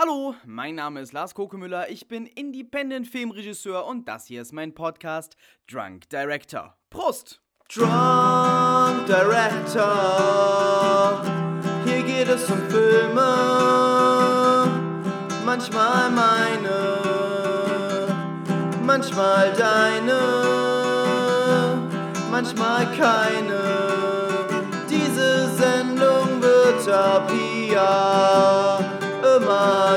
Hallo, 0.00 0.36
mein 0.46 0.76
Name 0.76 1.00
ist 1.00 1.12
Lars 1.12 1.34
Kokemüller, 1.34 1.90
ich 1.90 2.06
bin 2.06 2.24
Independent 2.24 3.08
Filmregisseur 3.08 3.84
und 3.84 4.06
das 4.06 4.26
hier 4.26 4.42
ist 4.42 4.52
mein 4.52 4.72
Podcast 4.72 5.34
Drunk 5.68 6.08
Director. 6.08 6.76
Prost! 6.88 7.40
Drunk 7.68 9.06
Director, 9.06 9.84
hier 11.84 12.04
geht 12.04 12.28
es 12.28 12.48
um 12.48 12.60
Filme, 12.70 13.26
manchmal 15.44 16.10
meine, 16.12 18.06
manchmal 18.86 19.52
deine, 19.54 20.20
manchmal 22.30 22.86
keine. 22.96 23.58
Diese 24.88 25.50
Sendung 25.56 26.40
wird 26.40 26.88
ab 26.88 27.28
hier 27.32 28.97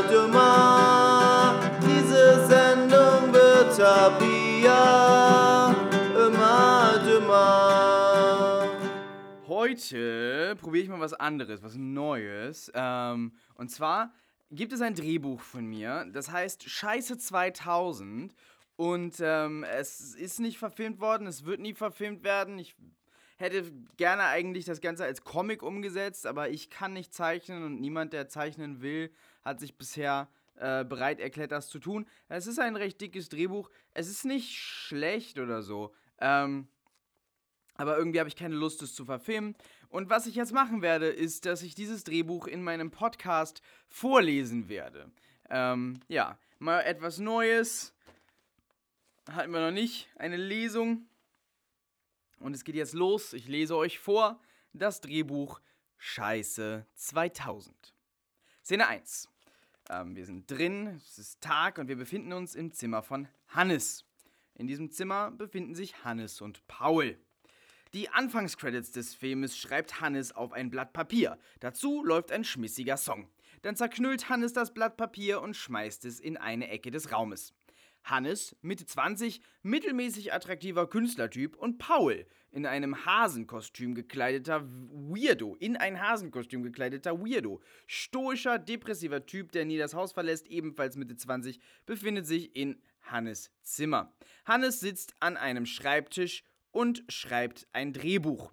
dümmer. 0.09 1.59
Diese 1.81 2.45
Sendung 2.47 3.33
wird 3.33 3.79
ab 3.81 4.21
hier 4.21 5.75
immer 6.27 6.99
dümmer. 7.05 8.67
Heute 9.47 10.55
probiere 10.59 10.83
ich 10.83 10.89
mal 10.89 10.99
was 10.99 11.13
anderes, 11.13 11.61
was 11.61 11.75
Neues. 11.75 12.71
Ähm, 12.73 13.33
und 13.55 13.69
zwar 13.69 14.13
gibt 14.51 14.73
es 14.73 14.81
ein 14.81 14.95
Drehbuch 14.95 15.41
von 15.41 15.65
mir, 15.65 16.05
das 16.11 16.31
heißt 16.31 16.69
Scheiße 16.69 17.17
2000. 17.17 18.33
Und 18.75 19.17
ähm, 19.21 19.63
es 19.63 20.15
ist 20.15 20.39
nicht 20.39 20.57
verfilmt 20.57 20.99
worden, 20.99 21.27
es 21.27 21.45
wird 21.45 21.59
nie 21.59 21.73
verfilmt 21.73 22.23
werden. 22.23 22.57
Ich 22.57 22.75
hätte 23.37 23.71
gerne 23.97 24.23
eigentlich 24.23 24.65
das 24.65 24.81
Ganze 24.81 25.03
als 25.03 25.23
Comic 25.23 25.61
umgesetzt, 25.63 26.25
aber 26.25 26.49
ich 26.49 26.69
kann 26.69 26.93
nicht 26.93 27.13
zeichnen 27.13 27.63
und 27.63 27.79
niemand, 27.79 28.13
der 28.13 28.27
zeichnen 28.27 28.81
will, 28.81 29.11
hat 29.43 29.59
sich 29.59 29.77
bisher 29.77 30.29
äh, 30.55 30.83
bereit 30.85 31.19
erklärt, 31.19 31.51
das 31.51 31.69
zu 31.69 31.79
tun. 31.79 32.05
Es 32.29 32.47
ist 32.47 32.59
ein 32.59 32.75
recht 32.75 33.01
dickes 33.01 33.29
Drehbuch. 33.29 33.69
Es 33.93 34.07
ist 34.07 34.25
nicht 34.25 34.57
schlecht 34.57 35.39
oder 35.39 35.61
so. 35.61 35.93
Ähm, 36.19 36.67
aber 37.75 37.97
irgendwie 37.97 38.19
habe 38.19 38.29
ich 38.29 38.35
keine 38.35 38.55
Lust, 38.55 38.81
es 38.81 38.93
zu 38.93 39.05
verfilmen. 39.05 39.55
Und 39.89 40.09
was 40.09 40.27
ich 40.27 40.35
jetzt 40.35 40.53
machen 40.53 40.81
werde, 40.81 41.07
ist, 41.07 41.45
dass 41.45 41.63
ich 41.63 41.73
dieses 41.73 42.03
Drehbuch 42.03 42.47
in 42.47 42.63
meinem 42.63 42.91
Podcast 42.91 43.61
vorlesen 43.87 44.69
werde. 44.69 45.11
Ähm, 45.49 45.99
ja, 46.07 46.37
mal 46.59 46.81
etwas 46.81 47.17
Neues. 47.17 47.93
Hatten 49.29 49.51
wir 49.51 49.61
noch 49.61 49.71
nicht. 49.71 50.09
Eine 50.15 50.37
Lesung. 50.37 51.07
Und 52.39 52.53
es 52.53 52.63
geht 52.63 52.75
jetzt 52.75 52.93
los. 52.93 53.33
Ich 53.33 53.47
lese 53.47 53.75
euch 53.75 53.99
vor 53.99 54.39
das 54.73 55.01
Drehbuch 55.01 55.59
Scheiße 55.97 56.85
2000. 56.93 57.95
Szene 58.63 58.87
1. 58.87 59.30
Ähm, 59.91 60.15
wir 60.15 60.25
sind 60.25 60.49
drin, 60.49 61.01
es 61.05 61.19
ist 61.19 61.41
Tag 61.41 61.77
und 61.77 61.89
wir 61.89 61.97
befinden 61.97 62.31
uns 62.31 62.55
im 62.55 62.71
Zimmer 62.71 63.03
von 63.03 63.27
Hannes. 63.49 64.05
In 64.55 64.65
diesem 64.65 64.89
Zimmer 64.89 65.31
befinden 65.31 65.75
sich 65.75 66.05
Hannes 66.05 66.39
und 66.39 66.65
Paul. 66.67 67.17
Die 67.93 68.07
Anfangscredits 68.07 68.91
des 68.91 69.13
Filmes 69.13 69.57
schreibt 69.57 69.99
Hannes 69.99 70.31
auf 70.31 70.53
ein 70.53 70.69
Blatt 70.69 70.93
Papier. 70.93 71.37
Dazu 71.59 72.05
läuft 72.05 72.31
ein 72.31 72.45
schmissiger 72.45 72.95
Song. 72.95 73.27
Dann 73.63 73.75
zerknüllt 73.75 74.29
Hannes 74.29 74.53
das 74.53 74.73
Blatt 74.73 74.95
Papier 74.95 75.41
und 75.41 75.57
schmeißt 75.57 76.05
es 76.05 76.21
in 76.21 76.37
eine 76.37 76.69
Ecke 76.69 76.89
des 76.89 77.11
Raumes. 77.11 77.53
Hannes, 78.05 78.55
Mitte 78.61 78.85
20, 78.85 79.41
mittelmäßig 79.61 80.33
attraktiver 80.33 80.89
Künstlertyp 80.89 81.55
und 81.57 81.79
Paul, 81.79 82.25
in 82.51 82.65
einem 82.65 83.05
Hasenkostüm 83.05 83.95
gekleideter 83.95 84.63
Weirdo, 84.63 85.55
in 85.55 85.77
ein 85.77 86.01
Hasenkostüm 86.01 86.63
gekleideter 86.63 87.19
Weirdo, 87.19 87.61
stoischer, 87.87 88.59
depressiver 88.59 89.25
Typ, 89.25 89.51
der 89.53 89.65
nie 89.65 89.77
das 89.77 89.93
Haus 89.93 90.11
verlässt, 90.11 90.47
ebenfalls 90.47 90.97
Mitte 90.97 91.15
20, 91.15 91.59
befindet 91.85 92.27
sich 92.27 92.55
in 92.55 92.81
Hannes 93.03 93.51
Zimmer. 93.63 94.13
Hannes 94.45 94.79
sitzt 94.79 95.15
an 95.19 95.37
einem 95.37 95.65
Schreibtisch 95.65 96.43
und 96.71 97.03
schreibt 97.07 97.67
ein 97.71 97.93
Drehbuch. 97.93 98.51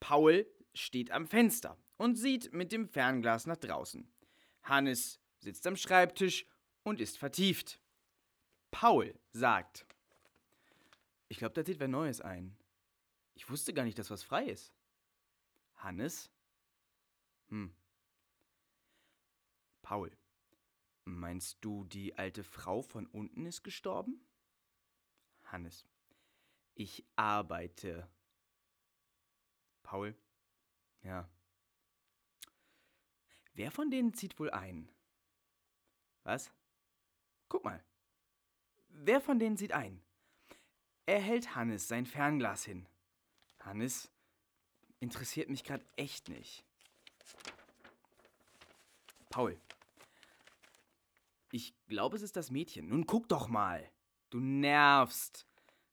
Paul 0.00 0.46
steht 0.74 1.10
am 1.10 1.26
Fenster 1.26 1.78
und 1.96 2.16
sieht 2.16 2.52
mit 2.52 2.72
dem 2.72 2.88
Fernglas 2.88 3.46
nach 3.46 3.56
draußen. 3.56 4.08
Hannes 4.62 5.20
sitzt 5.38 5.66
am 5.66 5.76
Schreibtisch 5.76 6.46
und 6.82 7.00
ist 7.00 7.18
vertieft. 7.18 7.80
Paul 8.70 9.14
sagt: 9.32 9.86
Ich 11.28 11.38
glaube, 11.38 11.54
da 11.54 11.64
zieht 11.64 11.80
wer 11.80 11.88
Neues 11.88 12.20
ein. 12.20 12.56
Ich 13.36 13.50
wusste 13.50 13.74
gar 13.74 13.84
nicht, 13.84 13.98
dass 13.98 14.10
was 14.10 14.22
frei 14.22 14.46
ist. 14.46 14.72
Hannes? 15.76 16.30
Hm. 17.48 17.70
Paul. 19.82 20.10
Meinst 21.04 21.58
du, 21.60 21.84
die 21.84 22.16
alte 22.16 22.42
Frau 22.42 22.80
von 22.80 23.06
unten 23.06 23.44
ist 23.44 23.62
gestorben? 23.62 24.26
Hannes. 25.44 25.86
Ich 26.74 27.04
arbeite. 27.14 28.08
Paul. 29.82 30.16
Ja. 31.02 31.28
Wer 33.52 33.70
von 33.70 33.90
denen 33.90 34.14
zieht 34.14 34.38
wohl 34.38 34.50
ein? 34.50 34.90
Was? 36.24 36.50
Guck 37.48 37.64
mal. 37.64 37.84
Wer 38.88 39.20
von 39.20 39.38
denen 39.38 39.58
sieht 39.58 39.72
ein? 39.72 40.02
Er 41.04 41.20
hält 41.20 41.54
Hannes 41.54 41.86
sein 41.86 42.06
Fernglas 42.06 42.64
hin. 42.64 42.88
Hannes 43.66 44.12
interessiert 45.00 45.50
mich 45.50 45.64
gerade 45.64 45.84
echt 45.96 46.28
nicht. 46.28 46.64
Paul. 49.28 49.60
Ich 51.50 51.74
glaube, 51.88 52.16
es 52.16 52.22
ist 52.22 52.36
das 52.36 52.52
Mädchen. 52.52 52.88
Nun 52.88 53.06
guck 53.06 53.28
doch 53.28 53.48
mal. 53.48 53.90
Du 54.30 54.38
nervst. 54.38 55.46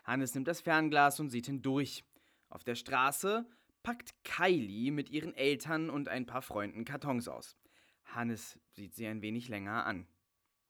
Hannes 0.04 0.36
nimmt 0.36 0.48
das 0.48 0.62
Fernglas 0.62 1.20
und 1.20 1.30
sieht 1.30 1.48
hindurch. 1.48 2.06
Auf 2.50 2.64
der 2.64 2.76
Straße 2.76 3.50
packt 3.82 4.24
Kylie 4.24 4.92
mit 4.92 5.10
ihren 5.10 5.34
Eltern 5.34 5.90
und 5.90 6.10
ein 6.10 6.28
paar 6.28 6.44
Freunden 6.44 6.86
Kartons 6.86 7.28
aus. 7.28 7.58
Hannes 8.06 8.60
sieht 8.70 8.94
sie 8.94 9.08
ein 9.08 9.24
wenig 9.24 9.50
länger 9.50 9.86
an. 9.86 10.08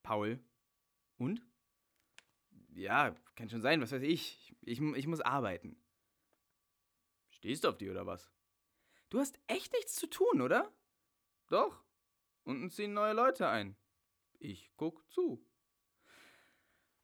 Paul. 0.03 0.39
Und? 1.17 1.45
Ja, 2.69 3.13
kann 3.35 3.49
schon 3.49 3.61
sein, 3.61 3.81
was 3.81 3.91
weiß 3.91 4.03
ich. 4.03 4.55
Ich, 4.61 4.79
ich 4.79 5.07
muss 5.07 5.21
arbeiten. 5.21 5.82
Stehst 7.43 7.65
du 7.65 7.67
auf 7.67 7.77
die 7.77 7.89
oder 7.89 8.05
was? 8.05 8.31
Du 9.09 9.19
hast 9.19 9.37
echt 9.47 9.73
nichts 9.73 9.95
zu 9.95 10.07
tun, 10.07 10.39
oder? 10.39 10.71
Doch. 11.49 11.83
Unten 12.45 12.69
ziehen 12.69 12.93
neue 12.93 13.11
Leute 13.11 13.49
ein. 13.49 13.75
Ich 14.39 14.71
guck 14.77 15.05
zu. 15.11 15.45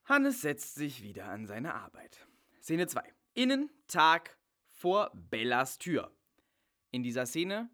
Hannes 0.05 0.39
setzt 0.39 0.75
sich 0.75 1.03
wieder 1.03 1.25
an 1.25 1.45
seine 1.45 1.75
Arbeit. 1.75 2.25
Szene 2.61 2.87
2. 2.87 3.03
Innen, 3.33 3.69
Tag, 3.87 4.37
vor 4.69 5.11
Bellas 5.13 5.77
Tür. 5.77 6.09
In 6.91 7.03
dieser 7.03 7.25
Szene 7.25 7.69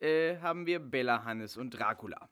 äh, 0.00 0.38
haben 0.38 0.64
wir 0.64 0.78
Bella, 0.78 1.24
Hannes 1.24 1.58
und 1.58 1.72
Dracula. 1.72 2.30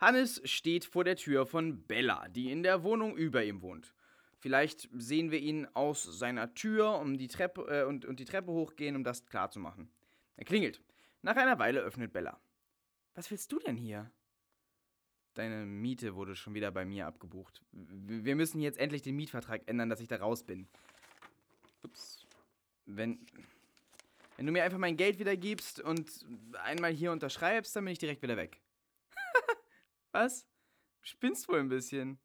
Hannes 0.00 0.40
steht 0.46 0.86
vor 0.86 1.04
der 1.04 1.16
Tür 1.16 1.44
von 1.44 1.86
Bella, 1.86 2.26
die 2.28 2.50
in 2.50 2.62
der 2.62 2.84
Wohnung 2.84 3.18
über 3.18 3.44
ihm 3.44 3.60
wohnt. 3.60 3.92
Vielleicht 4.40 4.88
sehen 4.92 5.30
wir 5.30 5.40
ihn 5.40 5.66
aus 5.74 6.04
seiner 6.04 6.54
Tür 6.54 6.98
um 7.00 7.18
die 7.18 7.28
Treppe, 7.28 7.62
äh, 7.68 7.84
und, 7.84 8.04
und 8.04 8.20
die 8.20 8.24
Treppe 8.24 8.52
hochgehen, 8.52 8.94
um 8.94 9.02
das 9.02 9.26
klarzumachen. 9.26 9.90
Er 10.36 10.44
klingelt. 10.44 10.80
Nach 11.22 11.36
einer 11.36 11.58
Weile 11.58 11.80
öffnet 11.80 12.12
Bella. 12.12 12.40
Was 13.14 13.30
willst 13.30 13.50
du 13.50 13.58
denn 13.58 13.76
hier? 13.76 14.12
Deine 15.34 15.66
Miete 15.66 16.14
wurde 16.14 16.36
schon 16.36 16.54
wieder 16.54 16.70
bei 16.70 16.84
mir 16.84 17.06
abgebucht. 17.06 17.62
Wir 17.72 18.36
müssen 18.36 18.60
jetzt 18.60 18.78
endlich 18.78 19.02
den 19.02 19.16
Mietvertrag 19.16 19.62
ändern, 19.66 19.88
dass 19.88 20.00
ich 20.00 20.08
da 20.08 20.16
raus 20.16 20.44
bin. 20.44 20.68
Ups. 21.82 22.26
Wenn. 22.86 23.26
Wenn 24.36 24.46
du 24.46 24.52
mir 24.52 24.62
einfach 24.62 24.78
mein 24.78 24.96
Geld 24.96 25.18
wieder 25.18 25.36
gibst 25.36 25.80
und 25.80 26.24
einmal 26.62 26.92
hier 26.92 27.10
unterschreibst, 27.10 27.74
dann 27.74 27.84
bin 27.84 27.92
ich 27.92 27.98
direkt 27.98 28.22
wieder 28.22 28.36
weg. 28.36 28.60
Was? 30.12 30.46
Spinnst 31.02 31.48
wohl 31.48 31.58
ein 31.58 31.68
bisschen. 31.68 32.20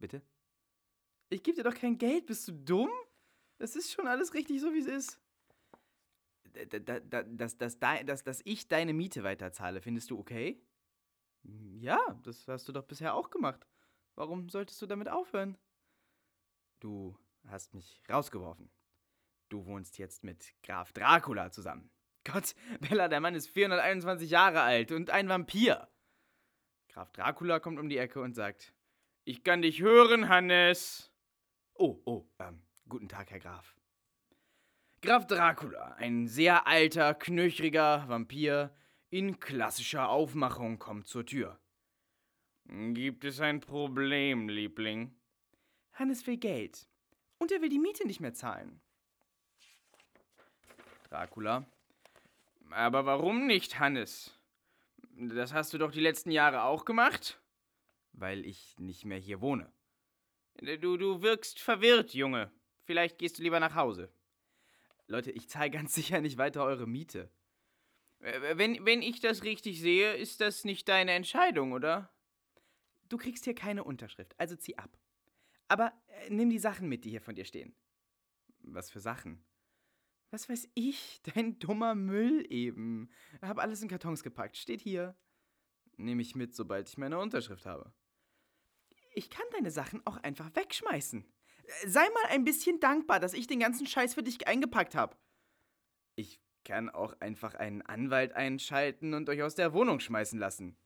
Bitte? 0.00 0.20
Ich 1.32 1.42
gebe 1.42 1.56
dir 1.56 1.62
doch 1.64 1.74
kein 1.74 1.96
Geld, 1.96 2.26
bist 2.26 2.46
du 2.46 2.52
dumm? 2.52 2.90
Das 3.56 3.74
ist 3.74 3.90
schon 3.90 4.06
alles 4.06 4.34
richtig 4.34 4.60
so, 4.60 4.74
wie 4.74 4.80
es 4.80 4.86
ist. 4.86 5.20
Dass, 6.68 7.56
dass, 7.58 7.78
dass, 7.78 8.22
dass 8.24 8.42
ich 8.44 8.68
deine 8.68 8.92
Miete 8.92 9.24
weiterzahle, 9.24 9.80
findest 9.80 10.10
du 10.10 10.18
okay? 10.18 10.62
Ja, 11.42 11.98
das 12.22 12.46
hast 12.48 12.68
du 12.68 12.72
doch 12.72 12.84
bisher 12.84 13.14
auch 13.14 13.30
gemacht. 13.30 13.66
Warum 14.14 14.50
solltest 14.50 14.82
du 14.82 14.86
damit 14.86 15.08
aufhören? 15.08 15.56
Du 16.80 17.16
hast 17.48 17.72
mich 17.72 18.02
rausgeworfen. 18.10 18.70
Du 19.48 19.64
wohnst 19.64 19.96
jetzt 19.96 20.24
mit 20.24 20.52
Graf 20.62 20.92
Dracula 20.92 21.50
zusammen. 21.50 21.90
Gott, 22.24 22.54
Bella, 22.80 23.08
der 23.08 23.20
Mann 23.20 23.34
ist 23.34 23.48
421 23.48 24.30
Jahre 24.30 24.60
alt 24.60 24.92
und 24.92 25.08
ein 25.08 25.30
Vampir. 25.30 25.88
Graf 26.90 27.10
Dracula 27.12 27.58
kommt 27.58 27.80
um 27.80 27.88
die 27.88 27.96
Ecke 27.96 28.20
und 28.20 28.34
sagt: 28.34 28.74
Ich 29.24 29.42
kann 29.44 29.62
dich 29.62 29.80
hören, 29.80 30.28
Hannes. 30.28 31.11
Oh, 31.84 32.00
oh, 32.04 32.24
ähm, 32.38 32.62
guten 32.88 33.08
Tag, 33.08 33.32
Herr 33.32 33.40
Graf. 33.40 33.74
Graf 35.00 35.26
Dracula, 35.26 35.94
ein 35.94 36.28
sehr 36.28 36.68
alter, 36.68 37.12
knöchriger 37.12 38.08
Vampir 38.08 38.72
in 39.10 39.40
klassischer 39.40 40.08
Aufmachung, 40.08 40.78
kommt 40.78 41.08
zur 41.08 41.26
Tür. 41.26 41.58
Gibt 42.68 43.24
es 43.24 43.40
ein 43.40 43.58
Problem, 43.58 44.48
Liebling? 44.48 45.12
Hannes 45.94 46.24
will 46.28 46.36
Geld. 46.36 46.86
Und 47.38 47.50
er 47.50 47.60
will 47.62 47.68
die 47.68 47.80
Miete 47.80 48.06
nicht 48.06 48.20
mehr 48.20 48.32
zahlen. 48.32 48.80
Dracula. 51.10 51.66
Aber 52.70 53.06
warum 53.06 53.48
nicht, 53.48 53.80
Hannes? 53.80 54.38
Das 55.16 55.52
hast 55.52 55.72
du 55.72 55.78
doch 55.78 55.90
die 55.90 55.98
letzten 55.98 56.30
Jahre 56.30 56.62
auch 56.62 56.84
gemacht? 56.84 57.42
Weil 58.12 58.46
ich 58.46 58.78
nicht 58.78 59.04
mehr 59.04 59.18
hier 59.18 59.40
wohne. 59.40 59.72
Du, 60.60 60.96
du 60.96 61.22
wirkst 61.22 61.60
verwirrt, 61.60 62.14
Junge. 62.14 62.52
Vielleicht 62.84 63.18
gehst 63.18 63.38
du 63.38 63.42
lieber 63.42 63.60
nach 63.60 63.74
Hause. 63.74 64.12
Leute, 65.06 65.30
ich 65.30 65.48
zahle 65.48 65.70
ganz 65.70 65.94
sicher 65.94 66.20
nicht 66.20 66.38
weiter 66.38 66.64
eure 66.64 66.86
Miete. 66.86 67.30
Wenn, 68.20 68.84
wenn 68.86 69.02
ich 69.02 69.20
das 69.20 69.42
richtig 69.42 69.80
sehe, 69.80 70.14
ist 70.14 70.40
das 70.40 70.64
nicht 70.64 70.88
deine 70.88 71.12
Entscheidung, 71.12 71.72
oder? 71.72 72.14
Du 73.08 73.16
kriegst 73.16 73.44
hier 73.44 73.54
keine 73.54 73.82
Unterschrift, 73.82 74.34
also 74.38 74.54
zieh 74.54 74.78
ab. 74.78 74.96
Aber 75.66 75.92
äh, 76.06 76.30
nimm 76.30 76.48
die 76.48 76.58
Sachen 76.58 76.88
mit, 76.88 77.04
die 77.04 77.10
hier 77.10 77.20
von 77.20 77.34
dir 77.34 77.44
stehen. 77.44 77.74
Was 78.60 78.90
für 78.90 79.00
Sachen? 79.00 79.44
Was 80.30 80.48
weiß 80.48 80.68
ich? 80.74 81.20
Dein 81.34 81.58
dummer 81.58 81.94
Müll 81.94 82.46
eben. 82.48 83.10
Hab 83.40 83.58
alles 83.58 83.82
in 83.82 83.88
Kartons 83.88 84.22
gepackt. 84.22 84.56
Steht 84.56 84.80
hier. 84.80 85.16
Nehme 85.96 86.22
ich 86.22 86.34
mit, 86.34 86.54
sobald 86.54 86.88
ich 86.88 86.96
meine 86.96 87.18
Unterschrift 87.18 87.66
habe. 87.66 87.92
Ich 89.14 89.30
kann 89.30 89.46
deine 89.52 89.70
Sachen 89.70 90.04
auch 90.06 90.16
einfach 90.18 90.54
wegschmeißen. 90.54 91.24
Sei 91.86 92.08
mal 92.10 92.26
ein 92.30 92.44
bisschen 92.44 92.80
dankbar, 92.80 93.20
dass 93.20 93.34
ich 93.34 93.46
den 93.46 93.60
ganzen 93.60 93.86
Scheiß 93.86 94.14
für 94.14 94.22
dich 94.22 94.48
eingepackt 94.48 94.94
habe. 94.94 95.16
Ich 96.16 96.40
kann 96.64 96.88
auch 96.90 97.14
einfach 97.20 97.54
einen 97.54 97.82
Anwalt 97.82 98.32
einschalten 98.32 99.14
und 99.14 99.28
euch 99.28 99.42
aus 99.42 99.54
der 99.54 99.72
Wohnung 99.72 100.00
schmeißen 100.00 100.38
lassen. 100.38 100.76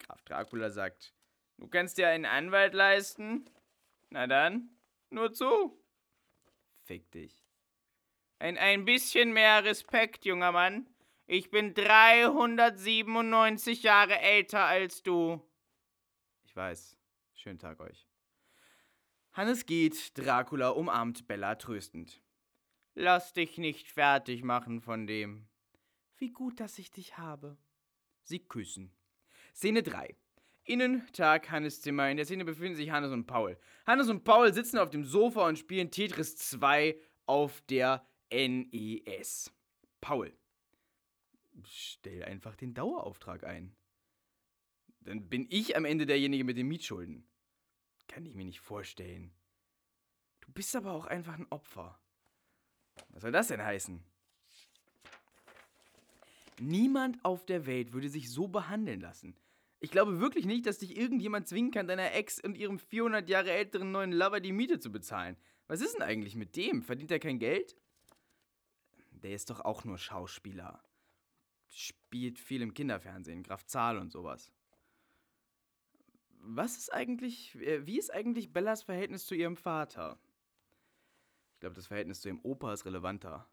Graf 0.00 0.22
Dracula 0.22 0.70
sagt, 0.70 1.12
du 1.58 1.68
kannst 1.68 1.98
dir 1.98 2.08
einen 2.08 2.24
Anwalt 2.24 2.74
leisten? 2.74 3.44
Na 4.08 4.26
dann, 4.26 4.70
nur 5.10 5.32
zu. 5.32 5.78
Fick 6.82 7.10
dich. 7.12 7.44
Ein, 8.38 8.58
ein 8.58 8.84
bisschen 8.84 9.32
mehr 9.32 9.64
Respekt, 9.64 10.24
junger 10.24 10.50
Mann. 10.52 10.88
Ich 11.26 11.50
bin 11.50 11.74
397 11.74 13.82
Jahre 13.84 14.18
älter 14.18 14.64
als 14.64 15.02
du. 15.02 15.40
Ich 16.50 16.56
weiß. 16.56 16.98
Schönen 17.34 17.60
Tag 17.60 17.78
euch. 17.78 18.08
Hannes 19.34 19.66
geht, 19.66 20.18
Dracula 20.18 20.70
umarmt 20.70 21.28
Bella 21.28 21.54
tröstend. 21.54 22.20
Lass 22.96 23.32
dich 23.32 23.56
nicht 23.56 23.86
fertig 23.86 24.42
machen 24.42 24.80
von 24.80 25.06
dem. 25.06 25.46
Wie 26.16 26.32
gut, 26.32 26.58
dass 26.58 26.80
ich 26.80 26.90
dich 26.90 27.18
habe. 27.18 27.56
Sie 28.24 28.40
küssen. 28.40 28.92
Szene 29.54 29.84
3. 29.84 30.16
Innentag 30.64 31.52
Hannes 31.52 31.82
Zimmer. 31.82 32.10
In 32.10 32.16
der 32.16 32.26
Szene 32.26 32.44
befinden 32.44 32.74
sich 32.74 32.90
Hannes 32.90 33.12
und 33.12 33.28
Paul. 33.28 33.56
Hannes 33.86 34.08
und 34.08 34.24
Paul 34.24 34.52
sitzen 34.52 34.78
auf 34.78 34.90
dem 34.90 35.04
Sofa 35.04 35.46
und 35.46 35.56
spielen 35.56 35.92
Tetris 35.92 36.34
2 36.34 36.98
auf 37.26 37.60
der 37.68 38.04
NES. 38.28 39.52
Paul. 40.00 40.36
Stell 41.62 42.24
einfach 42.24 42.56
den 42.56 42.74
Dauerauftrag 42.74 43.44
ein. 43.44 43.76
Dann 45.00 45.28
bin 45.28 45.46
ich 45.50 45.76
am 45.76 45.84
Ende 45.84 46.06
derjenige 46.06 46.44
mit 46.44 46.56
den 46.56 46.68
Mietschulden. 46.68 47.24
Kann 48.08 48.26
ich 48.26 48.34
mir 48.34 48.44
nicht 48.44 48.60
vorstellen. 48.60 49.32
Du 50.40 50.52
bist 50.52 50.74
aber 50.76 50.92
auch 50.92 51.06
einfach 51.06 51.38
ein 51.38 51.46
Opfer. 51.50 51.98
Was 53.10 53.22
soll 53.22 53.32
das 53.32 53.48
denn 53.48 53.62
heißen? 53.62 54.02
Niemand 56.58 57.24
auf 57.24 57.46
der 57.46 57.66
Welt 57.66 57.92
würde 57.92 58.10
sich 58.10 58.30
so 58.30 58.48
behandeln 58.48 59.00
lassen. 59.00 59.36
Ich 59.78 59.90
glaube 59.90 60.20
wirklich 60.20 60.44
nicht, 60.44 60.66
dass 60.66 60.78
dich 60.78 60.96
irgendjemand 60.96 61.48
zwingen 61.48 61.70
kann, 61.70 61.86
deiner 61.86 62.12
Ex 62.12 62.38
und 62.38 62.58
ihrem 62.58 62.78
400 62.78 63.28
Jahre 63.30 63.50
älteren 63.50 63.92
neuen 63.92 64.12
Lover 64.12 64.40
die 64.40 64.52
Miete 64.52 64.78
zu 64.78 64.92
bezahlen. 64.92 65.38
Was 65.68 65.80
ist 65.80 65.94
denn 65.94 66.02
eigentlich 66.02 66.36
mit 66.36 66.56
dem? 66.56 66.82
Verdient 66.82 67.10
er 67.10 67.18
kein 67.18 67.38
Geld? 67.38 67.76
Der 69.12 69.32
ist 69.32 69.48
doch 69.48 69.60
auch 69.60 69.84
nur 69.84 69.96
Schauspieler. 69.96 70.82
Spielt 71.68 72.38
viel 72.38 72.60
im 72.60 72.74
Kinderfernsehen, 72.74 73.42
Graf 73.42 73.64
Zahl 73.64 73.96
und 73.96 74.10
sowas. 74.10 74.52
Was 76.42 76.76
ist 76.76 76.92
eigentlich, 76.92 77.54
äh, 77.56 77.86
wie 77.86 77.98
ist 77.98 78.12
eigentlich 78.12 78.52
Bellas 78.52 78.82
Verhältnis 78.82 79.26
zu 79.26 79.34
ihrem 79.34 79.56
Vater? 79.56 80.18
Ich 81.54 81.60
glaube, 81.60 81.76
das 81.76 81.86
Verhältnis 81.86 82.20
zu 82.20 82.28
ihrem 82.28 82.40
Opa 82.42 82.72
ist 82.72 82.86
relevanter. 82.86 83.48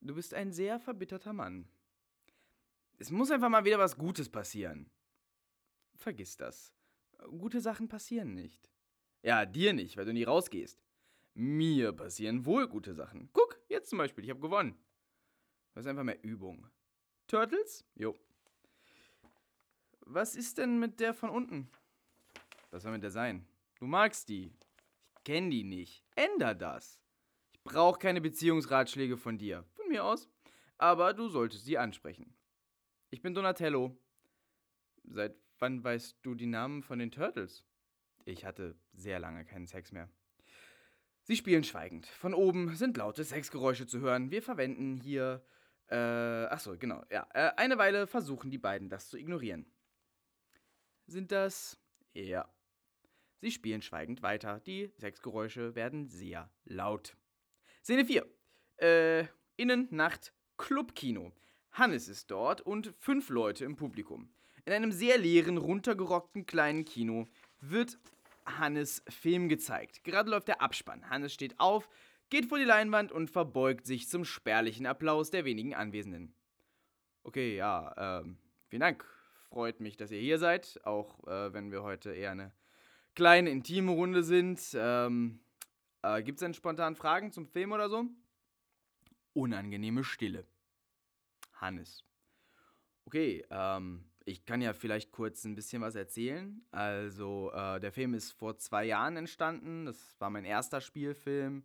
Du 0.00 0.14
bist 0.14 0.34
ein 0.34 0.52
sehr 0.52 0.78
verbitterter 0.80 1.32
Mann. 1.32 1.68
Es 2.98 3.10
muss 3.10 3.30
einfach 3.30 3.48
mal 3.48 3.64
wieder 3.64 3.78
was 3.78 3.96
Gutes 3.96 4.28
passieren. 4.28 4.90
Vergiss 5.96 6.36
das. 6.36 6.72
Gute 7.38 7.60
Sachen 7.60 7.88
passieren 7.88 8.34
nicht. 8.34 8.70
Ja, 9.22 9.46
dir 9.46 9.72
nicht, 9.72 9.96
weil 9.96 10.04
du 10.04 10.12
nie 10.12 10.24
rausgehst. 10.24 10.82
Mir 11.34 11.92
passieren 11.92 12.44
wohl 12.44 12.68
gute 12.68 12.94
Sachen. 12.94 13.30
Guck, 13.32 13.60
jetzt 13.68 13.90
zum 13.90 13.98
Beispiel, 13.98 14.24
ich 14.24 14.30
habe 14.30 14.40
gewonnen. 14.40 14.76
Das 15.74 15.84
ist 15.84 15.88
einfach 15.88 16.04
mehr 16.04 16.22
Übung. 16.22 16.68
Turtles? 17.26 17.84
Jo. 17.94 18.16
Was 20.06 20.34
ist 20.34 20.58
denn 20.58 20.78
mit 20.78 21.00
der 21.00 21.14
von 21.14 21.30
unten? 21.30 21.70
Was 22.70 22.82
soll 22.82 22.92
mit 22.92 23.02
der 23.02 23.10
sein? 23.10 23.46
Du 23.78 23.86
magst 23.86 24.28
die. 24.28 24.52
Ich 25.14 25.24
kenne 25.24 25.50
die 25.50 25.64
nicht. 25.64 26.04
Änder 26.16 26.54
das. 26.54 27.00
Ich 27.52 27.62
brauche 27.62 27.98
keine 27.98 28.20
Beziehungsratschläge 28.20 29.16
von 29.16 29.38
dir. 29.38 29.64
Von 29.74 29.88
mir 29.88 30.04
aus. 30.04 30.28
Aber 30.78 31.14
du 31.14 31.28
solltest 31.28 31.64
sie 31.64 31.78
ansprechen. 31.78 32.34
Ich 33.10 33.22
bin 33.22 33.34
Donatello. 33.34 33.96
Seit 35.04 35.36
wann 35.58 35.82
weißt 35.84 36.18
du 36.22 36.34
die 36.34 36.46
Namen 36.46 36.82
von 36.82 36.98
den 36.98 37.10
Turtles? 37.10 37.64
Ich 38.24 38.44
hatte 38.44 38.74
sehr 38.92 39.18
lange 39.18 39.44
keinen 39.44 39.66
Sex 39.66 39.92
mehr. 39.92 40.08
Sie 41.24 41.36
spielen 41.36 41.62
schweigend. 41.62 42.06
Von 42.06 42.34
oben 42.34 42.74
sind 42.74 42.96
laute 42.96 43.22
Sexgeräusche 43.22 43.86
zu 43.86 44.00
hören. 44.00 44.30
Wir 44.30 44.42
verwenden 44.42 44.96
hier. 44.96 45.44
Äh, 45.88 45.96
achso, 45.96 46.76
genau, 46.76 47.04
ja. 47.10 47.28
Äh, 47.32 47.52
eine 47.56 47.78
Weile 47.78 48.06
versuchen 48.06 48.50
die 48.50 48.58
beiden 48.58 48.88
das 48.88 49.08
zu 49.08 49.16
ignorieren. 49.18 49.66
Sind 51.06 51.32
das. 51.32 51.78
Ja. 52.14 52.48
Sie 53.40 53.50
spielen 53.50 53.82
schweigend 53.82 54.22
weiter. 54.22 54.60
Die 54.60 54.92
Sexgeräusche 54.98 55.74
werden 55.74 56.06
sehr 56.06 56.50
laut. 56.64 57.16
Szene 57.82 58.04
4. 58.04 58.26
Äh, 58.76 59.26
Innen, 59.56 59.88
Nacht, 59.90 60.32
Clubkino. 60.56 61.32
Hannes 61.72 62.08
ist 62.08 62.30
dort 62.30 62.60
und 62.60 62.94
fünf 62.98 63.28
Leute 63.30 63.64
im 63.64 63.76
Publikum. 63.76 64.32
In 64.64 64.72
einem 64.72 64.92
sehr 64.92 65.18
leeren, 65.18 65.56
runtergerockten 65.56 66.46
kleinen 66.46 66.84
Kino 66.84 67.26
wird 67.60 67.98
Hannes 68.46 69.02
Film 69.08 69.48
gezeigt. 69.48 70.04
Gerade 70.04 70.30
läuft 70.30 70.48
der 70.48 70.60
Abspann. 70.60 71.08
Hannes 71.10 71.32
steht 71.32 71.58
auf, 71.58 71.88
geht 72.30 72.46
vor 72.46 72.58
die 72.58 72.64
Leinwand 72.64 73.10
und 73.10 73.30
verbeugt 73.30 73.86
sich 73.86 74.08
zum 74.08 74.24
spärlichen 74.24 74.86
Applaus 74.86 75.30
der 75.30 75.44
wenigen 75.44 75.74
Anwesenden. 75.74 76.34
Okay, 77.24 77.56
ja, 77.56 78.20
ähm, 78.20 78.38
vielen 78.68 78.80
Dank. 78.80 79.04
Freut 79.52 79.80
mich, 79.80 79.98
dass 79.98 80.10
ihr 80.10 80.18
hier 80.18 80.38
seid, 80.38 80.80
auch 80.84 81.26
äh, 81.26 81.52
wenn 81.52 81.70
wir 81.70 81.82
heute 81.82 82.14
eher 82.14 82.30
eine 82.30 82.54
kleine, 83.14 83.50
intime 83.50 83.92
Runde 83.92 84.22
sind. 84.22 84.58
Ähm, 84.72 85.40
äh, 86.00 86.22
Gibt 86.22 86.38
es 86.38 86.40
denn 86.40 86.54
spontan 86.54 86.96
Fragen 86.96 87.32
zum 87.32 87.46
Film 87.46 87.72
oder 87.72 87.90
so? 87.90 88.06
Unangenehme 89.34 90.04
Stille. 90.04 90.46
Hannes. 91.52 92.02
Okay, 93.04 93.44
ähm, 93.50 94.06
ich 94.24 94.46
kann 94.46 94.62
ja 94.62 94.72
vielleicht 94.72 95.12
kurz 95.12 95.44
ein 95.44 95.54
bisschen 95.54 95.82
was 95.82 95.96
erzählen. 95.96 96.64
Also, 96.70 97.52
äh, 97.52 97.78
der 97.78 97.92
Film 97.92 98.14
ist 98.14 98.32
vor 98.32 98.56
zwei 98.56 98.86
Jahren 98.86 99.18
entstanden. 99.18 99.84
Das 99.84 100.16
war 100.18 100.30
mein 100.30 100.46
erster 100.46 100.80
Spielfilm. 100.80 101.62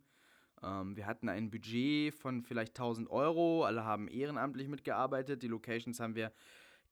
Ähm, 0.62 0.94
wir 0.94 1.06
hatten 1.06 1.30
ein 1.30 1.50
Budget 1.50 2.12
von 2.12 2.42
vielleicht 2.42 2.78
1000 2.78 3.08
Euro. 3.08 3.64
Alle 3.64 3.86
haben 3.86 4.08
ehrenamtlich 4.08 4.68
mitgearbeitet. 4.68 5.42
Die 5.42 5.48
Locations 5.48 6.00
haben 6.00 6.16
wir 6.16 6.32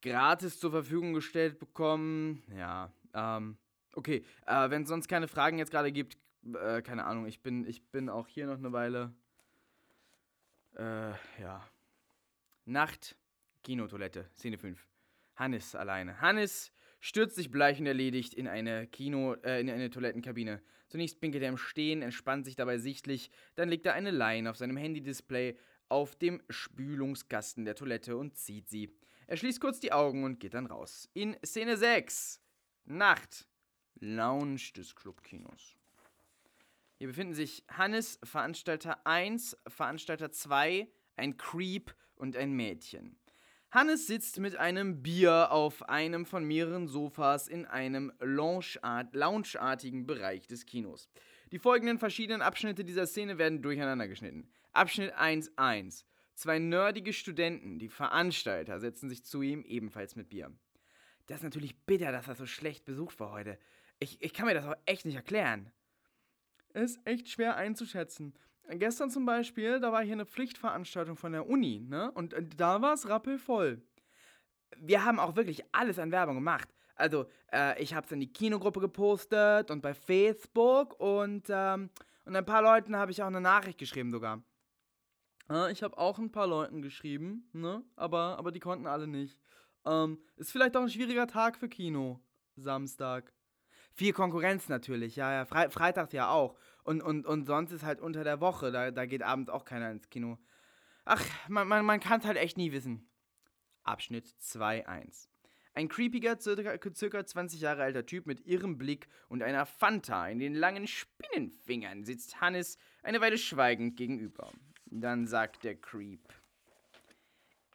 gratis 0.03 0.59
zur 0.59 0.71
Verfügung 0.71 1.13
gestellt 1.13 1.59
bekommen. 1.59 2.43
Ja, 2.57 2.93
ähm, 3.15 3.57
okay. 3.93 4.25
Äh, 4.47 4.71
Wenn 4.71 4.83
es 4.83 4.89
sonst 4.89 5.09
keine 5.09 5.29
Fragen 5.29 5.59
jetzt 5.59 5.71
gerade 5.71 5.93
gibt, 5.93 6.17
äh, 6.55 6.83
keine 6.83 7.05
Ahnung, 7.05 7.27
ich 7.27 7.43
bin, 7.43 7.67
ich 7.67 7.83
bin 7.91 8.09
auch 8.09 8.29
hier 8.29 8.47
noch 8.47 8.59
eine 8.59 8.73
Weile. 8.73 9.13
Äh, 10.77 11.11
ja. 11.41 11.69
Nacht, 12.65 13.17
Kinotoilette, 13.63 14.29
Szene 14.37 14.59
5. 14.59 14.87
Hannes 15.37 15.75
alleine. 15.75 16.21
Hannes 16.21 16.73
stürzt 17.01 17.37
sich 17.37 17.51
bleich 17.51 17.79
und 17.79 17.87
erledigt 17.87 18.35
in 18.35 18.49
eine 18.49 18.87
Kino, 18.87 19.35
äh, 19.45 19.61
in 19.61 19.71
eine 19.71 19.91
Toilettenkabine. 19.91 20.63
Zunächst 20.89 21.21
pinkelt 21.21 21.43
er 21.43 21.49
im 21.49 21.57
Stehen, 21.57 22.03
entspannt 22.03 22.45
sich 22.45 22.57
dabei 22.57 22.79
sichtlich, 22.79 23.31
dann 23.55 23.69
legt 23.69 23.87
er 23.87 23.95
eine 23.95 24.11
Line 24.11 24.51
auf 24.51 24.57
seinem 24.57 24.77
Handy-Display 24.77 25.57
auf 25.89 26.17
dem 26.17 26.43
Spülungskasten 26.49 27.65
der 27.65 27.75
Toilette 27.75 28.17
und 28.17 28.37
zieht 28.37 28.69
sie. 28.69 28.93
Er 29.29 29.37
schließt 29.37 29.61
kurz 29.61 29.81
die 29.81 29.93
Augen 29.93 30.23
und 30.23 30.39
geht 30.39 30.55
dann 30.55 30.67
raus. 30.67 31.09
In 31.13 31.37
Szene 31.45 31.77
6. 31.77 32.41
Nacht. 32.85 33.49
Lounge 33.99 34.73
des 34.77 34.95
Clubkinos. 34.95 35.75
Hier 36.99 37.09
befinden 37.09 37.35
sich 37.35 37.65
Hannes, 37.69 38.19
Veranstalter 38.23 39.05
1, 39.07 39.57
Veranstalter 39.67 40.31
2, 40.31 40.89
ein 41.17 41.37
Creep 41.37 41.95
und 42.15 42.37
ein 42.37 42.53
Mädchen. 42.53 43.19
Hannes 43.71 44.07
sitzt 44.07 44.39
mit 44.39 44.57
einem 44.57 45.03
Bier 45.03 45.51
auf 45.51 45.89
einem 45.89 46.25
von 46.25 46.45
mehreren 46.45 46.87
Sofas 46.87 47.49
in 47.49 47.67
einem 47.67 48.13
loungeart 48.21 49.15
loungeartigen 49.15 50.07
Bereich 50.07 50.47
des 50.47 50.67
Kinos. 50.67 51.09
Die 51.53 51.59
folgenden 51.59 51.99
verschiedenen 51.99 52.43
Abschnitte 52.43 52.85
dieser 52.85 53.07
Szene 53.07 53.39
werden 53.39 53.61
durcheinander 53.61 54.09
geschnitten. 54.09 54.49
Abschnitt 54.73 55.15
1.1. 55.15 56.05
Zwei 56.37 56.59
nerdige 56.59 57.15
Studenten, 57.15 57.79
die 57.79 57.89
Veranstalter, 57.89 58.79
setzen 58.79 59.09
sich 59.09 59.25
zu 59.25 59.41
ihm, 59.41 59.65
ebenfalls 59.65 60.17
mit 60.17 60.29
Bier. 60.29 60.53
Das 61.25 61.39
ist 61.39 61.45
natürlich 61.45 61.87
bitter, 61.87 62.13
dass 62.13 62.29
er 62.29 62.35
so 62.35 62.45
schlecht 62.45 62.85
besucht 62.85 63.19
war 63.21 63.33
heute. 63.33 63.59
Ich, 64.01 64.21
ich 64.21 64.35
kann 64.35 64.45
mir 64.45 64.53
das 64.53 64.67
auch 64.67 64.77
echt 64.85 65.07
nicht 65.07 65.15
erklären. 65.15 65.73
Ist 66.75 67.01
echt 67.07 67.31
schwer 67.31 67.57
einzuschätzen. 67.57 68.35
Gestern 68.69 69.11
zum 69.11 69.25
Beispiel, 69.25 69.81
da 69.81 69.93
war 69.93 70.03
hier 70.05 70.13
eine 70.13 70.27
Pflichtveranstaltung 70.27 71.17
von 71.17 71.33
der 71.33 71.49
Uni, 71.49 71.81
ne? 71.81 72.11
Und 72.13 72.35
äh, 72.35 72.43
da 72.57 72.83
war 72.83 72.93
es 72.93 73.09
rappelvoll. 73.09 73.81
Wir 74.77 75.07
haben 75.07 75.19
auch 75.19 75.37
wirklich 75.37 75.65
alles 75.73 75.99
an 75.99 76.13
Werbung 76.13 76.35
gemacht. 76.35 76.69
Also, 76.97 77.31
äh, 77.51 77.83
ich 77.83 77.95
habe 77.95 78.05
es 78.05 78.13
in 78.13 78.21
die 78.21 78.33
Kinogruppe 78.33 78.81
gepostet 78.81 79.71
und 79.71 79.81
bei 79.81 79.95
Facebook 79.95 81.01
und, 81.01 81.47
ähm, 81.49 81.89
und 82.27 82.37
ein 82.37 82.45
paar 82.45 82.61
Leuten 82.61 82.95
habe 82.95 83.11
ich 83.11 83.23
auch 83.23 83.29
eine 83.29 83.41
Nachricht 83.41 83.79
geschrieben 83.79 84.11
sogar. 84.11 84.43
Äh, 85.51 85.73
ich 85.73 85.83
habe 85.83 85.99
auch 85.99 86.19
ein 86.19 86.33
paar 86.33 86.47
Leuten 86.47 86.83
geschrieben, 86.83 87.49
ne? 87.53 87.85
Aber, 87.97 88.39
aber 88.39 88.53
die 88.53 88.61
konnten 88.61 88.87
alle 88.87 89.07
nicht. 89.07 89.39
Ähm, 89.85 90.19
ist 90.37 90.53
vielleicht 90.53 90.77
auch 90.77 90.83
ein 90.83 90.91
schwieriger 90.91 91.27
Tag 91.27 91.57
für 91.57 91.69
Kino. 91.69 92.21
Samstag. 92.57 93.33
Viel 93.93 94.13
Konkurrenz 94.13 94.69
natürlich, 94.69 95.17
ja, 95.17 95.33
ja. 95.33 95.45
Fre 95.45 95.71
Freitags 95.71 96.13
ja 96.13 96.31
auch. 96.31 96.57
Und, 96.85 97.03
und, 97.03 97.27
und 97.27 97.45
sonst 97.45 97.73
ist 97.73 97.85
halt 97.85 98.01
unter 98.01 98.25
der 98.25 98.41
Woche, 98.41 98.71
da, 98.71 98.91
da 98.91 99.07
geht 99.07 99.23
abends 99.23 99.51
auch 99.51 99.65
keiner 99.65 99.91
ins 99.91 100.09
Kino. 100.11 100.39
Ach, 101.05 101.25
man, 101.49 101.69
man, 101.69 101.85
man 101.85 102.01
kann 102.01 102.21
es 102.21 102.27
halt 102.27 102.37
echt 102.37 102.57
nie 102.57 102.73
wissen. 102.73 103.09
Abschnitt 103.85 104.27
2.1. 104.41 105.29
Ein 105.75 105.89
creepiger, 105.89 106.39
circa, 106.41 106.79
circa 106.95 107.25
20 107.25 107.61
Jahre 107.61 107.83
alter 107.83 108.07
Typ 108.07 108.27
mit 108.27 108.47
irrem 108.47 108.79
Blick 108.79 109.09
und 109.29 109.43
einer 109.43 109.67
Fanta 109.67 110.27
in 110.29 110.39
den 110.39 110.55
langen 110.55 110.87
Spinnenfingern 110.87 112.05
sitzt 112.05 112.41
Hannes 112.41 112.79
eine 113.03 113.21
Weile 113.21 113.39
schweigend 113.39 113.97
gegenüber. 113.97 114.51
Dann 115.01 115.27
sagt 115.27 115.63
der 115.65 115.79
Creep. 115.79 116.33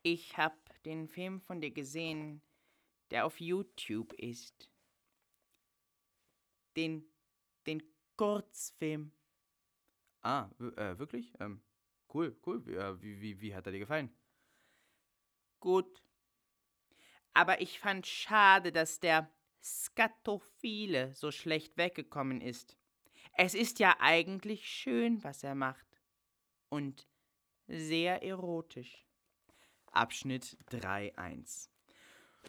Ich 0.01 0.37
hab 0.37 0.55
den 0.83 1.07
Film 1.07 1.39
von 1.39 1.61
dir 1.61 1.69
gesehen, 1.69 2.41
der 3.11 3.27
auf 3.27 3.39
YouTube 3.39 4.11
ist. 4.13 4.71
Den, 6.75 7.05
den 7.67 7.83
Kurzfilm. 8.17 9.11
Ah, 10.23 10.49
äh, 10.59 10.97
wirklich? 10.97 11.31
Ähm, 11.39 11.61
cool, 12.11 12.35
cool. 12.43 12.67
Äh, 12.67 12.99
wie, 13.03 13.21
wie, 13.21 13.39
wie 13.39 13.53
hat 13.53 13.67
er 13.67 13.71
dir 13.71 13.79
gefallen? 13.79 14.11
Gut. 15.59 16.01
Aber 17.33 17.61
ich 17.61 17.79
fand 17.79 18.07
schade, 18.07 18.71
dass 18.71 18.99
der 18.99 19.31
Skatophile 19.61 21.13
so 21.13 21.29
schlecht 21.29 21.77
weggekommen 21.77 22.41
ist. 22.41 22.75
Es 23.33 23.53
ist 23.53 23.77
ja 23.77 23.95
eigentlich 23.99 24.67
schön, 24.67 25.23
was 25.23 25.43
er 25.43 25.53
macht. 25.53 25.85
Und 26.69 27.07
sehr 27.71 28.23
erotisch. 28.23 29.05
Abschnitt 29.91 30.57
3.1 30.71 31.71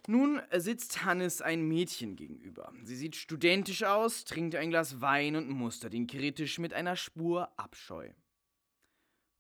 nun 0.09 0.43
sitzt 0.57 1.05
Hannes 1.05 1.41
ein 1.43 1.63
Mädchen 1.69 2.17
gegenüber. 2.17 2.73
Sie 2.83 2.97
sieht 2.97 3.15
studentisch 3.15 3.85
aus, 3.85 4.25
trinkt 4.25 4.55
ein 4.55 4.71
Glas 4.71 5.01
Wein 5.01 5.37
und 5.37 5.49
mustert 5.49 5.95
ihn 5.95 6.07
kritisch 6.07 6.59
mit 6.59 6.73
einer 6.73 6.97
Spur 6.97 7.53
Abscheu. 7.59 8.11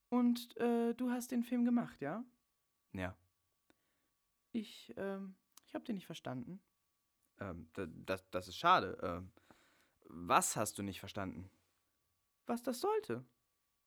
Und 0.08 0.56
äh, 0.58 0.94
du 0.94 1.10
hast 1.10 1.30
den 1.30 1.42
Film 1.42 1.64
gemacht, 1.64 2.00
ja? 2.00 2.24
Ja. 2.92 3.16
Ich, 4.52 4.92
ähm, 4.96 5.34
ich 5.66 5.74
hab 5.74 5.84
den 5.84 5.96
nicht 5.96 6.06
verstanden. 6.06 6.60
Ähm, 7.40 7.68
das, 7.74 8.28
das 8.30 8.46
ist 8.46 8.56
schade. 8.56 8.98
Ähm, 9.02 9.32
was 10.04 10.56
hast 10.56 10.78
du 10.78 10.82
nicht 10.82 11.00
verstanden? 11.00 11.50
Was 12.46 12.62
das 12.62 12.80
sollte. 12.80 13.24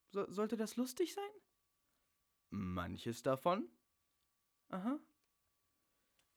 So, 0.09 0.29
sollte 0.31 0.57
das 0.57 0.75
lustig 0.75 1.13
sein? 1.13 1.29
Manches 2.49 3.23
davon. 3.23 3.67
Aha. 4.69 4.99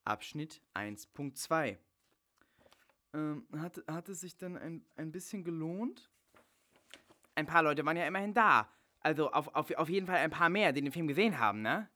Abschnitt 0.04 0.62
1.2. 0.74 1.78
Ähm, 3.14 3.46
hat, 3.56 3.82
hat 3.86 4.08
es 4.08 4.20
sich 4.20 4.36
denn 4.36 4.56
ein, 4.56 4.84
ein 4.96 5.12
bisschen 5.12 5.44
gelohnt? 5.44 6.10
Ein 7.34 7.46
paar 7.46 7.62
Leute 7.62 7.84
waren 7.84 7.96
ja 7.96 8.06
immerhin 8.06 8.34
da. 8.34 8.68
Also 9.00 9.30
auf, 9.30 9.54
auf, 9.54 9.70
auf 9.72 9.88
jeden 9.88 10.06
Fall 10.06 10.16
ein 10.16 10.30
paar 10.30 10.48
mehr, 10.48 10.72
die 10.72 10.82
den 10.82 10.92
Film 10.92 11.06
gesehen 11.06 11.38
haben, 11.38 11.62
ne? 11.62 11.88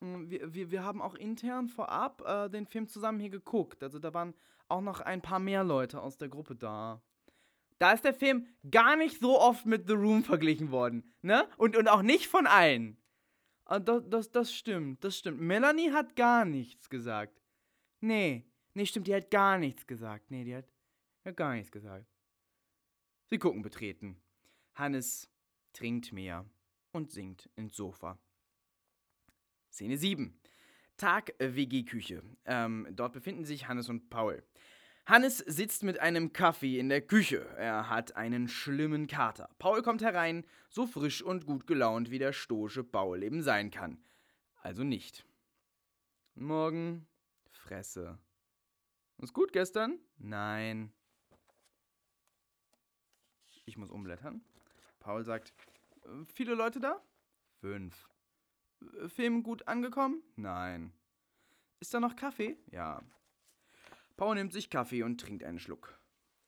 Mm, 0.00 0.30
wir, 0.30 0.54
wir, 0.54 0.70
wir 0.70 0.84
haben 0.84 1.02
auch 1.02 1.14
intern 1.14 1.68
vorab 1.68 2.22
äh, 2.26 2.48
den 2.48 2.66
Film 2.66 2.88
zusammen 2.88 3.20
hier 3.20 3.30
geguckt. 3.30 3.82
Also 3.82 3.98
da 3.98 4.14
waren 4.14 4.34
auch 4.68 4.80
noch 4.80 5.00
ein 5.00 5.20
paar 5.20 5.38
mehr 5.38 5.64
Leute 5.64 6.00
aus 6.00 6.16
der 6.18 6.28
Gruppe 6.28 6.54
da. 6.54 7.02
Da 7.78 7.92
ist 7.92 8.04
der 8.04 8.14
Film 8.14 8.46
gar 8.70 8.96
nicht 8.96 9.20
so 9.20 9.40
oft 9.40 9.66
mit 9.66 9.88
The 9.88 9.94
Room 9.94 10.22
verglichen 10.22 10.70
worden, 10.70 11.12
ne? 11.20 11.48
Und, 11.56 11.76
und 11.76 11.88
auch 11.88 12.02
nicht 12.02 12.28
von 12.28 12.46
allen. 12.46 12.96
Ah, 13.64 13.78
das, 13.78 14.02
das, 14.08 14.30
das 14.30 14.54
stimmt, 14.54 15.04
das 15.04 15.18
stimmt. 15.18 15.40
Melanie 15.40 15.90
hat 15.92 16.16
gar 16.16 16.44
nichts 16.44 16.90
gesagt. 16.90 17.40
Nee, 18.00 18.44
nee, 18.74 18.86
stimmt, 18.86 19.06
die 19.06 19.14
hat 19.14 19.30
gar 19.30 19.58
nichts 19.58 19.86
gesagt. 19.86 20.30
Nee, 20.30 20.44
die 20.44 20.56
hat, 20.56 20.66
hat 21.24 21.36
gar 21.36 21.54
nichts 21.54 21.70
gesagt. 21.70 22.06
Sie 23.26 23.38
gucken 23.38 23.62
betreten. 23.62 24.20
Hannes 24.74 25.30
trinkt 25.72 26.12
mehr 26.12 26.44
und 26.92 27.10
sinkt 27.10 27.48
ins 27.56 27.76
Sofa. 27.76 28.18
Szene 29.70 29.96
7. 29.96 30.38
Tag 30.96 31.34
äh, 31.40 31.54
WG-Küche. 31.54 32.22
Ähm, 32.44 32.86
dort 32.92 33.12
befinden 33.12 33.44
sich 33.44 33.68
Hannes 33.68 33.88
und 33.88 34.10
Paul. 34.10 34.44
Hannes 35.04 35.38
sitzt 35.38 35.82
mit 35.82 35.98
einem 35.98 36.32
Kaffee 36.32 36.78
in 36.78 36.88
der 36.88 37.00
Küche. 37.02 37.44
Er 37.56 37.88
hat 37.88 38.14
einen 38.16 38.48
schlimmen 38.48 39.08
Kater. 39.08 39.50
Paul 39.58 39.82
kommt 39.82 40.00
herein, 40.00 40.46
so 40.68 40.86
frisch 40.86 41.22
und 41.22 41.44
gut 41.44 41.66
gelaunt, 41.66 42.10
wie 42.10 42.20
der 42.20 42.32
stoische 42.32 42.84
Paul 42.84 43.22
eben 43.24 43.42
sein 43.42 43.70
kann. 43.70 44.02
Also 44.62 44.84
nicht. 44.84 45.26
Morgen 46.34 47.08
Fresse. 47.50 48.18
Ist 49.18 49.34
gut 49.34 49.52
gestern? 49.52 49.98
Nein. 50.18 50.92
Ich 53.64 53.76
muss 53.76 53.90
umblättern. 53.90 54.44
Paul 55.00 55.24
sagt, 55.24 55.52
viele 56.32 56.54
Leute 56.54 56.78
da? 56.78 57.02
Fünf. 57.60 58.08
Film 59.08 59.42
gut 59.42 59.66
angekommen? 59.66 60.22
Nein. 60.36 60.92
Ist 61.80 61.92
da 61.92 62.00
noch 62.00 62.14
Kaffee? 62.14 62.56
Ja. 62.70 63.02
Paul 64.16 64.34
nimmt 64.34 64.52
sich 64.52 64.70
Kaffee 64.70 65.02
und 65.02 65.20
trinkt 65.20 65.44
einen 65.44 65.58
Schluck. 65.58 65.98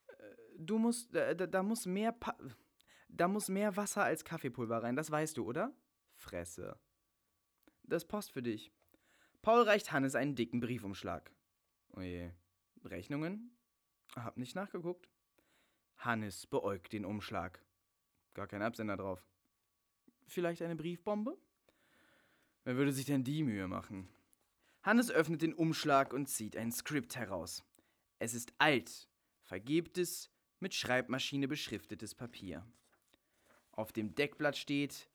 Äh, 0.07 0.13
du 0.59 0.79
musst, 0.79 1.15
da, 1.15 1.35
da 1.35 1.63
muss 1.63 1.87
mehr, 1.87 2.13
pa 2.13 2.37
da 3.09 3.29
muss 3.29 3.49
mehr 3.49 3.77
Wasser 3.77 4.03
als 4.03 4.25
Kaffeepulver 4.25 4.83
rein, 4.83 4.97
das 4.97 5.11
weißt 5.11 5.37
du, 5.37 5.45
oder? 5.45 5.73
Fresse. 6.15 6.79
Das 7.83 8.07
Post 8.07 8.33
für 8.33 8.43
dich. 8.43 8.73
Paul 9.43 9.63
reicht 9.63 9.93
Hannes 9.93 10.15
einen 10.15 10.35
dicken 10.35 10.61
Briefumschlag. 10.61 11.31
Oje. 11.93 12.35
Rechnungen? 12.85 13.57
Hab 14.17 14.37
nicht 14.37 14.55
nachgeguckt. 14.55 15.09
Hannes 15.97 16.47
beäugt 16.47 16.93
den 16.93 17.05
Umschlag. 17.05 17.63
Gar 18.35 18.47
kein 18.47 18.63
Absender 18.63 18.97
drauf. 18.97 19.25
Vielleicht 20.27 20.63
eine 20.63 20.77
Briefbombe? 20.77 21.39
Wer 22.65 22.77
würde 22.77 22.93
sich 22.93 23.05
denn 23.05 23.25
die 23.25 23.43
Mühe 23.43 23.69
machen? 23.69 24.09
Hannes 24.85 25.11
öffnet 25.11 25.41
den 25.41 25.55
Umschlag 25.55 26.13
und 26.13 26.29
zieht 26.29 26.59
ein 26.59 26.71
Skript 26.71 27.17
heraus. 27.17 27.65
Es 28.19 28.35
ist 28.35 28.53
alt, 28.59 29.09
vergilbtes, 29.41 30.31
mit 30.61 30.75
Schreibmaschine 30.75 31.49
beschriftetes 31.49 32.15
Papier. 32.15 32.67
Auf 33.73 33.93
dem 33.93 34.15
Deckblatt 34.15 34.59
steht 34.59 35.09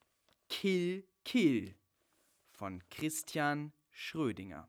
Kill, 0.49 1.07
Kill 1.23 1.75
von 2.49 2.81
Christian 2.89 3.71
Schrödinger. 3.91 4.67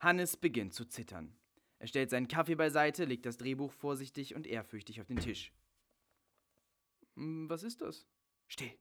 Hannes 0.00 0.36
beginnt 0.36 0.74
zu 0.74 0.84
zittern. 0.84 1.38
Er 1.78 1.86
stellt 1.86 2.10
seinen 2.10 2.26
Kaffee 2.26 2.56
beiseite, 2.56 3.04
legt 3.04 3.24
das 3.24 3.36
Drehbuch 3.36 3.72
vorsichtig 3.72 4.34
und 4.34 4.48
ehrfürchtig 4.48 5.00
auf 5.00 5.06
den 5.06 5.18
Tisch. 5.20 5.52
Hm, 7.14 7.48
was 7.48 7.62
ist 7.62 7.80
das? 7.80 8.08
Still. 8.48 8.76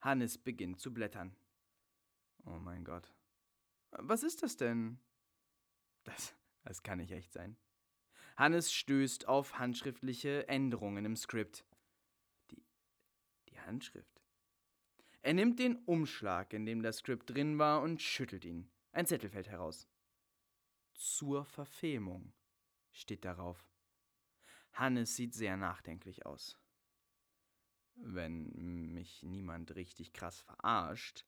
Hannes 0.00 0.38
beginnt 0.38 0.80
zu 0.80 0.92
blättern. 0.92 1.36
Oh 2.44 2.58
mein 2.58 2.84
Gott. 2.84 3.14
Was 3.92 4.22
ist 4.22 4.42
das 4.42 4.56
denn? 4.56 4.98
Das, 6.04 6.34
das 6.64 6.82
kann 6.82 6.98
nicht 6.98 7.12
echt 7.12 7.32
sein. 7.32 7.56
Hannes 8.36 8.72
stößt 8.72 9.28
auf 9.28 9.58
handschriftliche 9.58 10.48
Änderungen 10.48 11.04
im 11.04 11.16
Skript. 11.16 11.64
Die, 12.50 12.64
die 13.50 13.60
Handschrift. 13.60 14.22
Er 15.20 15.34
nimmt 15.34 15.58
den 15.58 15.76
Umschlag, 15.84 16.52
in 16.52 16.66
dem 16.66 16.82
das 16.82 16.98
Skript 16.98 17.30
drin 17.30 17.58
war, 17.58 17.82
und 17.82 18.00
schüttelt 18.00 18.44
ihn. 18.44 18.70
Ein 18.92 19.06
Zettel 19.06 19.30
fällt 19.30 19.48
heraus. 19.48 19.86
Zur 20.94 21.44
Verfilmung 21.44 22.32
steht 22.90 23.24
darauf. 23.24 23.68
Hannes 24.72 25.16
sieht 25.16 25.34
sehr 25.34 25.56
nachdenklich 25.56 26.26
aus. 26.26 26.58
Wenn 27.94 28.92
mich 28.92 29.22
niemand 29.22 29.74
richtig 29.74 30.12
krass 30.12 30.40
verarscht, 30.40 31.26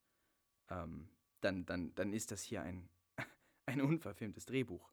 ähm, 0.70 1.08
dann, 1.44 1.66
dann, 1.66 1.94
dann 1.94 2.12
ist 2.12 2.30
das 2.30 2.42
hier 2.42 2.62
ein, 2.62 2.88
ein 3.66 3.80
unverfilmtes 3.80 4.46
Drehbuch. 4.46 4.90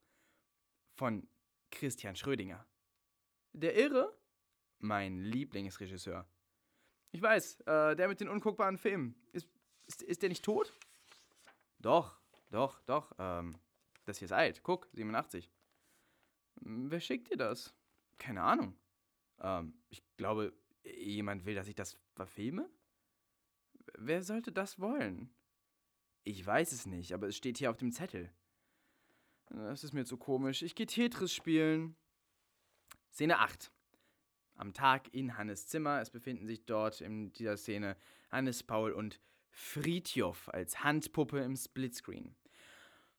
Von 0.93 1.27
Christian 1.71 2.15
Schrödinger. 2.15 2.65
Der 3.53 3.75
Irre? 3.75 4.15
Mein 4.79 5.19
Lieblingsregisseur. 5.19 6.27
Ich 7.11 7.21
weiß, 7.21 7.61
äh, 7.61 7.95
der 7.95 8.07
mit 8.07 8.19
den 8.19 8.29
unguckbaren 8.29 8.77
Filmen. 8.77 9.15
Ist, 9.31 9.47
ist, 9.87 10.01
ist 10.03 10.21
der 10.21 10.29
nicht 10.29 10.43
tot? 10.43 10.73
Doch, 11.79 12.19
doch, 12.49 12.79
doch. 12.81 13.13
Ähm, 13.17 13.57
das 14.05 14.17
hier 14.19 14.25
ist 14.25 14.31
alt. 14.31 14.63
Guck, 14.63 14.87
87. 14.93 15.49
Wer 16.61 16.99
schickt 16.99 17.31
dir 17.31 17.37
das? 17.37 17.73
Keine 18.17 18.43
Ahnung. 18.43 18.77
Ähm, 19.39 19.73
ich 19.89 20.03
glaube, 20.17 20.53
jemand 20.83 21.45
will, 21.45 21.55
dass 21.55 21.67
ich 21.67 21.75
das 21.75 21.97
verfilme? 22.15 22.69
Wer 23.97 24.23
sollte 24.23 24.51
das 24.51 24.79
wollen? 24.79 25.33
Ich 26.23 26.45
weiß 26.45 26.71
es 26.71 26.85
nicht, 26.85 27.13
aber 27.13 27.27
es 27.27 27.37
steht 27.37 27.57
hier 27.57 27.69
auf 27.69 27.77
dem 27.77 27.91
Zettel. 27.91 28.29
Das 29.49 29.83
ist 29.83 29.93
mir 29.93 30.05
zu 30.05 30.17
komisch. 30.17 30.61
Ich 30.61 30.75
gehe 30.75 30.85
Tetris 30.85 31.33
spielen. 31.33 31.95
Szene 33.11 33.39
8. 33.39 33.71
Am 34.55 34.73
Tag 34.73 35.13
in 35.13 35.37
Hannes 35.37 35.67
Zimmer. 35.67 35.99
Es 35.99 36.09
befinden 36.09 36.45
sich 36.45 36.65
dort 36.65 37.01
in 37.01 37.33
dieser 37.33 37.57
Szene 37.57 37.97
Hannes, 38.29 38.63
Paul 38.63 38.91
und 38.93 39.19
Friedjof 39.49 40.49
als 40.49 40.83
Handpuppe 40.83 41.39
im 41.39 41.55
Splitscreen. 41.55 42.35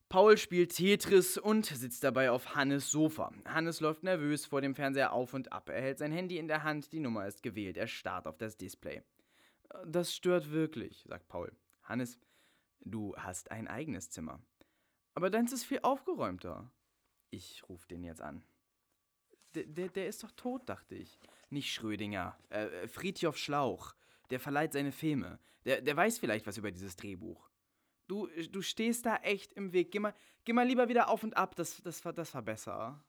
Paul 0.09 0.37
spielt 0.37 0.77
Tetris 0.77 1.39
und 1.39 1.67
sitzt 1.67 2.05
dabei 2.05 2.31
auf 2.31 2.55
Hannes 2.55 2.91
Sofa. 2.91 3.33
Hannes 3.47 3.81
läuft 3.81 4.03
nervös 4.03 4.45
vor 4.47 4.61
dem 4.61 4.75
Fernseher 4.75 5.13
auf 5.13 5.33
und 5.33 5.53
ab. 5.53 5.71
Er 5.71 5.81
hält 5.81 5.99
sein 5.99 6.13
Handy 6.13 6.39
in 6.39 6.49
der 6.49 6.63
Hand, 6.63 6.93
die 6.93 7.01
Nummer 7.01 7.27
ist 7.27 7.43
gewählt. 7.43 7.77
Er 7.77 7.87
starrt 7.87 8.27
auf 8.27 8.37
das 8.37 8.57
Display. 8.57 9.03
Das 9.87 10.15
stört 10.15 10.51
wirklich, 10.51 11.05
sagt 11.09 11.29
Paul. 11.29 11.51
Hannes, 11.83 12.19
du 12.85 13.15
hast 13.17 13.51
ein 13.51 13.69
eigenes 13.69 14.11
Zimmer. 14.11 14.41
Aber 15.15 15.31
deins 15.31 15.53
ist 15.53 15.65
viel 15.65 15.81
aufgeräumter. 15.83 16.71
Ich 17.31 17.63
rufe 17.69 17.87
den 17.89 18.05
jetzt 18.05 18.23
an. 18.23 18.43
Der, 19.55 19.65
der, 19.65 19.89
der 19.89 20.09
ist 20.09 20.23
doch 20.23 20.31
tot, 20.33 20.69
dachte 20.69 20.95
ich. 20.95 21.19
Nicht 21.51 21.73
Schrödinger. 21.73 22.39
Äh, 22.49 22.89
Friedjof 22.89 23.37
Schlauch. 23.37 23.95
Der 24.31 24.41
verleiht 24.41 24.73
seine 24.73 24.93
Filme. 24.93 25.39
Der, 25.65 25.83
der 25.83 25.97
weiß 25.97 26.19
vielleicht 26.19 26.47
was 26.47 26.57
über 26.57 26.71
dieses 26.71 26.97
Drehbuch. 26.97 27.51
Du, 28.09 28.27
du 28.51 28.63
stehst 28.63 29.07
da 29.07 29.17
echt 29.17 29.53
im 29.53 29.73
Weg. 29.73 29.91
Geh 29.91 29.99
mal, 29.99 30.15
geh 30.45 30.53
mal 30.53 30.67
lieber 30.67 30.89
wieder 30.89 31.09
auf 31.09 31.23
und 31.23 31.37
ab. 31.37 31.55
Das, 31.57 31.83
das, 31.83 32.01
das 32.03 32.35
war 32.35 32.43
besser. 32.43 33.03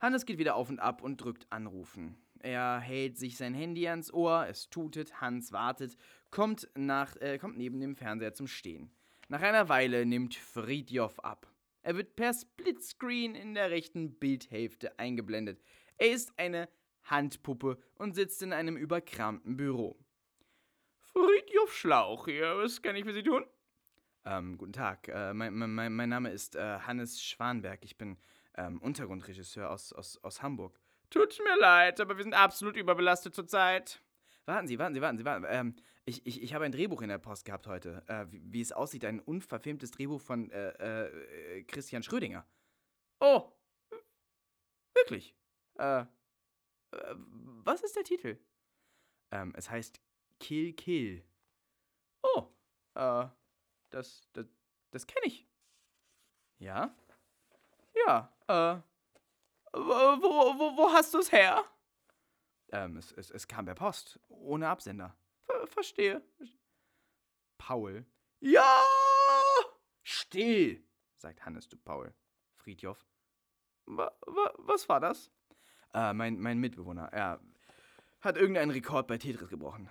Hannes 0.00 0.26
geht 0.26 0.38
wieder 0.38 0.56
auf 0.56 0.68
und 0.68 0.80
ab 0.80 1.02
und 1.02 1.18
drückt 1.20 1.46
Anrufen. 1.50 2.16
Er 2.42 2.80
hält 2.80 3.18
sich 3.18 3.36
sein 3.36 3.54
Handy 3.54 3.86
ans 3.86 4.12
Ohr, 4.12 4.46
es 4.48 4.68
tutet, 4.68 5.20
Hans 5.20 5.52
wartet, 5.52 5.96
kommt, 6.30 6.68
nach, 6.74 7.14
äh, 7.16 7.38
kommt 7.38 7.56
neben 7.56 7.80
dem 7.80 7.94
Fernseher 7.94 8.34
zum 8.34 8.48
Stehen. 8.48 8.90
Nach 9.28 9.42
einer 9.42 9.68
Weile 9.68 10.04
nimmt 10.04 10.34
Friedjof 10.34 11.20
ab. 11.20 11.46
Er 11.82 11.96
wird 11.96 12.16
per 12.16 12.34
Splitscreen 12.34 13.36
in 13.36 13.54
der 13.54 13.70
rechten 13.70 14.18
Bildhälfte 14.18 14.98
eingeblendet. 14.98 15.62
Er 15.98 16.10
ist 16.10 16.36
eine 16.36 16.68
Handpuppe 17.04 17.78
und 17.94 18.14
sitzt 18.14 18.42
in 18.42 18.52
einem 18.52 18.76
überkramten 18.76 19.56
Büro. 19.56 19.96
Friedjof 21.12 21.72
Schlauch 21.72 22.26
hier, 22.26 22.56
was 22.56 22.82
kann 22.82 22.96
ich 22.96 23.04
für 23.04 23.12
Sie 23.12 23.22
tun? 23.22 23.44
Ähm, 24.24 24.58
guten 24.58 24.72
Tag, 24.72 25.08
äh, 25.08 25.32
mein, 25.32 25.54
mein, 25.54 25.92
mein, 25.94 26.08
Name 26.08 26.30
ist 26.30 26.56
äh, 26.56 26.78
Hannes 26.80 27.22
Schwanberg. 27.22 27.84
Ich 27.84 27.96
bin 27.96 28.18
ähm, 28.56 28.80
Untergrundregisseur 28.80 29.70
aus, 29.70 29.92
aus, 29.92 30.18
aus 30.24 30.42
Hamburg. 30.42 30.81
Tut 31.12 31.38
mir 31.44 31.58
leid, 31.58 32.00
aber 32.00 32.16
wir 32.16 32.22
sind 32.22 32.32
absolut 32.32 32.74
überbelastet 32.74 33.34
zurzeit. 33.34 34.02
Warten 34.46 34.66
Sie, 34.66 34.78
warten 34.78 34.94
Sie, 34.94 35.02
warten 35.02 35.18
Sie, 35.18 35.24
warten. 35.26 35.44
Ähm, 35.46 35.76
ich, 36.06 36.26
ich, 36.26 36.42
ich 36.42 36.54
habe 36.54 36.64
ein 36.64 36.72
Drehbuch 36.72 37.02
in 37.02 37.10
der 37.10 37.18
Post 37.18 37.44
gehabt 37.44 37.66
heute. 37.66 38.02
Äh, 38.06 38.32
wie, 38.32 38.42
wie, 38.50 38.60
es 38.62 38.72
aussieht, 38.72 39.04
ein 39.04 39.20
unverfilmtes 39.20 39.90
Drehbuch 39.90 40.22
von 40.22 40.50
äh, 40.50 41.08
äh, 41.08 41.64
Christian 41.64 42.02
Schrödinger. 42.02 42.46
Oh, 43.20 43.52
wirklich? 44.94 45.36
Äh, 45.78 46.00
äh, 46.00 46.06
was 46.94 47.82
ist 47.82 47.94
der 47.94 48.04
Titel? 48.04 48.38
Ähm, 49.32 49.52
es 49.54 49.68
heißt 49.68 50.00
Kill 50.40 50.72
Kill. 50.72 51.22
Oh, 52.22 52.48
äh, 52.94 53.26
das, 53.90 54.30
das, 54.32 54.46
das 54.90 55.06
kenne 55.06 55.26
ich. 55.26 55.46
Ja? 56.58 56.96
Ja, 58.06 58.34
äh, 58.48 58.91
wo, 59.72 60.58
wo, 60.58 60.76
wo 60.76 60.92
hast 60.92 61.14
du 61.14 61.18
es 61.18 61.32
her? 61.32 61.64
Ähm, 62.72 62.96
es, 62.96 63.12
es, 63.12 63.30
es 63.30 63.46
kam 63.46 63.66
per 63.66 63.74
Post, 63.74 64.18
ohne 64.28 64.68
Absender. 64.68 65.16
Ver 65.44 65.66
verstehe. 65.66 66.22
Paul. 67.58 68.06
Ja! 68.40 68.82
Still, 70.02 70.82
sagt 71.16 71.44
Hannes 71.44 71.68
zu 71.68 71.76
Paul. 71.76 72.12
Friedjof. 72.56 73.04
Wa, 73.86 74.12
wa, 74.26 74.52
was 74.58 74.88
war 74.88 75.00
das? 75.00 75.30
Äh, 75.94 76.12
mein, 76.12 76.40
mein 76.40 76.58
Mitbewohner. 76.58 77.08
Er 77.12 77.40
hat 78.20 78.36
irgendeinen 78.36 78.70
Rekord 78.70 79.06
bei 79.06 79.18
Tetris 79.18 79.48
gebrochen. 79.48 79.90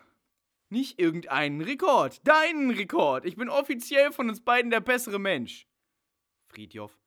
Nicht 0.70 1.00
irgendeinen 1.00 1.62
Rekord, 1.62 2.26
deinen 2.26 2.72
Rekord. 2.72 3.26
Ich 3.26 3.36
bin 3.36 3.50
offiziell 3.50 4.12
von 4.12 4.30
uns 4.30 4.42
beiden 4.42 4.72
der 4.72 4.80
bessere 4.80 5.20
Mensch. 5.20 5.68
Friedjof. 6.48 7.01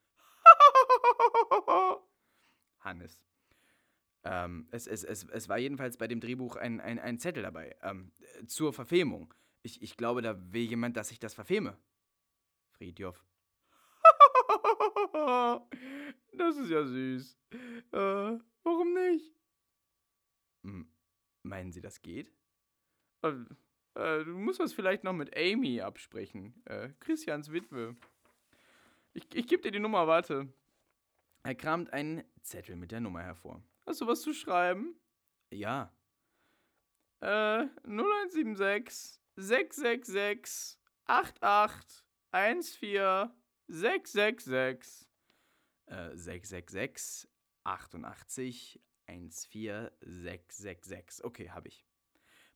Hannes. 2.84 3.20
Ähm, 4.24 4.68
es, 4.70 4.86
es, 4.86 5.04
es, 5.04 5.24
es 5.24 5.48
war 5.48 5.58
jedenfalls 5.58 5.96
bei 5.96 6.08
dem 6.08 6.20
Drehbuch 6.20 6.56
ein, 6.56 6.80
ein, 6.80 6.98
ein 6.98 7.18
Zettel 7.18 7.42
dabei. 7.42 7.76
Ähm, 7.82 8.10
zur 8.46 8.72
Verfilmung. 8.72 9.34
Ich, 9.62 9.82
ich 9.82 9.96
glaube, 9.96 10.22
da 10.22 10.36
will 10.52 10.64
jemand, 10.64 10.96
dass 10.96 11.10
ich 11.10 11.18
das 11.18 11.34
verfilme. 11.34 11.76
Friedjof. 12.72 13.24
das 16.32 16.56
ist 16.56 16.70
ja 16.70 16.84
süß. 16.84 17.38
Äh, 17.92 18.38
warum 18.62 18.94
nicht? 18.94 19.34
Hm, 20.62 20.88
meinen 21.42 21.72
Sie, 21.72 21.80
das 21.80 22.00
geht? 22.00 22.32
Äh, 23.22 23.32
äh, 23.94 24.24
du 24.24 24.32
musst 24.38 24.60
das 24.60 24.72
vielleicht 24.72 25.04
noch 25.04 25.12
mit 25.12 25.36
Amy 25.36 25.80
absprechen. 25.80 26.54
Äh, 26.64 26.90
Christians 27.00 27.52
Witwe. 27.52 27.96
Ich, 29.12 29.26
ich 29.34 29.46
gebe 29.46 29.62
dir 29.62 29.70
die 29.70 29.80
Nummer, 29.80 30.06
warte. 30.06 30.52
Er 31.44 31.54
kramt 31.54 31.92
einen 31.92 32.24
Zettel 32.42 32.74
mit 32.74 32.90
der 32.90 32.98
Nummer 33.00 33.22
hervor. 33.22 33.62
Hast 33.85 34.00
du 34.00 34.07
was 34.07 34.22
zu 34.22 34.33
schreiben? 34.33 34.98
Ja. 35.50 35.92
Äh, 37.20 37.66
0176 37.85 39.20
666 39.37 40.80
88 41.04 42.02
14 42.33 43.30
666 43.68 45.07
äh, 45.87 46.16
666 46.16 47.28
88 47.64 48.80
14666. 49.07 51.24
Okay, 51.24 51.50
habe 51.50 51.68
ich. 51.68 51.85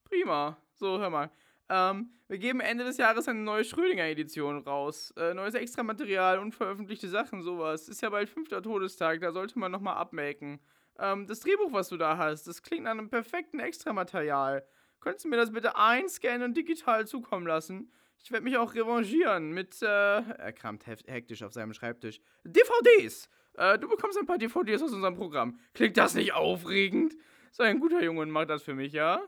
Prima. 0.04 0.62
So, 0.72 0.98
hör 0.98 1.10
mal. 1.10 1.30
Ähm, 1.68 2.10
wir 2.28 2.38
geben 2.38 2.60
Ende 2.60 2.84
des 2.84 2.96
Jahres 2.96 3.28
eine 3.28 3.40
neue 3.40 3.64
Schrödinger-Edition 3.64 4.58
raus. 4.58 5.12
Äh, 5.16 5.34
neues 5.34 5.54
Extramaterial, 5.54 6.38
unveröffentlichte 6.38 7.08
Sachen, 7.08 7.42
sowas. 7.42 7.88
Ist 7.88 8.02
ja 8.02 8.10
bald 8.10 8.28
fünfter 8.28 8.62
Todestag, 8.62 9.20
da 9.20 9.32
sollte 9.32 9.58
man 9.58 9.72
nochmal 9.72 9.96
abmelken. 9.96 10.60
Ähm, 10.98 11.26
das 11.26 11.40
Drehbuch, 11.40 11.72
was 11.72 11.88
du 11.88 11.96
da 11.96 12.16
hast, 12.16 12.46
das 12.46 12.62
klingt 12.62 12.84
nach 12.84 12.92
einem 12.92 13.08
perfekten 13.08 13.60
Extramaterial. 13.60 14.66
Könntest 15.00 15.24
du 15.24 15.28
mir 15.28 15.36
das 15.36 15.52
bitte 15.52 15.76
einscannen 15.76 16.42
und 16.42 16.56
digital 16.56 17.06
zukommen 17.06 17.46
lassen? 17.46 17.92
Ich 18.22 18.32
werde 18.32 18.44
mich 18.44 18.56
auch 18.56 18.74
revanchieren 18.74 19.52
mit, 19.52 19.80
äh, 19.80 19.86
er 19.86 20.52
kramt 20.52 20.86
hektisch 20.86 21.42
auf 21.42 21.52
seinem 21.52 21.72
Schreibtisch. 21.72 22.20
DVDs! 22.44 23.30
Äh, 23.54 23.78
du 23.78 23.88
bekommst 23.88 24.18
ein 24.18 24.26
paar 24.26 24.38
DVDs 24.38 24.82
aus 24.82 24.92
unserem 24.92 25.14
Programm. 25.14 25.58
Klingt 25.72 25.96
das 25.96 26.14
nicht 26.14 26.32
aufregend? 26.32 27.14
Sei 27.52 27.64
ein 27.64 27.80
guter 27.80 28.02
Junge 28.02 28.20
und 28.20 28.30
mach 28.30 28.44
das 28.44 28.62
für 28.62 28.74
mich, 28.74 28.92
ja? 28.92 29.22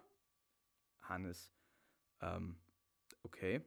Hannes. 1.03 1.53
Ähm, 2.21 2.57
okay. 3.23 3.61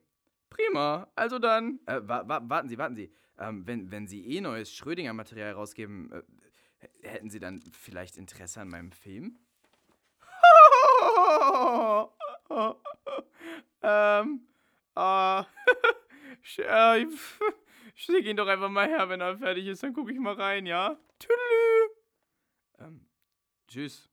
Prima. 0.50 1.08
Also 1.16 1.40
dann. 1.40 1.80
Äh, 1.86 2.02
wa 2.04 2.28
wa 2.28 2.42
warten 2.44 2.70
Sie, 2.70 2.78
warten 2.78 2.96
Sie. 2.96 3.12
Ähm, 3.40 3.66
wenn, 3.66 3.92
wenn 3.92 4.08
Sie 4.08 4.26
eh 4.28 4.42
neues 4.42 4.74
Schrödinger-Material 4.74 5.54
rausgeben, 5.54 6.12
äh, 6.12 6.22
hätten 7.02 7.30
Sie 7.30 7.40
dann 7.40 7.62
vielleicht 7.72 8.18
Interesse 8.18 8.62
an 8.62 8.70
meinem 8.70 8.92
Film? 8.92 9.40
ähm, 13.82 14.48
äh, 14.96 15.44
schick 17.96 18.26
ihn 18.26 18.38
doch 18.38 18.48
einfach 18.48 18.70
mal 18.70 18.88
her, 18.88 19.10
wenn 19.10 19.22
er 19.22 19.38
fertig 19.38 19.68
ist, 19.68 19.84
dann 19.84 19.94
gucke 19.94 20.12
ich 20.12 20.20
mal 20.20 20.36
rein, 20.36 20.66
ja? 20.66 20.98
Tüdelü. 21.20 21.90
Ähm, 22.80 23.08
tschüss. 23.68 24.10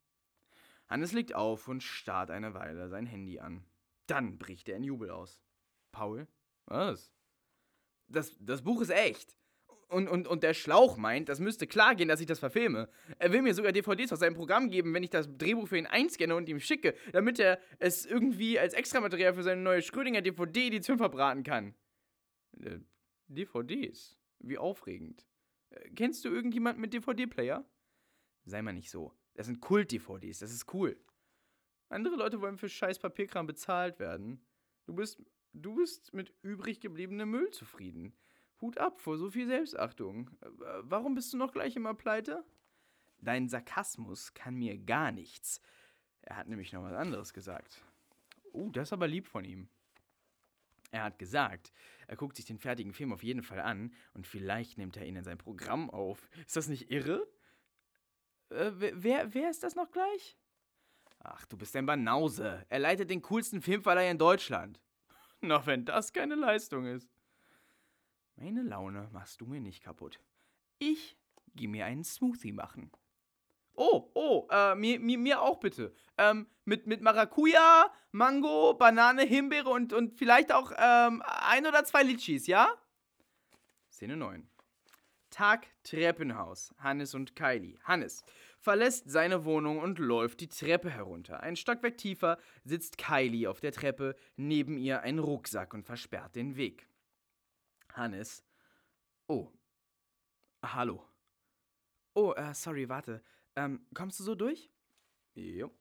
Hannes 0.89 1.13
legt 1.13 1.35
auf 1.35 1.69
und 1.69 1.83
starrt 1.83 2.31
eine 2.31 2.55
Weile 2.55 2.89
sein 2.89 3.07
Handy 3.07 3.39
an. 3.39 3.65
Dann 4.11 4.39
bricht 4.39 4.69
er 4.69 4.77
in 4.77 4.83
Jubel 4.83 5.11
aus. 5.11 5.41
Paul? 5.93 6.27
Was? 6.67 7.13
Das, 8.09 8.37
das 8.41 8.63
Buch 8.63 8.81
ist 8.81 8.91
echt. 8.91 9.37
Und, 9.89 10.09
und, 10.09 10.27
und 10.27 10.43
der 10.43 10.55
Schlauch 10.55 10.97
meint, 10.97 11.29
das 11.29 11.41
müsste 11.41 11.67
klar 11.67 11.95
gehen, 11.95 12.09
dass 12.09 12.21
ich 12.21 12.27
das 12.27 12.39
verfilme. 12.39 12.89
Er 13.19 13.33
will 13.33 13.43
mir 13.43 13.55
sogar 13.55 13.73
DVDs 13.73 14.13
aus 14.13 14.21
seinem 14.21 14.35
Programm 14.35 14.71
geben, 14.71 14.95
wenn 14.95 15.03
ich 15.03 15.11
das 15.11 15.29
Drehbuch 15.37 15.69
für 15.69 15.79
ihn 15.79 15.87
einscanne 15.87 16.35
und 16.35 16.49
ihm 16.49 16.61
schicke, 16.61 16.95
damit 17.13 17.39
er 17.39 17.61
es 17.79 18.05
irgendwie 18.05 18.59
als 18.59 18.75
Extramaterial 18.75 19.35
für 19.35 19.43
seine 19.43 19.63
neue 19.63 19.83
Schrödinger 19.83 20.23
DVD-Edition 20.23 20.99
verbraten 20.99 21.43
kann. 21.43 21.75
Äh, 22.61 22.79
DVDs? 23.29 24.17
Wie 24.41 24.59
aufregend. 24.59 25.27
Äh, 25.71 25.91
kennst 25.91 26.25
du 26.25 26.31
irgendjemanden 26.31 26.81
mit 26.81 26.93
DVD-Player? 26.95 27.65
Sei 28.45 28.63
mal 28.63 28.73
nicht 28.73 28.91
so. 28.91 29.13
Das 29.35 29.47
sind 29.47 29.61
Kult-DVDs, 29.61 30.41
das 30.41 30.53
ist 30.53 30.73
cool. 30.75 31.01
Andere 31.91 32.15
Leute 32.15 32.41
wollen 32.41 32.57
für 32.57 32.69
scheiß 32.69 33.01
Papierkram 33.01 33.47
bezahlt 33.47 33.99
werden. 33.99 34.41
Du 34.87 34.95
bist, 34.95 35.21
du 35.53 35.75
bist 35.75 36.15
mit 36.15 36.33
übrig 36.43 36.81
gebliebenem 36.81 37.31
Müll 37.31 37.51
zufrieden. 37.51 38.15
Hut 38.61 38.79
ab 38.79 39.01
vor 39.01 39.19
so 39.19 39.31
viel 39.31 39.47
Selbstachtung. 39.47 40.31
Äh, 40.41 40.47
warum 40.83 41.15
bist 41.15 41.33
du 41.33 41.37
noch 41.37 41.53
gleich 41.53 41.75
immer 41.77 41.95
pleite? 41.95 42.45
Dein 43.19 43.49
Sarkasmus 43.49 44.35
kann 44.35 44.55
mir 44.55 44.79
gar 44.79 45.11
nichts. 45.11 45.61
Er 46.23 46.37
hat 46.37 46.49
nämlich 46.49 46.73
noch 46.73 46.85
was 46.85 46.95
anderes 46.95 47.33
gesagt. 47.33 47.85
Oh, 48.53 48.71
das 48.71 48.89
ist 48.89 48.93
aber 48.93 49.09
lieb 49.09 49.27
von 49.27 49.45
ihm. 49.45 49.69
Er 50.93 51.05
hat 51.05 51.19
gesagt, 51.19 51.73
er 52.07 52.17
guckt 52.17 52.37
sich 52.37 52.47
den 52.47 52.59
fertigen 52.59 52.93
Film 52.93 53.13
auf 53.13 53.23
jeden 53.23 53.43
Fall 53.43 53.61
an 53.61 53.93
und 54.15 54.27
vielleicht 54.27 54.79
nimmt 54.79 54.97
er 54.97 55.07
ihn 55.07 55.17
in 55.17 55.25
sein 55.25 55.39
Programm 55.39 55.91
auf. 55.91 56.29
Ist 56.47 56.57
das 56.57 56.69
nicht 56.69 56.91
irre? 56.91 57.27
Äh, 58.51 58.71
wer, 58.77 59.35
wer 59.35 59.51
ist 59.51 59.63
das 59.63 59.75
noch 59.75 59.91
gleich? 59.91 60.37
Ach, 61.23 61.45
du 61.47 61.57
bist 61.57 61.77
ein 61.77 61.87
Banause. 61.87 62.65
Er 62.69 62.79
leitet 62.79 63.11
den 63.11 63.23
coolsten 63.23 63.61
Filmverleih 63.61 64.11
in 64.11 64.19
Deutschland. 64.19 64.81
Na, 65.41 65.65
wenn 65.67 65.85
das 65.85 66.13
keine 66.13 66.35
Leistung 66.35 66.87
ist. 66.87 67.11
Meine 68.37 68.63
Laune 68.63 69.09
machst 69.13 69.41
du 69.41 69.47
mir 69.47 69.61
nicht 69.61 69.83
kaputt. 69.83 70.19
Ich 70.79 71.17
geh 71.55 71.67
mir 71.67 71.85
einen 71.85 72.05
Smoothie 72.05 72.53
machen. 72.53 72.91
Oh, 73.75 74.11
oh, 74.15 74.49
äh, 74.51 74.75
mir, 74.75 74.99
mir, 74.99 75.19
mir 75.19 75.43
auch 75.43 75.61
bitte. 75.61 75.95
Ähm, 76.17 76.47
mit, 76.65 76.87
mit 76.87 77.03
Maracuja, 77.03 77.93
Mango, 78.13 78.75
Banane, 78.75 79.23
Himbeere 79.23 79.69
und, 79.69 79.93
und 79.93 80.15
vielleicht 80.17 80.53
auch 80.53 80.73
ähm, 80.77 81.23
ein 81.27 81.67
oder 81.67 81.85
zwei 81.85 82.03
Litschis, 82.03 82.47
ja? 82.47 82.69
Szene 83.91 84.17
9. 84.17 84.49
Tag 85.31 85.67
Treppenhaus. 85.85 86.75
Hannes 86.79 87.15
und 87.15 87.37
Kylie. 87.37 87.79
Hannes 87.85 88.25
verlässt 88.61 89.11
seine 89.11 89.45
Wohnung 89.45 89.79
und 89.79 89.99
läuft 89.99 90.41
die 90.41 90.49
Treppe 90.49 90.91
herunter. 90.91 91.41
Ein 91.41 91.57
Stockwerk 91.57 91.97
tiefer 91.97 92.39
sitzt 92.63 92.99
Kylie 92.99 93.49
auf 93.49 93.61
der 93.61 93.73
Treppe, 93.73 94.15
neben 94.37 94.79
ihr 94.79 95.01
ein 95.01 95.19
Rucksack 95.19 95.75
und 95.75 95.85
versperrt 95.85 96.37
den 96.37 96.57
Weg. 96.57 96.87
Hannes. 97.93 98.45
Oh. 99.27 99.51
Hallo. 100.63 101.05
Oh, 102.15 102.33
äh, 102.33 102.55
sorry, 102.55 102.89
warte. 102.89 103.23
Ähm, 103.57 103.87
kommst 103.95 104.21
du 104.21 104.25
so 104.25 104.35
durch? 104.35 104.71
Jo. 105.35 105.73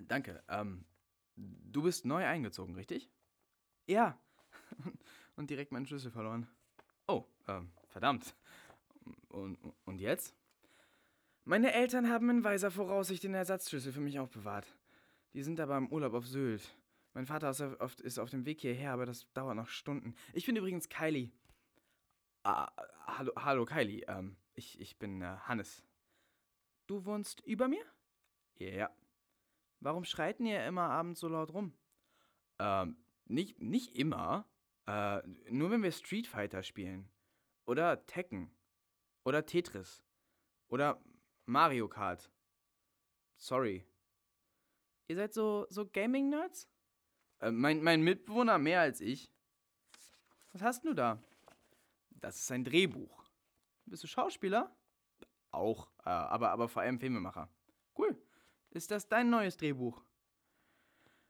Danke. 0.00 0.42
Ähm, 0.48 0.84
du 1.36 1.82
bist 1.82 2.04
neu 2.04 2.24
eingezogen, 2.24 2.74
richtig? 2.74 3.10
Ja. 3.86 4.18
Und 5.36 5.50
direkt 5.50 5.72
meinen 5.72 5.86
Schlüssel 5.86 6.10
verloren. 6.10 6.46
Oh, 7.08 7.24
ähm, 7.48 7.72
verdammt. 7.88 8.34
Und, 9.28 9.58
und 9.84 10.00
jetzt? 10.00 10.34
Meine 11.44 11.72
Eltern 11.72 12.08
haben 12.08 12.30
in 12.30 12.44
weiser 12.44 12.70
Voraussicht 12.70 13.24
den 13.24 13.34
Ersatzschlüssel 13.34 13.92
für 13.92 14.00
mich 14.00 14.18
aufbewahrt. 14.18 14.76
Die 15.32 15.42
sind 15.42 15.58
aber 15.58 15.76
im 15.76 15.90
Urlaub 15.90 16.14
auf 16.14 16.26
Sylt. 16.26 16.76
Mein 17.14 17.26
Vater 17.26 17.50
ist 17.50 18.18
auf, 18.18 18.30
dem 18.30 18.46
Weg 18.46 18.60
hierher, 18.60 18.92
aber 18.92 19.06
das 19.06 19.30
dauert 19.32 19.56
noch 19.56 19.68
Stunden. 19.68 20.14
Ich 20.32 20.46
bin 20.46 20.56
übrigens 20.56 20.88
Kylie. 20.88 21.30
Ah, 22.42 22.70
hallo, 23.06 23.32
hallo 23.36 23.64
Kylie. 23.64 24.04
Ähm, 24.08 24.36
ich, 24.54 24.80
ich 24.80 24.98
bin 24.98 25.20
äh, 25.20 25.36
Hannes. 25.42 25.82
Du 26.86 27.04
wohnst 27.04 27.40
über 27.40 27.68
mir? 27.68 27.84
Ja. 28.58 28.90
Warum 29.80 30.04
schreiten 30.04 30.46
ihr 30.46 30.64
immer 30.66 30.88
abends 30.88 31.20
so 31.20 31.28
laut 31.28 31.52
rum? 31.52 31.72
Ähm, 32.58 32.96
nicht, 33.26 33.60
nicht 33.60 33.96
immer. 33.96 34.46
Äh, 34.86 35.22
nur 35.50 35.70
wenn 35.70 35.82
wir 35.82 35.92
Street 35.92 36.26
Fighter 36.26 36.62
spielen. 36.62 37.08
Oder 37.66 38.06
Tekken. 38.06 38.50
Oder 39.24 39.46
Tetris. 39.46 40.02
Oder 40.68 41.02
Mario 41.46 41.88
Kart. 41.88 42.30
Sorry. 43.36 43.84
Ihr 45.08 45.16
seid 45.16 45.34
so, 45.34 45.66
so 45.68 45.86
Gaming-Nerds? 45.86 46.68
Äh, 47.40 47.50
mein, 47.50 47.82
mein 47.82 48.02
Mitbewohner 48.02 48.58
mehr 48.58 48.80
als 48.80 49.00
ich. 49.00 49.30
Was 50.52 50.62
hast 50.62 50.84
du 50.84 50.94
da? 50.94 51.22
Das 52.10 52.38
ist 52.38 52.52
ein 52.52 52.64
Drehbuch. 52.64 53.24
Bist 53.84 54.04
du 54.04 54.06
Schauspieler? 54.06 54.74
Auch, 55.50 55.88
äh, 56.04 56.08
aber, 56.08 56.50
aber 56.50 56.68
vor 56.68 56.82
allem 56.82 56.98
Filmemacher. 56.98 57.48
Cool. 57.98 58.16
Ist 58.70 58.90
das 58.90 59.08
dein 59.08 59.28
neues 59.28 59.56
Drehbuch? 59.56 60.02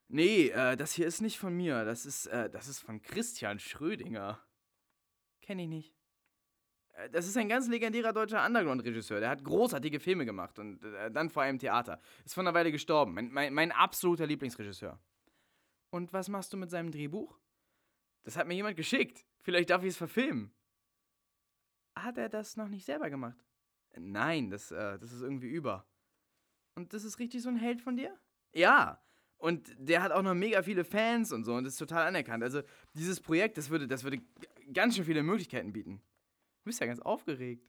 Nee, 0.09 0.48
äh, 0.48 0.76
das 0.76 0.92
hier 0.92 1.07
ist 1.07 1.22
nicht 1.22 1.38
von 1.38 1.57
mir. 1.57 1.85
Das 1.85 2.05
ist, 2.05 2.26
äh, 2.26 2.50
das 2.50 2.68
ist 2.68 2.81
von 2.81 3.00
Christian 3.00 3.59
Schrödinger. 3.59 4.38
Kenn 5.40 5.59
ich 5.59 5.68
nicht. 5.68 5.96
Äh, 6.92 7.11
das 7.11 7.26
ist 7.26 7.37
ein 7.37 7.48
ganz 7.48 7.68
legendärer 7.68 8.12
deutscher 8.12 8.44
Underground-Regisseur. 8.44 9.20
Der 9.20 9.31
hat 9.31 9.44
großartige 9.44 10.00
Filme 10.00 10.24
gemacht 10.24 10.59
und 10.59 10.85
äh, 10.85 11.11
dann 11.11 11.31
vor 11.31 11.42
allem 11.42 11.59
Theater. 11.59 12.00
Ist 12.24 12.35
vor 12.35 12.42
einer 12.42 12.55
Weile 12.55 12.72
gestorben. 12.72 13.14
Mein, 13.14 13.31
mein, 13.33 13.55
mein 13.55 13.72
absoluter 13.72 14.26
Lieblingsregisseur. 14.26 14.98
Und 15.90 16.12
was 16.12 16.28
machst 16.28 16.52
du 16.52 16.57
mit 16.57 16.70
seinem 16.70 16.90
Drehbuch? 16.90 17.38
Das 18.24 18.37
hat 18.37 18.46
mir 18.46 18.55
jemand 18.55 18.76
geschickt. 18.76 19.26
Vielleicht 19.40 19.70
darf 19.70 19.83
ich 19.83 19.90
es 19.90 19.96
verfilmen. 19.96 20.52
Hat 21.96 22.16
er 22.16 22.28
das 22.28 22.57
noch 22.57 22.68
nicht 22.68 22.85
selber 22.85 23.11
gemacht? 23.11 23.44
Nein, 23.98 24.50
das, 24.50 24.70
äh, 24.70 24.98
das 24.98 25.12
ist 25.12 25.20
irgendwie 25.20 25.48
über. 25.48 25.87
Und 26.74 26.94
das 26.94 27.05
ist 27.05 27.18
richtig 27.18 27.42
so 27.42 27.50
ein 27.50 27.57
Held 27.57 27.83
von 27.83 27.96
dir? 27.96 28.18
Ja. 28.55 29.02
Und 29.37 29.74
der 29.76 30.02
hat 30.02 30.12
auch 30.12 30.22
noch 30.22 30.35
mega 30.35 30.62
viele 30.62 30.85
Fans 30.85 31.33
und 31.33 31.44
so 31.44 31.55
und 31.55 31.66
ist 31.66 31.76
total 31.76 32.07
anerkannt. 32.07 32.44
Also 32.44 32.62
dieses 32.94 33.20
Projekt, 33.20 33.59
das 33.59 33.70
würde, 33.70 33.88
das 33.88 34.05
würde 34.05 34.22
ganz 34.72 34.94
schön 34.96 35.05
viele 35.05 35.22
Möglichkeiten 35.22 35.72
bieten. 35.72 36.00
Du 36.62 36.66
bist 36.66 36.81
ja 36.81 36.87
ganz 36.87 37.01
aufgeregt. 37.01 37.68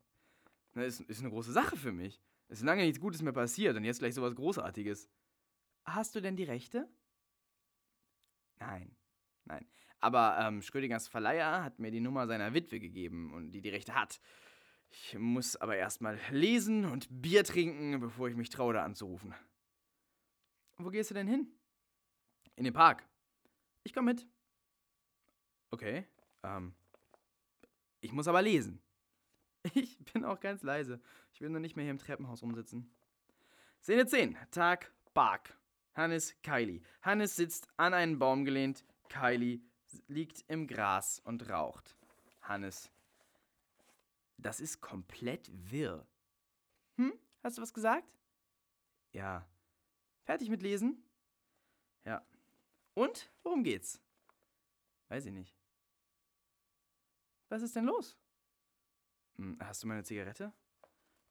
Das 0.76 1.00
ist, 1.00 1.10
ist 1.10 1.20
eine 1.22 1.32
große 1.32 1.52
Sache 1.52 1.76
für 1.76 1.92
mich. 1.92 2.22
Es 2.48 2.60
ist 2.60 2.66
lange 2.66 2.84
nichts 2.84 3.00
Gutes 3.00 3.24
mehr 3.24 3.34
passiert 3.34 3.76
und 3.76 3.84
jetzt 3.84 4.00
gleich 4.00 4.14
sowas 4.14 4.36
Großartiges. 4.36 5.10
Hast 5.86 6.14
du 6.14 6.22
denn 6.22 6.36
die 6.36 6.44
Rechte? 6.44 6.88
Nein, 8.60 8.96
nein. 9.46 9.68
Aber 10.00 10.38
ähm, 10.40 10.62
Schrödingers 10.62 11.08
Verleiher 11.08 11.64
hat 11.64 11.80
mir 11.80 11.90
die 11.90 12.02
Nummer 12.02 12.28
seiner 12.28 12.54
Witwe 12.54 12.80
gegeben 12.80 13.34
und 13.34 13.52
die 13.52 13.62
die 13.62 13.70
Rechte 13.70 13.96
hat. 13.96 14.22
Ich 14.92 15.18
muss 15.18 15.56
aber 15.56 15.76
erstmal 15.76 16.20
lesen 16.30 16.86
und 16.86 17.08
Bier 17.10 17.44
trinken, 17.44 18.00
bevor 18.00 18.28
ich 18.28 18.36
mich 18.36 18.52
traue, 18.52 18.74
da 18.74 18.84
anzurufen. 18.84 19.34
Wo 20.78 20.90
gehst 20.90 21.10
du 21.10 21.16
denn 21.16 21.28
hin? 21.28 21.48
In 22.56 22.64
den 22.64 22.74
Park. 22.74 23.08
Ich 23.84 23.94
komm 23.94 24.06
mit. 24.06 24.28
Okay. 25.72 26.06
Ähm. 26.44 26.76
Ich 28.02 28.12
muss 28.12 28.28
aber 28.28 28.44
lesen. 28.44 28.83
Ich 29.74 29.98
bin 30.12 30.26
auch 30.26 30.40
ganz 30.40 30.64
leise. 30.64 31.00
Ich 31.32 31.42
will 31.42 31.50
nur 31.50 31.60
nicht 31.60 31.76
mehr 31.76 31.84
hier 31.84 31.92
im 31.92 32.00
Treppenhaus 32.00 32.42
rumsitzen. 32.42 32.90
Szene 33.82 34.06
10. 34.06 34.38
Tag 34.52 34.92
Park. 35.14 35.58
Hannes, 35.96 36.36
Kylie. 36.42 36.82
Hannes 37.02 37.36
sitzt 37.36 37.68
an 37.78 37.94
einen 37.94 38.20
Baum 38.20 38.46
gelehnt. 38.46 38.84
Kylie 39.10 39.62
liegt 40.08 40.44
im 40.48 40.68
Gras 40.68 41.20
und 41.20 41.50
raucht. 41.50 41.96
Hannes. 42.42 42.92
Das 44.38 44.60
ist 44.60 44.82
komplett 44.82 45.50
wirr. 45.72 46.06
Hm? 46.98 47.14
Hast 47.44 47.58
du 47.58 47.62
was 47.62 47.74
gesagt? 47.74 48.18
Ja. 49.12 49.48
Fertig 50.24 50.50
mit 50.50 50.62
Lesen? 50.64 51.04
Ja. 52.06 52.26
Und? 52.96 53.30
Worum 53.44 53.64
geht's? 53.64 54.02
Weiß 55.10 55.26
ich 55.26 55.34
nicht. 55.34 55.56
Was 57.50 57.62
ist 57.62 57.76
denn 57.76 57.86
los? 57.86 58.18
Hm, 59.38 59.58
hast 59.60 59.84
du 59.84 59.88
meine 59.88 60.04
Zigarette? 60.04 60.54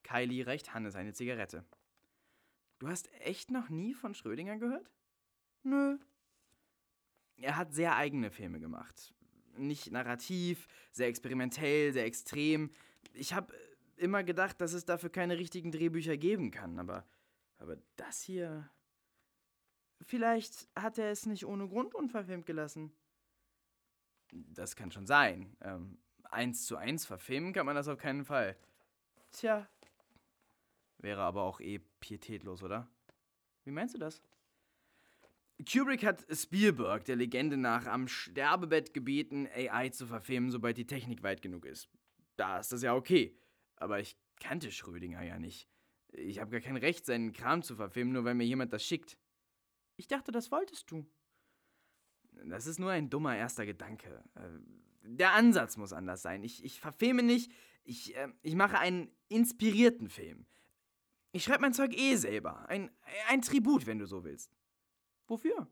Kylie 0.02 0.46
reicht 0.46 0.74
Hannes 0.74 0.96
eine 0.96 1.12
Zigarette. 1.12 1.64
Du 2.78 2.88
hast 2.88 3.12
echt 3.20 3.50
noch 3.50 3.68
nie 3.68 3.94
von 3.94 4.14
Schrödinger 4.14 4.58
gehört? 4.58 4.90
Nö, 5.62 5.98
er 7.42 7.56
hat 7.56 7.74
sehr 7.74 7.96
eigene 7.96 8.30
Filme 8.30 8.60
gemacht. 8.60 9.12
Nicht 9.56 9.90
narrativ, 9.90 10.68
sehr 10.92 11.08
experimentell, 11.08 11.92
sehr 11.92 12.04
extrem. 12.04 12.70
Ich 13.12 13.34
habe 13.34 13.52
immer 13.96 14.24
gedacht, 14.24 14.60
dass 14.60 14.72
es 14.72 14.84
dafür 14.84 15.10
keine 15.10 15.38
richtigen 15.38 15.72
Drehbücher 15.72 16.16
geben 16.16 16.50
kann, 16.50 16.78
aber, 16.78 17.04
aber 17.58 17.76
das 17.96 18.22
hier. 18.22 18.70
Vielleicht 20.00 20.68
hat 20.74 20.98
er 20.98 21.10
es 21.10 21.26
nicht 21.26 21.44
ohne 21.44 21.68
Grund 21.68 21.94
unverfilmt 21.94 22.46
gelassen. 22.46 22.92
Das 24.32 24.76
kann 24.76 24.90
schon 24.90 25.06
sein. 25.06 25.56
Ähm, 25.60 25.98
eins 26.32 26.66
zu 26.66 26.76
eins 26.76 27.06
verfilmen 27.06 27.52
kann 27.52 27.66
man 27.66 27.76
das 27.76 27.88
auf 27.88 27.98
keinen 27.98 28.24
Fall. 28.24 28.56
Tja. 29.32 29.68
Wäre 30.98 31.22
aber 31.22 31.42
auch 31.42 31.60
eh 31.60 31.80
pietätlos, 32.00 32.62
oder? 32.62 32.88
Wie 33.64 33.70
meinst 33.70 33.94
du 33.94 33.98
das? 33.98 34.22
Kubrick 35.70 36.04
hat 36.04 36.24
Spielberg, 36.30 37.04
der 37.04 37.16
Legende 37.16 37.56
nach, 37.56 37.86
am 37.86 38.08
Sterbebett 38.08 38.94
gebeten, 38.94 39.48
AI 39.54 39.90
zu 39.90 40.06
verfilmen, 40.06 40.50
sobald 40.50 40.76
die 40.76 40.86
Technik 40.86 41.22
weit 41.22 41.42
genug 41.42 41.66
ist. 41.66 41.88
Da 42.36 42.58
ist 42.58 42.72
das 42.72 42.82
ja 42.82 42.94
okay. 42.94 43.36
Aber 43.76 44.00
ich 44.00 44.16
kannte 44.40 44.72
Schrödinger 44.72 45.22
ja 45.22 45.38
nicht. 45.38 45.68
Ich 46.12 46.40
habe 46.40 46.50
gar 46.50 46.60
kein 46.60 46.76
Recht, 46.76 47.06
seinen 47.06 47.32
Kram 47.32 47.62
zu 47.62 47.76
verfilmen, 47.76 48.12
nur 48.12 48.24
weil 48.24 48.34
mir 48.34 48.44
jemand 48.44 48.72
das 48.72 48.84
schickt. 48.84 49.18
Ich 49.96 50.08
dachte, 50.08 50.32
das 50.32 50.50
wolltest 50.50 50.90
du. 50.90 51.06
das 52.44 52.66
ist 52.66 52.78
nur 52.78 52.90
ein 52.90 53.08
dummer 53.08 53.36
erster 53.36 53.64
Gedanke. 53.66 54.22
Äh, 55.02 55.08
der 55.08 55.32
Ansatz 55.32 55.76
muss 55.76 55.92
anders 55.92 56.22
sein. 56.22 56.42
Ich, 56.42 56.64
ich 56.64 56.80
verfilme 56.80 57.22
nicht, 57.22 57.52
ich, 57.84 58.16
äh, 58.16 58.28
ich 58.42 58.54
mache 58.54 58.78
einen 58.78 59.10
inspirierten 59.28 60.08
Film. 60.08 60.46
Ich 61.32 61.44
schreibe 61.44 61.62
mein 61.62 61.72
Zeug 61.72 61.96
eh 61.96 62.16
selber. 62.16 62.68
Ein, 62.68 62.90
ein 63.28 63.42
Tribut, 63.42 63.86
wenn 63.86 63.98
du 63.98 64.06
so 64.06 64.24
willst. 64.24 64.50
Wofür? 65.26 65.66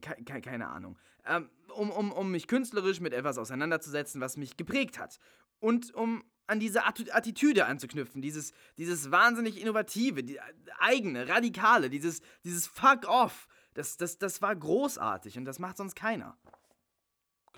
Ke 0.00 0.16
ke 0.24 0.40
keine 0.40 0.68
Ahnung. 0.68 0.98
Ähm, 1.26 1.48
um, 1.74 1.90
um, 1.90 2.12
um 2.12 2.30
mich 2.30 2.48
künstlerisch 2.48 3.00
mit 3.00 3.12
etwas 3.12 3.38
auseinanderzusetzen, 3.38 4.20
was 4.20 4.36
mich 4.36 4.56
geprägt 4.56 4.98
hat. 4.98 5.20
Und 5.60 5.94
um 5.94 6.24
an 6.50 6.58
diese 6.58 6.84
Attitüde 6.84 7.66
anzuknüpfen, 7.66 8.22
dieses, 8.22 8.52
dieses 8.76 9.12
wahnsinnig 9.12 9.60
innovative, 9.60 10.24
die 10.24 10.40
eigene, 10.80 11.28
radikale, 11.28 11.90
dieses, 11.90 12.22
dieses 12.42 12.66
Fuck 12.66 13.06
off. 13.06 13.46
Das, 13.74 13.96
das, 13.96 14.18
das 14.18 14.42
war 14.42 14.56
großartig 14.56 15.38
und 15.38 15.44
das 15.44 15.60
macht 15.60 15.76
sonst 15.76 15.94
keiner. 15.94 16.36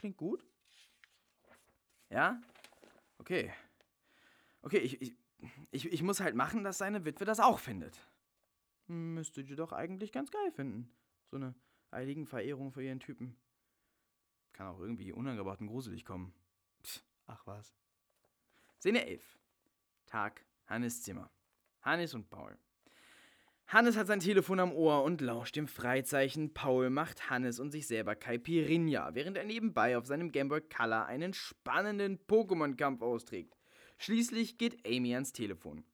Klingt 0.03 0.17
gut? 0.17 0.45
Ja? 2.11 2.43
Okay. 3.19 3.53
Okay, 4.63 4.79
ich, 4.79 5.01
ich, 5.71 5.93
ich, 5.93 6.03
muss 6.03 6.19
halt 6.19 6.35
machen, 6.35 6.65
dass 6.65 6.79
seine 6.79 7.05
Witwe 7.05 7.25
das 7.25 7.39
auch 7.39 7.61
findet. 7.61 7.97
Müsste 8.89 9.43
ihr 9.43 9.55
doch 9.55 9.71
eigentlich 9.71 10.11
ganz 10.11 10.33
geil 10.33 10.51
finden. 10.51 10.93
So 11.31 11.37
eine 11.37 11.55
heiligen 11.93 12.27
Verehrung 12.27 12.73
für 12.73 12.83
ihren 12.83 12.99
Typen. 12.99 13.37
Kann 14.53 14.67
auch 14.67 14.81
irgendwie 14.81 15.13
unangebracht 15.13 15.61
und 15.61 15.69
gruselig 15.69 16.05
kommen. 16.05 16.35
Psst, 16.83 17.05
ach 17.29 17.47
was. 17.47 17.73
Szene 18.81 19.07
11. 19.07 19.39
Tag, 20.07 20.45
Hannes 20.67 21.01
Zimmer. 21.03 21.31
Hannes 21.83 22.13
und 22.13 22.29
Paul. 22.29 22.59
Hannes 23.67 23.97
hat 23.97 24.07
sein 24.07 24.21
Telefon 24.21 24.61
am 24.61 24.73
Ohr 24.73 25.03
und 25.03 25.21
lauscht 25.21 25.57
dem 25.57 25.67
Freizeichen. 25.67 26.53
Paul 26.53 26.91
macht 26.91 27.31
Hannes 27.31 27.59
und 27.59 27.71
sich 27.71 27.87
selber 27.87 28.15
Caipirinha, 28.15 29.15
während 29.15 29.37
er 29.37 29.45
nebenbei 29.45 29.97
auf 29.97 30.07
seinem 30.07 30.31
Gameboy 30.31 30.61
Color 30.61 31.07
einen 31.07 31.33
spannenden 31.33 32.19
Pokémon-Kampf 32.27 33.01
austrägt. 33.01 33.57
Schließlich 33.97 34.59
geht 34.59 34.87
Amy 34.87 35.15
ans 35.15 35.33
Telefon. 35.33 35.85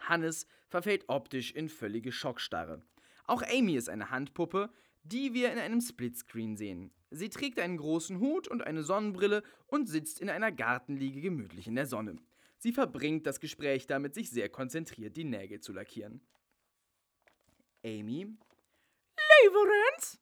Hannes 0.00 0.46
verfällt 0.68 1.04
optisch 1.08 1.52
in 1.52 1.68
völlige 1.68 2.12
Schockstarre. 2.12 2.82
Auch 3.26 3.42
Amy 3.42 3.76
ist 3.76 3.88
eine 3.88 4.10
Handpuppe, 4.10 4.70
die 5.04 5.34
wir 5.34 5.52
in 5.52 5.58
einem 5.58 5.80
Splitscreen 5.80 6.56
sehen. 6.56 6.90
Sie 7.10 7.28
trägt 7.28 7.60
einen 7.60 7.76
großen 7.76 8.18
Hut 8.18 8.48
und 8.48 8.66
eine 8.66 8.82
Sonnenbrille 8.82 9.42
und 9.66 9.88
sitzt 9.88 10.20
in 10.20 10.28
einer 10.28 10.50
Gartenliege 10.50 11.20
gemütlich 11.20 11.66
in 11.66 11.76
der 11.76 11.86
Sonne. 11.86 12.16
Sie 12.58 12.72
verbringt 12.72 13.26
das 13.26 13.40
Gespräch 13.40 13.86
damit, 13.86 14.14
sich 14.14 14.30
sehr 14.30 14.48
konzentriert 14.48 15.16
die 15.16 15.24
Nägel 15.24 15.60
zu 15.60 15.72
lackieren. 15.72 16.20
Amy. 17.84 18.34
Leverenz? 19.42 20.18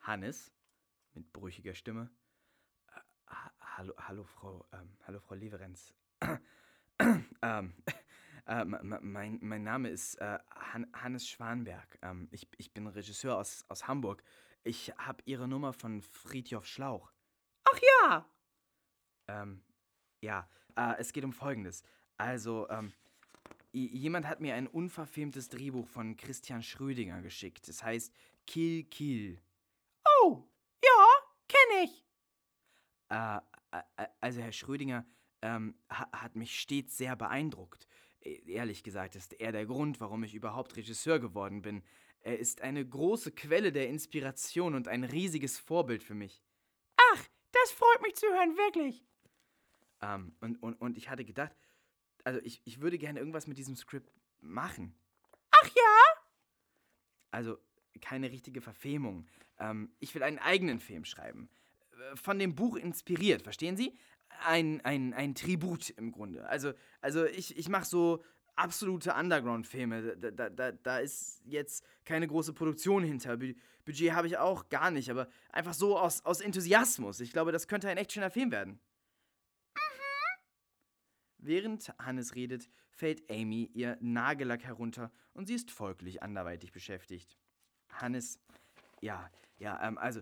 Hannes 0.00 0.52
mit 1.14 1.32
brüchiger 1.32 1.74
Stimme. 1.74 2.10
Äh, 2.86 3.00
hallo, 3.60 3.92
hallo, 3.98 4.24
Frau, 4.24 4.64
ähm, 4.72 4.96
hallo, 5.02 5.18
Frau 5.18 5.34
Leverenz. 5.34 5.92
ähm, 7.42 7.74
äh, 8.46 8.64
mein, 8.64 9.38
mein 9.42 9.62
Name 9.64 9.88
ist 9.88 10.14
äh, 10.16 10.38
Han 10.72 10.86
Hannes 10.92 11.26
Schwanberg. 11.28 11.98
Ähm, 12.02 12.28
ich, 12.30 12.48
ich 12.56 12.72
bin 12.72 12.86
Regisseur 12.86 13.36
aus, 13.36 13.64
aus 13.68 13.88
Hamburg. 13.88 14.22
Ich 14.62 14.92
habe 14.96 15.22
Ihre 15.24 15.48
Nummer 15.48 15.72
von 15.72 16.02
Friedhof 16.02 16.66
Schlauch. 16.66 17.12
Ach 17.64 17.78
ja! 18.02 18.30
Ähm, 19.26 19.64
ja, 20.20 20.48
äh, 20.76 20.94
es 20.98 21.12
geht 21.12 21.24
um 21.24 21.32
Folgendes. 21.32 21.82
Also, 22.16 22.68
ähm, 22.68 22.92
jemand 23.72 24.26
hat 24.26 24.40
mir 24.40 24.54
ein 24.54 24.66
unverfilmtes 24.66 25.48
Drehbuch 25.48 25.86
von 25.86 26.16
Christian 26.16 26.62
Schrödinger 26.62 27.22
geschickt. 27.22 27.68
Es 27.68 27.82
heißt 27.82 28.12
Kill 28.46 28.84
Kill. 28.84 29.40
Oh, 30.22 30.44
ja, 30.84 31.06
kenne 31.48 31.84
ich. 31.84 32.04
Äh, 33.08 33.40
also 34.20 34.40
Herr 34.40 34.52
Schrödinger 34.52 35.06
ähm, 35.42 35.74
hat 35.88 36.36
mich 36.36 36.58
stets 36.58 36.96
sehr 36.96 37.16
beeindruckt. 37.16 37.86
E, 38.20 38.40
ehrlich 38.46 38.82
gesagt 38.82 39.16
ist 39.16 39.34
er 39.34 39.52
der 39.52 39.66
Grund, 39.66 40.00
warum 40.00 40.24
ich 40.24 40.34
überhaupt 40.34 40.76
Regisseur 40.76 41.18
geworden 41.18 41.62
bin. 41.62 41.82
Er 42.20 42.38
ist 42.38 42.60
eine 42.60 42.86
große 42.86 43.32
Quelle 43.32 43.72
der 43.72 43.88
Inspiration 43.88 44.74
und 44.74 44.88
ein 44.88 45.04
riesiges 45.04 45.58
Vorbild 45.58 46.02
für 46.02 46.14
mich. 46.14 46.42
Ach, 46.96 47.28
das 47.52 47.72
freut 47.72 48.02
mich 48.02 48.14
zu 48.14 48.26
hören, 48.26 48.56
wirklich. 48.56 49.04
Ähm, 50.02 50.34
und, 50.40 50.62
und, 50.62 50.74
und 50.80 50.98
ich 50.98 51.08
hatte 51.08 51.24
gedacht, 51.24 51.56
also 52.24 52.40
ich, 52.42 52.60
ich 52.64 52.80
würde 52.80 52.98
gerne 52.98 53.18
irgendwas 53.18 53.46
mit 53.46 53.58
diesem 53.58 53.76
Skript 53.76 54.10
machen. 54.40 54.94
Ach 55.50 55.66
ja? 55.68 56.22
Also 57.30 57.58
keine 58.00 58.30
richtige 58.30 58.60
Verfilmung. 58.60 59.26
Ähm, 59.58 59.92
ich 59.98 60.14
will 60.14 60.22
einen 60.22 60.38
eigenen 60.38 60.80
Film 60.80 61.04
schreiben. 61.04 61.48
Äh, 61.92 62.16
von 62.16 62.38
dem 62.38 62.54
Buch 62.54 62.76
inspiriert, 62.76 63.42
verstehen 63.42 63.76
Sie? 63.76 63.98
Ein, 64.44 64.80
ein, 64.82 65.12
ein 65.12 65.34
Tribut 65.34 65.90
im 65.90 66.12
Grunde. 66.12 66.48
Also, 66.48 66.72
also 67.00 67.26
ich, 67.26 67.58
ich 67.58 67.68
mache 67.68 67.84
so 67.84 68.22
absolute 68.56 69.14
Underground-Filme. 69.14 70.16
Da, 70.16 70.30
da, 70.30 70.50
da, 70.50 70.72
da 70.72 70.98
ist 70.98 71.42
jetzt 71.44 71.84
keine 72.04 72.26
große 72.26 72.52
Produktion 72.52 73.02
hinter. 73.02 73.36
Budget 73.84 74.12
habe 74.12 74.26
ich 74.26 74.38
auch 74.38 74.68
gar 74.68 74.90
nicht, 74.90 75.10
aber 75.10 75.28
einfach 75.50 75.74
so 75.74 75.98
aus, 75.98 76.24
aus 76.24 76.40
Enthusiasmus. 76.40 77.20
Ich 77.20 77.32
glaube, 77.32 77.52
das 77.52 77.68
könnte 77.68 77.88
ein 77.88 77.96
echt 77.96 78.12
schöner 78.12 78.30
Film 78.30 78.50
werden. 78.50 78.80
Während 81.42 81.92
Hannes 81.98 82.34
redet, 82.34 82.68
fällt 82.90 83.30
Amy 83.30 83.70
ihr 83.72 83.96
Nagellack 84.00 84.62
herunter 84.64 85.10
und 85.32 85.46
sie 85.46 85.54
ist 85.54 85.70
folglich 85.70 86.22
anderweitig 86.22 86.70
beschäftigt. 86.70 87.36
Hannes, 87.88 88.38
ja, 89.00 89.30
ja, 89.58 89.80
ähm, 89.86 89.98
also, 89.98 90.20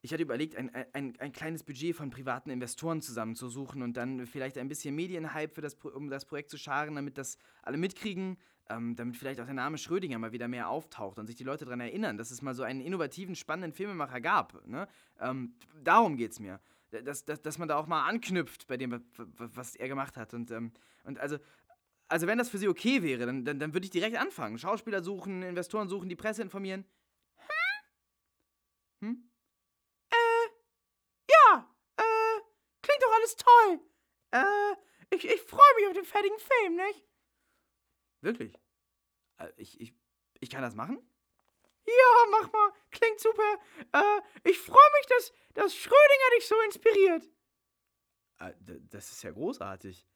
ich 0.00 0.12
hatte 0.12 0.22
überlegt, 0.22 0.56
ein, 0.56 0.70
ein, 0.92 1.14
ein 1.18 1.32
kleines 1.32 1.64
Budget 1.64 1.94
von 1.94 2.10
privaten 2.10 2.50
Investoren 2.50 3.02
zusammenzusuchen 3.02 3.82
und 3.82 3.96
dann 3.96 4.26
vielleicht 4.26 4.58
ein 4.58 4.68
bisschen 4.68 4.94
Medienhype 4.94 5.54
für 5.54 5.60
das, 5.60 5.74
um 5.74 6.08
das 6.08 6.24
Projekt 6.24 6.50
zu 6.50 6.56
scharen, 6.58 6.94
damit 6.94 7.18
das 7.18 7.38
alle 7.62 7.78
mitkriegen, 7.78 8.36
ähm, 8.68 8.94
damit 8.96 9.16
vielleicht 9.16 9.40
auch 9.40 9.46
der 9.46 9.54
Name 9.54 9.78
Schrödinger 9.78 10.18
mal 10.18 10.32
wieder 10.32 10.46
mehr 10.46 10.68
auftaucht 10.68 11.18
und 11.18 11.26
sich 11.26 11.36
die 11.36 11.44
Leute 11.44 11.64
daran 11.64 11.80
erinnern, 11.80 12.16
dass 12.16 12.30
es 12.30 12.42
mal 12.42 12.54
so 12.54 12.62
einen 12.62 12.80
innovativen, 12.80 13.34
spannenden 13.34 13.72
Filmemacher 13.72 14.20
gab. 14.20 14.66
Ne? 14.66 14.86
Ähm, 15.20 15.54
darum 15.82 16.16
geht's 16.16 16.38
mir 16.38 16.60
dass, 16.90 17.24
dass, 17.24 17.42
dass 17.42 17.58
man 17.58 17.68
da 17.68 17.76
auch 17.76 17.86
mal 17.86 18.06
anknüpft 18.06 18.66
bei 18.66 18.76
dem, 18.76 19.04
was 19.16 19.76
er 19.76 19.88
gemacht 19.88 20.16
hat. 20.16 20.34
Und, 20.34 20.50
ähm, 20.50 20.72
und 21.04 21.18
also, 21.18 21.38
also 22.08 22.26
wenn 22.26 22.38
das 22.38 22.48
für 22.48 22.58
sie 22.58 22.68
okay 22.68 23.02
wäre, 23.02 23.26
dann, 23.26 23.44
dann, 23.44 23.58
dann 23.58 23.74
würde 23.74 23.84
ich 23.84 23.90
direkt 23.90 24.16
anfangen. 24.16 24.58
Schauspieler 24.58 25.02
suchen, 25.02 25.42
Investoren 25.42 25.88
suchen, 25.88 26.08
die 26.08 26.16
Presse 26.16 26.42
informieren. 26.42 26.84
Hm? 29.00 29.08
Hm? 29.08 29.30
Äh, 30.10 30.48
ja, 31.30 31.74
äh, 31.96 32.40
klingt 32.82 33.02
doch 33.02 33.14
alles 33.14 33.36
toll. 33.36 33.80
Äh, 34.30 35.14
ich, 35.14 35.24
ich 35.24 35.40
freue 35.42 35.74
mich 35.76 35.86
auf 35.88 35.94
den 35.94 36.04
fertigen 36.04 36.38
Film, 36.38 36.76
nicht? 36.76 37.04
Wirklich? 38.20 38.54
Äh, 39.38 39.52
ich, 39.56 39.80
ich, 39.80 39.94
ich 40.40 40.50
kann 40.50 40.62
das 40.62 40.74
machen? 40.74 40.98
Ja, 41.88 42.26
mach 42.30 42.52
mal. 42.52 42.72
Klingt 42.90 43.20
super. 43.20 43.58
Äh, 43.92 44.20
ich 44.44 44.58
freue 44.58 44.90
mich, 44.98 45.06
dass, 45.06 45.32
dass 45.54 45.74
Schrödinger 45.74 46.36
dich 46.36 46.46
so 46.46 46.60
inspiriert. 46.62 47.30
Äh, 48.40 48.52
das 48.90 49.10
ist 49.10 49.22
ja 49.22 49.30
großartig. 49.30 50.06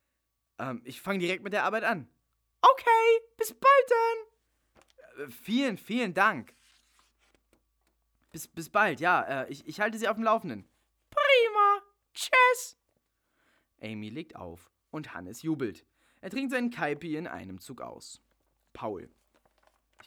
Ähm, 0.59 0.83
ich 0.85 1.01
fange 1.01 1.21
direkt 1.21 1.43
mit 1.43 1.53
der 1.53 1.65
Arbeit 1.65 1.85
an. 1.85 2.09
Okay, 2.61 3.21
bis 3.37 3.55
bald 3.55 3.91
dann. 3.91 5.27
Äh, 5.27 5.31
vielen, 5.31 5.79
vielen 5.79 6.13
Dank. 6.13 6.55
Bis, 8.33 8.49
bis 8.49 8.69
bald, 8.69 9.01
ja. 9.01 9.23
Äh, 9.23 9.51
ich, 9.51 9.67
ich 9.67 9.81
halte 9.81 9.99
Sie 9.99 10.09
auf 10.09 10.17
dem 10.17 10.25
Laufenden. 10.25 10.69
Prima. 11.11 11.83
Tschüss. 12.13 12.77
Amy 13.81 14.11
legt 14.11 14.37
auf 14.37 14.71
und 14.91 15.15
Hannes 15.15 15.43
jubelt. 15.43 15.87
Er 16.21 16.31
trinkt 16.31 16.53
seinen 16.53 16.71
Kaipi 16.71 17.17
in 17.17 17.27
einem 17.27 17.61
Zug 17.61 17.81
aus. 17.81 18.21
Paul 18.73 19.11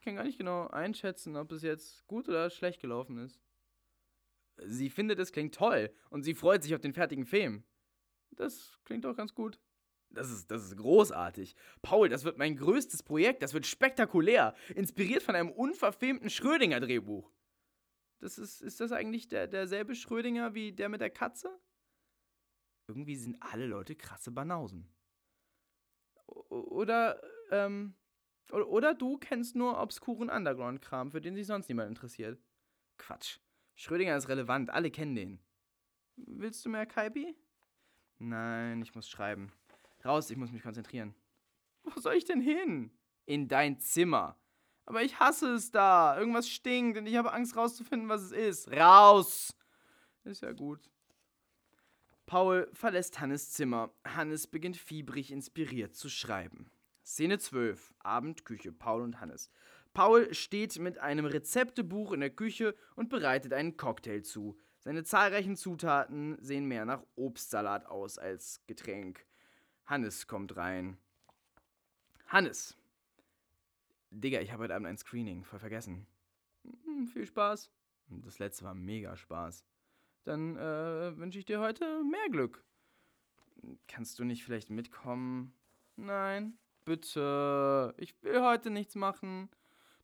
kann 0.05 0.15
gar 0.15 0.23
nicht 0.23 0.37
genau 0.37 0.67
einschätzen, 0.67 1.35
ob 1.35 1.51
es 1.51 1.63
jetzt 1.63 2.07
gut 2.07 2.29
oder 2.29 2.49
schlecht 2.49 2.79
gelaufen 2.79 3.17
ist. 3.17 3.41
Sie 4.57 4.89
findet, 4.89 5.19
es 5.19 5.33
klingt 5.33 5.53
toll 5.53 5.93
und 6.09 6.23
sie 6.23 6.33
freut 6.33 6.63
sich 6.63 6.73
auf 6.73 6.81
den 6.81 6.93
fertigen 6.93 7.25
Film. 7.25 7.65
Das 8.31 8.79
klingt 8.85 9.03
doch 9.03 9.15
ganz 9.15 9.33
gut. 9.33 9.59
Das 10.09 10.31
ist, 10.31 10.49
das 10.49 10.63
ist 10.63 10.77
großartig. 10.77 11.55
Paul, 11.81 12.07
das 12.07 12.23
wird 12.23 12.37
mein 12.37 12.55
größtes 12.55 13.03
Projekt. 13.03 13.43
Das 13.43 13.53
wird 13.53 13.65
spektakulär. 13.65 14.55
Inspiriert 14.75 15.23
von 15.23 15.35
einem 15.35 15.51
unverfilmten 15.51 16.29
Schrödinger-Drehbuch. 16.29 17.29
Das 18.19 18.37
ist, 18.37 18.61
ist 18.61 18.79
das 18.79 18.91
eigentlich 18.91 19.27
der, 19.27 19.47
derselbe 19.47 19.93
Schrödinger 19.93 20.53
wie 20.53 20.71
der 20.71 20.87
mit 20.87 21.01
der 21.01 21.09
Katze? 21.09 21.49
Irgendwie 22.87 23.15
sind 23.15 23.41
alle 23.41 23.65
Leute 23.65 23.95
krasse 23.95 24.31
Banausen. 24.31 24.87
Oder, 26.49 27.21
ähm, 27.51 27.95
oder 28.51 28.93
du 28.93 29.17
kennst 29.17 29.55
nur 29.55 29.79
obskuren 29.81 30.29
Underground-Kram, 30.29 31.11
für 31.11 31.21
den 31.21 31.35
sich 31.35 31.47
sonst 31.47 31.67
niemand 31.67 31.89
interessiert. 31.89 32.39
Quatsch. 32.97 33.39
Schrödinger 33.75 34.15
ist 34.15 34.29
relevant, 34.29 34.69
alle 34.69 34.91
kennen 34.91 35.15
den. 35.15 35.39
Willst 36.15 36.63
du 36.65 36.69
mehr 36.69 36.85
Kaipi? 36.85 37.35
Nein, 38.19 38.81
ich 38.81 38.95
muss 38.95 39.09
schreiben. 39.09 39.51
Raus, 40.03 40.29
ich 40.29 40.37
muss 40.37 40.51
mich 40.51 40.63
konzentrieren. 40.63 41.13
Wo 41.83 41.99
soll 41.99 42.13
ich 42.13 42.25
denn 42.25 42.41
hin? 42.41 42.91
In 43.25 43.47
dein 43.47 43.79
Zimmer. 43.79 44.37
Aber 44.85 45.03
ich 45.03 45.19
hasse 45.19 45.53
es 45.53 45.71
da. 45.71 46.17
Irgendwas 46.17 46.47
stinkt 46.47 46.97
und 46.97 47.07
ich 47.07 47.15
habe 47.15 47.33
Angst 47.33 47.57
rauszufinden, 47.57 48.07
was 48.07 48.21
es 48.21 48.31
ist. 48.31 48.71
Raus! 48.71 49.55
Ist 50.23 50.41
ja 50.41 50.51
gut. 50.53 50.89
Paul 52.25 52.69
verlässt 52.73 53.19
Hannes 53.19 53.51
Zimmer. 53.51 53.91
Hannes 54.05 54.47
beginnt 54.47 54.77
fiebrig 54.77 55.31
inspiriert 55.31 55.95
zu 55.95 56.09
schreiben. 56.09 56.71
Szene 57.05 57.37
12. 57.37 57.93
Abendküche. 57.99 58.71
Paul 58.71 59.03
und 59.03 59.21
Hannes. 59.21 59.51
Paul 59.93 60.33
steht 60.33 60.77
mit 60.79 60.97
einem 60.97 61.25
Rezeptebuch 61.25 62.11
in 62.11 62.19
der 62.19 62.31
Küche 62.31 62.75
und 62.95 63.09
bereitet 63.09 63.53
einen 63.53 63.77
Cocktail 63.77 64.23
zu. 64.23 64.59
Seine 64.79 65.03
zahlreichen 65.03 65.55
Zutaten 65.55 66.35
sehen 66.41 66.65
mehr 66.65 66.83
nach 66.83 67.03
Obstsalat 67.15 67.85
aus 67.85 68.17
als 68.17 68.61
Getränk. 68.65 69.25
Hannes 69.85 70.27
kommt 70.27 70.57
rein. 70.57 70.97
Hannes. 72.25 72.75
Digga, 74.09 74.41
ich 74.41 74.51
habe 74.51 74.63
heute 74.63 74.75
Abend 74.75 74.87
ein 74.87 74.97
Screening, 74.97 75.43
voll 75.43 75.59
vergessen. 75.59 76.07
Hm, 76.63 77.07
viel 77.07 77.27
Spaß. 77.27 77.71
Das 78.07 78.39
letzte 78.39 78.65
war 78.65 78.73
mega 78.73 79.15
Spaß. 79.15 79.63
Dann 80.23 80.57
äh, 80.57 81.17
wünsche 81.17 81.37
ich 81.37 81.45
dir 81.45 81.59
heute 81.59 82.03
mehr 82.03 82.29
Glück. 82.31 82.63
Kannst 83.87 84.17
du 84.17 84.23
nicht 84.23 84.43
vielleicht 84.43 84.71
mitkommen? 84.71 85.53
Nein, 85.95 86.57
bitte. 86.85 87.93
Ich 87.97 88.15
will 88.23 88.41
heute 88.41 88.69
nichts 88.69 88.95
machen. 88.95 89.49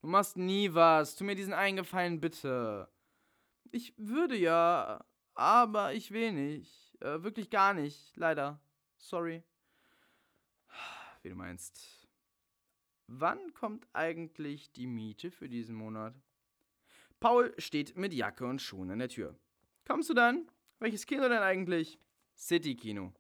Du 0.02 0.08
machst 0.08 0.36
nie 0.36 0.74
was. 0.74 1.16
Tu 1.16 1.24
mir 1.24 1.36
diesen 1.36 1.54
Eingefallen, 1.54 2.20
bitte. 2.20 2.90
Ich 3.72 3.94
würde 3.98 4.36
ja, 4.36 5.06
aber 5.36 5.94
ich 5.94 6.12
will 6.12 6.34
nicht. 6.34 6.96
Äh, 7.02 7.24
wirklich 7.24 7.50
gar 7.50 7.74
nicht, 7.74 8.16
leider. 8.18 8.60
Sorry. 8.98 9.44
Wie 11.22 11.30
du 11.30 11.36
meinst. 11.36 12.08
Wann 13.08 13.54
kommt 13.54 13.88
eigentlich 13.94 14.72
die 14.72 14.88
Miete 14.88 15.32
für 15.32 15.50
diesen 15.50 15.76
Monat? 15.76 16.16
Paul 17.20 17.54
steht 17.58 17.98
mit 17.98 18.14
Jacke 18.14 18.46
und 18.46 18.62
Schuhen 18.62 18.90
an 18.90 19.00
der 19.00 19.10
Tür. 19.10 19.38
Kommst 19.86 20.10
du 20.10 20.14
dann? 20.14 20.48
Welches 20.80 21.06
Kino 21.06 21.30
denn 21.30 21.44
eigentlich? 21.44 22.00
City-Kino. 22.36 23.14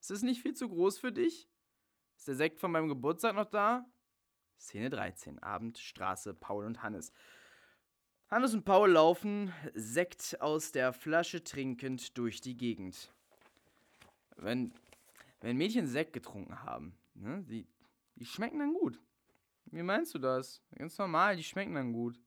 Ist 0.00 0.10
es 0.10 0.22
nicht 0.22 0.42
viel 0.42 0.54
zu 0.54 0.68
groß 0.68 0.98
für 0.98 1.12
dich? 1.12 1.49
Ist 2.20 2.28
der 2.28 2.34
Sekt 2.34 2.60
von 2.60 2.70
meinem 2.70 2.88
Geburtstag 2.88 3.34
noch 3.34 3.46
da? 3.46 3.86
Szene 4.58 4.90
13. 4.90 5.38
Abend, 5.38 5.78
Straße, 5.78 6.34
Paul 6.34 6.66
und 6.66 6.82
Hannes. 6.82 7.14
Hannes 8.28 8.52
und 8.52 8.66
Paul 8.66 8.90
laufen, 8.90 9.54
Sekt 9.72 10.38
aus 10.38 10.70
der 10.70 10.92
Flasche 10.92 11.42
trinkend 11.42 12.18
durch 12.18 12.42
die 12.42 12.58
Gegend. 12.58 13.10
Wenn, 14.36 14.74
wenn 15.40 15.56
Mädchen 15.56 15.86
Sekt 15.86 16.12
getrunken 16.12 16.62
haben, 16.62 16.94
ne, 17.14 17.42
die, 17.48 17.66
die 18.16 18.26
schmecken 18.26 18.58
dann 18.58 18.74
gut. 18.74 19.00
Wie 19.70 19.82
meinst 19.82 20.12
du 20.14 20.18
das? 20.18 20.62
Ganz 20.76 20.98
normal, 20.98 21.36
die 21.36 21.42
schmecken 21.42 21.74
dann 21.74 21.94
gut. 21.94 22.20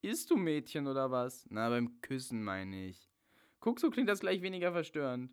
Isst 0.00 0.30
du 0.30 0.36
Mädchen 0.36 0.86
oder 0.86 1.10
was? 1.10 1.44
Na, 1.50 1.68
beim 1.70 2.00
Küssen 2.02 2.44
meine 2.44 2.86
ich. 2.86 3.10
Guck, 3.58 3.80
so 3.80 3.90
klingt 3.90 4.08
das 4.08 4.20
gleich 4.20 4.42
weniger 4.42 4.70
verstörend. 4.70 5.32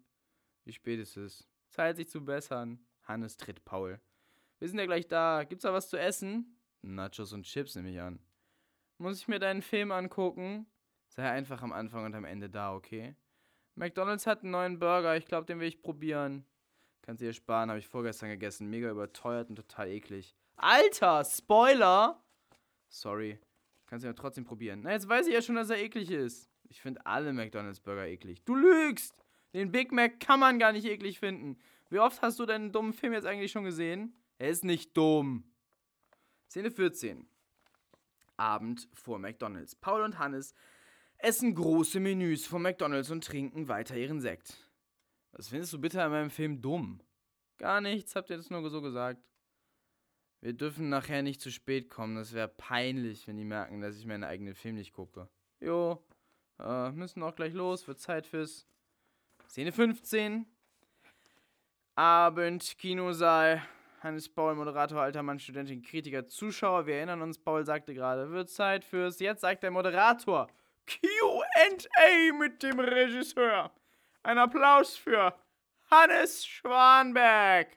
Wie 0.64 0.74
spät 0.74 1.00
ist 1.00 1.18
es? 1.18 1.48
Zeit, 1.70 1.98
sich 1.98 2.10
zu 2.10 2.26
bessern. 2.26 2.84
Hannes 3.04 3.38
tritt 3.38 3.64
Paul. 3.64 4.02
Wir 4.60 4.68
sind 4.68 4.80
ja 4.80 4.86
gleich 4.86 5.08
da. 5.08 5.44
Gibt's 5.44 5.64
da 5.64 5.74
was 5.74 5.90
zu 5.90 5.98
essen? 5.98 6.58
Nachos 6.82 7.34
und 7.34 7.44
Chips 7.44 7.76
nehme 7.76 7.92
ich 7.92 8.00
an. 8.02 8.20
Muss 8.98 9.20
ich 9.20 9.28
mir 9.28 9.40
deinen 9.40 9.62
Film 9.62 9.92
angucken? 9.92 10.66
Sei 11.10 11.30
einfach 11.30 11.62
am 11.62 11.72
Anfang 11.72 12.06
und 12.06 12.16
am 12.16 12.26
Ende 12.26 12.50
da, 12.50 12.74
okay? 12.74 13.16
McDonald's 13.76 14.26
hat 14.26 14.42
einen 14.42 14.52
neuen 14.52 14.80
Burger, 14.80 15.16
ich 15.16 15.26
glaube, 15.26 15.46
den 15.46 15.60
will 15.60 15.68
ich 15.68 15.82
probieren. 15.82 16.46
Kannst 17.04 17.22
dir 17.22 17.32
sparen, 17.34 17.70
habe 17.70 17.80
ich 17.80 17.88
vorgestern 17.88 18.30
gegessen. 18.30 18.70
Mega 18.70 18.90
überteuert 18.90 19.50
und 19.50 19.56
total 19.56 19.88
eklig. 19.90 20.36
Alter, 20.56 21.24
Spoiler! 21.24 22.22
Sorry. 22.90 23.40
Kannst 23.86 24.04
du 24.04 24.08
ja 24.08 24.14
trotzdem 24.14 24.44
probieren. 24.44 24.82
Na, 24.82 24.92
jetzt 24.92 25.08
weiß 25.08 25.28
ich 25.28 25.34
ja 25.34 25.42
schon, 25.42 25.56
dass 25.56 25.70
er 25.70 25.78
eklig 25.78 26.12
ist. 26.12 26.50
Ich 26.68 26.82
finde 26.82 27.06
alle 27.06 27.32
McDonald's 27.32 27.80
Burger 27.80 28.08
eklig. 28.08 28.44
Du 28.44 28.56
lügst! 28.56 29.16
Den 29.54 29.72
Big 29.72 29.92
Mac 29.92 30.20
kann 30.20 30.40
man 30.40 30.60
gar 30.60 30.74
nicht 30.74 30.86
eklig 30.86 31.20
finden. 31.20 31.58
Wie 31.90 32.00
oft 32.00 32.22
hast 32.22 32.40
du 32.40 32.46
deinen 32.46 32.72
dummen 32.72 32.92
Film 32.92 33.14
jetzt 33.14 33.26
eigentlich 33.26 33.52
schon 33.52 33.64
gesehen? 33.64 34.14
Er 34.38 34.50
ist 34.50 34.64
nicht 34.64 34.96
dumm. 34.96 35.44
Szene 36.50 36.72
14. 36.72 37.28
Abend 38.38 38.88
vor 38.94 39.20
McDonalds. 39.20 39.76
Paul 39.76 40.04
und 40.04 40.20
Hannes 40.20 40.54
essen 41.18 41.56
große 41.56 42.00
Menüs 42.00 42.46
von 42.46 42.62
McDonalds 42.62 43.10
und 43.10 43.24
trinken 43.24 43.68
weiter 43.68 43.98
ihren 43.98 44.22
Sekt. 44.22 44.70
Was 45.32 45.50
findest 45.50 45.74
du 45.74 45.80
bitte 45.80 46.02
an 46.04 46.12
meinem 46.12 46.30
Film 46.30 46.62
dumm? 46.62 47.02
Gar 47.58 47.82
nichts, 47.82 48.16
habt 48.16 48.30
ihr 48.30 48.38
das 48.38 48.50
nur 48.50 48.70
so 48.70 48.82
gesagt. 48.82 49.22
Wir 50.42 50.54
dürfen 50.54 50.90
nachher 50.90 51.24
nicht 51.24 51.42
zu 51.42 51.52
spät 51.52 51.90
kommen. 51.90 52.16
Das 52.16 52.34
wäre 52.34 52.48
peinlich, 52.48 53.28
wenn 53.28 53.38
die 53.38 53.44
merken, 53.44 53.82
dass 53.82 53.98
ich 53.98 54.06
meinen 54.06 54.24
eigenen 54.24 54.54
Film 54.54 54.76
nicht 54.76 54.94
gucke. 54.94 55.28
Jo, 55.60 56.06
äh, 56.60 56.92
müssen 56.92 57.24
auch 57.24 57.36
gleich 57.36 57.54
los. 57.54 57.88
Wird 57.88 58.00
Zeit 58.00 58.28
fürs 58.28 58.68
Szene 59.50 59.72
15. 59.72 60.46
Abend, 61.96 62.78
Kinosaal. 62.78 63.68
Hannes 64.08 64.30
Paul, 64.30 64.56
Moderator, 64.56 65.02
alter 65.02 65.22
Mann, 65.22 65.38
Studentin, 65.38 65.82
Kritiker, 65.82 66.26
Zuschauer. 66.26 66.86
Wir 66.86 66.96
erinnern 66.96 67.22
uns, 67.22 67.38
Paul 67.38 67.66
sagte 67.66 67.94
gerade, 67.94 68.32
wird 68.32 68.50
Zeit 68.50 68.86
fürs. 68.86 69.20
Jetzt 69.20 69.42
sagt 69.42 69.64
der 69.64 69.72
Moderator 69.72 70.48
QA 70.86 72.34
mit 72.40 72.64
dem 72.64 72.80
Regisseur. 72.80 73.70
Ein 74.24 74.38
Applaus 74.38 74.96
für 74.96 75.34
Hannes 75.92 76.46
Schwanberg. 76.46 77.68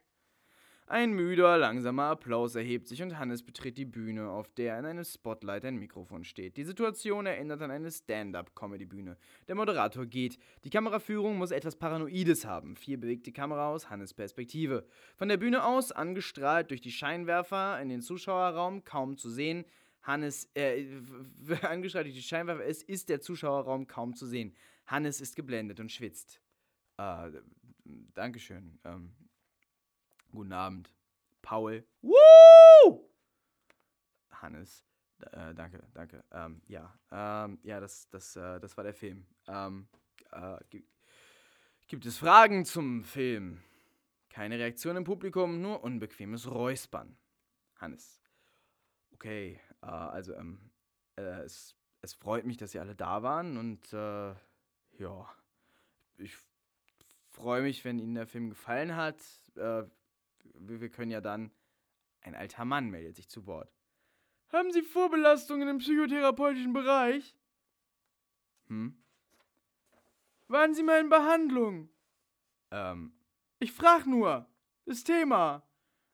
Ein 0.91 1.13
müder, 1.13 1.57
langsamer 1.57 2.07
Applaus 2.07 2.57
erhebt 2.57 2.89
sich 2.89 3.01
und 3.01 3.17
Hannes 3.17 3.45
betritt 3.45 3.79
die 3.79 3.85
Bühne, 3.85 4.29
auf 4.29 4.49
der 4.49 4.77
in 4.77 4.85
einem 4.85 5.05
Spotlight 5.05 5.65
ein 5.65 5.77
Mikrofon 5.77 6.25
steht. 6.25 6.57
Die 6.57 6.65
Situation 6.65 7.27
erinnert 7.27 7.63
an 7.63 7.71
eine 7.71 7.93
Stand-up-Comedy-Bühne. 7.93 9.17
Der 9.47 9.55
Moderator 9.55 10.05
geht. 10.05 10.37
Die 10.65 10.71
Kameraführung 10.71 11.39
muss 11.39 11.53
etwas 11.53 11.77
Paranoides 11.77 12.45
haben. 12.45 12.75
Vier 12.75 12.99
bewegt 12.99 13.25
die 13.27 13.33
Kamera 13.33 13.69
aus 13.71 13.89
Hannes 13.89 14.13
Perspektive. 14.13 14.85
Von 15.15 15.29
der 15.29 15.37
Bühne 15.37 15.65
aus, 15.65 15.93
angestrahlt 15.93 16.73
durch 16.73 16.81
die 16.81 16.91
Scheinwerfer 16.91 17.81
in 17.81 17.89
den 17.89 18.03
Zuschauerraum, 18.03 18.83
kaum 18.83 19.17
zu 19.17 19.31
sehen. 19.31 19.67
Hannes, 20.03 20.51
äh, 20.55 20.87
angestrahlt 21.63 22.07
durch 22.07 22.17
die 22.17 22.23
Scheinwerfer, 22.23 22.65
es 22.65 22.83
ist 22.83 23.11
der 23.11 23.21
Zuschauerraum 23.21 23.87
kaum 23.87 24.17
zu 24.17 24.27
sehen. 24.27 24.57
Hannes 24.87 25.21
ist 25.21 25.37
geblendet 25.37 25.79
und 25.79 25.93
schwitzt. 25.93 26.41
Äh, 26.97 27.31
Dankeschön. 28.13 28.81
Ähm, 28.83 29.13
Guten 30.33 30.53
Abend. 30.53 30.93
Paul. 31.43 31.85
Woo! 32.03 33.11
Hannes. 34.31 34.85
Äh, 35.33 35.55
danke, 35.55 35.83
danke. 35.93 36.25
Ähm, 36.31 36.63
ja, 36.69 36.95
ähm, 37.11 37.59
ja, 37.63 37.81
das, 37.81 38.09
das, 38.11 38.37
äh, 38.37 38.61
das 38.61 38.77
war 38.77 38.85
der 38.85 38.95
Film. 38.95 39.27
Ähm, 39.49 39.89
äh, 40.31 40.57
gibt 41.89 42.07
es 42.07 42.19
Fragen 42.19 42.65
zum 42.65 43.05
Film? 43.05 43.63
Keine 44.29 44.59
Reaktion 44.59 44.97
im 44.97 45.05
Publikum, 45.05 45.61
nur 45.61 45.83
unbequemes 45.83 46.49
Räuspern. 46.49 47.17
Hannes. 47.77 48.23
Okay, 49.13 49.61
äh, 49.83 49.87
also, 49.87 50.35
ähm, 50.35 50.71
äh, 51.17 51.43
es, 51.43 51.75
es 52.03 52.15
freut 52.15 52.47
mich, 52.47 52.57
dass 52.57 52.71
Sie 52.71 52.79
alle 52.79 52.95
da 52.95 53.23
waren 53.23 53.57
und, 53.57 53.93
äh, 53.93 54.35
ja, 54.99 55.29
ich 56.19 56.37
freue 57.31 57.63
mich, 57.63 57.85
wenn 57.85 57.99
Ihnen 57.99 58.15
der 58.15 58.27
Film 58.27 58.51
gefallen 58.51 58.95
hat. 58.95 59.17
Wir 60.55 60.91
können 60.91 61.11
ja 61.11 61.21
dann. 61.21 61.51
Ein 62.23 62.35
alter 62.35 62.65
Mann 62.65 62.91
meldet 62.91 63.17
sich 63.17 63.29
zu 63.29 63.47
Wort. 63.47 63.73
Haben 64.53 64.73
Sie 64.73 64.83
Vorbelastungen 64.83 65.69
im 65.69 65.79
psychotherapeutischen 65.79 66.73
Bereich? 66.73 67.37
Hm? 68.69 69.03
Waren 70.49 70.75
Sie 70.75 70.83
mal 70.83 71.01
in 71.01 71.09
Behandlung? 71.09 71.89
Ähm. 72.71 73.13
Ich 73.59 73.73
frag 73.73 74.07
nur. 74.07 74.49
Das 74.87 75.05
Thema. 75.05 75.67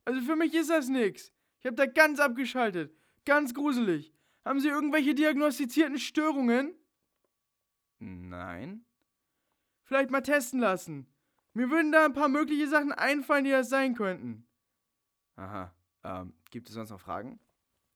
Also 0.05 0.21
für 0.21 0.37
mich 0.37 0.55
ist 0.55 0.71
das 0.71 0.89
nix. 0.89 1.33
Ich 1.61 1.67
hab 1.67 1.77
da 1.77 1.87
ganz 1.87 2.21
abgeschaltet. 2.21 2.95
Ganz 3.25 3.55
gruselig. 3.55 4.13
Haben 4.45 4.61
Sie 4.61 4.69
irgendwelche 4.69 5.15
diagnostizierten 5.15 5.99
Störungen? 5.99 6.75
Nein. 7.99 8.85
Vielleicht 9.83 10.11
mal 10.11 10.21
testen 10.21 10.61
lassen. 10.61 11.07
Mir 11.57 11.71
würden 11.71 11.91
da 11.91 12.05
ein 12.05 12.13
paar 12.13 12.29
mögliche 12.29 12.69
Sachen 12.69 12.93
einfallen, 12.93 13.45
die 13.45 13.51
das 13.51 13.71
sein 13.71 13.95
könnten. 13.95 14.47
Aha. 15.37 15.75
Ähm, 16.05 16.35
gibt 16.51 16.69
es 16.69 16.75
sonst 16.75 16.91
noch 16.91 17.01
Fragen? 17.01 17.41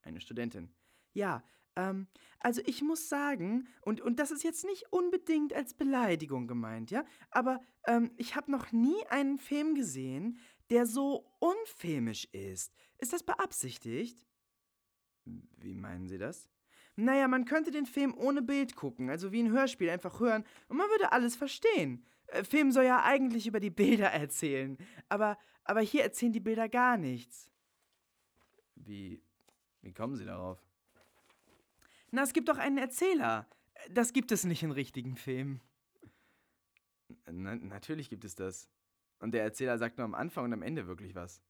Eine 0.00 0.22
Studentin. 0.22 0.74
Ja, 1.12 1.44
ähm, 1.76 2.06
also 2.38 2.62
ich 2.64 2.80
muss 2.80 3.10
sagen, 3.10 3.68
und, 3.82 4.00
und 4.00 4.18
das 4.18 4.30
ist 4.30 4.44
jetzt 4.44 4.64
nicht 4.64 4.90
unbedingt 4.90 5.52
als 5.52 5.74
Beleidigung 5.74 6.48
gemeint, 6.48 6.90
ja, 6.90 7.04
aber 7.30 7.60
ähm, 7.86 8.12
ich 8.16 8.34
habe 8.34 8.50
noch 8.50 8.72
nie 8.72 9.06
einen 9.10 9.36
Film 9.36 9.74
gesehen, 9.74 10.38
der 10.70 10.86
so 10.86 11.30
unfilmisch 11.38 12.24
ist. 12.32 12.72
Ist 12.96 13.12
das 13.12 13.22
beabsichtigt? 13.22 14.26
Wie 15.26 15.74
meinen 15.74 16.08
Sie 16.08 16.16
das? 16.16 16.48
Naja, 16.96 17.28
man 17.28 17.44
könnte 17.44 17.70
den 17.70 17.84
Film 17.84 18.14
ohne 18.14 18.40
Bild 18.40 18.74
gucken, 18.74 19.10
also 19.10 19.32
wie 19.32 19.42
ein 19.42 19.52
Hörspiel 19.52 19.90
einfach 19.90 20.18
hören, 20.18 20.44
und 20.68 20.78
man 20.78 20.88
würde 20.88 21.12
alles 21.12 21.36
verstehen. 21.36 22.06
Äh, 22.30 22.44
Film 22.44 22.72
soll 22.72 22.84
ja 22.84 23.02
eigentlich 23.04 23.46
über 23.46 23.60
die 23.60 23.70
Bilder 23.70 24.08
erzählen, 24.12 24.78
aber, 25.08 25.38
aber 25.64 25.80
hier 25.80 26.02
erzählen 26.02 26.32
die 26.32 26.40
Bilder 26.40 26.68
gar 26.68 26.96
nichts. 26.96 27.50
Wie, 28.76 29.20
wie 29.82 29.92
kommen 29.92 30.16
Sie 30.16 30.24
darauf? 30.24 30.58
Na, 32.10 32.22
es 32.22 32.32
gibt 32.32 32.48
doch 32.48 32.58
einen 32.58 32.78
Erzähler. 32.78 33.46
Das 33.90 34.12
gibt 34.12 34.32
es 34.32 34.44
nicht 34.44 34.62
in 34.62 34.72
richtigen 34.72 35.16
Filmen. 35.16 35.60
Na, 37.30 37.54
natürlich 37.56 38.08
gibt 38.08 38.24
es 38.24 38.34
das. 38.34 38.68
Und 39.20 39.32
der 39.32 39.42
Erzähler 39.42 39.78
sagt 39.78 39.98
nur 39.98 40.04
am 40.04 40.14
Anfang 40.14 40.44
und 40.44 40.52
am 40.52 40.62
Ende 40.62 40.86
wirklich 40.86 41.14
was. 41.14 41.42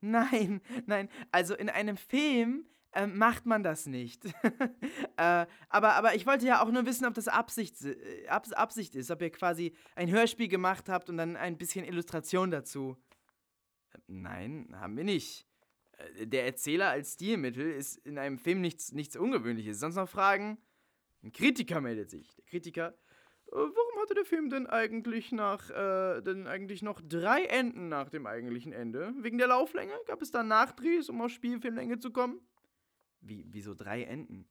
Nein, 0.00 0.60
nein, 0.86 1.08
also 1.32 1.54
in 1.54 1.70
einem 1.70 1.96
Film 1.96 2.66
äh, 2.94 3.06
macht 3.06 3.46
man 3.46 3.62
das 3.62 3.86
nicht. 3.86 4.24
äh, 5.16 5.46
aber, 5.68 5.94
aber 5.94 6.14
ich 6.14 6.26
wollte 6.26 6.46
ja 6.46 6.62
auch 6.62 6.70
nur 6.70 6.86
wissen, 6.86 7.06
ob 7.06 7.14
das 7.14 7.28
Absicht, 7.28 7.82
äh, 7.84 8.26
Abs 8.28 8.52
Absicht 8.52 8.94
ist, 8.94 9.10
ob 9.10 9.22
ihr 9.22 9.30
quasi 9.30 9.74
ein 9.96 10.10
Hörspiel 10.10 10.48
gemacht 10.48 10.88
habt 10.88 11.10
und 11.10 11.16
dann 11.16 11.36
ein 11.36 11.58
bisschen 11.58 11.84
Illustration 11.84 12.50
dazu. 12.50 12.96
Nein, 14.06 14.68
haben 14.72 14.96
wir 14.96 15.04
nicht. 15.04 15.46
Äh, 15.98 16.26
der 16.26 16.44
Erzähler 16.46 16.90
als 16.90 17.14
Stilmittel 17.14 17.70
ist 17.70 17.96
in 17.98 18.18
einem 18.18 18.38
Film 18.38 18.60
nichts, 18.60 18.92
nichts 18.92 19.16
Ungewöhnliches. 19.16 19.80
Sonst 19.80 19.96
noch 19.96 20.08
Fragen? 20.08 20.58
Ein 21.22 21.32
Kritiker 21.32 21.80
meldet 21.80 22.10
sich. 22.10 22.34
Der 22.36 22.44
Kritiker, 22.44 22.88
äh, 23.48 23.52
warum 23.52 24.02
hatte 24.02 24.14
der 24.14 24.24
Film 24.24 24.50
denn 24.50 24.66
eigentlich 24.66 25.32
nach, 25.32 25.70
äh, 25.70 26.20
denn 26.22 26.46
eigentlich 26.46 26.82
noch 26.82 27.00
drei 27.00 27.44
Enden 27.44 27.88
nach 27.88 28.10
dem 28.10 28.26
eigentlichen 28.26 28.72
Ende? 28.72 29.14
Wegen 29.20 29.38
der 29.38 29.48
Lauflänge? 29.48 29.94
Gab 30.06 30.22
es 30.22 30.30
da 30.30 30.42
Nachdrehs, 30.42 31.08
um 31.08 31.20
auf 31.22 31.30
Spielfilmlänge 31.30 31.98
zu 31.98 32.10
kommen? 32.10 32.40
Wie, 33.26 33.44
wieso 33.48 33.74
drei 33.74 34.04
Enden? 34.04 34.46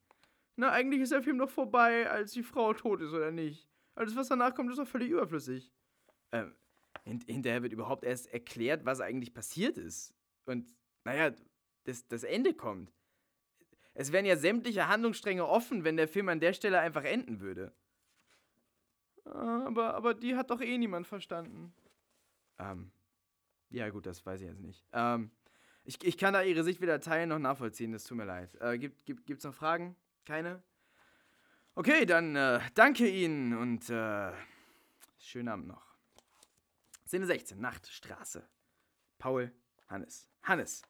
Na, 0.55 0.71
eigentlich 0.71 1.01
ist 1.01 1.11
der 1.11 1.24
Film 1.24 1.38
doch 1.38 1.49
vorbei, 1.49 2.09
als 2.09 2.32
die 2.32 2.43
Frau 2.43 2.74
tot 2.74 3.01
ist, 3.01 3.13
oder 3.13 3.32
nicht? 3.32 3.67
Alles, 3.95 4.15
was 4.15 4.28
danach 4.28 4.55
kommt, 4.55 4.71
ist 4.71 4.80
doch 4.80 4.88
völlig 4.88 5.09
überflüssig. 5.09 5.71
Ähm, 6.32 6.55
hint 7.03 7.26
hinterher 7.26 7.61
wird 7.61 7.74
überhaupt 7.74 8.03
erst 8.03 8.32
erklärt, 8.34 8.86
was 8.86 8.99
eigentlich 8.99 9.34
passiert 9.34 9.78
ist. 9.78 10.13
Und, 10.45 10.76
naja, 11.03 11.34
das, 11.84 12.07
das 12.07 12.24
Ende 12.24 12.53
kommt. 12.53 12.91
Es 13.93 14.11
wären 14.11 14.26
ja 14.26 14.36
sämtliche 14.36 14.88
Handlungsstränge 14.88 15.47
offen, 15.47 15.84
wenn 15.84 15.97
der 15.97 16.07
Film 16.07 16.30
an 16.30 16.39
der 16.39 16.53
Stelle 16.53 16.80
einfach 16.80 17.03
enden 17.03 17.39
würde. 17.39 17.71
Ah, 19.26 19.65
aber, 19.67 19.93
aber 19.93 20.13
die 20.15 20.36
hat 20.36 20.49
doch 20.49 20.61
eh 20.61 20.78
niemand 20.78 21.07
verstanden. 21.07 21.74
Ähm, 22.57 22.91
ja 23.69 23.89
gut, 23.89 24.05
das 24.05 24.26
weiß 24.26 24.41
ich 24.41 24.47
jetzt 24.47 24.61
nicht. 24.61 24.84
Ähm, 24.93 25.32
ich, 25.86 26.04
ich 26.04 26.18
kann 26.18 26.34
da 26.34 26.44
Ihre 26.44 26.64
Sicht 26.64 26.82
weder 26.82 27.00
teilen 27.00 27.30
noch 27.30 27.40
nachvollziehen, 27.40 27.92
das 27.92 28.06
tut 28.06 28.18
mir 28.18 28.26
leid. 28.26 28.56
Äh, 28.62 28.78
gibt, 28.78 29.06
gibt, 29.06 29.26
gibt's 29.26 29.44
noch 29.44 29.54
Fragen? 29.54 29.96
Keine? 30.26 30.64
Okay, 31.76 32.06
dann 32.06 32.36
äh, 32.36 32.60
danke 32.76 33.08
Ihnen 33.08 33.58
und 33.58 33.90
äh, 33.90 34.32
schönen 35.20 35.50
Abend 35.50 35.68
noch. 35.68 35.96
Szene 37.08 37.26
16, 37.26 37.60
Nachtstraße. 37.60 38.48
Paul, 39.18 39.52
Hannes. 39.88 40.28
Hannes. 40.44 40.84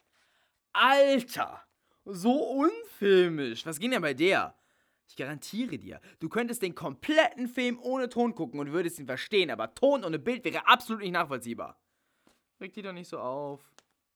Alter! 0.73 1.63
So 2.05 2.31
unfilmisch. 2.31 3.65
Was 3.65 3.79
ging 3.79 3.91
denn 3.91 4.01
bei 4.01 4.13
der? 4.13 4.55
Ich 5.07 5.15
garantiere 5.15 5.77
dir, 5.77 6.01
du 6.19 6.29
könntest 6.29 6.61
den 6.61 6.75
kompletten 6.75 7.47
Film 7.47 7.77
ohne 7.81 8.09
Ton 8.09 8.33
gucken 8.35 8.59
und 8.59 8.71
würdest 8.71 8.99
ihn 8.99 9.05
verstehen, 9.05 9.51
aber 9.51 9.75
Ton 9.75 10.03
ohne 10.03 10.17
Bild 10.17 10.43
wäre 10.43 10.65
absolut 10.65 11.01
nicht 11.01 11.11
nachvollziehbar. 11.11 11.79
Reg 12.59 12.73
dich 12.73 12.83
doch 12.83 12.93
nicht 12.93 13.09
so 13.09 13.19
auf. 13.19 13.61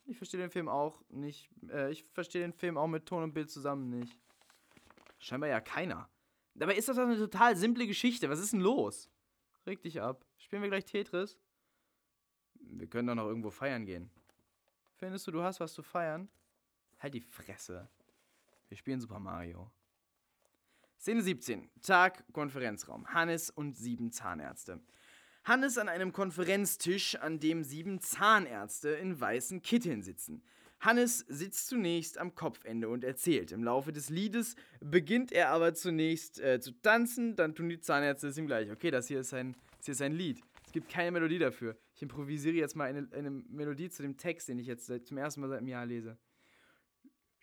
Ich 0.08 0.18
verstehe 0.18 0.39
den 0.39 0.49
Film 0.49 0.70
auch 0.70 1.03
nicht. 1.10 1.49
Äh, 1.70 1.91
ich 1.91 2.05
verstehe 2.14 2.41
den 2.41 2.53
Film 2.53 2.78
auch 2.78 2.88
mit 2.88 3.05
Ton 3.05 3.24
und 3.24 3.34
Bild 3.34 3.51
zusammen 3.51 3.89
nicht. 3.89 4.18
Scheinbar 5.20 5.49
ja 5.49 5.60
keiner. 5.60 6.10
Dabei 6.55 6.76
ist 6.76 6.88
das 6.88 6.97
eine 6.97 7.18
total 7.18 7.55
simple 7.58 7.86
Geschichte. 7.86 8.30
Was 8.30 8.39
ist 8.39 8.53
denn 8.53 8.62
los? 8.62 9.10
Reg 9.66 9.82
dich 9.82 10.01
ab. 10.01 10.26
Spielen 10.38 10.62
wir 10.62 10.70
gleich 10.70 10.86
Tetris? 10.86 11.38
Wir 12.55 12.88
können 12.88 13.08
doch 13.08 13.16
noch 13.16 13.28
irgendwo 13.28 13.49
feiern 13.49 13.86
gehen. 13.86 14.10
Findest 14.95 15.28
du, 15.28 15.32
du 15.32 15.43
hast 15.43 15.60
was 15.60 15.74
zu 15.74 15.84
feiern? 15.84 16.30
Halt 16.99 17.14
die 17.14 17.22
Fresse. 17.22 17.89
Wir 18.70 18.78
spielen 18.78 18.99
Super 18.99 19.20
Mario. 19.20 19.70
Szene 20.99 21.22
17. 21.22 21.70
Tag, 21.82 22.24
Konferenzraum. 22.34 23.08
Hannes 23.14 23.49
und 23.49 23.78
sieben 23.78 24.12
Zahnärzte. 24.12 24.82
Hannes 25.48 25.78
an 25.78 25.88
einem 25.88 26.12
Konferenztisch, 26.12 27.16
an 27.16 27.39
dem 27.39 27.64
sieben 27.64 28.02
Zahnärzte 28.02 28.89
in 28.89 29.22
weißen 29.22 29.62
Kitteln 29.62 30.02
sitzen. 30.02 30.43
Hannes 30.82 31.20
sitzt 31.30 31.70
zunächst 31.70 32.18
am 32.18 32.36
Kopfende 32.36 32.89
und 32.89 33.06
erzählt. 33.06 33.54
Im 33.54 33.64
Laufe 33.64 33.93
des 33.93 34.10
Liedes 34.10 34.58
beginnt 34.82 35.32
er 35.32 35.50
aber 35.50 35.74
zunächst 35.74 36.41
äh, 36.41 36.60
zu 36.60 36.74
tanzen, 36.82 37.38
dann 37.38 37.56
tun 37.56 37.70
die 37.70 37.80
Zahnärzte 37.80 38.28
es 38.28 38.38
ihm 38.38 38.45
gleich. 38.45 38.70
Okay, 38.70 38.91
das 38.91 39.08
hier 39.08 39.22
ist 39.22 39.34
ein, 39.34 39.56
das 39.78 39.86
hier 39.86 39.93
ist 39.93 40.02
ein 40.02 40.12
Lied. 40.12 40.41
Es 40.66 40.74
gibt 40.74 40.89
keine 40.89 41.12
Melodie 41.12 41.39
dafür. 41.39 41.78
Ich 41.95 42.02
improvisiere 42.02 42.56
jetzt 42.56 42.76
mal 42.76 42.84
eine, 42.84 43.08
eine 43.14 43.32
Melodie 43.32 43.89
zu 43.89 44.02
dem 44.02 44.18
Text, 44.18 44.50
den 44.50 44.60
ich 44.60 44.68
jetzt 44.68 44.91
zum 45.06 45.18
ersten 45.18 45.39
Mal 45.39 45.48
seit 45.48 45.60
einem 45.60 45.70
Jahr 45.70 45.86
lese. 45.86 46.18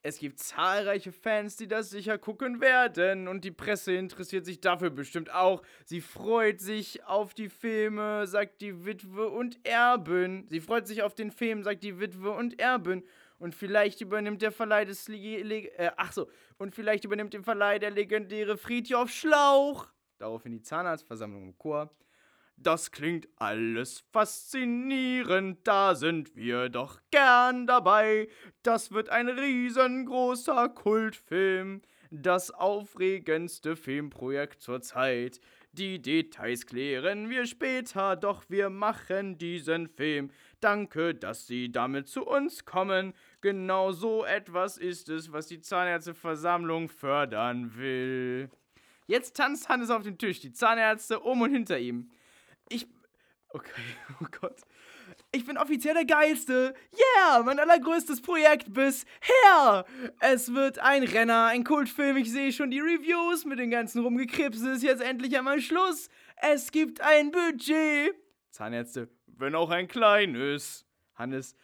Es 0.05 0.19
gibt 0.19 0.41
zahlreiche 0.41 1.13
Fans, 1.13 1.55
die 1.55 1.69
das 1.69 1.91
sicher 1.91 2.19
gucken 2.19 2.61
werden 2.61 3.29
und 3.29 3.45
die 3.45 3.53
Presse 3.53 3.93
interessiert 3.93 4.45
sich 4.45 4.61
dafür 4.61 4.91
bestimmt 4.91 5.33
auch. 5.33 5.63
Sie 5.85 6.01
freut 6.01 6.61
sich 6.61 7.05
auf 7.05 7.35
die 7.35 7.49
Filme, 7.49 8.27
sagt 8.27 8.63
die 8.63 8.85
Witwe 8.85 9.29
und 9.29 9.65
Erbin. 9.65 10.49
Sie 10.49 10.59
freut 10.59 10.89
sich 10.89 11.05
auf 11.05 11.15
den 11.15 11.31
Film, 11.31 11.63
sagt 11.63 11.85
die 11.85 12.01
Witwe 12.01 12.33
und 12.33 12.59
Erbin. 12.59 13.05
Und 13.39 13.55
vielleicht 13.55 14.01
übernimmt 14.01 14.43
der 14.43 14.51
Verleih 14.51 14.85
des 14.85 15.07
Le 15.07 15.43
Le 15.43 15.69
äh, 15.79 15.93
ach 15.97 16.11
so, 16.11 16.29
und 16.59 16.75
vielleicht 16.75 17.05
übernimmt 17.05 17.33
den 17.33 17.45
Verleih 17.45 17.79
der 17.79 17.93
legendäre 17.93 18.57
Friedhof 18.57 19.09
Schlauch. 19.09 19.87
Daraufhin 20.19 20.51
die 20.51 20.63
Zahnarztversammlung 20.63 21.45
im 21.45 21.59
Chor. 21.59 21.95
Das 22.63 22.93
klingt 22.93 23.27
alles 23.39 24.05
faszinierend, 24.13 25.59
da 25.65 25.97
sind 25.97 26.37
wir 26.37 26.69
doch 26.69 27.01
gern 27.11 27.67
dabei. 27.67 28.29
Das 28.63 28.93
wird 28.93 29.09
ein 29.09 29.29
riesengroßer 29.29 30.69
Kultfilm, 30.69 31.83
das 32.13 32.53
aufregendste 32.53 33.75
Filmprojekt 33.75 34.63
zur 34.63 34.81
Zeit. 34.81 35.41
Die 35.73 36.01
Details 36.01 36.65
klären 36.67 37.31
wir 37.31 37.47
später, 37.47 38.15
doch 38.15 38.45
wir 38.49 38.71
machen 38.71 39.39
diesen 39.39 39.89
Film. 39.89 40.31
Danke, 40.61 41.17
dass 41.17 41.49
Sie 41.49 41.73
damit 41.73 42.07
zu 42.07 42.25
uns 42.25 42.65
kommen. 42.65 43.13
Genau 43.41 43.91
so 43.91 44.25
etwas 44.25 44.79
ist 44.79 45.09
es, 45.09 45.33
was 45.33 45.49
die 45.49 45.61
Zahnärzteversammlung 45.61 46.89
fördern 46.89 47.77
will. 47.77 48.51
Jetzt 49.09 49.37
tanzt 49.37 49.69
Hannes 49.69 49.91
auf 49.91 50.05
dem 50.05 50.17
Tisch, 50.17 50.39
die 50.39 50.53
Zahnärzte 50.53 51.19
um 51.19 51.41
und 51.41 51.51
hinter 51.51 51.81
ihm. 51.81 52.09
Ich. 52.69 52.87
Okay, 53.49 53.83
oh 54.21 54.27
Gott. 54.41 54.57
Ich 55.31 55.45
bin 55.47 55.59
offiziell 55.59 55.95
der 55.95 56.05
Geilste. 56.05 56.75
Yeah, 56.93 57.43
mein 57.43 57.59
allergrößtes 57.59 58.23
Projekt 58.23 58.73
bisher. 58.73 59.85
Es 60.21 60.53
wird 60.53 60.79
ein 60.79 61.03
Renner, 61.05 61.47
ein 61.47 61.65
Kultfilm. 61.65 62.17
Ich 62.17 62.31
sehe 62.31 62.53
schon 62.53 62.71
die 62.71 62.81
Reviews 62.81 63.45
mit 63.45 63.59
den 63.59 63.71
ganzen 63.71 64.03
Rumgekripsen. 64.03 64.73
Ist 64.73 64.83
jetzt 64.83 65.03
endlich 65.03 65.37
einmal 65.37 65.61
Schluss. 65.61 66.09
Es 66.37 66.71
gibt 66.71 67.01
ein 67.01 67.31
Budget. 67.31 68.15
Zahnärzte, 68.51 69.09
wenn 69.27 69.55
auch 69.55 69.71
ein 69.71 69.89
kleines. 69.89 70.85
Hannes, 71.15 71.55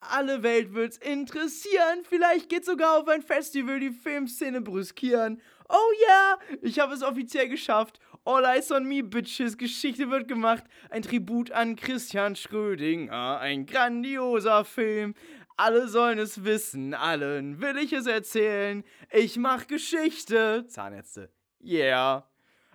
alle 0.00 0.42
Welt 0.42 0.74
wird's 0.74 0.98
interessieren. 0.98 2.04
Vielleicht 2.08 2.48
geht 2.48 2.64
sogar 2.64 2.98
auf 2.98 3.08
ein 3.08 3.22
Festival 3.22 3.80
die 3.80 3.90
Filmszene 3.90 4.60
brüskieren. 4.60 5.40
Oh 5.68 5.92
ja, 6.08 6.38
ich 6.62 6.78
habe 6.78 6.94
es 6.94 7.02
offiziell 7.02 7.48
geschafft. 7.48 7.98
All 8.26 8.44
Eyes 8.44 8.72
on 8.72 8.88
Me, 8.88 9.04
Bitches. 9.04 9.56
Geschichte 9.56 10.10
wird 10.10 10.26
gemacht. 10.26 10.64
Ein 10.90 11.02
Tribut 11.02 11.52
an 11.52 11.76
Christian 11.76 12.34
Schrödinger. 12.34 13.38
Ein 13.38 13.66
grandioser 13.66 14.64
Film. 14.64 15.14
Alle 15.56 15.86
sollen 15.86 16.18
es 16.18 16.42
wissen. 16.42 16.92
Allen 16.92 17.60
will 17.60 17.78
ich 17.78 17.92
es 17.92 18.06
erzählen. 18.06 18.82
Ich 19.12 19.36
mach 19.36 19.68
Geschichte. 19.68 20.64
Zahnärzte. 20.66 21.30
Yeah. 21.62 22.28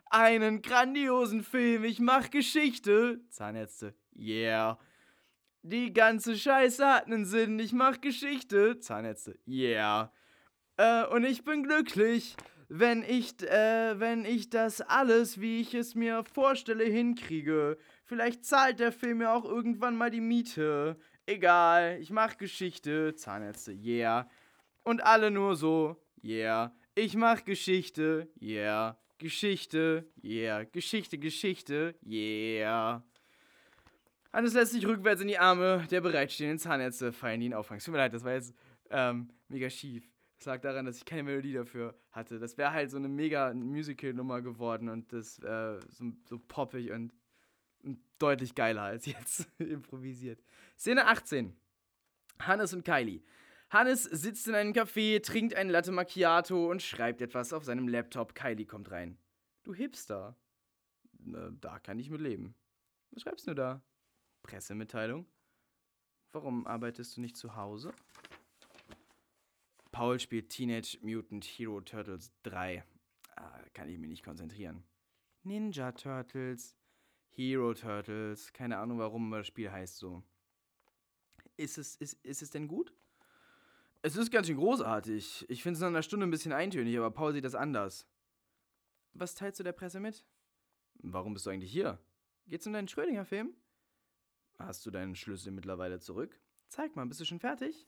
Einen 0.10 0.62
grandiosen 0.62 1.44
Film. 1.44 1.84
Ich 1.84 2.00
mach 2.00 2.30
Geschichte. 2.30 3.20
Zahnärzte. 3.30 3.94
Yeah. 4.16 4.80
Die 5.64 5.92
ganze 5.92 6.38
Scheiße 6.38 6.88
hat 6.88 7.08
einen 7.08 7.26
Sinn. 7.26 7.60
Ich 7.60 7.74
mach 7.74 8.00
Geschichte. 8.00 8.80
Zahnärzte. 8.80 9.38
Yeah. 9.46 10.14
Äh, 10.78 11.04
und 11.08 11.26
ich 11.26 11.44
bin 11.44 11.64
glücklich 11.64 12.38
wenn 12.74 13.04
ich, 13.04 13.42
äh, 13.44 14.00
wenn 14.00 14.24
ich 14.24 14.50
das 14.50 14.80
alles, 14.80 15.42
wie 15.42 15.60
ich 15.60 15.74
es 15.74 15.94
mir 15.94 16.24
vorstelle, 16.24 16.86
hinkriege. 16.86 17.78
Vielleicht 18.06 18.46
zahlt 18.46 18.80
der 18.80 18.94
Film 18.94 19.22
ja 19.22 19.36
auch 19.36 19.44
irgendwann 19.44 19.98
mal 19.98 20.10
die 20.10 20.22
Miete. 20.22 20.98
Egal, 21.26 21.98
ich 22.00 22.12
mach 22.12 22.38
Geschichte. 22.38 23.14
Zahnärzte, 23.14 23.74
yeah. 23.74 24.30
Und 24.84 25.04
alle 25.04 25.32
nur 25.32 25.58
so, 25.58 26.02
yeah. 26.24 26.74
Ich 26.96 27.18
mach 27.18 27.44
Geschichte, 27.44 28.30
yeah. 28.42 28.98
Geschichte, 29.18 30.10
yeah. 30.24 30.64
Geschichte, 30.64 31.18
Geschichte, 31.18 31.96
yeah. 32.06 33.04
Hannes 34.32 34.54
lässt 34.54 34.72
sich 34.72 34.88
rückwärts 34.88 35.22
in 35.22 35.28
die 35.28 35.38
Arme 35.38 35.86
der 35.92 36.00
bereitstehenden 36.00 36.58
Zahnärzte, 36.58 37.12
feiern 37.12 37.42
ihn 37.42 37.54
auffangen. 37.54 37.84
Tut 37.84 37.92
mir 37.92 37.98
leid, 37.98 38.14
das 38.14 38.24
war 38.24 38.32
jetzt 38.32 38.54
ähm, 38.90 39.30
mega 39.50 39.70
schief. 39.70 40.11
Das 40.42 40.48
lag 40.48 40.62
daran, 40.62 40.88
dass 40.88 40.98
ich 40.98 41.06
keine 41.06 41.22
Melodie 41.22 41.54
dafür 41.54 41.94
hatte. 42.10 42.40
Das 42.40 42.58
wäre 42.58 42.72
halt 42.72 42.90
so 42.90 42.98
eine 42.98 43.08
mega 43.08 43.54
Musical-Nummer 43.54 44.42
geworden 44.42 44.90
und 44.90 45.14
das 45.14 45.38
äh, 45.38 45.80
so, 45.90 46.12
so 46.28 46.40
poppig 46.40 46.90
und, 46.90 47.14
und 47.84 48.00
deutlich 48.18 48.56
geiler 48.56 48.82
als 48.82 49.06
jetzt 49.06 49.48
improvisiert. 49.60 50.44
Szene 50.80 51.06
18. 51.06 51.56
Hannes 52.40 52.74
und 52.74 52.84
Kylie. 52.84 53.22
Hannes 53.70 54.02
sitzt 54.02 54.48
in 54.48 54.56
einem 54.56 54.74
Café, 54.74 55.22
trinkt 55.22 55.54
einen 55.54 55.70
Latte 55.70 55.92
Macchiato 55.92 56.72
und 56.72 56.82
schreibt 56.82 57.22
etwas 57.22 57.54
auf 57.54 57.64
seinem 57.64 57.88
Laptop. 57.88 58.34
Kylie 58.34 58.66
kommt 58.66 58.90
rein. 58.90 59.20
Du 59.62 59.76
Hipster. 59.76 60.36
Na, 61.20 61.52
da 61.52 61.78
kann 61.78 62.00
ich 62.00 62.10
mit 62.10 62.20
leben. 62.20 62.56
Was 63.12 63.22
schreibst 63.22 63.46
du 63.46 63.54
da? 63.54 63.84
Pressemitteilung. 64.42 65.28
Warum 66.32 66.66
arbeitest 66.66 67.16
du 67.16 67.22
nicht 67.22 67.38
zu 67.38 67.56
Hause? 67.56 67.94
Paul 69.92 70.20
spielt 70.20 70.50
Teenage 70.50 70.98
Mutant 71.02 71.44
Hero 71.44 71.82
Turtles 71.82 72.32
3. 72.44 72.84
Ah, 73.36 73.60
kann 73.74 73.90
ich 73.90 73.98
mich 73.98 74.10
nicht 74.10 74.24
konzentrieren. 74.24 74.84
Ninja 75.44 75.92
Turtles. 75.92 76.78
Hero 77.30 77.74
Turtles. 77.74 78.54
Keine 78.54 78.78
Ahnung, 78.78 79.00
warum 79.00 79.32
das 79.32 79.48
Spiel 79.48 79.72
heißt 79.72 79.98
so. 79.98 80.24
Ist 81.58 81.78
es, 81.78 81.96
ist, 81.98 82.26
ist 82.26 82.42
es 82.42 82.50
denn 82.52 82.68
gut? 82.68 82.94
Es 84.02 84.16
ist 84.16 84.32
ganz 84.32 84.48
schön 84.48 84.58
großartig. 84.58 85.46
Ich 85.50 85.62
finde 85.62 85.76
es 85.76 85.82
nach 85.82 85.88
einer 85.88 86.04
Stunde 86.04 86.26
ein 86.26 86.32
bisschen 86.32 86.54
eintönig, 86.54 86.98
aber 86.98 87.12
Paul 87.12 87.34
sieht 87.34 87.46
das 87.46 87.56
anders. 87.56 88.08
Was 89.14 89.36
teilst 89.36 89.60
du 89.60 89.64
der 89.64 89.74
Presse 89.74 90.00
mit? 90.00 90.26
Warum 90.96 91.34
bist 91.34 91.46
du 91.46 91.50
eigentlich 91.50 91.72
hier? 91.72 92.00
Geht's 92.48 92.66
um 92.66 92.74
deinen 92.74 92.88
Schrödinger-Film? 92.88 93.54
Hast 94.58 94.86
du 94.86 94.92
deinen 94.92 95.16
Schlüssel 95.16 95.52
mittlerweile 95.52 96.00
zurück? 96.00 96.40
Zeig 96.70 96.96
mal, 96.96 97.06
bist 97.06 97.20
du 97.20 97.26
schon 97.26 97.40
fertig? 97.40 97.88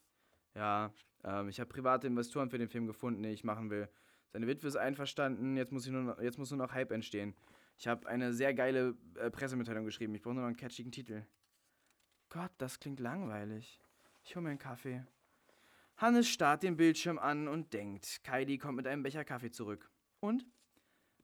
Ja, 0.56 0.94
ähm, 1.24 1.50
ich 1.50 1.60
habe 1.60 1.70
private 1.70 2.08
Investoren 2.08 2.50
für 2.50 2.58
den 2.58 2.70
Film 2.70 2.88
gefunden, 2.88 3.24
den 3.24 3.34
ich 3.34 3.44
machen 3.44 3.70
will. 3.70 3.90
Seine 4.32 4.48
Witwe 4.48 4.68
ist 4.68 4.76
einverstanden, 4.76 5.58
jetzt 5.58 5.72
muss, 5.72 5.86
ich 5.86 5.92
nur 5.92 6.02
noch, 6.02 6.20
jetzt 6.20 6.38
muss 6.38 6.52
nur 6.52 6.58
noch 6.58 6.74
Hype 6.74 6.92
entstehen. 6.92 7.36
Ich 7.78 7.88
habe 7.88 8.08
eine 8.08 8.34
sehr 8.34 8.54
geile 8.54 8.96
äh, 9.16 9.30
Pressemitteilung 9.30 9.86
geschrieben. 9.86 10.16
Ich 10.16 10.22
brauche 10.22 10.34
nur 10.34 10.44
noch 10.44 10.48
einen 10.48 10.58
catchigen 10.58 10.92
Titel. 10.92 11.26
Gott, 12.30 12.52
das 12.58 12.80
klingt 12.80 13.00
langweilig. 13.00 13.80
Ich 14.24 14.36
hole 14.36 14.44
mir 14.44 14.50
einen 14.50 14.60
Kaffee. 14.60 15.06
Hannes 15.98 16.28
starrt 16.28 16.64
den 16.64 16.78
Bildschirm 16.78 17.20
an 17.20 17.48
und 17.48 17.74
denkt. 17.74 18.22
Kylie 18.24 18.58
kommt 18.58 18.78
mit 18.78 18.88
einem 18.88 19.04
Becher 19.04 19.24
Kaffee 19.24 19.52
zurück. 19.52 19.90
Und? 20.20 20.46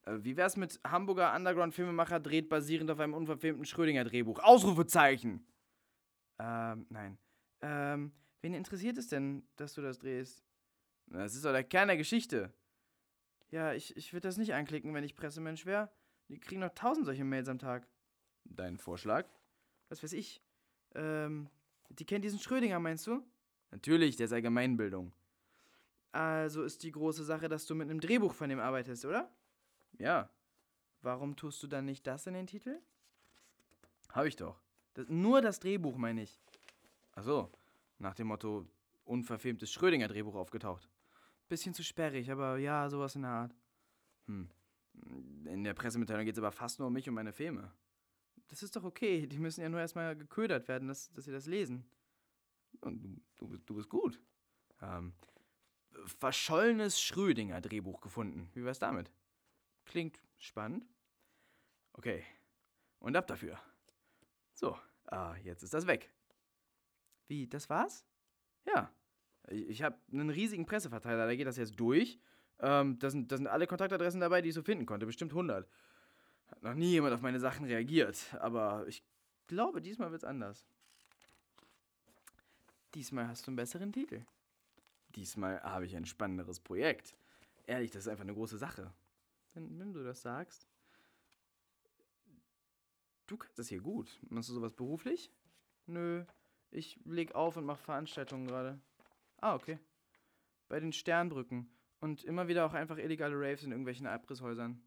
Äh, 0.06 0.18
wie 0.20 0.38
wär's 0.38 0.58
mit 0.58 0.80
Hamburger 0.86 1.36
Underground-Filmemacher 1.36 2.20
dreht 2.20 2.50
basierend 2.50 2.92
auf 2.92 3.00
einem 3.00 3.14
unverfilmten 3.14 3.66
Schrödinger-Drehbuch? 3.66 4.40
Ausrufezeichen! 4.40 5.46
Ähm, 6.38 6.86
nein. 6.90 7.18
Ähm, 7.62 8.12
wen 8.42 8.54
interessiert 8.54 8.98
es 8.98 9.08
denn, 9.08 9.44
dass 9.56 9.74
du 9.74 9.82
das 9.82 10.00
drehst? 10.00 10.44
Das 11.08 11.36
ist 11.36 11.46
doch 11.46 11.52
der 11.52 11.64
Kern 11.64 11.88
der 11.88 11.98
Geschichte. 11.98 12.54
Ja, 13.52 13.74
ich, 13.74 13.96
ich 13.98 14.14
würde 14.14 14.28
das 14.28 14.38
nicht 14.38 14.54
anklicken, 14.54 14.94
wenn 14.94 15.04
ich 15.04 15.16
Pressemensch 15.16 15.66
wäre. 15.66 15.90
Die 16.28 16.40
kriegen 16.40 16.62
noch 16.62 16.74
tausend 16.76 17.06
solche 17.06 17.24
Mails 17.24 17.50
am 17.50 17.58
Tag. 17.58 17.88
Dein 18.46 18.78
Vorschlag? 18.78 19.28
Was 19.90 20.04
weiß 20.04 20.14
ich. 20.14 20.42
Ähm, 20.94 21.50
die 21.90 22.06
kennt 22.06 22.24
diesen 22.24 22.40
Schrödinger, 22.40 22.80
meinst 22.80 23.08
du? 23.08 23.24
Natürlich, 23.72 24.16
der 24.16 24.26
ist 24.26 24.34
Allgemeinbildung. 24.34 25.12
Also 26.12 26.64
ist 26.64 26.84
die 26.84 26.92
große 26.92 27.24
Sache, 27.24 27.50
dass 27.50 27.66
du 27.66 27.76
mit 27.76 27.90
einem 27.90 28.00
Drehbuch 28.00 28.34
von 28.34 28.50
dem 28.50 28.60
arbeitest, 28.60 29.06
oder? 29.06 29.32
Ja. 29.98 30.30
Warum 31.02 31.36
tust 31.36 31.62
du 31.64 31.68
dann 31.68 31.86
nicht 31.86 32.06
das 32.06 32.28
in 32.28 32.34
den 32.34 32.48
Titel? 32.48 32.80
Hab 34.12 34.26
ich 34.26 34.36
doch. 34.36 34.62
Das, 34.94 35.08
nur 35.08 35.42
das 35.42 35.60
Drehbuch, 35.60 35.98
meine 35.98 36.24
ich. 36.24 36.40
Ach 37.14 37.24
so. 37.24 37.52
Nach 38.00 38.16
dem 38.16 38.28
Motto, 38.28 38.68
unverfilmtes 39.04 39.72
Schrödinger-Drehbuch 39.72 40.36
aufgetaucht. 40.36 40.90
Bisschen 41.48 41.74
zu 41.74 41.84
sperrig, 41.84 42.32
aber 42.32 42.58
ja, 42.58 42.90
sowas 42.90 43.16
in 43.16 43.24
der 43.24 43.32
Art. 43.32 43.56
Hm. 44.28 44.50
In 45.46 45.64
der 45.64 45.74
Pressemitteilung 45.74 46.26
geht 46.26 46.36
es 46.36 46.40
aber 46.40 46.52
fast 46.52 46.80
nur 46.80 46.88
um 46.88 46.94
mich 46.94 47.08
und 47.08 47.16
meine 47.16 47.34
Filme. 47.34 47.72
Das 48.48 48.64
ist 48.64 48.76
doch 48.76 48.84
okay. 48.84 49.28
Die 49.28 49.40
müssen 49.40 49.62
ja 49.62 49.70
nur 49.70 49.80
erstmal 49.80 50.16
geködert 50.16 50.68
werden, 50.68 50.88
dass, 50.88 51.12
dass 51.12 51.26
sie 51.26 51.32
das 51.32 51.46
lesen. 51.46 51.86
Und 52.82 53.22
du, 53.38 53.58
du, 53.58 53.76
bist 53.76 53.90
gut. 53.90 54.22
Ähm, 54.82 55.14
verschollenes 56.20 57.02
Schrödinger-Drehbuch 57.02 58.02
gefunden. 58.02 58.50
Wie 58.54 58.64
wär's 58.64 58.80
damit? 58.80 59.12
Klingt 59.86 60.20
spannend. 60.38 60.86
Okay. 61.94 62.24
Und 63.00 63.16
ab 63.16 63.28
dafür. 63.28 63.60
So, 64.54 64.78
ah, 65.06 65.36
jetzt 65.44 65.64
ist 65.64 65.74
das 65.74 65.88
weg. 65.88 66.12
Wie, 67.30 67.48
das 67.48 67.70
war's? 67.70 68.06
Ja. 68.66 68.92
Ich 69.48 69.82
habe 69.84 69.98
einen 70.12 70.30
riesigen 70.30 70.66
Presseverteiler, 70.66 71.26
da 71.28 71.36
geht 71.36 71.48
das 71.48 71.58
jetzt 71.58 71.80
durch. 71.80 72.20
Ähm, 72.60 73.00
da, 73.00 73.10
sind, 73.10 73.32
da 73.32 73.38
sind 73.38 73.48
alle 73.48 73.68
Kontaktadressen 73.68 74.20
dabei, 74.20 74.42
die 74.42 74.50
ich 74.50 74.56
so 74.56 74.64
finden 74.64 74.86
konnte. 74.86 75.06
Bestimmt 75.06 75.32
100. 75.32 75.70
Hat 76.48 76.64
noch 76.64 76.74
nie 76.74 76.90
jemand 76.90 77.14
auf 77.14 77.22
meine 77.22 77.40
Sachen 77.40 77.66
reagiert. 77.66 78.36
Aber 78.40 78.86
ich 78.88 79.04
glaube, 79.48 79.82
diesmal 79.82 80.12
wird's 80.12 80.24
anders. 80.24 80.66
Diesmal 82.96 83.28
hast 83.28 83.46
du 83.46 83.52
einen 83.52 83.56
besseren 83.56 83.94
Titel. 83.94 84.26
Diesmal 85.16 85.62
habe 85.62 85.86
ich 85.86 85.96
ein 85.96 86.06
spannenderes 86.06 86.60
Projekt. 86.60 87.16
Ehrlich, 87.68 87.92
das 87.92 88.04
ist 88.04 88.08
einfach 88.08 88.24
eine 88.24 88.34
große 88.34 88.58
Sache. 88.58 88.92
Wenn, 89.54 89.80
wenn 89.80 89.94
du 89.94 90.04
das 90.04 90.24
sagst. 90.24 90.68
Du 93.28 93.38
kannst 93.38 93.60
das 93.60 93.70
hier 93.70 93.82
gut. 93.82 94.20
Machst 94.30 94.50
du 94.50 94.54
sowas 94.54 94.74
beruflich? 94.74 95.32
Nö. 95.86 96.26
Ich 96.72 97.00
leg 97.06 97.34
auf 97.36 97.58
und 97.58 97.66
mache 97.66 97.82
Veranstaltungen 97.82 98.48
gerade. 98.48 98.80
Ah, 99.38 99.56
okay. 99.56 99.80
Bei 100.68 100.80
den 100.80 100.94
Sternbrücken. 100.94 101.70
Und 102.00 102.24
immer 102.24 102.48
wieder 102.48 102.66
auch 102.66 102.74
einfach 102.74 102.98
illegale 102.98 103.36
Raves 103.36 103.64
in 103.64 103.72
irgendwelchen 103.72 104.08
Abrisshäusern. 104.08 104.82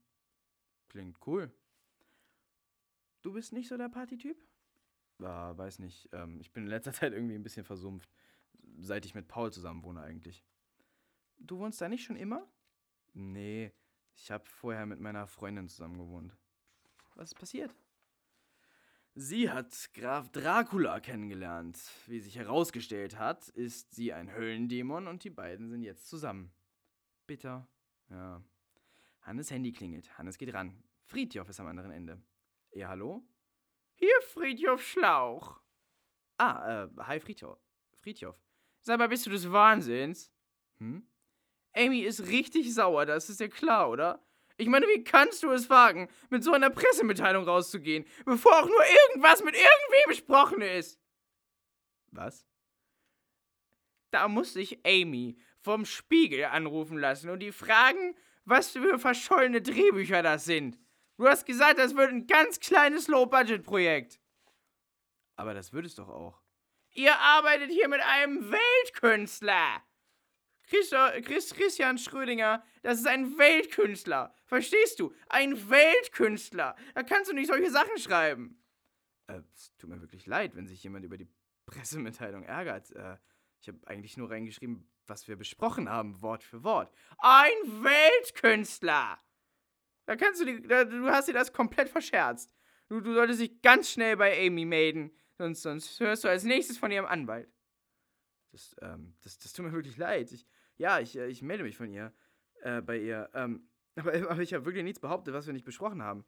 Klingt 0.88 1.18
cool. 1.26 1.52
Du 3.22 3.32
bist 3.32 3.52
nicht 3.52 3.68
so 3.68 3.76
der 3.76 3.88
Partytyp? 3.88 4.36
Ah, 5.20 5.56
weiß 5.56 5.78
nicht. 5.78 6.08
Ähm, 6.12 6.40
ich 6.40 6.52
bin 6.52 6.64
in 6.64 6.70
letzter 6.70 6.92
Zeit 6.92 7.12
irgendwie 7.12 7.34
ein 7.34 7.42
bisschen 7.42 7.64
versumpft. 7.64 8.10
Seit 8.78 9.04
ich 9.04 9.14
mit 9.14 9.28
Paul 9.28 9.52
zusammen 9.52 9.82
wohne 9.82 10.00
eigentlich. 10.00 10.44
Du 11.38 11.58
wohnst 11.58 11.80
da 11.80 11.88
nicht 11.88 12.04
schon 12.04 12.16
immer? 12.16 12.48
Nee, 13.14 13.72
ich 14.14 14.30
habe 14.30 14.44
vorher 14.46 14.86
mit 14.86 15.00
meiner 15.00 15.26
Freundin 15.26 15.68
zusammen 15.68 15.98
gewohnt. 15.98 16.36
Was 17.14 17.32
ist 17.32 17.38
passiert? 17.38 17.74
Sie 19.14 19.50
hat 19.50 19.90
Graf 19.92 20.30
Dracula 20.30 20.98
kennengelernt. 21.00 21.78
Wie 22.06 22.20
sich 22.20 22.36
herausgestellt 22.36 23.18
hat, 23.18 23.48
ist 23.50 23.94
sie 23.94 24.14
ein 24.14 24.32
Höllendämon 24.32 25.06
und 25.06 25.22
die 25.24 25.30
beiden 25.30 25.68
sind 25.68 25.82
jetzt 25.82 26.08
zusammen. 26.08 26.50
Bitter. 27.26 27.68
Ja. 28.08 28.42
Hannes 29.20 29.50
Handy 29.50 29.72
klingelt. 29.72 30.16
Hannes 30.16 30.38
geht 30.38 30.54
ran. 30.54 30.82
Friedjof 31.04 31.46
ist 31.50 31.60
am 31.60 31.66
anderen 31.66 31.90
Ende. 31.90 32.22
Ja, 32.70 32.88
hallo? 32.88 33.22
Hier 33.92 34.14
Friedjof 34.32 34.82
Schlauch. 34.82 35.60
Ah, 36.38 36.84
äh, 36.84 36.88
hi 37.00 37.20
Friedjof. 37.20 37.58
Friedjof. 38.00 38.42
Sag 38.80 38.98
mal, 38.98 39.08
bist 39.08 39.26
du 39.26 39.30
des 39.30 39.52
Wahnsinns? 39.52 40.32
Hm? 40.78 41.06
Amy 41.74 42.00
ist 42.00 42.28
richtig 42.28 42.72
sauer, 42.72 43.04
das 43.04 43.28
ist 43.28 43.40
ja 43.40 43.48
klar, 43.48 43.90
oder? 43.90 44.24
Ich 44.56 44.68
meine, 44.68 44.86
wie 44.86 45.04
kannst 45.04 45.42
du 45.42 45.50
es 45.50 45.70
wagen, 45.70 46.08
mit 46.30 46.44
so 46.44 46.52
einer 46.52 46.70
Pressemitteilung 46.70 47.44
rauszugehen, 47.44 48.04
bevor 48.24 48.52
auch 48.60 48.66
nur 48.66 48.84
irgendwas 49.10 49.42
mit 49.42 49.54
irgendwem 49.54 50.08
besprochen 50.08 50.62
ist? 50.62 51.00
Was? 52.10 52.46
Da 54.10 54.28
muss 54.28 54.52
sich 54.52 54.84
Amy 54.86 55.38
vom 55.60 55.84
Spiegel 55.84 56.44
anrufen 56.44 56.98
lassen 56.98 57.30
und 57.30 57.40
die 57.40 57.52
fragen, 57.52 58.14
was 58.44 58.72
für 58.72 58.98
verschollene 58.98 59.62
Drehbücher 59.62 60.22
das 60.22 60.44
sind. 60.44 60.78
Du 61.16 61.26
hast 61.26 61.46
gesagt, 61.46 61.78
das 61.78 61.94
wird 61.94 62.10
ein 62.10 62.26
ganz 62.26 62.60
kleines 62.60 63.08
Low-Budget-Projekt. 63.08 64.20
Aber 65.36 65.54
das 65.54 65.72
wird 65.72 65.86
es 65.86 65.94
doch 65.94 66.08
auch. 66.08 66.42
Ihr 66.94 67.16
arbeitet 67.16 67.70
hier 67.70 67.88
mit 67.88 68.00
einem 68.00 68.50
Weltkünstler. 68.50 69.82
Christ, 70.68 71.54
Christian 71.54 71.98
Schrödinger, 71.98 72.64
das 72.82 72.98
ist 72.98 73.06
ein 73.06 73.38
Weltkünstler. 73.38 74.34
Verstehst 74.44 75.00
du? 75.00 75.14
Ein 75.28 75.70
Weltkünstler. 75.70 76.76
Da 76.94 77.02
kannst 77.02 77.30
du 77.30 77.34
nicht 77.34 77.48
solche 77.48 77.70
Sachen 77.70 77.98
schreiben. 77.98 78.62
Äh, 79.26 79.40
es 79.54 79.74
tut 79.76 79.90
mir 79.90 80.00
wirklich 80.00 80.26
leid, 80.26 80.56
wenn 80.56 80.66
sich 80.66 80.82
jemand 80.82 81.04
über 81.04 81.16
die 81.16 81.28
Pressemitteilung 81.66 82.42
ärgert. 82.42 82.90
Äh, 82.92 83.16
ich 83.60 83.68
habe 83.68 83.78
eigentlich 83.86 84.16
nur 84.16 84.30
reingeschrieben, 84.30 84.88
was 85.06 85.28
wir 85.28 85.36
besprochen 85.36 85.88
haben, 85.88 86.20
Wort 86.22 86.42
für 86.42 86.64
Wort. 86.64 86.92
Ein 87.18 87.52
Weltkünstler! 87.82 89.18
Da 90.06 90.16
kannst 90.16 90.40
du, 90.40 90.44
die, 90.44 90.62
da, 90.62 90.84
du 90.84 91.08
hast 91.08 91.28
dir 91.28 91.32
das 91.32 91.52
komplett 91.52 91.88
verscherzt. 91.88 92.54
Du, 92.88 93.00
du 93.00 93.14
solltest 93.14 93.40
dich 93.40 93.62
ganz 93.62 93.90
schnell 93.90 94.16
bei 94.16 94.46
Amy 94.46 94.64
melden. 94.64 95.16
Sonst, 95.38 95.62
sonst 95.62 96.00
hörst 96.00 96.24
du 96.24 96.28
als 96.28 96.44
nächstes 96.44 96.76
von 96.76 96.90
ihrem 96.90 97.06
Anwalt. 97.06 97.48
Das, 98.52 98.76
ähm, 98.82 99.14
das, 99.22 99.38
das 99.38 99.52
tut 99.52 99.64
mir 99.64 99.72
wirklich 99.72 99.96
leid. 99.96 100.30
Ich, 100.30 100.46
ja, 100.76 101.00
ich, 101.00 101.16
äh, 101.16 101.26
ich 101.26 101.42
melde 101.42 101.64
mich 101.64 101.76
von 101.76 101.90
ihr. 101.90 102.12
Äh, 102.62 102.82
bei 102.82 102.98
ihr. 102.98 103.28
Ähm, 103.34 103.68
aber, 103.96 104.14
aber 104.30 104.40
ich 104.40 104.54
habe 104.54 104.64
wirklich 104.64 104.84
nichts 104.84 105.00
behauptet, 105.00 105.34
was 105.34 105.46
wir 105.46 105.52
nicht 105.52 105.64
besprochen 105.64 106.02
haben. 106.02 106.24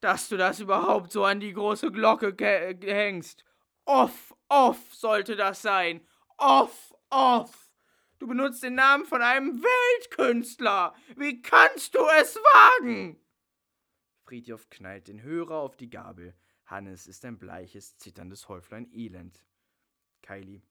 Dass 0.00 0.28
du 0.28 0.36
das 0.36 0.60
überhaupt 0.60 1.12
so 1.12 1.24
an 1.24 1.40
die 1.40 1.52
große 1.52 1.92
Glocke 1.92 2.34
hängst. 2.82 3.44
Off, 3.84 4.34
off 4.48 4.94
sollte 4.94 5.36
das 5.36 5.62
sein. 5.62 6.06
Off, 6.38 6.92
off. 7.10 7.70
Du 8.18 8.26
benutzt 8.26 8.62
den 8.62 8.74
Namen 8.74 9.04
von 9.04 9.22
einem 9.22 9.62
Weltkünstler. 9.62 10.94
Wie 11.16 11.40
kannst 11.40 11.94
du 11.94 12.00
es 12.20 12.36
wagen? 12.36 13.20
Friedjof 14.24 14.70
knallt 14.70 15.08
den 15.08 15.22
Hörer 15.22 15.56
auf 15.56 15.76
die 15.76 15.90
Gabel. 15.90 16.34
Hannes 16.66 17.06
ist 17.06 17.24
ein 17.24 17.38
bleiches, 17.38 17.96
zitterndes 17.98 18.48
Häuflein 18.48 18.88
Elend. 18.92 19.44
Kylie. 20.22 20.62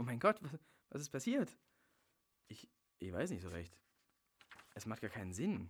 Oh 0.00 0.02
mein 0.02 0.18
Gott, 0.18 0.38
was, 0.40 0.58
was 0.88 1.02
ist 1.02 1.10
passiert? 1.10 1.54
Ich, 2.48 2.70
ich 3.00 3.12
weiß 3.12 3.30
nicht 3.32 3.42
so 3.42 3.50
recht. 3.50 3.78
Es 4.72 4.86
macht 4.86 5.02
gar 5.02 5.10
keinen 5.10 5.34
Sinn. 5.34 5.68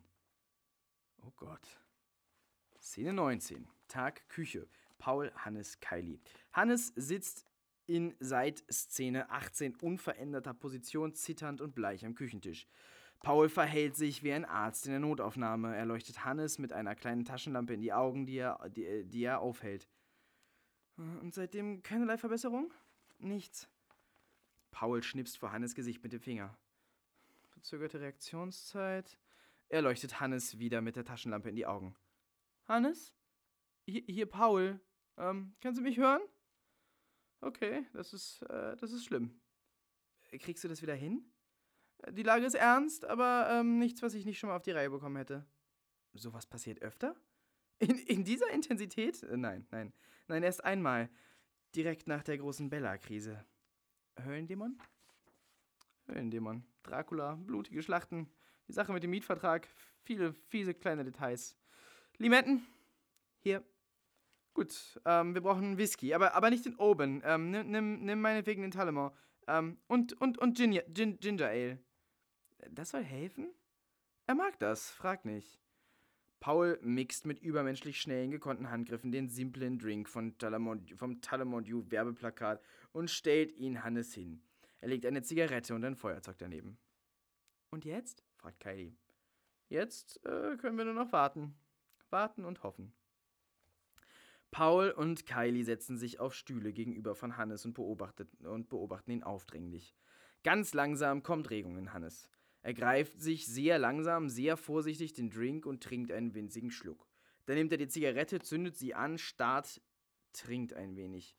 Oh 1.26 1.32
Gott. 1.34 1.80
Szene 2.80 3.12
19. 3.12 3.66
Tag 3.88 4.28
Küche. 4.28 4.68
Paul, 4.98 5.32
Hannes, 5.34 5.80
Kylie. 5.80 6.20
Hannes 6.52 6.92
sitzt 6.94 7.44
in 7.86 8.14
seit 8.20 8.62
Szene 8.72 9.28
18 9.30 9.74
unveränderter 9.74 10.54
Position 10.54 11.12
zitternd 11.12 11.60
und 11.60 11.74
bleich 11.74 12.06
am 12.06 12.14
Küchentisch. 12.14 12.68
Paul 13.18 13.48
verhält 13.48 13.96
sich 13.96 14.22
wie 14.22 14.32
ein 14.32 14.44
Arzt 14.44 14.86
in 14.86 14.92
der 14.92 15.00
Notaufnahme. 15.00 15.74
Er 15.74 15.86
leuchtet 15.86 16.24
Hannes 16.24 16.60
mit 16.60 16.72
einer 16.72 16.94
kleinen 16.94 17.24
Taschenlampe 17.24 17.74
in 17.74 17.80
die 17.80 17.92
Augen, 17.92 18.26
die 18.26 18.36
er, 18.36 18.68
die, 18.68 19.04
die 19.06 19.24
er 19.24 19.40
aufhält. 19.40 19.88
Und 20.96 21.34
seitdem 21.34 21.82
keinerlei 21.82 22.16
Verbesserung? 22.16 22.72
Nichts. 23.18 23.68
Paul 24.70 25.02
schnipst 25.02 25.38
vor 25.38 25.52
Hannes 25.52 25.74
Gesicht 25.74 26.02
mit 26.02 26.12
dem 26.12 26.20
Finger. 26.20 26.56
Verzögerte 27.50 28.00
Reaktionszeit. 28.00 29.18
Er 29.68 29.82
leuchtet 29.82 30.20
Hannes 30.20 30.58
wieder 30.58 30.80
mit 30.80 30.96
der 30.96 31.04
Taschenlampe 31.04 31.48
in 31.48 31.56
die 31.56 31.66
Augen. 31.66 31.94
Hannes? 32.66 33.14
Hier, 33.84 34.02
hier 34.06 34.26
Paul. 34.26 34.80
Ähm, 35.16 35.54
kannst 35.60 35.78
du 35.78 35.82
mich 35.82 35.98
hören? 35.98 36.22
Okay, 37.40 37.86
das 37.92 38.12
ist, 38.12 38.42
äh, 38.42 38.76
das 38.76 38.92
ist 38.92 39.04
schlimm. 39.04 39.40
Kriegst 40.38 40.62
du 40.64 40.68
das 40.68 40.82
wieder 40.82 40.94
hin? 40.94 41.24
Die 42.12 42.22
Lage 42.22 42.46
ist 42.46 42.54
ernst, 42.54 43.04
aber 43.04 43.48
ähm, 43.50 43.78
nichts, 43.78 44.02
was 44.02 44.14
ich 44.14 44.24
nicht 44.24 44.38
schon 44.38 44.48
mal 44.48 44.56
auf 44.56 44.62
die 44.62 44.70
Reihe 44.70 44.90
bekommen 44.90 45.16
hätte. 45.16 45.46
Sowas 46.14 46.46
passiert 46.46 46.80
öfter? 46.82 47.14
In, 47.78 47.98
in 47.98 48.24
dieser 48.24 48.50
Intensität? 48.50 49.22
Äh, 49.22 49.36
nein, 49.36 49.66
nein. 49.70 49.92
Nein, 50.28 50.42
erst 50.42 50.64
einmal. 50.64 51.10
Direkt 51.74 52.06
nach 52.06 52.22
der 52.22 52.38
großen 52.38 52.68
Bella-Krise. 52.68 53.44
Höllendämon? 54.24 54.78
Höllendämon. 56.06 56.64
Dracula, 56.82 57.36
blutige 57.36 57.82
Schlachten, 57.82 58.28
die 58.68 58.72
Sache 58.72 58.92
mit 58.92 59.02
dem 59.02 59.10
Mietvertrag, 59.10 59.68
viele 60.02 60.32
fiese 60.32 60.74
kleine 60.74 61.04
Details. 61.04 61.56
Limetten? 62.18 62.66
Hier. 63.40 63.64
Gut, 64.54 65.00
ähm, 65.04 65.34
wir 65.34 65.40
brauchen 65.40 65.78
Whisky, 65.78 66.12
aber, 66.12 66.34
aber 66.34 66.50
nicht 66.50 66.64
den 66.64 66.76
Oben. 66.76 67.22
Ähm, 67.24 67.50
nimm, 67.50 67.70
nimm, 67.70 68.04
nimm 68.04 68.20
meinetwegen 68.20 68.62
den 68.62 68.70
Talemon. 68.70 69.12
Ähm, 69.46 69.78
und, 69.86 70.20
und, 70.20 70.38
und 70.38 70.56
Ginger, 70.56 70.82
Gin, 70.92 71.18
Ginger 71.20 71.48
Ale. 71.48 71.78
Das 72.70 72.90
soll 72.90 73.02
helfen? 73.02 73.54
Er 74.26 74.34
mag 74.34 74.58
das, 74.58 74.90
frag 74.90 75.24
nicht. 75.24 75.60
Paul 76.40 76.78
mixt 76.82 77.26
mit 77.26 77.40
übermenschlich 77.40 78.00
schnellen, 78.00 78.30
gekonnten 78.30 78.70
Handgriffen 78.70 79.12
den 79.12 79.28
simplen 79.28 79.78
Drink 79.78 80.08
von 80.08 80.38
Talamond, 80.38 80.90
vom 80.96 81.20
Talamondiu 81.20 81.84
Werbeplakat 81.90 82.62
und 82.92 83.10
stellt 83.10 83.52
ihn 83.52 83.82
Hannes 83.82 84.14
hin. 84.14 84.42
Er 84.80 84.88
legt 84.88 85.06
eine 85.06 85.22
Zigarette 85.22 85.74
und 85.74 85.84
ein 85.84 85.96
Feuerzeug 85.96 86.38
daneben. 86.38 86.78
Und 87.70 87.84
jetzt? 87.84 88.24
fragt 88.36 88.60
Kylie. 88.60 88.96
Jetzt 89.68 90.24
äh, 90.24 90.56
können 90.56 90.76
wir 90.78 90.84
nur 90.84 90.94
noch 90.94 91.12
warten. 91.12 91.54
Warten 92.10 92.44
und 92.44 92.62
hoffen. 92.62 92.92
Paul 94.50 94.90
und 94.90 95.26
Kylie 95.26 95.64
setzen 95.64 95.96
sich 95.96 96.18
auf 96.18 96.34
Stühle 96.34 96.72
gegenüber 96.72 97.14
von 97.14 97.36
Hannes 97.36 97.64
und, 97.64 97.78
und 97.78 98.68
beobachten 98.68 99.12
ihn 99.12 99.22
aufdringlich. 99.22 99.94
Ganz 100.42 100.74
langsam 100.74 101.22
kommt 101.22 101.50
Regung 101.50 101.76
in 101.76 101.92
Hannes. 101.92 102.28
Er 102.62 102.74
greift 102.74 103.20
sich 103.20 103.46
sehr 103.46 103.78
langsam, 103.78 104.28
sehr 104.28 104.56
vorsichtig 104.56 105.12
den 105.12 105.30
Drink 105.30 105.66
und 105.66 105.82
trinkt 105.82 106.10
einen 106.10 106.34
winzigen 106.34 106.70
Schluck. 106.70 107.06
Dann 107.46 107.56
nimmt 107.56 107.72
er 107.72 107.78
die 107.78 107.88
Zigarette, 107.88 108.40
zündet 108.40 108.76
sie 108.76 108.94
an, 108.94 109.18
starrt, 109.18 109.80
trinkt 110.32 110.74
ein 110.74 110.96
wenig. 110.96 111.36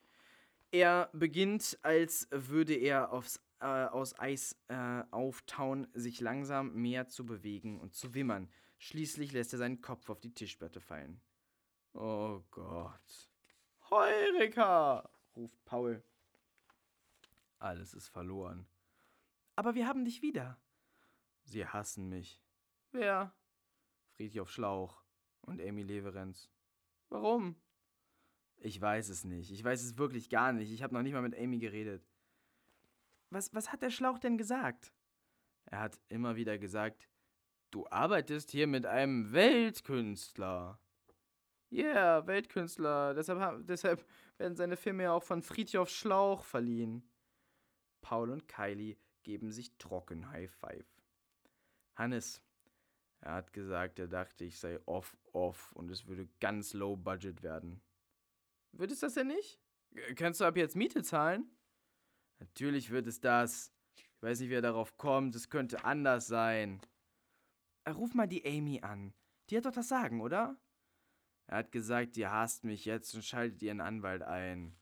Er 0.72 1.10
beginnt, 1.12 1.78
als 1.82 2.28
würde 2.32 2.74
er 2.74 3.12
aufs, 3.12 3.42
äh, 3.60 3.66
aus 3.66 4.18
Eis 4.18 4.58
äh, 4.70 5.04
auftauen, 5.12 5.88
sich 5.94 6.22
langsam 6.22 6.74
mehr 6.74 7.08
zu 7.08 7.26
bewegen 7.26 7.80
und 7.80 7.94
zu 7.94 8.14
wimmern. 8.14 8.50
Schließlich 8.78 9.34
lässt 9.34 9.54
er 9.54 9.60
seinen 9.60 9.82
Kopf 9.82 10.10
auf 10.10 10.22
die 10.22 10.34
Tischplatte 10.34 10.80
fallen. 10.80 11.22
Oh 11.94 12.42
Gott. 12.52 13.30
Heureka! 13.90 15.10
ruft 15.36 15.64
Paul. 15.66 16.02
Alles 17.60 17.94
ist 17.94 18.08
verloren. 18.08 18.66
Aber 19.58 19.76
wir 19.76 19.88
haben 19.88 20.06
dich 20.06 20.22
wieder. 20.22 20.58
Sie 21.44 21.66
hassen 21.68 22.08
mich. 22.08 22.42
Wer? 22.92 23.36
Friedhof 24.14 24.50
Schlauch 24.50 25.04
und 25.42 25.62
Amy 25.62 25.84
Leverenz. 25.84 26.50
Warum? 27.10 27.62
Ich 28.64 28.80
weiß 28.80 29.10
es 29.10 29.24
nicht. 29.24 29.52
Ich 29.52 29.64
weiß 29.64 29.84
es 29.84 29.98
wirklich 29.98 30.30
gar 30.30 30.54
nicht. 30.54 30.72
Ich 30.72 30.84
habe 30.84 30.94
noch 30.94 31.02
nicht 31.02 31.14
mal 31.14 31.24
mit 31.24 31.38
Amy 31.38 31.58
geredet. 31.58 32.08
Was, 33.32 33.54
was 33.54 33.72
hat 33.72 33.82
der 33.82 33.90
Schlauch 33.90 34.20
denn 34.20 34.38
gesagt? 34.38 34.94
Er 35.66 35.80
hat 35.80 36.00
immer 36.10 36.36
wieder 36.36 36.60
gesagt, 36.60 37.10
du 37.72 37.88
arbeitest 37.88 38.52
hier 38.52 38.68
mit 38.68 38.86
einem 38.86 39.32
Weltkünstler. 39.32 40.80
Ja, 41.70 41.86
yeah, 41.86 42.28
Weltkünstler. 42.28 43.16
Deshalb, 43.16 43.66
deshalb 43.66 44.06
werden 44.38 44.56
seine 44.56 44.78
Filme 44.78 45.04
ja 45.04 45.14
auch 45.14 45.24
von 45.24 45.42
Friedhof 45.42 45.90
Schlauch 45.90 46.44
verliehen. 46.44 47.10
Paul 48.02 48.30
und 48.30 48.48
Kylie 48.48 48.98
geben 49.24 49.52
sich 49.52 49.76
trocken 49.78 50.30
High 50.30 50.52
Five. 50.52 50.86
Hannes, 51.96 52.44
er 53.22 53.34
hat 53.36 53.54
gesagt, 53.54 54.00
er 54.00 54.08
dachte, 54.08 54.44
ich 54.44 54.60
sei 54.60 54.80
off-off 54.86 55.72
und 55.74 55.90
es 55.90 56.08
würde 56.08 56.28
ganz 56.40 56.74
low 56.74 56.96
budget 56.96 57.42
werden. 57.42 57.82
Wird 58.72 58.92
es 58.92 59.00
das 59.00 59.14
denn 59.14 59.28
nicht? 59.28 59.60
Kannst 60.16 60.40
du 60.40 60.46
ab 60.46 60.58
jetzt 60.58 60.76
Miete 60.76 61.04
zahlen? 61.04 61.50
Natürlich 62.40 62.90
wird 62.90 63.08
es 63.08 63.20
das. 63.20 63.72
Ich 63.96 64.10
weiß 64.22 64.40
nicht, 64.40 64.50
wie 64.50 64.56
er 64.56 64.62
darauf 64.62 64.98
kommt. 64.98 65.36
Es 65.36 65.50
könnte 65.50 65.84
anders 65.84 66.28
sein. 66.28 66.82
Äh, 67.84 67.92
ruf 67.92 68.14
mal 68.14 68.28
die 68.28 68.46
Amy 68.46 68.82
an. 68.82 69.14
Die 69.50 69.58
hat 69.58 69.66
doch 69.66 69.72
das 69.72 69.90
Sagen, 69.90 70.22
oder? 70.22 70.58
Er 71.48 71.58
hat 71.58 71.72
gesagt, 71.72 72.16
ihr 72.18 72.32
hasst 72.32 72.64
mich 72.64 72.86
jetzt 72.86 73.14
und 73.14 73.26
schaltet 73.26 73.62
ihren 73.62 73.82
Anwalt 73.82 74.22
ein. 74.22 74.76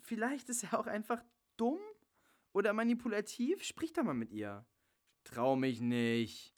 Vielleicht 0.00 0.48
ist 0.48 0.62
er 0.62 0.78
auch 0.78 0.86
einfach 0.86 1.22
dumm 1.56 1.80
oder 2.52 2.72
manipulativ. 2.72 3.64
Sprich 3.64 3.92
doch 3.92 4.04
mal 4.04 4.14
mit 4.14 4.32
ihr. 4.32 4.64
Trau 5.24 5.56
mich 5.56 5.80
nicht. 5.80 6.54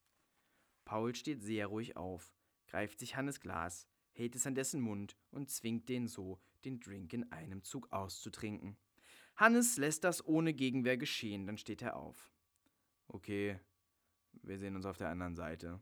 Paul 0.84 1.14
steht 1.14 1.42
sehr 1.42 1.68
ruhig 1.68 1.96
auf, 1.96 2.34
greift 2.66 2.98
sich 2.98 3.16
Hannes 3.16 3.40
Glas, 3.40 3.86
hält 4.10 4.34
es 4.34 4.46
an 4.46 4.54
dessen 4.54 4.80
Mund 4.80 5.16
und 5.30 5.48
zwingt 5.48 5.88
den 5.88 6.08
so, 6.08 6.40
den 6.64 6.80
Drink 6.80 7.12
in 7.12 7.30
einem 7.32 7.62
Zug 7.62 7.92
auszutrinken. 7.92 8.76
Hannes 9.36 9.76
lässt 9.76 10.04
das 10.04 10.24
ohne 10.26 10.52
Gegenwehr 10.52 10.96
geschehen, 10.96 11.46
dann 11.46 11.58
steht 11.58 11.82
er 11.82 11.96
auf. 11.96 12.30
Okay, 13.08 13.58
wir 14.42 14.58
sehen 14.58 14.76
uns 14.76 14.86
auf 14.86 14.96
der 14.96 15.08
anderen 15.08 15.34
Seite. 15.34 15.80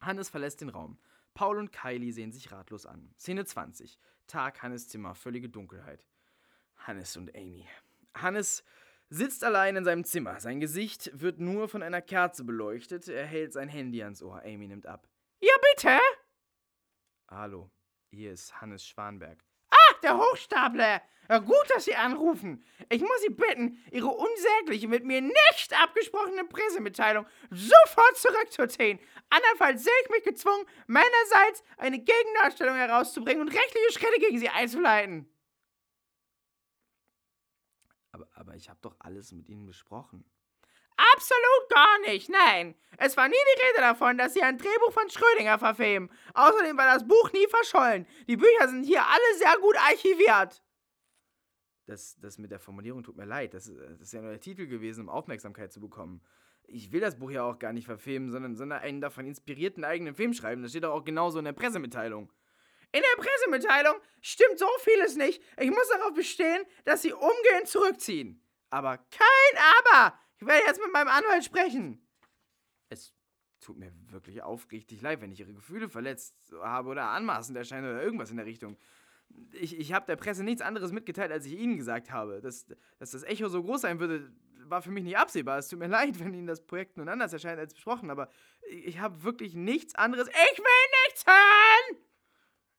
Hannes 0.00 0.28
verlässt 0.28 0.60
den 0.60 0.68
Raum. 0.68 0.98
Paul 1.34 1.58
und 1.58 1.72
Kylie 1.72 2.12
sehen 2.12 2.32
sich 2.32 2.52
ratlos 2.52 2.86
an. 2.86 3.12
Szene 3.18 3.44
20. 3.44 3.98
Tag, 4.26 4.62
Hannes 4.62 4.88
Zimmer, 4.88 5.14
völlige 5.14 5.48
Dunkelheit. 5.48 6.06
Hannes 6.76 7.16
und 7.16 7.34
Amy. 7.34 7.66
Hannes 8.14 8.64
sitzt 9.08 9.44
allein 9.44 9.76
in 9.76 9.84
seinem 9.84 10.04
Zimmer. 10.04 10.40
Sein 10.40 10.60
Gesicht 10.60 11.10
wird 11.14 11.38
nur 11.38 11.68
von 11.68 11.82
einer 11.82 12.02
Kerze 12.02 12.44
beleuchtet. 12.44 13.08
Er 13.08 13.26
hält 13.26 13.52
sein 13.52 13.68
Handy 13.68 14.02
ans 14.02 14.22
Ohr. 14.22 14.42
Amy 14.44 14.68
nimmt 14.68 14.86
ab. 14.86 15.08
Ja, 15.40 15.52
bitte? 15.74 15.98
Hallo, 17.28 17.70
hier 18.10 18.32
ist 18.32 18.60
Hannes 18.60 18.86
Schwanberg. 18.86 19.44
Der 20.02 20.16
Hochstapler! 20.16 21.02
Ja, 21.28 21.38
gut, 21.38 21.64
dass 21.74 21.84
Sie 21.84 21.94
anrufen. 21.96 22.64
Ich 22.88 23.00
muss 23.00 23.20
Sie 23.22 23.32
bitten, 23.32 23.82
Ihre 23.90 24.08
unsägliche, 24.08 24.86
mit 24.86 25.04
mir 25.04 25.20
nicht 25.20 25.82
abgesprochene 25.82 26.44
Pressemitteilung 26.44 27.26
sofort 27.50 28.16
zurückzuziehen. 28.16 29.00
Andernfalls 29.30 29.82
sehe 29.82 29.92
ich 30.04 30.10
mich 30.10 30.22
gezwungen, 30.22 30.64
meinerseits 30.86 31.64
eine 31.78 31.98
Gegendarstellung 31.98 32.76
herauszubringen 32.76 33.40
und 33.40 33.48
rechtliche 33.48 33.92
Schritte 33.92 34.20
gegen 34.20 34.38
Sie 34.38 34.48
einzuleiten. 34.48 35.28
Aber, 38.12 38.28
aber 38.34 38.54
ich 38.54 38.68
habe 38.68 38.78
doch 38.82 38.94
alles 39.00 39.32
mit 39.32 39.48
Ihnen 39.48 39.66
besprochen. 39.66 40.24
Absolut 40.96 41.68
gar 41.70 41.98
nicht, 42.00 42.28
nein. 42.28 42.74
Es 42.98 43.16
war 43.16 43.28
nie 43.28 43.34
die 43.34 43.62
Rede 43.66 43.80
davon, 43.80 44.16
dass 44.16 44.34
Sie 44.34 44.42
ein 44.42 44.56
Drehbuch 44.56 44.92
von 44.92 45.08
Schrödinger 45.10 45.58
verfilmen. 45.58 46.10
Außerdem 46.34 46.76
war 46.76 46.94
das 46.94 47.06
Buch 47.06 47.32
nie 47.32 47.46
verschollen. 47.48 48.06
Die 48.26 48.36
Bücher 48.36 48.68
sind 48.68 48.84
hier 48.84 49.04
alle 49.04 49.38
sehr 49.38 49.56
gut 49.60 49.76
archiviert. 49.76 50.62
Das, 51.84 52.16
das 52.18 52.38
mit 52.38 52.50
der 52.50 52.58
Formulierung 52.58 53.02
tut 53.02 53.16
mir 53.16 53.26
leid. 53.26 53.54
Das, 53.54 53.70
das 53.72 54.00
ist 54.00 54.12
ja 54.12 54.20
nur 54.20 54.30
der 54.30 54.40
Titel 54.40 54.66
gewesen, 54.66 55.02
um 55.02 55.08
Aufmerksamkeit 55.08 55.72
zu 55.72 55.80
bekommen. 55.80 56.22
Ich 56.64 56.90
will 56.90 57.00
das 57.00 57.16
Buch 57.16 57.30
ja 57.30 57.44
auch 57.44 57.58
gar 57.58 57.72
nicht 57.72 57.86
verfilmen, 57.86 58.30
sondern, 58.30 58.56
sondern 58.56 58.80
einen 58.80 59.00
davon 59.00 59.26
inspirierten 59.26 59.84
eigenen 59.84 60.14
Film 60.14 60.32
schreiben. 60.32 60.62
Das 60.62 60.72
steht 60.72 60.84
doch 60.84 60.92
auch 60.92 61.04
genauso 61.04 61.38
in 61.38 61.44
der 61.44 61.52
Pressemitteilung. 61.52 62.32
In 62.92 63.02
der 63.02 63.22
Pressemitteilung 63.22 63.96
stimmt 64.20 64.58
so 64.58 64.66
vieles 64.80 65.16
nicht. 65.16 65.42
Ich 65.58 65.70
muss 65.70 65.88
darauf 65.90 66.14
bestehen, 66.14 66.64
dass 66.84 67.02
Sie 67.02 67.12
umgehend 67.12 67.68
zurückziehen. 67.68 68.42
Aber 68.70 68.98
kein 68.98 69.62
Aber! 69.92 70.18
Ich 70.38 70.46
werde 70.46 70.66
jetzt 70.66 70.80
mit 70.80 70.92
meinem 70.92 71.08
Anwalt 71.08 71.44
sprechen. 71.44 72.06
Es 72.88 73.14
tut 73.60 73.78
mir 73.78 73.92
wirklich 74.10 74.42
aufrichtig 74.42 75.00
leid, 75.00 75.20
wenn 75.20 75.32
ich 75.32 75.40
Ihre 75.40 75.54
Gefühle 75.54 75.88
verletzt 75.88 76.34
habe 76.60 76.90
oder 76.90 77.08
anmaßend 77.08 77.56
erscheine 77.56 77.90
oder 77.90 78.02
irgendwas 78.02 78.30
in 78.30 78.36
der 78.36 78.46
Richtung. 78.46 78.76
Ich, 79.52 79.76
ich 79.78 79.92
habe 79.92 80.06
der 80.06 80.16
Presse 80.16 80.44
nichts 80.44 80.62
anderes 80.62 80.92
mitgeteilt, 80.92 81.32
als 81.32 81.46
ich 81.46 81.54
Ihnen 81.54 81.76
gesagt 81.76 82.10
habe. 82.10 82.40
Dass, 82.40 82.66
dass 82.98 83.10
das 83.10 83.22
Echo 83.22 83.48
so 83.48 83.62
groß 83.62 83.80
sein 83.80 83.98
würde, 83.98 84.30
war 84.64 84.82
für 84.82 84.90
mich 84.90 85.04
nicht 85.04 85.16
absehbar. 85.16 85.58
Es 85.58 85.68
tut 85.68 85.78
mir 85.78 85.88
leid, 85.88 86.20
wenn 86.20 86.34
Ihnen 86.34 86.46
das 86.46 86.64
Projekt 86.64 86.96
nun 86.96 87.08
anders 87.08 87.32
erscheint 87.32 87.58
als 87.58 87.74
besprochen, 87.74 88.10
aber 88.10 88.30
ich 88.68 88.98
habe 89.00 89.22
wirklich 89.22 89.54
nichts 89.54 89.94
anderes. 89.94 90.28
Ich 90.28 90.58
will 90.58 91.06
nichts 91.06 91.24
hören! 91.26 92.02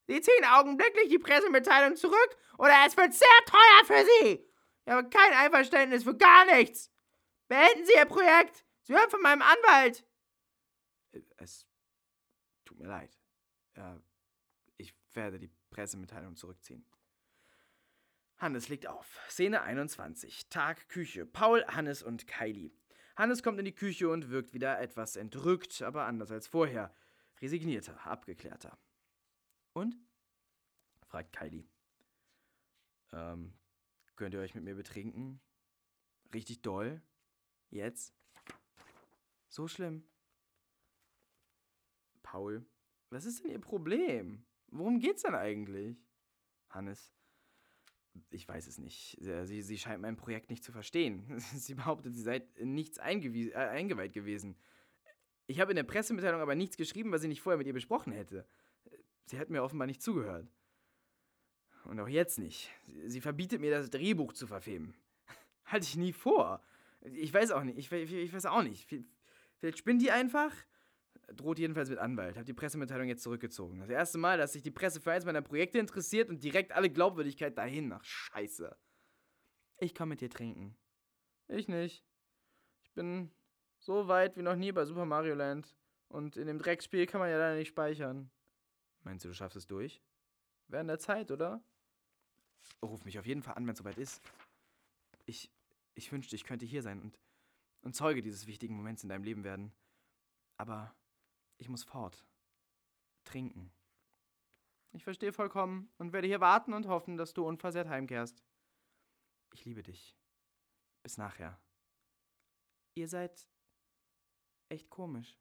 Sie 0.10 0.22
ziehen 0.22 0.46
augenblicklich 0.54 1.10
die 1.10 1.20
Pressemitteilung 1.20 1.98
zurück 1.98 2.38
oder 2.58 2.74
es 2.86 2.96
wird 2.96 3.14
sehr 3.14 3.28
teuer 3.46 3.86
für 3.86 4.06
Sie. 4.06 4.48
Ich 4.86 4.92
habe 4.94 5.10
kein 5.10 5.34
Einverständnis 5.34 6.06
für 6.06 6.16
gar 6.16 6.46
nichts. 6.46 6.90
Beenden 7.48 7.86
Sie 7.86 7.94
Ihr 7.96 8.06
Projekt. 8.06 8.66
Sie 8.84 8.94
hören 8.94 9.10
von 9.10 9.22
meinem 9.22 9.42
Anwalt. 9.42 10.06
Es 11.38 11.66
tut 12.66 12.78
mir 12.80 12.88
leid. 12.88 13.18
Ja, 13.76 14.02
ich 14.78 14.94
werde 15.14 15.40
die 15.40 15.52
Pressemitteilung 15.70 16.36
zurückziehen. 16.36 16.86
Hannes 18.38 18.70
legt 18.70 18.88
auf. 18.88 19.20
Szene 19.30 19.62
21. 19.62 20.50
Tag, 20.50 20.90
Küche. 20.90 21.26
Paul, 21.26 21.66
Hannes 21.68 22.04
und 22.04 22.28
Kylie. 22.28 22.72
Hannes 23.16 23.42
kommt 23.42 23.58
in 23.58 23.66
die 23.66 23.74
Küche 23.74 24.10
und 24.10 24.30
wirkt 24.30 24.54
wieder 24.54 24.80
etwas 24.80 25.16
entrückt, 25.16 25.82
aber 25.82 26.06
anders 26.06 26.32
als 26.32 26.48
vorher. 26.48 26.94
Resignierter, 27.42 28.06
abgeklärter. 28.06 28.78
Und? 29.74 29.96
fragt 31.08 31.36
Kylie. 31.36 31.68
Ähm, 33.12 33.54
könnt 34.16 34.34
ihr 34.34 34.40
euch 34.40 34.54
mit 34.54 34.64
mir 34.64 34.76
betrinken? 34.76 35.40
Richtig 36.34 36.62
doll? 36.62 37.02
Jetzt? 37.70 38.14
So 39.50 39.68
schlimm? 39.68 40.04
Paul, 42.24 42.66
was 43.10 43.26
ist 43.26 43.44
denn 43.44 43.52
Ihr 43.52 43.62
Problem? 43.62 44.46
Worum 44.68 45.00
geht's 45.00 45.24
denn 45.24 45.36
eigentlich? 45.36 45.98
Hannes, 46.70 47.14
ich 48.30 48.48
weiß 48.48 48.68
es 48.68 48.78
nicht. 48.78 49.18
Sie, 49.22 49.62
sie 49.62 49.78
scheint 49.78 50.02
mein 50.02 50.18
Projekt 50.18 50.50
nicht 50.50 50.64
zu 50.64 50.72
verstehen. 50.72 51.26
Sie 51.40 51.76
behauptet, 51.76 52.16
sie 52.16 52.22
sei 52.22 52.48
in 52.56 52.74
nichts 52.74 52.98
äh, 52.98 53.02
eingeweiht 53.02 54.14
gewesen. 54.14 54.58
Ich 55.46 55.60
habe 55.62 55.72
in 55.72 55.78
der 55.78 55.84
Pressemitteilung 55.84 56.42
aber 56.42 56.56
nichts 56.56 56.78
geschrieben, 56.78 57.12
was 57.12 57.24
ich 57.24 57.30
nicht 57.30 57.42
vorher 57.42 57.58
mit 57.58 57.68
ihr 57.68 57.74
besprochen 57.74 58.12
hätte. 58.12 58.46
Sie 59.26 59.40
hat 59.40 59.50
mir 59.50 59.64
offenbar 59.64 59.88
nicht 59.88 60.02
zugehört. 60.02 60.48
Und 61.86 62.00
auch 62.00 62.08
jetzt 62.08 62.38
nicht. 62.38 62.70
Sie, 63.06 63.22
verbietet 63.22 63.62
mir, 63.62 63.72
das 63.72 63.90
Drehbuch 63.90 64.34
zu 64.34 64.46
verfilmen. 64.46 64.94
Halte 65.66 65.86
ich 65.86 65.96
nie 65.96 66.12
vor. 66.12 66.62
Ich 67.14 67.34
weiß 67.34 67.52
auch 67.52 67.64
nicht. 67.64 67.78
Ich, 67.78 67.92
ich, 67.92 68.14
ich 68.14 68.34
weiß 68.34 68.46
auch 68.48 68.64
nicht. 68.64 68.88
Vielleicht 69.60 69.78
spinnt 69.78 70.02
die 70.02 70.12
einfach 70.12 70.54
droht 71.36 71.60
jedenfalls 71.60 71.90
mit 71.90 72.00
Anwalt. 72.00 72.38
Hab 72.38 72.46
die 72.46 72.54
Pressemitteilung 72.54 73.08
jetzt 73.08 73.24
zurückgezogen. 73.24 73.80
Das 73.80 73.90
erste 73.90 74.18
Mal, 74.18 74.38
dass 74.38 74.54
sich 74.54 74.62
die 74.62 74.72
Presse 74.72 75.02
für 75.02 75.12
eins 75.12 75.26
meiner 75.26 75.42
Projekte 75.42 75.78
interessiert 75.78 76.30
und 76.30 76.44
direkt 76.44 76.72
alle 76.72 76.90
Glaubwürdigkeit 76.90 77.58
dahin. 77.58 77.92
Ach, 77.92 78.04
scheiße. 78.04 78.76
Ich 79.80 79.94
komm 79.94 80.10
mit 80.10 80.22
dir 80.22 80.30
trinken. 80.30 80.76
Ich 81.48 81.68
nicht. 81.68 82.04
Ich 82.84 82.94
bin 82.94 83.32
so 83.80 84.08
weit 84.08 84.38
wie 84.38 84.42
noch 84.42 84.56
nie 84.56 84.72
bei 84.72 84.86
Super 84.86 85.06
Mario 85.06 85.36
Land. 85.36 85.76
Und 86.10 86.38
in 86.38 86.48
dem 86.48 86.58
Dreckspiel 86.60 87.06
kann 87.06 87.20
man 87.20 87.30
ja 87.30 87.38
leider 87.38 87.58
nicht 87.58 87.70
speichern. 87.70 88.32
Meinst 89.04 89.26
du, 89.26 89.30
du 89.30 89.36
schaffst 89.36 89.58
es 89.58 89.68
durch? 89.68 90.02
Während 90.68 90.90
der 90.90 91.00
Zeit, 91.00 91.32
oder? 91.32 91.62
Ruf 92.82 93.06
mich 93.06 93.20
auf 93.20 93.26
jeden 93.26 93.44
Fall 93.44 93.56
an, 93.56 93.66
wenn 93.66 93.74
es 93.74 93.80
soweit 93.80 93.98
ist. 93.98 94.22
Ich, 95.26 95.52
ich 95.98 96.12
wünschte, 96.12 96.36
ich 96.36 96.44
könnte 96.44 96.66
hier 96.66 96.84
sein 96.84 97.02
und, 97.02 97.20
und 97.82 97.96
Zeuge 97.96 98.22
dieses 98.22 98.46
wichtigen 98.46 98.76
Moments 98.76 99.04
in 99.04 99.10
deinem 99.10 99.24
Leben 99.24 99.44
werden. 99.44 99.74
Aber 100.58 100.96
ich 101.58 101.70
muss 101.70 101.84
fort. 101.84 102.26
Trinken. 103.24 103.72
Ich 104.94 105.04
verstehe 105.04 105.34
vollkommen 105.34 105.90
und 105.98 106.14
werde 106.14 106.28
hier 106.28 106.40
warten 106.40 106.74
und 106.74 106.88
hoffen, 106.88 107.18
dass 107.18 107.34
du 107.34 107.46
unversehrt 107.46 107.90
heimkehrst. 107.90 108.44
Ich 109.54 109.66
liebe 109.66 109.84
dich. 109.84 110.16
Bis 111.04 111.18
nachher. 111.18 111.60
Ihr 112.96 113.08
seid 113.08 113.48
echt 114.70 114.90
komisch. 114.90 115.38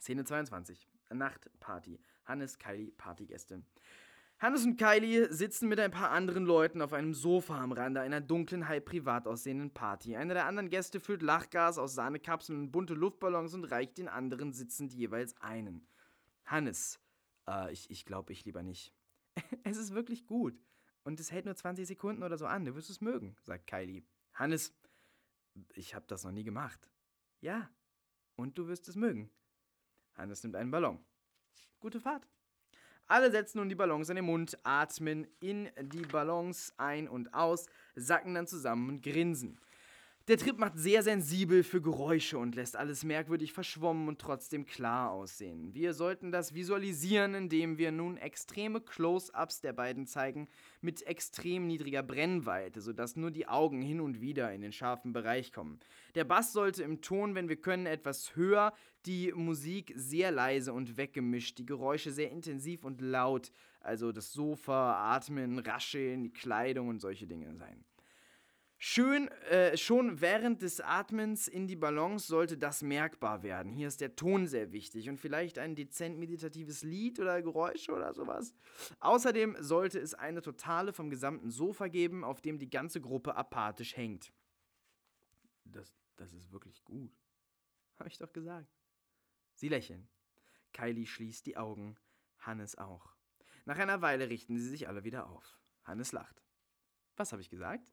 Szene 0.00 0.24
22. 0.24 0.88
Nachtparty. 1.10 2.00
Hannes, 2.24 2.58
Kylie, 2.58 2.92
Partygäste. 2.92 3.64
Hannes 4.40 4.64
und 4.64 4.78
Kylie 4.78 5.30
sitzen 5.30 5.68
mit 5.68 5.78
ein 5.80 5.90
paar 5.90 6.12
anderen 6.12 6.46
Leuten 6.46 6.80
auf 6.80 6.94
einem 6.94 7.12
Sofa 7.12 7.60
am 7.60 7.72
Rande 7.72 8.00
einer 8.00 8.22
dunklen, 8.22 8.68
halb 8.68 8.86
privat 8.86 9.26
aussehenden 9.26 9.70
Party. 9.70 10.16
Einer 10.16 10.32
der 10.32 10.46
anderen 10.46 10.70
Gäste 10.70 10.98
füllt 10.98 11.20
Lachgas 11.20 11.76
aus 11.76 11.94
Sahnekapseln 11.94 12.58
und 12.58 12.70
bunte 12.70 12.94
Luftballons 12.94 13.52
und 13.52 13.64
reicht 13.64 13.98
den 13.98 14.08
anderen 14.08 14.54
sitzend 14.54 14.94
jeweils 14.94 15.38
einen. 15.42 15.86
Hannes, 16.46 16.98
äh, 17.46 17.70
ich, 17.70 17.90
ich 17.90 18.06
glaube, 18.06 18.32
ich 18.32 18.46
lieber 18.46 18.62
nicht. 18.62 18.94
es 19.62 19.76
ist 19.76 19.92
wirklich 19.92 20.24
gut. 20.24 20.58
Und 21.04 21.20
es 21.20 21.30
hält 21.30 21.44
nur 21.44 21.54
20 21.54 21.86
Sekunden 21.86 22.22
oder 22.22 22.38
so 22.38 22.46
an. 22.46 22.64
Du 22.64 22.74
wirst 22.74 22.88
es 22.88 23.02
mögen, 23.02 23.36
sagt 23.42 23.66
Kylie. 23.66 24.04
Hannes, 24.32 24.74
ich 25.74 25.94
habe 25.94 26.06
das 26.08 26.24
noch 26.24 26.32
nie 26.32 26.44
gemacht. 26.44 26.90
Ja, 27.42 27.68
und 28.36 28.56
du 28.56 28.68
wirst 28.68 28.88
es 28.88 28.96
mögen. 28.96 29.30
Hannes 30.14 30.42
nimmt 30.42 30.56
einen 30.56 30.70
Ballon. 30.70 31.04
Gute 31.78 32.00
Fahrt. 32.00 32.26
Alle 33.10 33.32
setzen 33.32 33.58
nun 33.58 33.68
die 33.68 33.74
Ballons 33.74 34.08
in 34.08 34.14
den 34.14 34.24
Mund, 34.24 34.56
atmen 34.62 35.26
in 35.40 35.68
die 35.80 36.06
Ballons 36.06 36.72
ein 36.76 37.08
und 37.08 37.34
aus, 37.34 37.66
sacken 37.96 38.34
dann 38.34 38.46
zusammen 38.46 38.88
und 38.88 39.02
grinsen. 39.02 39.58
Der 40.30 40.38
Trip 40.38 40.60
macht 40.60 40.78
sehr 40.78 41.02
sensibel 41.02 41.64
für 41.64 41.82
Geräusche 41.82 42.38
und 42.38 42.54
lässt 42.54 42.76
alles 42.76 43.02
merkwürdig 43.02 43.52
verschwommen 43.52 44.06
und 44.06 44.20
trotzdem 44.20 44.64
klar 44.64 45.10
aussehen. 45.10 45.74
Wir 45.74 45.92
sollten 45.92 46.30
das 46.30 46.54
visualisieren, 46.54 47.34
indem 47.34 47.78
wir 47.78 47.90
nun 47.90 48.16
extreme 48.16 48.80
Close-ups 48.80 49.60
der 49.60 49.72
beiden 49.72 50.06
zeigen 50.06 50.46
mit 50.82 51.04
extrem 51.04 51.66
niedriger 51.66 52.04
Brennweite, 52.04 52.80
sodass 52.80 53.16
nur 53.16 53.32
die 53.32 53.48
Augen 53.48 53.82
hin 53.82 54.00
und 54.00 54.20
wieder 54.20 54.52
in 54.52 54.60
den 54.60 54.70
scharfen 54.70 55.12
Bereich 55.12 55.52
kommen. 55.52 55.80
Der 56.14 56.22
Bass 56.22 56.52
sollte 56.52 56.84
im 56.84 57.00
Ton, 57.00 57.34
wenn 57.34 57.48
wir 57.48 57.60
können, 57.60 57.86
etwas 57.86 58.36
höher, 58.36 58.72
die 59.06 59.32
Musik 59.32 59.92
sehr 59.96 60.30
leise 60.30 60.72
und 60.72 60.96
weggemischt, 60.96 61.58
die 61.58 61.66
Geräusche 61.66 62.12
sehr 62.12 62.30
intensiv 62.30 62.84
und 62.84 63.00
laut, 63.00 63.50
also 63.80 64.12
das 64.12 64.32
Sofa, 64.32 65.12
Atmen, 65.12 65.58
Rascheln, 65.58 66.22
die 66.22 66.32
Kleidung 66.32 66.86
und 66.86 67.00
solche 67.00 67.26
Dinge 67.26 67.52
sein. 67.56 67.84
Schön, 68.82 69.28
äh, 69.50 69.76
schon 69.76 70.22
während 70.22 70.62
des 70.62 70.80
Atmens 70.80 71.48
in 71.48 71.66
die 71.66 71.76
Balance 71.76 72.26
sollte 72.26 72.56
das 72.56 72.80
merkbar 72.80 73.42
werden. 73.42 73.74
Hier 73.74 73.86
ist 73.86 74.00
der 74.00 74.16
Ton 74.16 74.46
sehr 74.46 74.72
wichtig 74.72 75.10
und 75.10 75.18
vielleicht 75.18 75.58
ein 75.58 75.74
dezent 75.74 76.18
meditatives 76.18 76.82
Lied 76.82 77.20
oder 77.20 77.42
Geräusche 77.42 77.92
oder 77.92 78.14
sowas. 78.14 78.54
Außerdem 79.00 79.54
sollte 79.60 79.98
es 79.98 80.14
eine 80.14 80.40
totale 80.40 80.94
vom 80.94 81.10
gesamten 81.10 81.50
Sofa 81.50 81.88
geben, 81.88 82.24
auf 82.24 82.40
dem 82.40 82.58
die 82.58 82.70
ganze 82.70 83.02
Gruppe 83.02 83.36
apathisch 83.36 83.98
hängt. 83.98 84.32
Das, 85.64 85.92
das 86.16 86.32
ist 86.32 86.50
wirklich 86.50 86.82
gut. 86.82 87.12
Hab 87.98 88.06
ich 88.06 88.16
doch 88.16 88.32
gesagt. 88.32 88.74
Sie 89.56 89.68
lächeln. 89.68 90.08
Kylie 90.72 91.04
schließt 91.04 91.44
die 91.44 91.58
Augen, 91.58 91.96
Hannes 92.38 92.78
auch. 92.78 93.14
Nach 93.66 93.76
einer 93.76 94.00
Weile 94.00 94.30
richten 94.30 94.56
sie 94.56 94.70
sich 94.70 94.88
alle 94.88 95.04
wieder 95.04 95.28
auf. 95.28 95.60
Hannes 95.84 96.12
lacht. 96.12 96.42
Was 97.16 97.32
habe 97.32 97.42
ich 97.42 97.50
gesagt? 97.50 97.92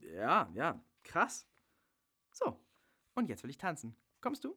Ja, 0.00 0.50
ja, 0.54 0.80
krass. 1.02 1.46
So, 2.32 2.60
und 3.14 3.28
jetzt 3.28 3.42
will 3.42 3.50
ich 3.50 3.58
tanzen. 3.58 3.96
Kommst 4.20 4.44
du? 4.44 4.56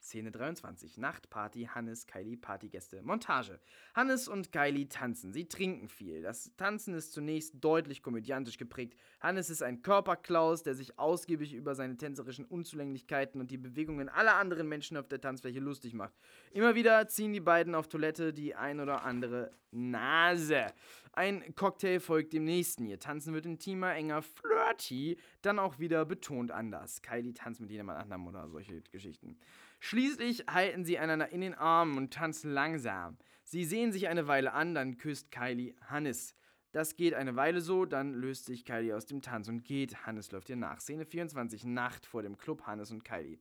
Szene 0.00 0.32
23. 0.32 0.96
Nachtparty, 0.96 1.68
Hannes, 1.74 2.06
Kylie, 2.06 2.36
Partygäste. 2.36 3.02
Montage. 3.02 3.60
Hannes 3.94 4.28
und 4.28 4.50
Kylie 4.50 4.88
tanzen. 4.88 5.32
Sie 5.32 5.46
trinken 5.46 5.88
viel. 5.88 6.22
Das 6.22 6.54
Tanzen 6.56 6.94
ist 6.94 7.12
zunächst 7.12 7.62
deutlich 7.62 8.02
komödiantisch 8.02 8.56
geprägt. 8.56 8.96
Hannes 9.20 9.50
ist 9.50 9.62
ein 9.62 9.82
Körperklaus, 9.82 10.62
der 10.62 10.74
sich 10.74 10.98
ausgiebig 10.98 11.52
über 11.52 11.74
seine 11.74 11.96
tänzerischen 11.96 12.46
Unzulänglichkeiten 12.46 13.40
und 13.40 13.50
die 13.50 13.58
Bewegungen 13.58 14.08
aller 14.08 14.36
anderen 14.36 14.68
Menschen 14.68 14.96
auf 14.96 15.08
der 15.08 15.20
Tanzfläche 15.20 15.60
lustig 15.60 15.92
macht. 15.94 16.14
Immer 16.52 16.74
wieder 16.74 17.06
ziehen 17.08 17.32
die 17.32 17.40
beiden 17.40 17.74
auf 17.74 17.88
Toilette 17.88 18.32
die 18.32 18.54
ein 18.54 18.80
oder 18.80 19.04
andere 19.04 19.50
Nase. 19.70 20.66
Ein 21.12 21.54
Cocktail 21.54 22.00
folgt 22.00 22.32
dem 22.32 22.44
nächsten. 22.44 22.86
Ihr 22.86 22.98
Tanzen 22.98 23.34
wird 23.34 23.46
intimer, 23.46 23.94
enger, 23.94 24.22
flirt 24.22 24.60
Party 24.70 25.18
dann 25.42 25.58
auch 25.58 25.78
wieder 25.78 26.04
betont 26.04 26.50
anders. 26.50 27.02
Kylie 27.02 27.34
tanzt 27.34 27.60
mit 27.60 27.70
jemand 27.70 27.98
anderem 27.98 28.26
oder 28.28 28.48
solche 28.48 28.82
Geschichten. 28.82 29.36
Schließlich 29.80 30.44
halten 30.48 30.84
sie 30.84 30.98
einander 30.98 31.30
in 31.30 31.40
den 31.40 31.54
Armen 31.54 31.96
und 31.96 32.12
tanzen 32.12 32.52
langsam. 32.52 33.18
Sie 33.44 33.64
sehen 33.64 33.92
sich 33.92 34.08
eine 34.08 34.28
Weile 34.28 34.52
an, 34.52 34.74
dann 34.74 34.98
küsst 34.98 35.30
Kylie 35.30 35.74
Hannes. 35.80 36.36
Das 36.72 36.94
geht 36.96 37.14
eine 37.14 37.34
Weile 37.34 37.60
so, 37.60 37.86
dann 37.86 38.12
löst 38.12 38.44
sich 38.44 38.64
Kylie 38.64 38.94
aus 38.94 39.06
dem 39.06 39.22
Tanz 39.22 39.48
und 39.48 39.64
geht. 39.64 40.06
Hannes 40.06 40.30
läuft 40.30 40.50
ihr 40.50 40.56
nach. 40.56 40.80
Szene 40.80 41.04
24, 41.04 41.64
Nacht 41.64 42.06
vor 42.06 42.22
dem 42.22 42.36
Club 42.36 42.66
Hannes 42.66 42.92
und 42.92 43.04
Kylie. 43.04 43.40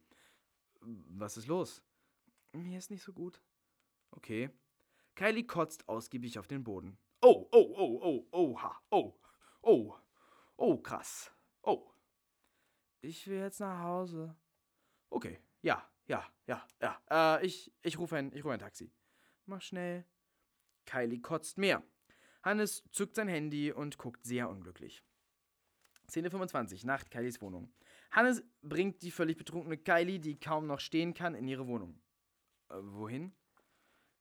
Was 0.82 1.38
ist 1.38 1.48
los? 1.48 1.84
Mir 2.54 2.80
ist 2.80 2.90
nicht 2.90 3.04
so 3.04 3.14
gut. 3.14 3.42
Okay. 4.12 4.50
Kylie 5.16 5.44
kotzt 5.44 5.88
ausgiebig 5.90 6.40
auf 6.40 6.48
den 6.48 6.64
Boden. 6.64 6.98
Oh, 7.22 7.50
oh, 7.52 7.74
oh, 7.76 8.00
oh, 8.02 8.28
oha, 8.32 8.82
oh, 8.92 9.14
oh, 9.62 9.94
oh, 10.56 10.78
krass, 10.78 11.30
oh. 11.64 11.92
Ich 13.02 13.28
will 13.28 13.40
jetzt 13.40 13.60
nach 13.60 13.84
Hause. 13.84 14.36
Okay, 15.10 15.40
ja, 15.62 15.89
ja, 16.10 16.26
ja, 16.48 16.68
ja. 16.82 17.38
Äh, 17.38 17.46
ich, 17.46 17.72
ich 17.84 17.98
rufe 17.98 18.18
ein, 18.18 18.34
ruf 18.34 18.52
ein 18.52 18.60
Taxi. 18.60 18.92
Mach 19.46 19.62
schnell. 19.62 20.06
Kylie 20.86 21.22
kotzt 21.22 21.58
mehr. 21.58 21.84
Hannes 22.42 22.84
zückt 22.92 23.16
sein 23.16 23.28
Handy 23.28 23.72
und 23.72 23.98
guckt 23.98 24.26
sehr 24.26 24.50
unglücklich. 24.50 25.04
Szene 26.10 26.32
25, 26.32 26.84
Nacht, 26.84 27.12
Kylies 27.12 27.42
Wohnung. 27.42 27.72
Hannes 28.12 28.44
bringt 28.64 29.04
die 29.04 29.12
völlig 29.12 29.38
betrunkene 29.38 29.78
Kylie, 29.78 30.20
die 30.20 30.40
kaum 30.40 30.66
noch 30.66 30.80
stehen 30.80 31.14
kann, 31.14 31.36
in 31.36 31.48
ihre 31.48 31.68
Wohnung. 31.68 32.02
Äh, 32.70 32.76
wohin? 32.82 33.32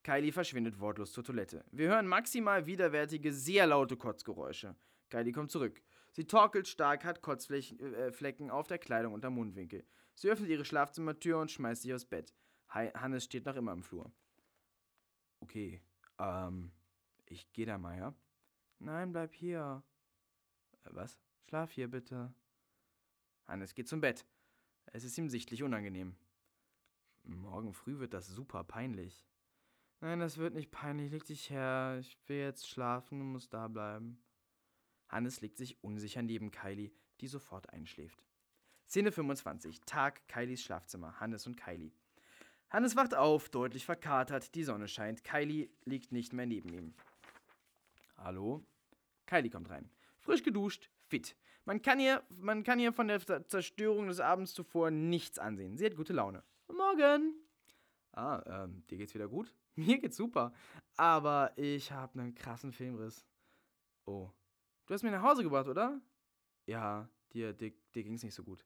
Kylie 0.02 0.32
verschwindet 0.32 0.80
wortlos 0.80 1.12
zur 1.12 1.24
Toilette. 1.24 1.64
Wir 1.70 1.88
hören 1.88 2.06
maximal 2.06 2.66
widerwärtige, 2.66 3.32
sehr 3.32 3.66
laute 3.66 3.96
Kotzgeräusche. 3.96 4.76
Kylie 5.08 5.32
kommt 5.32 5.50
zurück. 5.50 5.82
Sie 6.12 6.26
torkelt 6.26 6.68
stark, 6.68 7.04
hat 7.04 7.22
Kotzflecken 7.22 8.48
äh, 8.48 8.52
auf 8.52 8.66
der 8.66 8.78
Kleidung 8.78 9.14
und 9.14 9.24
am 9.24 9.34
Mundwinkel. 9.34 9.86
Sie 10.18 10.28
öffnet 10.28 10.50
ihre 10.50 10.64
Schlafzimmertür 10.64 11.38
und 11.38 11.52
schmeißt 11.52 11.82
sich 11.82 11.94
aufs 11.94 12.04
Bett. 12.04 12.34
Hannes 12.68 13.22
steht 13.22 13.46
noch 13.46 13.54
immer 13.54 13.72
im 13.72 13.84
Flur. 13.84 14.12
Okay, 15.38 15.80
ähm, 16.18 16.72
ich 17.26 17.52
geh 17.52 17.64
da 17.64 17.78
mal, 17.78 17.96
ja? 17.96 18.14
Nein, 18.80 19.12
bleib 19.12 19.32
hier. 19.32 19.84
Äh, 20.82 20.88
was? 20.90 21.20
Schlaf 21.46 21.70
hier 21.70 21.88
bitte. 21.88 22.34
Hannes 23.46 23.76
geht 23.76 23.86
zum 23.86 24.00
Bett. 24.00 24.26
Es 24.86 25.04
ist 25.04 25.16
ihm 25.18 25.28
sichtlich 25.28 25.62
unangenehm. 25.62 26.16
Morgen 27.22 27.72
früh 27.72 28.00
wird 28.00 28.12
das 28.12 28.26
super 28.26 28.64
peinlich. 28.64 29.24
Nein, 30.00 30.18
das 30.18 30.36
wird 30.36 30.54
nicht 30.54 30.72
peinlich. 30.72 31.12
Leg 31.12 31.26
dich 31.26 31.48
her. 31.48 31.98
Ich 32.00 32.18
will 32.26 32.38
jetzt 32.38 32.68
schlafen 32.68 33.20
und 33.20 33.32
muss 33.32 33.48
da 33.48 33.68
bleiben. 33.68 34.20
Hannes 35.08 35.40
legt 35.42 35.58
sich 35.58 35.82
unsicher 35.84 36.22
neben 36.22 36.50
Kylie, 36.50 36.90
die 37.20 37.28
sofort 37.28 37.70
einschläft. 37.70 38.27
Szene 38.88 39.12
25. 39.12 39.82
Tag, 39.84 40.26
Kylies 40.28 40.62
Schlafzimmer. 40.62 41.20
Hannes 41.20 41.46
und 41.46 41.56
Kylie. 41.58 41.92
Hannes 42.70 42.96
wacht 42.96 43.14
auf, 43.14 43.50
deutlich 43.50 43.84
verkatert. 43.84 44.54
Die 44.54 44.64
Sonne 44.64 44.88
scheint. 44.88 45.24
Kylie 45.24 45.68
liegt 45.84 46.10
nicht 46.10 46.32
mehr 46.32 46.46
neben 46.46 46.72
ihm. 46.72 46.94
Hallo? 48.16 48.64
Kylie 49.26 49.50
kommt 49.50 49.68
rein. 49.68 49.90
Frisch 50.20 50.42
geduscht, 50.42 50.88
fit. 51.06 51.36
Man 51.66 51.82
kann 51.82 52.00
ihr, 52.00 52.22
man 52.40 52.64
kann 52.64 52.80
ihr 52.80 52.94
von 52.94 53.08
der 53.08 53.20
Zerstörung 53.46 54.08
des 54.08 54.20
Abends 54.20 54.54
zuvor 54.54 54.90
nichts 54.90 55.38
ansehen. 55.38 55.76
Sie 55.76 55.84
hat 55.84 55.94
gute 55.94 56.14
Laune. 56.14 56.42
Morgen. 56.68 57.34
Ah, 58.12 58.42
ähm, 58.46 58.86
dir 58.88 58.96
geht's 58.96 59.12
wieder 59.14 59.28
gut? 59.28 59.54
Mir 59.74 59.98
geht's 59.98 60.16
super. 60.16 60.54
Aber 60.96 61.52
ich 61.56 61.92
habe 61.92 62.18
einen 62.18 62.34
krassen 62.34 62.72
Filmriss. 62.72 63.26
Oh. 64.06 64.30
Du 64.86 64.94
hast 64.94 65.02
mich 65.02 65.12
nach 65.12 65.22
Hause 65.22 65.42
gebracht, 65.42 65.68
oder? 65.68 66.00
Ja, 66.64 67.06
dir, 67.34 67.52
dir, 67.52 67.70
dir 67.94 68.02
ging's 68.02 68.22
nicht 68.22 68.34
so 68.34 68.42
gut. 68.42 68.64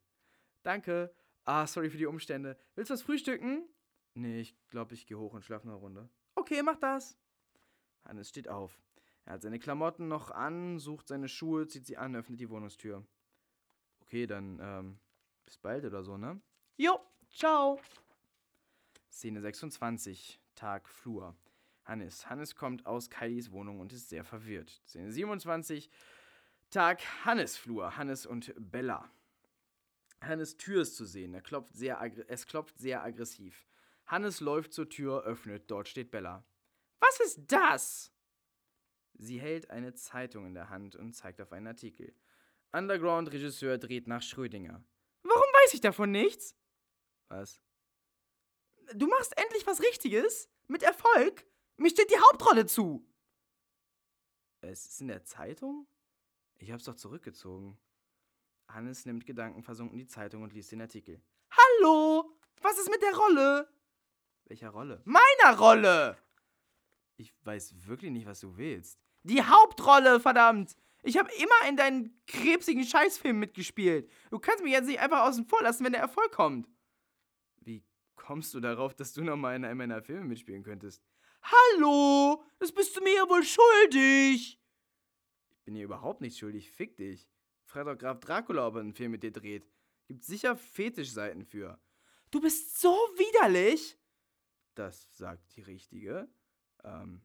Danke. 0.62 1.14
Ah, 1.44 1.66
sorry 1.66 1.90
für 1.90 1.98
die 1.98 2.06
Umstände. 2.06 2.56
Willst 2.74 2.90
du 2.90 2.94
was 2.94 3.02
frühstücken? 3.02 3.68
Nee, 4.14 4.40
ich 4.40 4.56
glaube, 4.68 4.94
ich 4.94 5.06
gehe 5.06 5.18
hoch 5.18 5.34
und 5.34 5.44
schlafe 5.44 5.66
eine 5.66 5.74
Runde. 5.74 6.08
Okay, 6.34 6.62
mach 6.62 6.76
das. 6.76 7.16
Hannes 8.04 8.28
steht 8.28 8.48
auf. 8.48 8.80
Er 9.24 9.34
hat 9.34 9.42
seine 9.42 9.58
Klamotten 9.58 10.08
noch 10.08 10.30
an, 10.30 10.78
sucht 10.78 11.08
seine 11.08 11.28
Schuhe, 11.28 11.66
zieht 11.66 11.86
sie 11.86 11.96
an, 11.96 12.16
öffnet 12.16 12.40
die 12.40 12.50
Wohnungstür. 12.50 13.04
Okay, 14.00 14.26
dann, 14.26 14.58
ähm, 14.60 14.98
bis 15.44 15.56
bald 15.56 15.84
oder 15.84 16.02
so, 16.02 16.16
ne? 16.16 16.40
Jo, 16.76 17.00
ciao. 17.30 17.80
Szene 19.10 19.40
26, 19.40 20.40
Tag 20.54 20.88
Flur. 20.88 21.36
Hannes. 21.84 22.28
Hannes 22.28 22.54
kommt 22.54 22.86
aus 22.86 23.10
Kylies 23.10 23.50
Wohnung 23.50 23.80
und 23.80 23.92
ist 23.92 24.08
sehr 24.08 24.24
verwirrt. 24.24 24.82
Szene 24.86 25.12
27, 25.12 25.90
Tag 26.70 27.00
Hannes 27.24 27.56
Flur. 27.56 27.96
Hannes 27.96 28.26
und 28.26 28.52
Bella. 28.58 29.10
Hannes 30.23 30.57
Tür 30.57 30.83
ist 30.83 30.97
zu 30.97 31.05
sehen. 31.05 31.35
Er 31.35 31.43
klopft 31.43 31.77
sehr 31.77 32.01
es 32.29 32.47
klopft 32.47 32.79
sehr 32.79 33.03
aggressiv. 33.03 33.66
Hannes 34.07 34.41
läuft 34.41 34.73
zur 34.73 34.89
Tür, 34.89 35.23
öffnet. 35.25 35.70
Dort 35.70 35.89
steht 35.89 36.11
Bella. 36.11 36.45
Was 37.01 37.20
ist 37.20 37.41
das? 37.49 38.12
Sie 39.14 39.41
hält 39.41 39.70
eine 39.70 39.95
Zeitung 39.95 40.47
in 40.47 40.55
der 40.55 40.70
Hand 40.70 40.97
und 40.97 41.12
zeigt 41.12 41.41
auf 41.41 41.53
einen 41.53 41.66
Artikel. 41.66 42.14
Underground-Regisseur 42.73 43.79
dreht 43.79 44.07
nach 44.07 44.23
Schrödinger. 44.23 44.83
Warum 45.23 45.43
weiß 45.43 45.75
ich 45.75 45.81
davon 45.81 46.11
nichts? 46.11 46.57
Was? 47.29 47.61
Du 48.95 49.07
machst 49.07 49.37
endlich 49.37 49.66
was 49.66 49.83
Richtiges? 49.83 50.49
Mit 50.68 50.83
Erfolg? 50.83 51.47
Mir 51.77 51.91
steht 51.91 52.11
die 52.11 52.18
Hauptrolle 52.18 52.66
zu. 52.66 53.07
Es 54.61 54.87
ist 54.87 55.01
in 55.01 55.09
der 55.09 55.25
Zeitung? 55.25 55.87
Ich 56.57 56.70
hab's 56.70 56.85
doch 56.85 56.95
zurückgezogen. 56.95 57.79
Hannes 58.68 59.04
nimmt 59.04 59.26
gedankenversunken 59.26 59.98
die 59.98 60.06
Zeitung 60.06 60.42
und 60.42 60.52
liest 60.52 60.72
den 60.72 60.80
Artikel. 60.80 61.20
Hallo! 61.50 62.36
Was 62.60 62.78
ist 62.78 62.90
mit 62.90 63.02
der 63.02 63.14
Rolle? 63.14 63.68
Welcher 64.46 64.70
Rolle? 64.70 65.02
Meiner 65.04 65.58
Rolle! 65.58 66.16
Ich 67.16 67.34
weiß 67.44 67.86
wirklich 67.86 68.10
nicht, 68.10 68.26
was 68.26 68.40
du 68.40 68.56
willst. 68.56 68.98
Die 69.22 69.42
Hauptrolle, 69.42 70.20
verdammt! 70.20 70.76
Ich 71.02 71.18
habe 71.18 71.30
immer 71.34 71.68
in 71.68 71.76
deinen 71.76 72.22
krebsigen 72.26 72.84
Scheißfilmen 72.84 73.40
mitgespielt. 73.40 74.10
Du 74.30 74.38
kannst 74.38 74.62
mich 74.62 74.72
jetzt 74.72 74.86
nicht 74.86 75.00
einfach 75.00 75.26
außen 75.26 75.46
vor 75.46 75.62
lassen, 75.62 75.84
wenn 75.84 75.92
der 75.92 76.00
Erfolg 76.00 76.32
kommt. 76.32 76.68
Wie 77.60 77.84
kommst 78.14 78.54
du 78.54 78.60
darauf, 78.60 78.94
dass 78.94 79.12
du 79.12 79.24
nochmal 79.24 79.56
in 79.56 79.64
einem 79.64 79.78
meiner 79.78 80.02
Filme 80.02 80.24
mitspielen 80.24 80.62
könntest? 80.62 81.02
Hallo! 81.42 82.44
Das 82.60 82.72
bist 82.72 82.96
du 82.96 83.02
mir 83.02 83.14
ja 83.14 83.28
wohl 83.28 83.42
schuldig! 83.42 84.60
Ich 85.50 85.64
bin 85.64 85.74
dir 85.74 85.84
überhaupt 85.84 86.20
nicht 86.20 86.38
schuldig, 86.38 86.70
fick 86.70 86.96
dich. 86.96 87.28
Doch 87.75 87.99
Graf 87.99 88.20
Dracula, 88.20 88.66
ob 88.66 88.75
er 88.75 88.81
einen 88.81 88.95
Film 88.95 89.12
mit 89.12 89.23
dir 89.23 89.33
dreht. 89.33 89.66
Gibt 90.07 90.25
sicher 90.25 90.57
Fetischseiten 90.57 91.45
für. 91.45 91.81
Du 92.31 92.41
bist 92.41 92.81
so 92.81 92.91
widerlich! 92.91 93.99
Das 94.75 95.07
sagt 95.16 95.57
die 95.57 95.62
Richtige. 95.62 96.29
Ähm, 96.85 97.23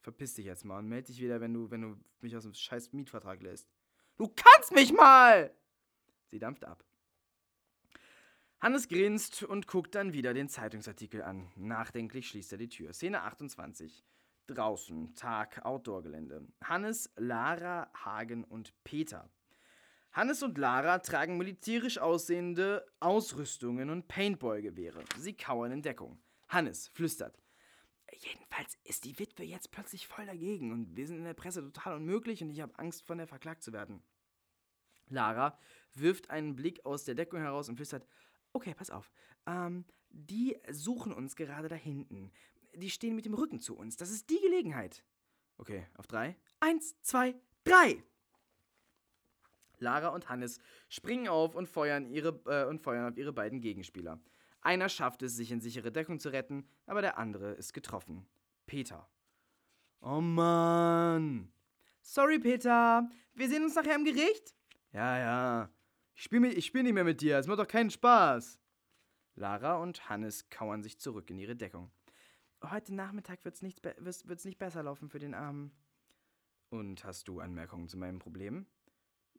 verpiss 0.00 0.34
dich 0.34 0.46
jetzt 0.46 0.64
mal 0.64 0.78
und 0.78 0.88
melde 0.88 1.08
dich 1.08 1.20
wieder, 1.20 1.40
wenn 1.40 1.52
du, 1.52 1.70
wenn 1.70 1.82
du 1.82 1.96
mich 2.20 2.36
aus 2.36 2.44
dem 2.44 2.54
scheiß 2.54 2.92
Mietvertrag 2.92 3.42
lässt. 3.42 3.68
Du 4.16 4.28
kannst 4.28 4.72
mich 4.72 4.92
mal! 4.92 5.54
Sie 6.26 6.38
dampft 6.38 6.64
ab. 6.64 6.84
Hannes 8.60 8.88
grinst 8.88 9.42
und 9.42 9.66
guckt 9.66 9.94
dann 9.94 10.12
wieder 10.12 10.34
den 10.34 10.48
Zeitungsartikel 10.48 11.22
an. 11.22 11.50
Nachdenklich 11.56 12.28
schließt 12.28 12.52
er 12.52 12.58
die 12.58 12.68
Tür. 12.68 12.92
Szene 12.92 13.22
28. 13.22 14.04
Draußen, 14.46 15.14
Tag, 15.14 15.64
Outdoor-Gelände. 15.64 16.46
Hannes, 16.62 17.10
Lara, 17.16 17.90
Hagen 17.94 18.44
und 18.44 18.74
Peter. 18.84 19.30
Hannes 20.12 20.42
und 20.42 20.58
Lara 20.58 20.98
tragen 20.98 21.36
militärisch 21.36 21.98
aussehende 21.98 22.84
Ausrüstungen 22.98 23.90
und 23.90 24.08
Paintball-Gewehre. 24.08 25.04
Sie 25.18 25.34
kauern 25.34 25.70
in 25.70 25.82
Deckung. 25.82 26.18
Hannes 26.48 26.88
flüstert. 26.88 27.40
Jedenfalls 28.12 28.76
ist 28.82 29.04
die 29.04 29.18
Witwe 29.20 29.44
jetzt 29.44 29.70
plötzlich 29.70 30.08
voll 30.08 30.26
dagegen 30.26 30.72
und 30.72 30.96
wir 30.96 31.06
sind 31.06 31.18
in 31.18 31.24
der 31.24 31.34
Presse 31.34 31.62
total 31.62 31.96
unmöglich 31.96 32.42
und 32.42 32.50
ich 32.50 32.60
habe 32.60 32.76
Angst, 32.76 33.06
von 33.06 33.18
der 33.18 33.28
verklagt 33.28 33.62
zu 33.62 33.72
werden. 33.72 34.02
Lara 35.08 35.56
wirft 35.94 36.28
einen 36.30 36.56
Blick 36.56 36.84
aus 36.84 37.04
der 37.04 37.14
Deckung 37.14 37.40
heraus 37.40 37.68
und 37.68 37.76
flüstert, 37.76 38.06
Okay, 38.52 38.74
pass 38.74 38.90
auf. 38.90 39.12
Ähm, 39.46 39.84
die 40.08 40.56
suchen 40.70 41.12
uns 41.12 41.36
gerade 41.36 41.68
da 41.68 41.76
hinten. 41.76 42.32
Die 42.74 42.90
stehen 42.90 43.14
mit 43.14 43.26
dem 43.26 43.34
Rücken 43.34 43.60
zu 43.60 43.76
uns. 43.76 43.96
Das 43.96 44.10
ist 44.10 44.28
die 44.30 44.40
Gelegenheit. 44.40 45.04
Okay, 45.56 45.86
auf 45.96 46.06
drei. 46.06 46.36
Eins, 46.58 47.00
zwei, 47.02 47.34
drei! 47.64 48.02
Lara 49.80 50.08
und 50.08 50.28
Hannes 50.28 50.58
springen 50.88 51.28
auf 51.28 51.54
und 51.54 51.68
feuern, 51.68 52.08
ihre, 52.10 52.40
äh, 52.46 52.68
und 52.68 52.80
feuern 52.80 53.12
auf 53.12 53.18
ihre 53.18 53.32
beiden 53.32 53.60
Gegenspieler. 53.60 54.20
Einer 54.62 54.88
schafft 54.88 55.22
es, 55.22 55.36
sich 55.36 55.50
in 55.50 55.60
sichere 55.60 55.90
Deckung 55.90 56.18
zu 56.18 56.30
retten, 56.30 56.68
aber 56.86 57.00
der 57.00 57.18
andere 57.18 57.52
ist 57.52 57.72
getroffen. 57.72 58.26
Peter. 58.66 59.08
Oh 60.00 60.20
Mann. 60.20 61.52
Sorry, 62.02 62.38
Peter. 62.38 63.08
Wir 63.34 63.48
sehen 63.48 63.64
uns 63.64 63.74
nachher 63.74 63.96
im 63.96 64.04
Gericht? 64.04 64.54
Ja, 64.92 65.18
ja. 65.18 65.70
Ich 66.14 66.24
spiele 66.24 66.60
spiel 66.60 66.82
nicht 66.82 66.92
mehr 66.92 67.04
mit 67.04 67.20
dir, 67.20 67.38
es 67.38 67.46
macht 67.46 67.58
doch 67.58 67.66
keinen 67.66 67.90
Spaß. 67.90 68.60
Lara 69.34 69.76
und 69.76 70.08
Hannes 70.08 70.50
kauern 70.50 70.82
sich 70.82 70.98
zurück 70.98 71.30
in 71.30 71.38
ihre 71.38 71.56
Deckung. 71.56 71.90
Heute 72.62 72.94
Nachmittag 72.94 73.42
wird's 73.44 73.62
nicht, 73.62 73.82
wird's 73.82 74.44
nicht 74.44 74.58
besser 74.58 74.82
laufen 74.82 75.08
für 75.08 75.18
den 75.18 75.32
Armen. 75.32 75.72
Und 76.68 77.04
hast 77.04 77.26
du 77.28 77.40
Anmerkungen 77.40 77.88
zu 77.88 77.96
meinem 77.96 78.18
Problem? 78.18 78.66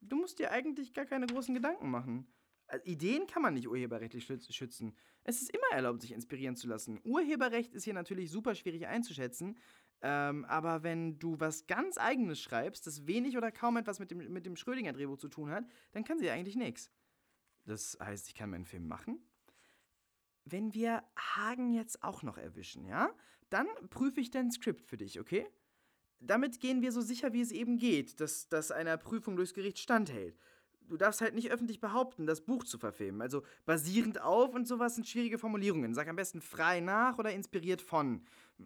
Du 0.01 0.17
musst 0.17 0.39
dir 0.39 0.51
eigentlich 0.51 0.93
gar 0.93 1.05
keine 1.05 1.27
großen 1.27 1.53
Gedanken 1.53 1.89
machen. 1.89 2.27
Also, 2.67 2.85
Ideen 2.85 3.27
kann 3.27 3.41
man 3.41 3.53
nicht 3.53 3.67
urheberrechtlich 3.67 4.25
schützen. 4.25 4.95
Es 5.23 5.41
ist 5.41 5.51
immer 5.51 5.71
erlaubt, 5.71 6.01
sich 6.01 6.11
inspirieren 6.11 6.55
zu 6.55 6.67
lassen. 6.67 6.99
Urheberrecht 7.03 7.73
ist 7.73 7.83
hier 7.83 7.93
natürlich 7.93 8.31
super 8.31 8.55
schwierig 8.55 8.87
einzuschätzen. 8.87 9.57
Ähm, 10.01 10.45
aber 10.45 10.81
wenn 10.81 11.19
du 11.19 11.39
was 11.39 11.67
ganz 11.67 11.97
Eigenes 11.97 12.41
schreibst, 12.41 12.87
das 12.87 13.05
wenig 13.05 13.37
oder 13.37 13.51
kaum 13.51 13.77
etwas 13.77 13.99
mit 13.99 14.09
dem, 14.09 14.31
mit 14.31 14.45
dem 14.45 14.55
Schrödinger-Drehbuch 14.55 15.17
zu 15.17 15.27
tun 15.27 15.51
hat, 15.51 15.65
dann 15.91 16.03
kann 16.03 16.17
sie 16.17 16.29
eigentlich 16.29 16.55
nichts. 16.55 16.91
Das 17.65 17.97
heißt, 18.01 18.27
ich 18.27 18.33
kann 18.33 18.49
meinen 18.49 18.65
Film 18.65 18.87
machen. 18.87 19.21
Wenn 20.43 20.73
wir 20.73 21.03
Hagen 21.15 21.73
jetzt 21.73 22.03
auch 22.03 22.23
noch 22.23 22.39
erwischen, 22.39 22.85
ja, 22.85 23.13
dann 23.49 23.67
prüfe 23.89 24.21
ich 24.21 24.31
dein 24.31 24.49
Skript 24.49 24.87
für 24.87 24.97
dich, 24.97 25.19
okay? 25.19 25.47
Damit 26.21 26.59
gehen 26.59 26.81
wir 26.81 26.91
so 26.91 27.01
sicher, 27.01 27.33
wie 27.33 27.41
es 27.41 27.51
eben 27.51 27.77
geht, 27.77 28.19
dass 28.19 28.47
das 28.47 28.71
einer 28.71 28.95
Prüfung 28.97 29.35
durchs 29.35 29.55
Gericht 29.55 29.79
standhält. 29.79 30.37
Du 30.87 30.97
darfst 30.97 31.21
halt 31.21 31.33
nicht 31.33 31.51
öffentlich 31.51 31.79
behaupten, 31.79 32.27
das 32.27 32.41
Buch 32.41 32.63
zu 32.63 32.77
verfilmen. 32.77 33.21
Also 33.21 33.43
basierend 33.65 34.21
auf 34.21 34.53
und 34.53 34.67
sowas 34.67 34.95
sind 34.95 35.07
schwierige 35.07 35.37
Formulierungen. 35.37 35.95
Sag 35.95 36.07
am 36.09 36.17
besten 36.17 36.41
frei 36.41 36.79
nach 36.79 37.17
oder 37.17 37.31
inspiriert 37.31 37.81
von. 37.81 38.21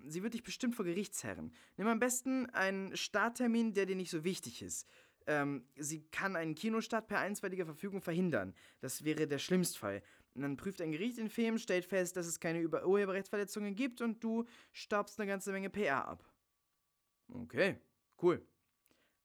Sie 0.07 0.21
wird 0.21 0.33
dich 0.33 0.43
bestimmt 0.43 0.75
vor 0.75 0.85
Gerichtsherren. 0.85 1.53
Nimm 1.77 1.87
am 1.87 1.99
besten 1.99 2.49
einen 2.49 2.97
Starttermin, 2.97 3.73
der 3.73 3.85
dir 3.85 3.95
nicht 3.95 4.09
so 4.09 4.23
wichtig 4.23 4.61
ist. 4.61 4.87
Ähm, 5.27 5.65
sie 5.77 6.01
kann 6.11 6.35
einen 6.35 6.55
Kinostart 6.55 7.07
per 7.07 7.19
einstweiliger 7.19 7.65
Verfügung 7.65 8.01
verhindern. 8.01 8.53
Das 8.81 9.05
wäre 9.05 9.27
der 9.27 9.39
Schlimmstfall. 9.39 10.01
Und 10.33 10.41
dann 10.41 10.57
prüft 10.57 10.81
ein 10.81 10.91
Gericht 10.91 11.17
den 11.17 11.29
Film, 11.29 11.57
stellt 11.57 11.85
fest, 11.85 12.17
dass 12.17 12.25
es 12.25 12.39
keine 12.39 12.67
Urheberrechtsverletzungen 12.67 13.75
gibt 13.75 14.01
und 14.01 14.21
du 14.23 14.45
staubst 14.73 15.19
eine 15.19 15.27
ganze 15.27 15.51
Menge 15.53 15.69
PR 15.69 16.07
ab. 16.07 16.23
Okay, 17.27 17.79
cool. 18.21 18.45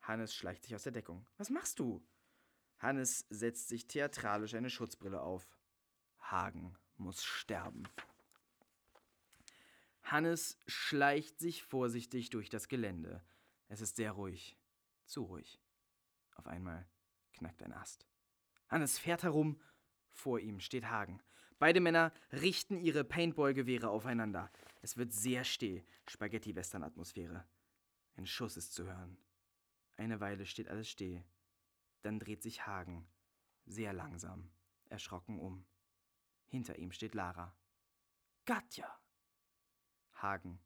Hannes 0.03 0.35
schleicht 0.35 0.65
sich 0.65 0.75
aus 0.75 0.83
der 0.83 0.93
Deckung. 0.93 1.27
Was 1.37 1.51
machst 1.51 1.79
du? 1.79 2.03
Hannes 2.79 3.27
setzt 3.29 3.69
sich 3.69 3.87
theatralisch 3.87 4.55
eine 4.55 4.71
Schutzbrille 4.71 5.21
auf. 5.21 5.47
Hagen 6.19 6.77
muss 6.97 7.23
sterben. 7.25 7.85
Hannes 10.03 10.59
schleicht 10.67 11.39
sich 11.39 11.63
vorsichtig 11.63 12.31
durch 12.31 12.49
das 12.49 12.69
Gelände. 12.69 13.23
Es 13.69 13.81
ist 13.81 13.97
sehr 13.97 14.13
ruhig. 14.13 14.57
Zu 15.07 15.23
ruhig. 15.23 15.61
Auf 16.35 16.47
einmal 16.47 16.87
knackt 17.35 17.63
ein 17.63 17.73
Ast. 17.73 18.07
Hannes 18.69 18.99
fährt 18.99 19.23
herum. 19.23 19.61
Vor 20.09 20.41
ihm 20.41 20.61
steht 20.61 20.87
Hagen. 20.87 21.23
Beide 21.59 21.81
Männer 21.81 22.13
richten 22.33 22.79
ihre 22.79 23.05
Paintball-Gewehre 23.05 23.89
aufeinander. 23.89 24.51
Es 24.83 24.97
wird 24.97 25.13
sehr 25.13 25.45
still. 25.45 25.85
Spaghetti-Western-Atmosphäre. 26.09 27.45
Ein 28.21 28.27
Schuss 28.27 28.59
ist 28.59 28.75
zu 28.75 28.85
hören. 28.85 29.17
Eine 29.97 30.21
Weile 30.21 30.45
steht 30.45 30.69
alles 30.69 30.91
still. 30.91 31.25
Dann 32.03 32.19
dreht 32.19 32.43
sich 32.43 32.67
Hagen, 32.67 33.09
sehr 33.65 33.95
langsam, 33.95 34.51
erschrocken 34.91 35.41
um. 35.41 35.65
Hinter 36.49 36.79
ihm 36.79 36.93
steht 36.93 37.15
Lara. 37.15 37.57
Katja! 38.45 38.95
Hagen. 40.13 40.61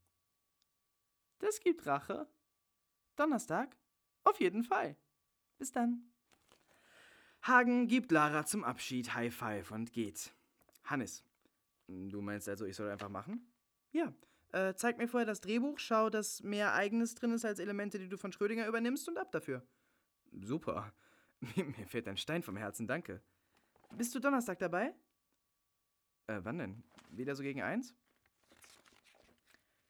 Das 1.39 1.61
gibt 1.61 1.87
Rache. 1.87 2.29
Donnerstag? 3.15 3.77
Auf 4.25 4.41
jeden 4.41 4.65
Fall. 4.65 4.97
Bis 5.57 5.71
dann. 5.71 6.13
Hagen 7.43 7.87
gibt 7.87 8.11
Lara 8.11 8.45
zum 8.47 8.65
Abschied 8.65 9.15
High 9.15 9.33
Five 9.33 9.71
und 9.71 9.93
geht. 9.93 10.35
Hannes. 10.83 11.23
Du 11.87 12.21
meinst 12.21 12.49
also, 12.49 12.65
ich 12.65 12.75
soll 12.75 12.91
einfach 12.91 13.11
machen? 13.11 13.47
Ja. 13.93 14.13
Äh, 14.55 14.77
zeig 14.77 14.99
mir 14.99 15.09
vorher 15.09 15.27
das 15.27 15.41
Drehbuch, 15.41 15.81
schau, 15.81 16.11
dass 16.11 16.41
mehr 16.45 16.75
Eigenes 16.75 17.17
drin 17.17 17.33
ist 17.33 17.45
als 17.45 17.59
Elemente, 17.59 17.99
die 17.99 18.09
du 18.09 18.17
von 18.17 18.31
Schrödinger 18.31 18.69
übernimmst 18.69 19.09
und 19.09 19.19
ab 19.19 19.33
dafür. 19.33 19.67
Super. 20.31 20.95
Mir 21.57 21.89
fällt 21.89 22.07
ein 22.07 22.17
Stein 22.17 22.41
vom 22.41 22.57
Herzen, 22.57 22.87
danke. 22.87 23.21
Bist 23.97 24.15
du 24.15 24.21
Donnerstag 24.21 24.61
dabei? 24.61 24.95
Äh, 26.29 26.39
wann 26.45 26.59
denn? 26.59 26.85
Wieder 27.11 27.35
so 27.35 27.43
gegen 27.43 27.63
eins? 27.63 27.97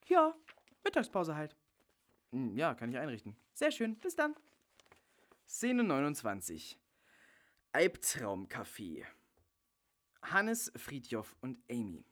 Ja, 0.06 0.34
Mittagspause 0.82 1.36
halt. 1.36 1.54
Hm, 2.32 2.56
ja, 2.56 2.74
kann 2.74 2.88
ich 2.88 2.96
einrichten. 2.96 3.36
Sehr 3.52 3.70
schön, 3.70 3.96
bis 3.98 4.16
dann. 4.16 4.34
Szene 5.46 5.84
29. 5.84 6.80
Albtraumcafé. 7.74 9.04
Hannes, 10.22 10.72
Friedjof 10.74 11.36
und 11.42 11.58
Amy. 11.70 12.06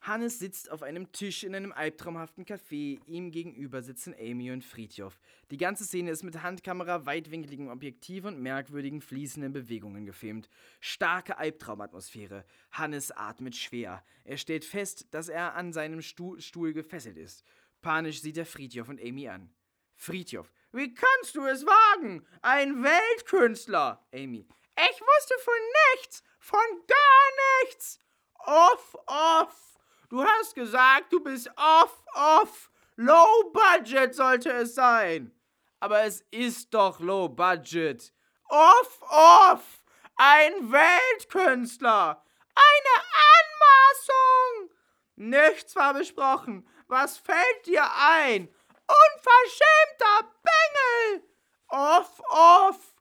Hannes 0.00 0.38
sitzt 0.38 0.70
auf 0.70 0.82
einem 0.82 1.12
Tisch 1.12 1.42
in 1.42 1.54
einem 1.54 1.72
albtraumhaften 1.72 2.44
Café. 2.44 3.00
Ihm 3.06 3.30
gegenüber 3.30 3.82
sitzen 3.82 4.14
Amy 4.18 4.50
und 4.50 4.64
Friedjof. 4.64 5.18
Die 5.50 5.56
ganze 5.56 5.84
Szene 5.84 6.10
ist 6.10 6.22
mit 6.22 6.42
Handkamera, 6.42 7.04
weitwinkligem 7.04 7.68
Objektiv 7.68 8.24
und 8.24 8.40
merkwürdigen 8.40 9.00
fließenden 9.00 9.52
Bewegungen 9.52 10.06
gefilmt. 10.06 10.48
Starke 10.80 11.36
Albtraumatmosphäre. 11.36 12.44
Hannes 12.70 13.10
atmet 13.10 13.56
schwer. 13.56 14.04
Er 14.24 14.36
stellt 14.36 14.64
fest, 14.64 15.06
dass 15.10 15.28
er 15.28 15.54
an 15.54 15.72
seinem 15.72 16.00
Stuhl, 16.00 16.40
Stuhl 16.40 16.72
gefesselt 16.72 17.16
ist. 17.16 17.44
Panisch 17.82 18.20
sieht 18.20 18.38
er 18.38 18.46
Friedjof 18.46 18.88
und 18.88 19.00
Amy 19.00 19.28
an. 19.28 19.50
Friedjof. 19.96 20.52
Wie 20.72 20.94
kannst 20.94 21.34
du 21.34 21.44
es 21.46 21.66
wagen? 21.66 22.26
Ein 22.40 22.82
Weltkünstler! 22.82 24.06
Amy. 24.12 24.46
Ich 24.76 25.00
wusste 25.00 25.34
von 25.42 25.54
nichts! 25.94 26.22
Von 26.38 26.60
gar 26.86 27.64
nichts! 27.64 27.98
Off, 28.46 28.96
off! 29.06 29.77
Du 30.08 30.24
hast 30.24 30.54
gesagt, 30.54 31.12
du 31.12 31.20
bist 31.20 31.50
off, 31.56 32.02
off. 32.14 32.70
Low 32.96 33.52
Budget 33.52 34.14
sollte 34.14 34.50
es 34.50 34.74
sein. 34.74 35.32
Aber 35.80 36.02
es 36.02 36.22
ist 36.30 36.72
doch 36.74 37.00
Low 37.00 37.28
Budget. 37.28 38.12
Off, 38.48 39.02
off. 39.02 39.82
Ein 40.16 40.72
Weltkünstler. 40.72 42.24
Eine 42.54 43.04
Anmaßung. 43.36 44.70
Nichts 45.16 45.76
war 45.76 45.94
besprochen. 45.94 46.68
Was 46.88 47.18
fällt 47.18 47.66
dir 47.66 47.84
ein? 47.84 48.48
Unverschämter 48.88 50.32
Bengel. 50.42 51.28
Off, 51.68 52.20
off 52.30 52.94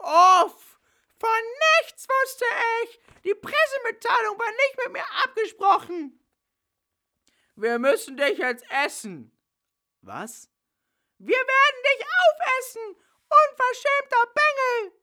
off. 0.00 0.78
Von 1.18 1.42
nichts 1.82 2.06
wusste 2.08 2.44
ich. 2.82 3.00
Die 3.24 3.34
Pressemitteilung 3.90 4.38
war 4.38 4.50
nicht 4.50 4.78
mit 4.84 4.92
mir 4.92 5.24
abgesprochen. 5.24 6.20
Wir 7.56 7.78
müssen 7.78 8.16
dich 8.16 8.38
jetzt 8.38 8.64
essen. 8.84 9.32
Was? 10.02 10.48
Wir 11.18 11.36
werden 11.36 11.82
dich 11.84 12.06
aufessen, 12.06 12.96
unverschämter 13.28 14.34
Bengel. 14.34 15.00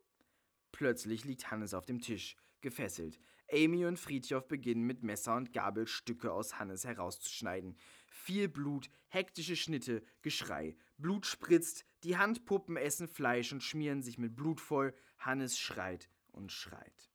Plötzlich 0.71 1.25
liegt 1.25 1.51
Hannes 1.51 1.73
auf 1.73 1.85
dem 1.85 2.01
Tisch, 2.01 2.35
gefesselt. 2.61 3.19
Amy 3.51 3.85
und 3.85 3.97
Friedhof 3.97 4.47
beginnen 4.47 4.83
mit 4.83 5.03
Messer 5.03 5.35
und 5.35 5.53
Gabel 5.53 5.87
Stücke 5.87 6.33
aus 6.33 6.59
Hannes 6.59 6.83
herauszuschneiden. 6.83 7.77
Viel 8.09 8.49
Blut, 8.49 8.89
hektische 9.07 9.55
Schnitte, 9.55 10.03
Geschrei. 10.21 10.75
Blut 10.97 11.25
spritzt, 11.25 11.85
die 12.03 12.17
Handpuppen 12.17 12.75
essen 12.75 13.07
Fleisch 13.07 13.53
und 13.53 13.63
schmieren 13.63 14.01
sich 14.01 14.17
mit 14.17 14.35
Blut 14.35 14.59
voll. 14.59 14.93
Hannes 15.19 15.57
schreit 15.57 16.09
und 16.31 16.51
schreit. 16.51 17.11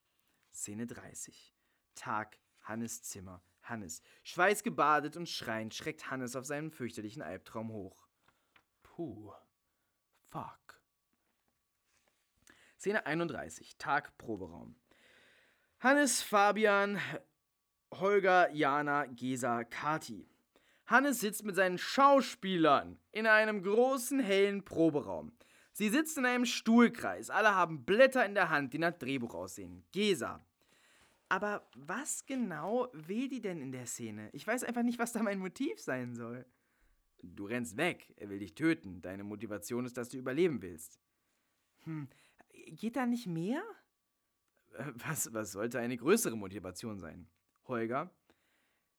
Szene 0.52 0.86
30. 0.86 1.51
Tag, 1.95 2.38
Hannes 2.62 3.03
Zimmer. 3.03 3.43
Hannes. 3.62 4.03
Schweißgebadet 4.24 5.16
und 5.16 5.28
schreiend 5.28 5.74
schreckt 5.74 6.11
Hannes 6.11 6.36
auf 6.36 6.45
seinen 6.45 6.70
fürchterlichen 6.70 7.22
Albtraum 7.22 7.70
hoch. 7.70 8.09
Puh. 8.82 9.32
Fuck. 10.30 10.80
Szene 12.78 13.07
31. 13.07 13.76
Tag, 13.78 14.16
Proberaum. 14.18 14.74
Hannes, 15.78 16.22
Fabian, 16.22 16.99
Holger, 17.93 18.51
Jana, 18.51 19.07
Gesa, 19.07 19.64
Kati. 19.64 20.28
Hannes 20.86 21.20
sitzt 21.20 21.45
mit 21.45 21.55
seinen 21.55 21.78
Schauspielern 21.78 22.99
in 23.12 23.26
einem 23.26 23.62
großen, 23.62 24.20
hellen 24.20 24.64
Proberaum. 24.64 25.32
Sie 25.72 25.88
sitzen 25.88 26.20
in 26.20 26.26
einem 26.26 26.45
Stuhlkreis. 26.45 27.30
Alle 27.30 27.55
haben 27.55 27.84
Blätter 27.84 28.26
in 28.26 28.34
der 28.34 28.51
Hand, 28.51 28.74
die 28.74 28.78
nach 28.78 28.93
Drehbuch 28.93 29.34
aussehen. 29.34 29.84
Gesa. 29.93 30.45
Aber 31.32 31.66
was 31.74 32.26
genau 32.26 32.90
will 32.92 33.26
die 33.26 33.40
denn 33.40 33.62
in 33.62 33.72
der 33.72 33.86
Szene? 33.86 34.28
Ich 34.34 34.46
weiß 34.46 34.64
einfach 34.64 34.82
nicht, 34.82 34.98
was 34.98 35.12
da 35.12 35.22
mein 35.22 35.38
Motiv 35.38 35.80
sein 35.80 36.14
soll. 36.14 36.44
Du 37.22 37.46
rennst 37.46 37.78
weg. 37.78 38.12
Er 38.16 38.28
will 38.28 38.38
dich 38.38 38.54
töten. 38.54 39.00
Deine 39.00 39.24
Motivation 39.24 39.86
ist, 39.86 39.96
dass 39.96 40.10
du 40.10 40.18
überleben 40.18 40.60
willst. 40.60 41.00
Hm, 41.84 42.06
geht 42.66 42.96
da 42.96 43.06
nicht 43.06 43.26
mehr? 43.26 43.62
Äh, 44.74 44.92
was, 44.94 45.32
was 45.32 45.52
sollte 45.52 45.78
eine 45.78 45.96
größere 45.96 46.36
Motivation 46.36 46.98
sein? 46.98 47.30
Holger? 47.64 48.10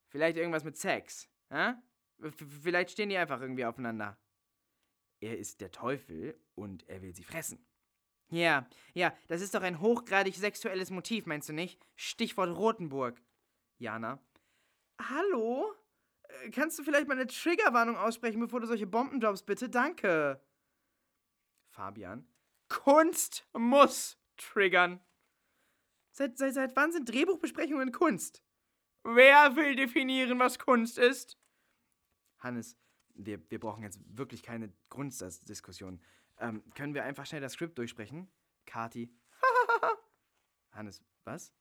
Vielleicht 0.07 0.37
irgendwas 0.37 0.63
mit 0.63 0.75
Sex. 0.75 1.29
Hä? 1.49 1.73
Vielleicht 2.61 2.89
stehen 2.89 3.09
die 3.09 3.17
einfach 3.17 3.41
irgendwie 3.41 3.65
aufeinander 3.65 4.17
er 5.23 5.37
ist 5.37 5.61
der 5.61 5.71
Teufel 5.71 6.37
und 6.53 6.87
er 6.89 7.01
will 7.01 7.15
sie 7.15 7.23
fressen. 7.23 7.65
Ja, 8.33 8.67
ja, 8.95 9.13
das 9.27 9.41
ist 9.41 9.53
doch 9.53 9.61
ein 9.61 9.79
hochgradig 9.79 10.35
sexuelles 10.35 10.89
Motiv, 10.89 11.27
meinst 11.27 11.49
du 11.49 11.53
nicht? 11.53 11.79
Stichwort 11.95 12.57
Rotenburg. 12.57 13.21
Jana. 13.77 14.19
Hallo? 14.99 15.71
Äh, 16.23 16.49
kannst 16.49 16.79
du 16.79 16.83
vielleicht 16.83 17.07
mal 17.07 17.13
eine 17.13 17.27
Triggerwarnung 17.27 17.95
aussprechen, 17.95 18.39
bevor 18.39 18.59
du 18.59 18.65
solche 18.65 18.87
Bomben 18.87 19.19
droppst, 19.19 19.45
bitte? 19.45 19.69
Danke. 19.69 20.41
Fabian. 21.69 22.27
Kunst 22.69 23.47
muss 23.53 24.17
triggern. 24.37 24.99
Seit, 26.11 26.39
seit, 26.39 26.55
seit 26.55 26.75
wann 26.75 26.91
sind 26.91 27.09
Drehbuchbesprechungen 27.09 27.91
Kunst? 27.91 28.43
Wer 29.03 29.55
will 29.55 29.75
definieren, 29.75 30.39
was 30.39 30.57
Kunst 30.57 30.97
ist? 30.97 31.37
Hannes, 32.39 32.77
wir, 33.13 33.39
wir 33.51 33.59
brauchen 33.59 33.83
jetzt 33.83 33.99
wirklich 34.07 34.41
keine 34.41 34.73
Grundsatzdiskussion. 34.89 36.01
Ähm, 36.43 36.61
können 36.75 36.93
wir 36.93 37.05
einfach 37.05 37.25
schnell 37.25 37.39
das 37.39 37.53
Skript 37.53 37.77
durchsprechen? 37.77 38.27
Kati. 38.65 39.09
Hannes, 40.71 41.01
was? 41.23 41.53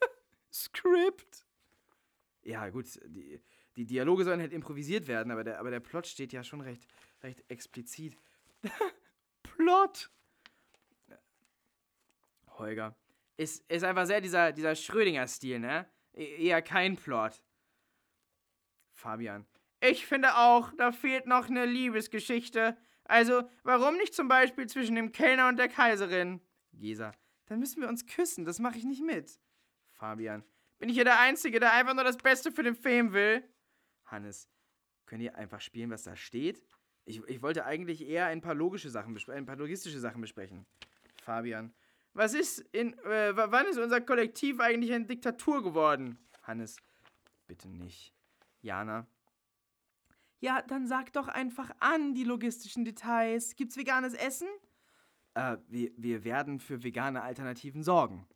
Skript? 0.52 1.46
Ja, 2.42 2.68
gut, 2.68 2.86
die, 3.06 3.40
die 3.76 3.86
Dialoge 3.86 4.24
sollen 4.24 4.40
halt 4.40 4.52
improvisiert 4.52 5.06
werden, 5.06 5.30
aber 5.30 5.44
der, 5.44 5.60
aber 5.60 5.70
der 5.70 5.78
Plot 5.78 6.08
steht 6.08 6.32
ja 6.32 6.42
schon 6.42 6.60
recht, 6.60 6.84
recht 7.22 7.44
explizit. 7.48 8.18
Plot! 9.44 10.10
Holger. 12.58 12.96
Ist, 13.36 13.64
ist 13.70 13.84
einfach 13.84 14.06
sehr 14.06 14.20
dieser, 14.20 14.50
dieser 14.50 14.74
Schrödinger-Stil, 14.74 15.60
ne? 15.60 15.88
E 16.12 16.46
eher 16.46 16.60
kein 16.60 16.96
Plot. 16.96 17.40
Fabian. 18.94 19.46
Ich 19.80 20.06
finde 20.06 20.36
auch, 20.36 20.72
da 20.76 20.90
fehlt 20.90 21.26
noch 21.26 21.48
eine 21.48 21.66
Liebesgeschichte. 21.66 22.76
Also, 23.04 23.48
warum 23.62 23.96
nicht 23.96 24.14
zum 24.14 24.28
Beispiel 24.28 24.66
zwischen 24.66 24.96
dem 24.96 25.12
Kellner 25.12 25.48
und 25.48 25.58
der 25.58 25.68
Kaiserin? 25.68 26.40
Gesa. 26.72 27.12
Dann 27.46 27.60
müssen 27.60 27.80
wir 27.80 27.88
uns 27.88 28.06
küssen, 28.06 28.44
das 28.44 28.58
mache 28.58 28.78
ich 28.78 28.84
nicht 28.84 29.02
mit. 29.02 29.38
Fabian. 29.92 30.42
Bin 30.78 30.88
ich 30.88 30.96
hier 30.96 31.04
der 31.04 31.20
Einzige, 31.20 31.60
der 31.60 31.72
einfach 31.72 31.94
nur 31.94 32.04
das 32.04 32.16
Beste 32.16 32.50
für 32.50 32.62
den 32.62 32.74
Film 32.74 33.12
will? 33.12 33.44
Hannes. 34.06 34.48
Könnt 35.06 35.22
ihr 35.22 35.36
einfach 35.36 35.60
spielen, 35.60 35.90
was 35.90 36.02
da 36.02 36.16
steht? 36.16 36.62
Ich, 37.04 37.22
ich 37.28 37.42
wollte 37.42 37.66
eigentlich 37.66 38.06
eher 38.06 38.26
ein 38.26 38.40
paar 38.40 38.54
logische 38.54 38.88
Sachen 38.88 39.16
ein 39.28 39.46
paar 39.46 39.56
logistische 39.56 40.00
Sachen 40.00 40.20
besprechen. 40.20 40.66
Fabian. 41.22 41.74
Was 42.14 42.32
ist 42.32 42.60
in. 42.72 42.94
Äh, 43.00 43.36
wann 43.36 43.66
ist 43.66 43.78
unser 43.78 44.00
Kollektiv 44.00 44.60
eigentlich 44.60 44.92
eine 44.92 45.04
Diktatur 45.04 45.62
geworden? 45.62 46.18
Hannes. 46.42 46.76
Bitte 47.46 47.68
nicht. 47.68 48.14
Jana. 48.62 49.06
Ja, 50.44 50.60
dann 50.60 50.86
sag 50.86 51.10
doch 51.14 51.28
einfach 51.28 51.70
an 51.80 52.12
die 52.12 52.22
logistischen 52.22 52.84
Details. 52.84 53.56
Gibt's 53.56 53.78
veganes 53.78 54.12
Essen? 54.12 54.46
Äh, 55.32 55.56
wir, 55.68 55.90
wir 55.96 56.22
werden 56.22 56.60
für 56.60 56.82
vegane 56.82 57.22
Alternativen 57.22 57.82
sorgen. 57.82 58.28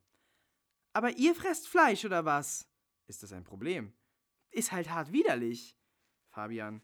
Aber 0.95 1.19
ihr 1.19 1.35
fresst 1.35 1.69
Fleisch 1.69 2.07
oder 2.07 2.25
was? 2.25 2.67
Ist 3.09 3.23
das 3.23 3.35
ein 3.35 3.45
Problem? 3.45 3.93
Ist 4.51 4.73
halt 4.73 4.89
hart 4.89 5.13
widerlich. 5.13 5.77
Fabian. 6.31 6.81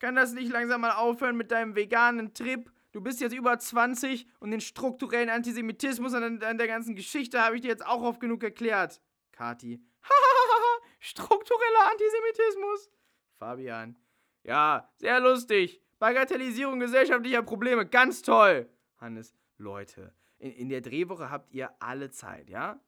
Kann 0.00 0.16
das 0.16 0.32
nicht 0.32 0.50
langsam 0.50 0.80
mal 0.80 0.96
aufhören 0.96 1.36
mit 1.36 1.52
deinem 1.52 1.76
veganen 1.76 2.34
Trip? 2.34 2.72
Du 2.90 3.00
bist 3.00 3.20
jetzt 3.20 3.36
über 3.36 3.56
20 3.56 4.26
und 4.40 4.50
den 4.50 4.60
strukturellen 4.60 5.30
Antisemitismus 5.30 6.12
an, 6.12 6.42
an 6.42 6.58
der 6.58 6.66
ganzen 6.66 6.96
Geschichte 6.96 7.40
habe 7.40 7.54
ich 7.54 7.62
dir 7.62 7.68
jetzt 7.68 7.86
auch 7.86 8.02
oft 8.02 8.18
genug 8.18 8.42
erklärt. 8.42 9.00
Kati. 9.30 9.80
struktureller 10.98 11.92
Antisemitismus. 11.92 12.90
Fabian. 13.38 13.99
Ja, 14.42 14.90
sehr 14.96 15.20
lustig. 15.20 15.82
Bagatellisierung 15.98 16.80
gesellschaftlicher 16.80 17.42
Probleme, 17.42 17.86
ganz 17.86 18.22
toll. 18.22 18.68
Hannes. 18.98 19.34
Leute, 19.58 20.14
in, 20.38 20.52
in 20.52 20.68
der 20.68 20.80
Drehwoche 20.80 21.30
habt 21.30 21.52
ihr 21.52 21.70
alle 21.80 22.10
Zeit, 22.10 22.48
ja? 22.48 22.80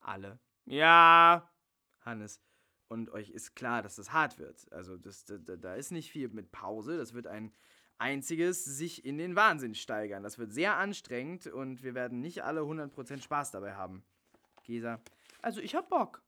Alle. 0.00 0.38
Ja. 0.64 1.50
Hannes. 2.00 2.40
Und 2.88 3.10
euch 3.10 3.30
ist 3.30 3.56
klar, 3.56 3.82
dass 3.82 3.96
das 3.96 4.12
hart 4.12 4.38
wird. 4.38 4.70
Also, 4.72 4.96
das, 4.96 5.24
da, 5.24 5.36
da 5.38 5.74
ist 5.74 5.90
nicht 5.90 6.10
viel 6.10 6.28
mit 6.28 6.52
Pause. 6.52 6.96
Das 6.96 7.14
wird 7.14 7.26
ein 7.26 7.52
einziges 7.98 8.64
sich 8.64 9.04
in 9.04 9.18
den 9.18 9.36
Wahnsinn 9.36 9.74
steigern. 9.74 10.22
Das 10.22 10.38
wird 10.38 10.52
sehr 10.52 10.76
anstrengend 10.76 11.46
und 11.46 11.82
wir 11.82 11.94
werden 11.94 12.20
nicht 12.20 12.44
alle 12.44 12.60
100% 12.60 13.22
Spaß 13.22 13.52
dabei 13.52 13.74
haben. 13.74 14.04
Gesa. 14.64 15.00
Also 15.40 15.60
ich 15.60 15.74
hab 15.74 15.88
Bock. 15.88 16.22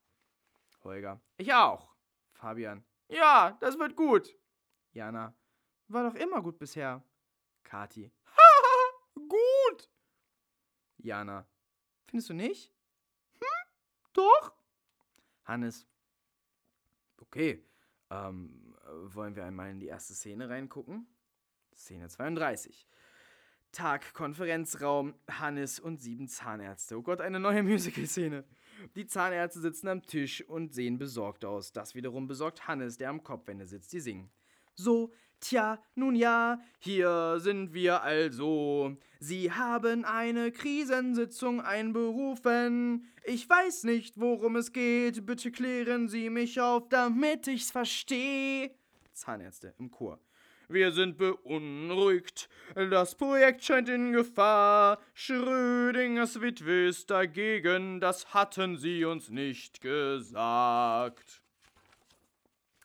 Holger. 0.83 1.21
Ich 1.37 1.53
auch. 1.53 1.95
Fabian. 2.33 2.85
Ja, 3.09 3.57
das 3.61 3.79
wird 3.79 3.97
gut. 3.97 4.37
Jana. 4.95 5.35
War 5.89 6.11
doch 6.11 6.15
immer 6.15 6.41
gut 6.41 6.59
bisher. 6.59 7.05
Kati. 7.65 8.11
gut. 9.15 9.91
Jana. 10.97 11.47
Findest 12.07 12.31
du 12.31 12.35
nicht? 12.35 12.73
Hm? 13.35 13.71
Doch. 14.13 14.55
Hannes. 15.45 15.87
Okay. 17.19 17.67
Ähm, 18.11 18.77
wollen 19.07 19.35
wir 19.35 19.45
einmal 19.45 19.71
in 19.71 19.81
die 19.81 19.89
erste 19.89 20.15
Szene 20.15 20.49
reingucken? 20.49 21.07
Szene 21.75 22.09
32. 22.09 22.89
Tag, 23.73 24.15
Konferenzraum, 24.15 25.15
Hannes 25.29 25.81
und 25.81 26.01
sieben 26.01 26.29
Zahnärzte. 26.29 26.97
Oh 26.97 27.03
Gott, 27.03 27.21
eine 27.21 27.41
neue 27.41 27.63
Musical-Szene. 27.65 28.45
Die 28.95 29.07
Zahnärzte 29.07 29.61
sitzen 29.61 29.89
am 29.89 30.03
Tisch 30.03 30.47
und 30.49 30.73
sehen 30.73 30.99
besorgt 30.99 31.45
aus. 31.45 31.73
Das 31.73 31.97
wiederum 31.97 32.29
besorgt 32.29 32.69
Hannes, 32.69 32.97
der 32.97 33.11
am 33.11 33.25
Kopfwände 33.25 33.67
sitzt, 33.67 33.93
die 33.93 34.01
singen. 34.01 34.31
So, 34.77 35.13
tja, 35.41 35.79
nun 35.95 36.17
ja, 36.17 36.59
hier 36.79 37.37
sind 37.39 37.73
wir 37.75 38.03
also. 38.03 38.97
Sie 39.21 39.53
haben 39.53 40.05
eine 40.05 40.51
Krisensitzung 40.53 41.61
einberufen. 41.61 43.09
Ich 43.25 43.49
weiß 43.49 43.85
nicht, 43.85 44.21
worum 44.21 44.57
es 44.57 44.73
geht. 44.73 45.25
Bitte 45.25 45.51
klären 45.51 46.09
Sie 46.09 46.29
mich 46.29 46.61
auf, 46.61 46.89
damit 46.89 47.47
ich's 47.47 47.71
verstehe. 47.71 48.75
Zahnärzte 49.13 49.75
im 49.79 49.91
Chor. 49.91 50.19
Wir 50.69 50.93
sind 50.93 51.19
beunruhigt. 51.19 52.49
Das 52.75 53.15
Projekt 53.15 53.63
scheint 53.65 53.89
in 53.89 54.13
Gefahr. 54.13 54.99
Schrödingers 55.13 56.41
Witwe 56.41 56.89
ist 56.89 57.11
dagegen. 57.11 58.01
Das 58.01 58.35
hatten 58.35 58.77
Sie 58.77 59.05
uns 59.05 59.29
nicht 59.29 59.81
gesagt. 59.81 61.43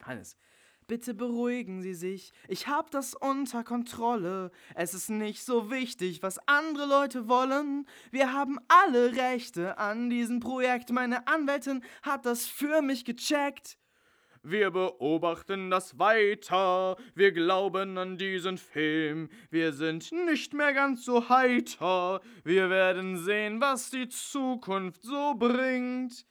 Hannes. 0.03 0.37
Bitte 0.89 1.13
beruhigen 1.13 1.83
Sie 1.83 1.93
sich. 1.93 2.33
Ich 2.47 2.67
hab 2.67 2.89
das 2.89 3.13
unter 3.13 3.63
Kontrolle. 3.63 4.49
Es 4.73 4.95
ist 4.95 5.11
nicht 5.11 5.43
so 5.43 5.69
wichtig, 5.69 6.23
was 6.23 6.39
andere 6.47 6.87
Leute 6.87 7.29
wollen. 7.29 7.85
Wir 8.09 8.33
haben 8.33 8.57
alle 8.67 9.15
Rechte 9.15 9.77
an 9.77 10.09
diesem 10.09 10.39
Projekt. 10.39 10.89
Meine 10.89 11.27
Anwältin 11.27 11.83
hat 12.01 12.25
das 12.25 12.47
für 12.47 12.81
mich 12.81 13.05
gecheckt. 13.05 13.77
Wir 14.41 14.71
beobachten 14.71 15.69
das 15.69 15.99
weiter, 15.99 16.95
wir 17.13 17.33
glauben 17.33 17.97
an 17.99 18.17
diesen 18.17 18.57
Film, 18.57 19.29
wir 19.51 19.73
sind 19.73 20.11
nicht 20.11 20.53
mehr 20.53 20.73
ganz 20.73 21.03
so 21.03 21.27
heiter, 21.27 22.21
wir 22.45 22.69
werden 22.69 23.17
sehen, 23.17 23.59
was 23.59 23.89
die 23.89 24.07
Zukunft 24.07 25.03
so 25.03 25.35
bringt. 25.35 26.25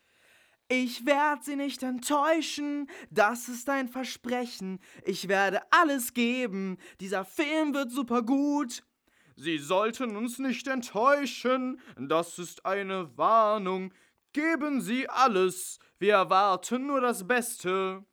Ich 0.69 1.07
werde 1.07 1.43
sie 1.43 1.57
nicht 1.57 1.83
enttäuschen, 1.83 2.91
das 3.11 3.49
ist 3.49 3.71
ein 3.71 3.89
Versprechen, 3.89 4.81
ich 5.05 5.29
werde 5.29 5.61
alles 5.73 6.12
geben, 6.12 6.77
dieser 7.01 7.25
Film 7.25 7.72
wird 7.72 7.91
super 7.91 8.22
gut. 8.22 8.84
Sie 9.37 9.59
sollten 9.59 10.17
uns 10.17 10.38
nicht 10.38 10.67
enttäuschen, 10.67 11.80
das 11.97 12.38
ist 12.38 12.67
eine 12.67 13.17
Warnung, 13.17 13.92
Geben 14.33 14.83
Sie 14.83 15.09
alles, 15.09 15.79
wir 15.99 16.14
erwarten 16.14 16.87
nur 16.87 17.01
das 17.01 17.26
Beste. 17.26 18.05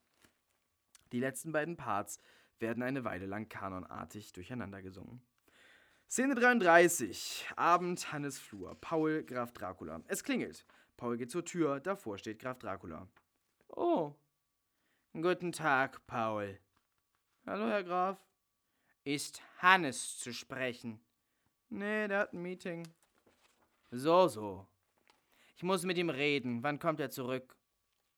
Die 1.11 1.19
letzten 1.19 1.51
beiden 1.51 1.75
Parts 1.75 2.19
werden 2.57 2.83
eine 2.83 3.03
Weile 3.03 3.25
lang 3.25 3.49
kanonartig 3.49 4.31
durcheinander 4.31 4.81
gesungen. 4.81 5.21
Szene 6.09 6.35
33. 6.35 7.47
Abend, 7.57 8.13
Hannes 8.13 8.39
Flur. 8.39 8.75
Paul, 8.79 9.23
Graf 9.23 9.51
Dracula. 9.51 10.01
Es 10.07 10.23
klingelt. 10.23 10.65
Paul 10.97 11.17
geht 11.17 11.31
zur 11.31 11.45
Tür. 11.45 11.79
Davor 11.79 12.17
steht 12.17 12.39
Graf 12.39 12.59
Dracula. 12.59 13.07
Oh. 13.69 14.13
Guten 15.13 15.51
Tag, 15.51 16.05
Paul. 16.07 16.59
Hallo, 17.45 17.67
Herr 17.67 17.83
Graf. 17.83 18.19
Ist 19.03 19.41
Hannes 19.59 20.17
zu 20.17 20.33
sprechen? 20.33 20.99
Nee, 21.69 22.07
der 22.07 22.19
hat 22.19 22.33
ein 22.33 22.41
Meeting. 22.41 22.87
So, 23.91 24.27
so. 24.27 24.67
Ich 25.55 25.63
muss 25.63 25.83
mit 25.83 25.97
ihm 25.97 26.09
reden. 26.09 26.63
Wann 26.63 26.79
kommt 26.79 26.99
er 26.99 27.11
zurück? 27.11 27.55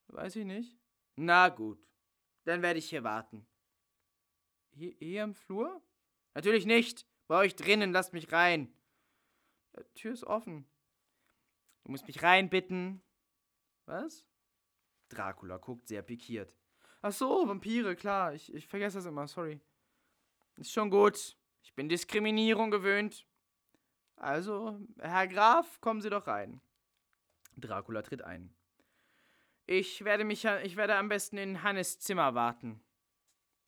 Weiß 0.08 0.36
ich 0.36 0.44
nicht. 0.44 0.76
Na 1.16 1.48
gut. 1.48 1.78
Dann 2.44 2.62
werde 2.62 2.78
ich 2.78 2.88
hier 2.88 3.04
warten. 3.04 3.46
Hier, 4.70 4.94
hier 4.98 5.24
im 5.24 5.34
Flur? 5.34 5.82
Natürlich 6.34 6.66
nicht. 6.66 7.06
Bei 7.26 7.36
euch 7.36 7.56
drinnen, 7.56 7.92
lasst 7.92 8.12
mich 8.12 8.32
rein. 8.32 8.72
Die 9.76 9.94
Tür 9.94 10.12
ist 10.12 10.24
offen. 10.24 10.66
Du 11.88 11.92
musst 11.92 12.06
mich 12.06 12.22
reinbitten. 12.22 13.00
Was? 13.86 14.22
Dracula 15.08 15.56
guckt 15.56 15.88
sehr 15.88 16.02
pikiert. 16.02 16.54
Ach 17.00 17.12
so, 17.12 17.48
Vampire, 17.48 17.96
klar. 17.96 18.34
Ich, 18.34 18.52
ich 18.52 18.66
vergesse 18.66 18.98
das 18.98 19.06
immer, 19.06 19.26
sorry. 19.26 19.58
Ist 20.58 20.70
schon 20.70 20.90
gut. 20.90 21.38
Ich 21.62 21.72
bin 21.74 21.88
Diskriminierung 21.88 22.70
gewöhnt. 22.70 23.26
Also, 24.16 24.78
Herr 24.98 25.26
Graf, 25.28 25.80
kommen 25.80 26.02
Sie 26.02 26.10
doch 26.10 26.26
rein. 26.26 26.60
Dracula 27.56 28.02
tritt 28.02 28.20
ein. 28.20 28.54
Ich 29.64 30.04
werde 30.04 30.24
mich 30.24 30.44
ich 30.44 30.76
werde 30.76 30.94
am 30.96 31.08
besten 31.08 31.38
in 31.38 31.62
Hannes 31.62 31.98
Zimmer 32.00 32.34
warten. 32.34 32.82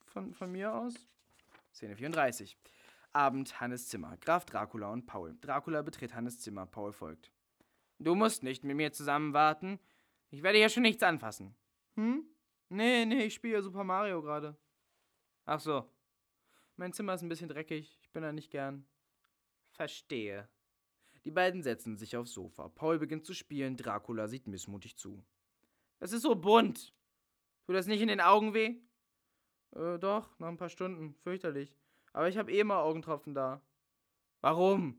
Von, 0.05 0.35
von 0.35 0.53
mir 0.53 0.75
aus? 0.75 1.09
Szene 1.73 1.97
34. 1.97 2.59
Abend 3.15 3.63
Hannes 3.63 3.89
Zimmer. 3.89 4.19
Graf 4.19 4.45
Dracula 4.45 4.93
und 4.93 5.07
Paul. 5.07 5.39
Dracula 5.41 5.81
betritt 5.81 6.15
Hannes 6.15 6.39
Zimmer. 6.39 6.67
Paul 6.67 6.93
folgt. 6.93 7.33
Du 8.01 8.15
musst 8.15 8.43
nicht 8.43 8.65
mit 8.65 8.77
mir 8.77 8.93
zusammen 8.93 9.35
warten. 9.35 9.79
Ich 10.31 10.43
werde 10.43 10.57
hier 10.57 10.71
schon 10.71 10.85
nichts 10.85 11.03
anfassen. 11.03 11.55
Hm? 11.97 12.25
Nee, 12.71 13.05
nee, 13.05 13.25
ich 13.25 13.35
spiele 13.35 13.63
Super 13.63 13.85
Mario 13.85 14.23
gerade. 14.23 14.57
Ach 15.45 15.61
so. 15.61 15.85
Mein 16.77 16.95
Zimmer 16.95 17.13
ist 17.13 17.23
ein 17.23 17.29
bisschen 17.29 17.51
dreckig. 17.51 17.99
Ich 18.01 18.11
bin 18.11 18.23
da 18.23 18.33
nicht 18.33 18.51
gern. 18.51 18.87
Verstehe. 19.73 20.49
Die 21.27 21.31
beiden 21.31 21.63
setzen 21.63 21.99
sich 21.99 22.17
aufs 22.17 22.33
Sofa. 22.33 22.71
Paul 22.71 22.99
beginnt 22.99 23.27
zu 23.27 23.35
spielen. 23.35 23.77
Dracula 23.77 24.29
sieht 24.29 24.47
missmutig 24.47 24.97
zu. 24.97 25.23
Es 25.99 26.13
ist 26.13 26.23
so 26.23 26.35
bunt. 26.35 26.95
Tut 27.67 27.75
das 27.75 27.87
nicht 27.87 28.01
in 28.01 28.09
den 28.09 28.23
Augen 28.23 28.55
weh? 28.55 28.77
Äh, 29.73 29.99
doch, 29.99 30.39
nach 30.39 30.49
ein 30.49 30.57
paar 30.57 30.71
Stunden. 30.71 31.15
Fürchterlich. 31.23 31.77
Aber 32.15 32.31
ich 32.31 32.39
habe 32.39 32.51
eh 32.51 32.61
immer 32.61 32.79
Augentropfen 32.79 33.35
da. 33.35 33.61
Warum? 34.41 34.99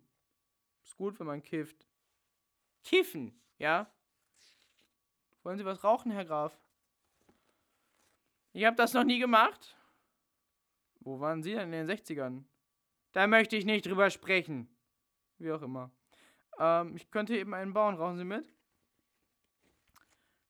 Ist 0.84 0.96
gut, 0.98 1.20
wenn 1.20 1.28
man 1.28 1.42
kifft. 1.42 1.91
Kiffen, 2.84 3.40
ja? 3.58 3.88
Wollen 5.44 5.58
Sie 5.58 5.66
was 5.66 5.84
rauchen, 5.84 6.12
Herr 6.12 6.26
Graf? 6.26 6.58
Ich 8.54 8.66
habe 8.66 8.76
das 8.76 8.94
noch 8.94 9.04
nie 9.04 9.20
gemacht. 9.20 9.76
Wo 11.00 11.20
waren 11.20 11.42
Sie 11.42 11.54
denn 11.54 11.74
in 11.74 11.88
den 11.88 11.98
60ern? 11.98 12.44
Da 13.12 13.28
möchte 13.28 13.56
ich 13.56 13.66
nicht 13.66 13.86
drüber 13.86 14.10
sprechen. 14.10 14.68
Wie 15.38 15.52
auch 15.52 15.62
immer. 15.62 15.90
Ähm, 16.60 16.96
ich 16.96 17.10
könnte 17.10 17.36
eben 17.36 17.54
einen 17.54 17.74
bauen. 17.74 17.96
Rauchen 17.96 18.18
Sie 18.18 18.24
mit? 18.24 18.52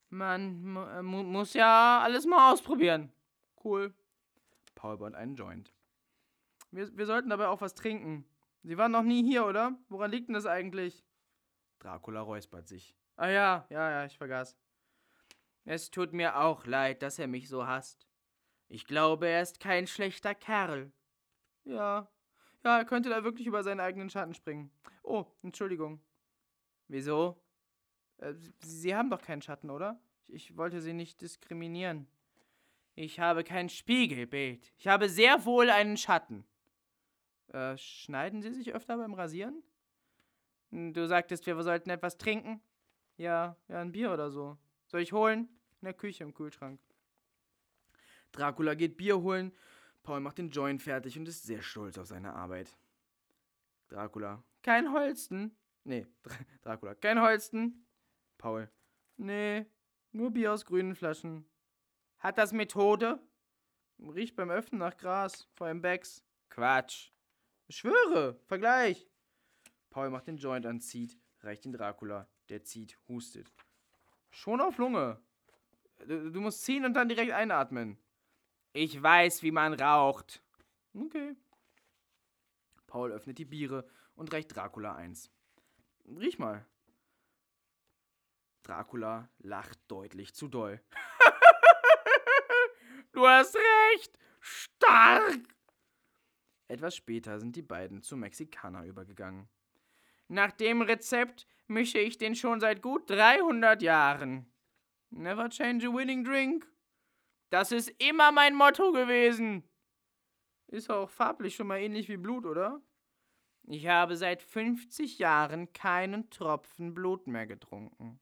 Man 0.10 0.62
mu 0.62 0.82
äh, 0.82 1.02
mu 1.02 1.24
muss 1.24 1.54
ja 1.54 2.02
alles 2.04 2.26
mal 2.26 2.52
ausprobieren. 2.52 3.12
Cool. 3.64 3.94
Paul 4.76 4.98
baut 4.98 5.16
einen 5.16 5.36
Joint. 5.36 5.72
Wir, 6.72 6.96
wir 6.98 7.06
sollten 7.06 7.30
dabei 7.30 7.48
auch 7.48 7.62
was 7.62 7.76
trinken. 7.76 8.26
Sie 8.64 8.78
waren 8.78 8.92
noch 8.92 9.04
nie 9.04 9.24
hier, 9.24 9.46
oder? 9.46 9.78
Woran 9.90 10.12
liegt 10.12 10.28
denn 10.28 10.34
das 10.34 10.46
eigentlich? 10.46 11.04
Dracula 11.82 12.22
räuspert 12.22 12.68
sich. 12.68 12.96
Ah 13.16 13.30
ja, 13.30 13.66
ja, 13.70 13.92
ja, 13.92 14.06
ich 14.06 14.18
vergaß. 14.18 14.58
Es 15.66 15.92
tut 15.92 16.14
mir 16.14 16.38
auch 16.40 16.66
leid, 16.66 17.02
dass 17.02 17.20
er 17.20 17.28
mich 17.28 17.50
so 17.50 17.68
hasst. 17.68 18.08
Ich 18.68 18.86
glaube, 18.86 19.28
er 19.28 19.42
ist 19.42 19.60
kein 19.60 19.86
schlechter 19.88 20.34
Kerl. 20.34 20.92
Ja, 21.66 22.10
ja, 22.64 22.78
er 22.78 22.86
könnte 22.86 23.10
da 23.10 23.24
wirklich 23.24 23.48
über 23.48 23.64
seinen 23.64 23.80
eigenen 23.80 24.10
Schatten 24.10 24.34
springen. 24.34 24.72
Oh, 25.04 25.26
Entschuldigung. 25.42 26.02
Wieso? 26.88 27.42
Äh, 28.18 28.34
Sie 28.60 28.96
haben 28.96 29.10
doch 29.10 29.22
keinen 29.22 29.42
Schatten, 29.42 29.70
oder? 29.70 30.00
Ich 30.28 30.56
wollte 30.58 30.82
Sie 30.82 30.94
nicht 30.94 31.22
diskriminieren. 31.22 32.08
Ich 32.96 33.20
habe 33.20 33.44
kein 33.44 33.70
Spiegelbild. 33.70 34.72
Ich 34.78 34.88
habe 34.88 35.10
sehr 35.10 35.46
wohl 35.46 35.70
einen 35.70 35.98
Schatten. 35.98 36.46
Äh, 37.48 37.78
schneiden 37.78 38.42
Sie 38.42 38.52
sich 38.52 38.74
öfter 38.74 38.98
beim 38.98 39.14
Rasieren? 39.14 39.64
Du 40.72 41.06
sagtest, 41.06 41.46
wir 41.46 41.62
sollten 41.62 41.90
etwas 41.90 42.18
trinken? 42.18 42.62
Ja, 43.18 43.58
ja, 43.68 43.82
ein 43.82 43.92
Bier 43.92 44.14
oder 44.14 44.32
so. 44.32 44.58
Soll 44.88 45.02
ich 45.02 45.12
holen? 45.12 45.50
In 45.82 45.86
der 45.86 45.94
Küche 45.94 46.24
im 46.24 46.34
Kühlschrank. 46.34 46.80
Dracula 48.32 48.74
geht 48.76 48.96
Bier 48.96 49.22
holen. 49.22 49.52
Paul 50.04 50.22
macht 50.22 50.38
den 50.38 50.50
Joint 50.50 50.82
fertig 50.82 51.18
und 51.18 51.28
ist 51.28 51.44
sehr 51.44 51.62
stolz 51.62 51.98
auf 51.98 52.08
seine 52.08 52.34
Arbeit. 52.34 52.78
Dracula. 53.90 54.44
Kein 54.64 54.94
Holsten. 54.94 55.56
Nee, 55.84 56.08
Dracula. 56.62 56.96
Kein 56.96 57.22
Holsten. 57.22 57.86
Paul. 58.38 58.70
Nee, 59.18 59.66
nur 60.14 60.32
Bier 60.32 60.54
aus 60.54 60.66
grünen 60.66 60.96
Flaschen. 60.96 61.46
Hat 62.20 62.38
das 62.38 62.54
Methode? 62.54 63.20
Riecht 64.00 64.36
beim 64.36 64.50
Öffnen 64.50 64.80
nach 64.80 64.98
Gras, 64.98 65.48
vor 65.54 65.68
allem 65.68 65.82
Becks. 65.82 66.24
Quatsch. 66.50 67.12
Ich 67.68 67.78
schwöre, 67.78 68.40
Vergleich. 68.46 69.11
Paul 69.92 70.10
macht 70.10 70.28
den 70.28 70.38
Joint 70.38 70.66
an, 70.66 70.80
zieht, 70.80 71.18
reicht 71.42 71.66
ihn 71.66 71.74
Dracula. 71.74 72.28
Der 72.50 72.64
zieht, 72.64 72.98
hustet. 73.08 73.52
Schon 74.32 74.62
auf 74.62 74.78
Lunge. 74.78 75.22
Du, 76.08 76.32
du 76.32 76.42
musst 76.42 76.64
ziehen 76.64 76.86
und 76.86 76.94
dann 76.94 77.10
direkt 77.10 77.32
einatmen. 77.32 77.98
Ich 78.74 79.02
weiß, 79.02 79.44
wie 79.44 79.52
man 79.52 79.74
raucht. 79.74 80.42
Okay. 80.94 81.36
Paul 82.88 83.12
öffnet 83.12 83.38
die 83.38 83.46
Biere 83.46 83.88
und 84.16 84.34
reicht 84.34 84.56
Dracula 84.56 84.96
eins. 84.96 85.30
Riech 86.06 86.40
mal. 86.40 86.66
Dracula 88.64 89.30
lacht 89.40 89.80
deutlich 89.88 90.34
zu 90.34 90.48
doll. 90.48 90.82
du 93.12 93.28
hast 93.28 93.56
recht. 93.56 94.18
Stark. 94.40 95.40
Etwas 96.68 96.96
später 96.96 97.40
sind 97.40 97.56
die 97.56 97.62
beiden 97.62 98.02
zu 98.02 98.16
Mexikaner 98.16 98.86
übergegangen. 98.86 99.50
Nach 100.32 100.54
dem 100.54 100.82
Rezept 100.82 101.46
mische 101.68 102.00
ich 102.00 102.18
den 102.18 102.36
schon 102.36 102.62
seit 102.62 102.82
gut 102.82 103.10
300 103.10 103.82
Jahren. 103.82 104.50
Never 105.10 105.50
change 105.50 105.90
a 105.90 105.94
winning 105.94 106.24
drink. 106.24 106.72
Das 107.50 107.74
ist 107.74 107.90
immer 108.02 108.32
mein 108.32 108.56
Motto 108.56 108.94
gewesen. 108.94 109.70
Ist 110.68 110.90
auch 110.90 111.10
farblich 111.10 111.56
schon 111.56 111.68
mal 111.68 111.82
ähnlich 111.82 112.08
wie 112.08 112.16
Blut, 112.16 112.46
oder? 112.46 112.82
Ich 113.68 113.88
habe 113.88 114.16
seit 114.16 114.42
50 114.42 115.20
Jahren 115.20 115.74
keinen 115.74 116.30
Tropfen 116.30 116.94
Blut 116.94 117.28
mehr 117.28 117.46
getrunken. 117.46 118.22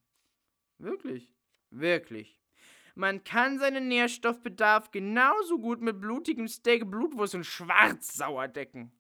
Wirklich? 0.80 1.32
Wirklich. 1.70 2.42
Man 2.96 3.24
kann 3.24 3.60
seinen 3.60 3.88
Nährstoffbedarf 3.88 4.90
genauso 4.90 5.60
gut 5.60 5.80
mit 5.80 6.02
blutigem 6.02 6.48
Steak, 6.48 6.90
Blutwurst 6.90 7.36
und 7.36 7.46
Schwarzsauer 7.46 8.48
decken. 8.48 9.00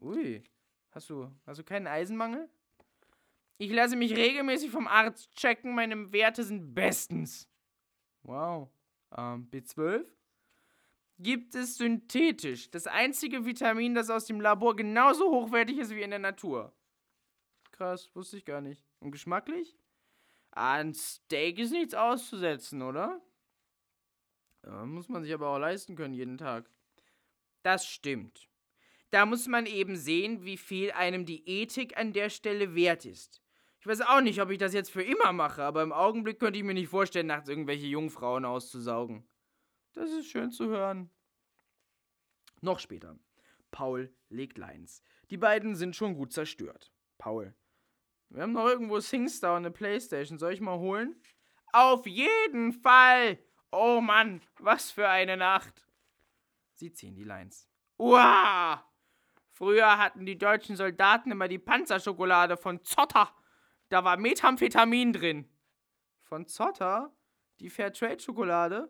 Ui, 0.00 0.42
hast 0.90 1.10
du, 1.10 1.30
hast 1.46 1.58
du 1.58 1.64
keinen 1.64 1.86
Eisenmangel? 1.86 2.48
Ich 3.58 3.72
lasse 3.72 3.96
mich 3.96 4.14
regelmäßig 4.14 4.70
vom 4.70 4.86
Arzt 4.86 5.32
checken, 5.34 5.74
meine 5.74 6.12
Werte 6.12 6.44
sind 6.44 6.74
bestens. 6.74 7.48
Wow. 8.22 8.68
Ähm, 9.16 9.48
B12? 9.50 10.06
Gibt 11.18 11.56
es 11.56 11.76
synthetisch. 11.76 12.70
Das 12.70 12.86
einzige 12.86 13.44
Vitamin, 13.44 13.94
das 13.94 14.10
aus 14.10 14.26
dem 14.26 14.40
Labor 14.40 14.76
genauso 14.76 15.30
hochwertig 15.30 15.78
ist 15.78 15.90
wie 15.90 16.02
in 16.02 16.10
der 16.10 16.20
Natur. 16.20 16.72
Krass, 17.72 18.14
wusste 18.14 18.36
ich 18.36 18.44
gar 18.44 18.60
nicht. 18.60 18.84
Und 19.00 19.10
geschmacklich? 19.10 19.76
An 20.52 20.94
Steak 20.94 21.58
ist 21.58 21.72
nichts 21.72 21.94
auszusetzen, 21.94 22.82
oder? 22.82 23.20
Ja, 24.64 24.84
muss 24.84 25.08
man 25.08 25.24
sich 25.24 25.32
aber 25.32 25.48
auch 25.48 25.58
leisten 25.58 25.96
können 25.96 26.14
jeden 26.14 26.38
Tag. 26.38 26.70
Das 27.62 27.86
stimmt. 27.86 28.47
Da 29.10 29.24
muss 29.24 29.46
man 29.46 29.66
eben 29.66 29.96
sehen, 29.96 30.44
wie 30.44 30.56
viel 30.56 30.92
einem 30.92 31.24
die 31.24 31.48
Ethik 31.48 31.96
an 31.96 32.12
der 32.12 32.28
Stelle 32.30 32.74
wert 32.74 33.04
ist. 33.04 33.42
Ich 33.80 33.86
weiß 33.86 34.02
auch 34.02 34.20
nicht, 34.20 34.42
ob 34.42 34.50
ich 34.50 34.58
das 34.58 34.74
jetzt 34.74 34.90
für 34.90 35.02
immer 35.02 35.32
mache, 35.32 35.62
aber 35.62 35.82
im 35.82 35.92
Augenblick 35.92 36.40
könnte 36.40 36.58
ich 36.58 36.64
mir 36.64 36.74
nicht 36.74 36.88
vorstellen, 36.88 37.28
nachts 37.28 37.48
irgendwelche 37.48 37.86
Jungfrauen 37.86 38.44
auszusaugen. 38.44 39.26
Das 39.92 40.10
ist 40.10 40.26
schön 40.26 40.50
zu 40.50 40.68
hören. 40.68 41.10
Noch 42.60 42.80
später. 42.80 43.18
Paul 43.70 44.12
legt 44.28 44.58
Lines. 44.58 45.02
Die 45.30 45.36
beiden 45.36 45.76
sind 45.76 45.94
schon 45.94 46.14
gut 46.14 46.32
zerstört. 46.32 46.92
Paul. 47.18 47.54
Wir 48.30 48.42
haben 48.42 48.52
noch 48.52 48.66
irgendwo 48.66 49.00
SingStar 49.00 49.52
und 49.52 49.64
eine 49.64 49.70
Playstation. 49.70 50.38
Soll 50.38 50.52
ich 50.52 50.60
mal 50.60 50.78
holen? 50.78 51.20
Auf 51.72 52.06
jeden 52.06 52.72
Fall! 52.72 53.38
Oh 53.70 54.00
Mann, 54.00 54.40
was 54.58 54.90
für 54.90 55.08
eine 55.08 55.36
Nacht! 55.36 55.86
Sie 56.74 56.92
ziehen 56.92 57.14
die 57.14 57.24
Lines. 57.24 57.68
Uah! 57.98 58.84
Früher 59.58 59.98
hatten 59.98 60.24
die 60.24 60.38
deutschen 60.38 60.76
Soldaten 60.76 61.32
immer 61.32 61.48
die 61.48 61.58
Panzerschokolade 61.58 62.56
von 62.56 62.84
Zotter. 62.84 63.34
Da 63.88 64.04
war 64.04 64.16
Methamphetamin 64.16 65.12
drin. 65.12 65.48
Von 66.22 66.46
Zotter? 66.46 67.12
Die 67.58 67.68
Fairtrade-Schokolade? 67.68 68.88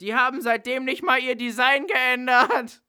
Die 0.00 0.16
haben 0.16 0.40
seitdem 0.40 0.84
nicht 0.84 1.04
mal 1.04 1.20
ihr 1.20 1.36
Design 1.36 1.86
geändert. 1.86 2.82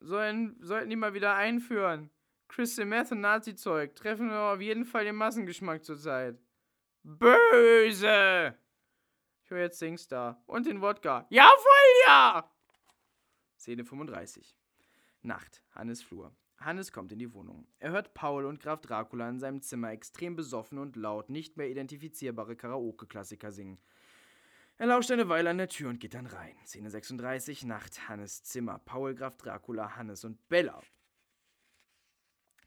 Sollen, 0.00 0.56
sollten 0.62 0.88
die 0.88 0.96
mal 0.96 1.12
wieder 1.12 1.34
einführen. 1.34 2.08
Crystal 2.48 2.86
Meth 2.86 3.12
und 3.12 3.20
Nazi-Zeug 3.20 3.94
treffen 3.94 4.30
wir 4.30 4.40
auf 4.40 4.62
jeden 4.62 4.86
Fall 4.86 5.04
den 5.04 5.16
Massengeschmack 5.16 5.84
zurzeit. 5.84 6.38
Böse! 7.02 8.56
Ich 9.44 9.50
höre 9.50 9.60
jetzt 9.60 9.80
Singstar. 9.80 10.42
Und 10.46 10.64
den 10.64 10.80
Wodka. 10.80 11.26
Jawohl, 11.28 12.06
ja! 12.06 12.50
Szene 13.58 13.84
35. 13.84 14.56
Nacht. 15.22 15.62
Hannes 15.72 16.02
Flur. 16.02 16.34
Hannes 16.58 16.92
kommt 16.92 17.12
in 17.12 17.18
die 17.18 17.32
Wohnung. 17.32 17.66
Er 17.78 17.92
hört 17.92 18.14
Paul 18.14 18.44
und 18.44 18.60
Graf 18.60 18.80
Dracula 18.80 19.28
in 19.28 19.38
seinem 19.38 19.62
Zimmer 19.62 19.92
extrem 19.92 20.34
besoffen 20.34 20.78
und 20.78 20.96
laut 20.96 21.30
nicht 21.30 21.56
mehr 21.56 21.68
identifizierbare 21.68 22.56
Karaoke-Klassiker 22.56 23.52
singen. 23.52 23.78
Er 24.76 24.86
lauscht 24.86 25.10
eine 25.10 25.28
Weile 25.28 25.50
an 25.50 25.58
der 25.58 25.68
Tür 25.68 25.90
und 25.90 26.00
geht 26.00 26.14
dann 26.14 26.26
rein. 26.26 26.56
Szene 26.64 26.90
36, 26.90 27.64
Nacht, 27.64 28.08
Hannes 28.08 28.42
Zimmer. 28.44 28.78
Paul, 28.84 29.14
Graf 29.14 29.36
Dracula, 29.36 29.96
Hannes 29.96 30.24
und 30.24 30.48
Bella. 30.48 30.80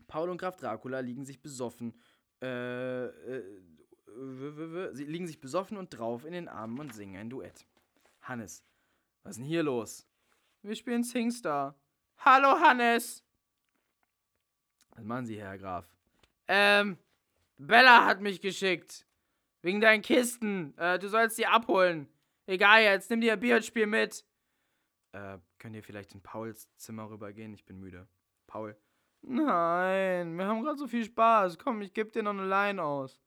Paul 0.07 0.29
und 0.29 0.37
Graf 0.37 0.57
Dracula 0.57 0.99
liegen 0.99 1.23
sich 1.23 1.41
besoffen, 1.41 1.97
äh, 2.41 3.05
äh, 3.05 3.43
sie 4.91 5.05
liegen 5.05 5.25
sich 5.25 5.39
besoffen 5.39 5.77
und 5.77 5.89
drauf 5.89 6.25
in 6.25 6.33
den 6.33 6.49
Armen 6.49 6.79
und 6.79 6.93
singen 6.93 7.15
ein 7.15 7.29
Duett. 7.29 7.65
Hannes, 8.21 8.65
was 9.23 9.31
ist 9.31 9.37
denn 9.37 9.45
hier 9.45 9.63
los? 9.63 10.05
Wir 10.61 10.75
spielen 10.75 11.03
Singstar. 11.03 11.79
Hallo, 12.23 12.59
Hannes. 12.59 13.25
Was 14.91 15.03
machen 15.03 15.25
Sie, 15.25 15.41
Herr 15.41 15.57
Graf? 15.57 15.87
Ähm, 16.47 16.99
Bella 17.57 18.05
hat 18.05 18.21
mich 18.21 18.41
geschickt. 18.41 19.07
Wegen 19.63 19.81
deinen 19.81 20.03
Kisten. 20.03 20.77
Äh, 20.77 20.99
du 20.99 21.09
sollst 21.09 21.39
die 21.39 21.47
abholen. 21.47 22.07
Egal 22.45 22.83
jetzt, 22.83 23.09
nimm 23.09 23.21
dir 23.21 23.33
ein 23.33 23.39
Bierspiel 23.39 23.87
mit. 23.87 24.23
Äh, 25.13 25.39
könnt 25.57 25.75
ihr 25.75 25.81
vielleicht 25.81 26.13
in 26.13 26.21
Pauls 26.21 26.69
Zimmer 26.77 27.09
rübergehen? 27.09 27.55
Ich 27.55 27.65
bin 27.65 27.79
müde. 27.79 28.07
Paul. 28.45 28.77
Nein, 29.23 30.37
wir 30.37 30.45
haben 30.45 30.61
gerade 30.61 30.77
so 30.77 30.87
viel 30.87 31.05
Spaß. 31.05 31.57
Komm, 31.57 31.81
ich 31.81 31.91
geb 31.91 32.11
dir 32.11 32.21
noch 32.21 32.31
eine 32.31 32.47
Line 32.47 32.83
aus. 32.83 33.19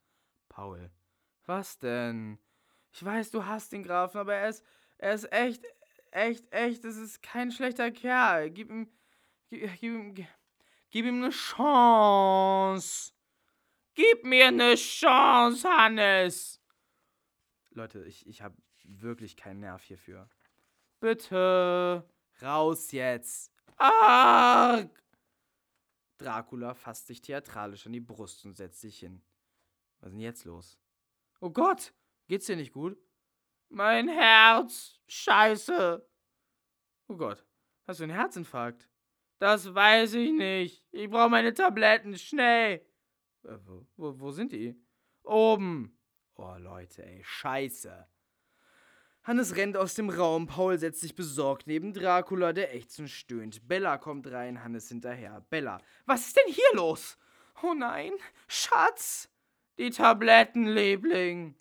Paul. 0.49 0.93
Was 1.47 1.81
denn? 1.81 2.39
Ich 2.93 3.05
weiß, 3.05 3.33
du 3.33 3.45
hast 3.45 3.73
den 3.73 3.83
Grafen, 3.83 4.19
aber 4.19 4.35
er 4.35 4.51
ist, 4.51 4.65
er 4.99 5.15
ist 5.15 5.33
echt, 5.33 5.65
echt, 6.15 6.51
echt, 6.53 6.85
es 6.85 6.97
ist 6.97 7.23
kein 7.23 7.51
schlechter 7.51 7.91
Kerl. 7.91 8.51
Gib 8.51 8.71
ihm, 8.71 8.91
gib, 9.49 9.71
gib 9.81 9.83
ihm, 9.83 10.15
gib 10.15 11.07
ihm 11.07 11.23
eine 11.23 11.31
Chance. 11.31 13.13
Gib 13.95 14.25
mir 14.25 14.49
eine 14.49 14.75
Chance, 14.75 15.69
Hannes. 15.69 16.61
Leute, 17.71 18.05
ich, 18.05 18.27
ich 18.27 18.43
habe 18.43 18.57
wirklich 18.85 19.37
keinen 19.37 19.61
Nerv 19.61 19.83
hierfür. 19.83 20.29
Bitte. 21.01 22.09
Raus 22.43 22.93
jetzt! 22.93 23.53
Arg. 23.77 25.03
Dracula 26.19 26.75
fasst 26.75 27.07
sich 27.09 27.21
theatralisch 27.21 27.87
an 27.87 27.93
die 27.93 28.01
Brust 28.01 28.45
und 28.45 28.57
setzt 28.57 28.81
sich 28.81 28.99
hin. 28.99 29.23
Was 30.01 30.09
ist 30.09 30.15
denn 30.15 30.21
jetzt 30.21 30.45
los? 30.45 30.79
Oh 31.41 31.51
Gott, 31.51 31.93
Geht's 32.27 32.47
dir 32.47 32.57
nicht 32.57 32.73
gut? 32.73 32.97
Mein 33.75 34.09
Herz. 34.09 35.01
Scheiße. 35.07 36.07
Oh 37.09 37.17
Gott, 37.17 37.45
hast 37.87 38.01
du 38.01 38.05
einen 38.05 38.13
Herzinfarkt? 38.13 38.89
Das 39.39 39.75
weiß 39.75 40.15
ich 40.15 40.33
nicht. 40.33 40.87
Ich 40.91 41.11
brauche 41.11 41.29
meine 41.29 41.53
Tabletten, 41.53 42.17
schnell. 42.17 42.87
Äh, 43.45 43.59
wo, 43.97 44.19
wo, 44.19 44.31
sind 44.31 44.53
die? 44.53 44.75
Oben. 45.23 45.99
Oh 46.37 46.55
Leute, 46.59 47.05
ey, 47.05 47.23
scheiße. 47.25 48.09
Hannes 49.23 49.57
rennt 49.57 49.77
aus 49.77 49.95
dem 49.95 50.11
Raum, 50.11 50.47
Paul 50.47 50.79
setzt 50.79 51.01
sich 51.01 51.15
besorgt 51.15 51.67
neben 51.67 51.93
Dracula, 51.93 52.53
der 52.53 52.75
ächzend 52.75 53.11
stöhnt. 53.11 53.67
Bella 53.67 53.99
kommt 53.99 54.31
rein, 54.31 54.63
Hannes 54.63 54.89
hinterher. 54.89 55.45
Bella, 55.51 55.81
Was 56.07 56.27
ist 56.27 56.37
denn 56.37 56.53
hier 56.53 56.75
los? 56.75 57.19
Oh 57.63 57.75
nein, 57.75 58.13
Schatz. 58.49 59.31
Die 59.79 59.91
Tabletten, 59.91 60.67
Liebling. 60.67 61.57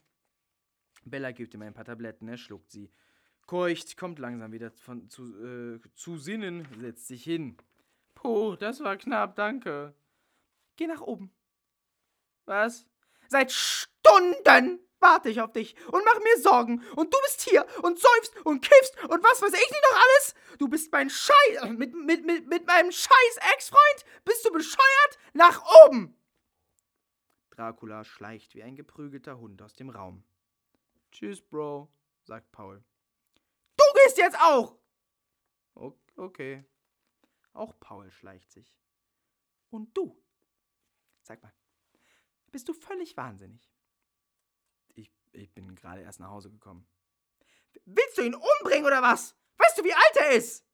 Bella 1.06 1.32
gibt 1.32 1.54
ihm 1.54 1.62
ein 1.62 1.74
paar 1.74 1.86
Tabletten, 1.86 2.28
er 2.28 2.38
schluckt 2.38 2.72
sie. 2.72 2.92
Keucht, 3.46 3.98
kommt 3.98 4.20
langsam 4.20 4.52
wieder 4.52 4.72
von, 4.72 5.10
zu, 5.10 5.24
äh, 5.44 5.80
zu 5.96 6.18
Sinnen, 6.18 6.68
setzt 6.80 7.08
sich 7.08 7.24
hin. 7.24 7.58
Puh, 8.16 8.56
das 8.56 8.82
war 8.82 8.96
knapp, 8.98 9.36
danke. 9.36 9.94
Geh 10.78 10.88
nach 10.88 11.02
oben. 11.02 11.32
Was? 12.46 12.86
Seit 13.28 13.52
Stunden 13.52 14.80
warte 15.00 15.30
ich 15.30 15.42
auf 15.42 15.52
dich 15.52 15.76
und 15.88 16.04
mach 16.06 16.20
mir 16.20 16.42
Sorgen. 16.42 16.82
Und 16.96 17.14
du 17.14 17.18
bist 17.24 17.42
hier 17.42 17.66
und 17.84 18.00
säufst 18.00 18.34
und 18.46 18.62
kiffst 18.62 19.04
und 19.04 19.24
was 19.24 19.42
weiß 19.42 19.54
ich 19.54 19.72
nicht 19.72 19.84
noch 19.92 20.00
alles. 20.00 20.36
Du 20.58 20.68
bist 20.68 20.92
mein 20.92 21.10
Scheiß. 21.10 21.70
Mit, 21.78 21.94
mit, 21.94 22.26
mit, 22.26 22.48
mit 22.48 22.66
meinem 22.66 22.92
scheiß 22.92 23.38
Ex-Freund? 23.54 24.06
Bist 24.24 24.46
du 24.46 24.52
bescheuert? 24.52 25.20
Nach 25.34 25.62
oben! 25.86 26.18
Dracula 27.52 28.04
schleicht 28.04 28.56
wie 28.56 28.64
ein 28.64 28.76
geprügelter 28.76 29.38
Hund 29.38 29.62
aus 29.62 29.74
dem 29.74 29.90
Raum. 29.90 30.24
Tschüss, 31.14 31.42
Bro, 31.42 31.94
sagt 32.24 32.52
Paul. 32.52 32.84
Du 33.78 33.84
gehst 33.94 34.18
jetzt 34.18 34.38
auch! 34.42 34.80
Okay. 36.16 36.66
Auch 37.54 37.80
Paul 37.80 38.12
schleicht 38.12 38.52
sich. 38.52 38.76
Und 39.70 39.96
du? 39.96 40.20
Sag 41.22 41.42
mal, 41.44 41.54
bist 42.52 42.68
du 42.68 42.74
völlig 42.74 43.16
wahnsinnig? 43.16 43.72
Ich, 44.96 45.12
ich 45.32 45.54
bin 45.54 45.76
gerade 45.76 46.02
erst 46.02 46.20
nach 46.20 46.30
Hause 46.30 46.50
gekommen. 46.50 46.88
Willst 47.86 48.18
du 48.18 48.24
ihn 48.24 48.36
umbringen 48.36 48.86
oder 48.86 49.02
was? 49.02 49.36
Weißt 49.58 49.78
du, 49.78 49.84
wie 49.84 49.94
alt 49.94 50.16
er 50.16 50.32
ist? 50.32 50.66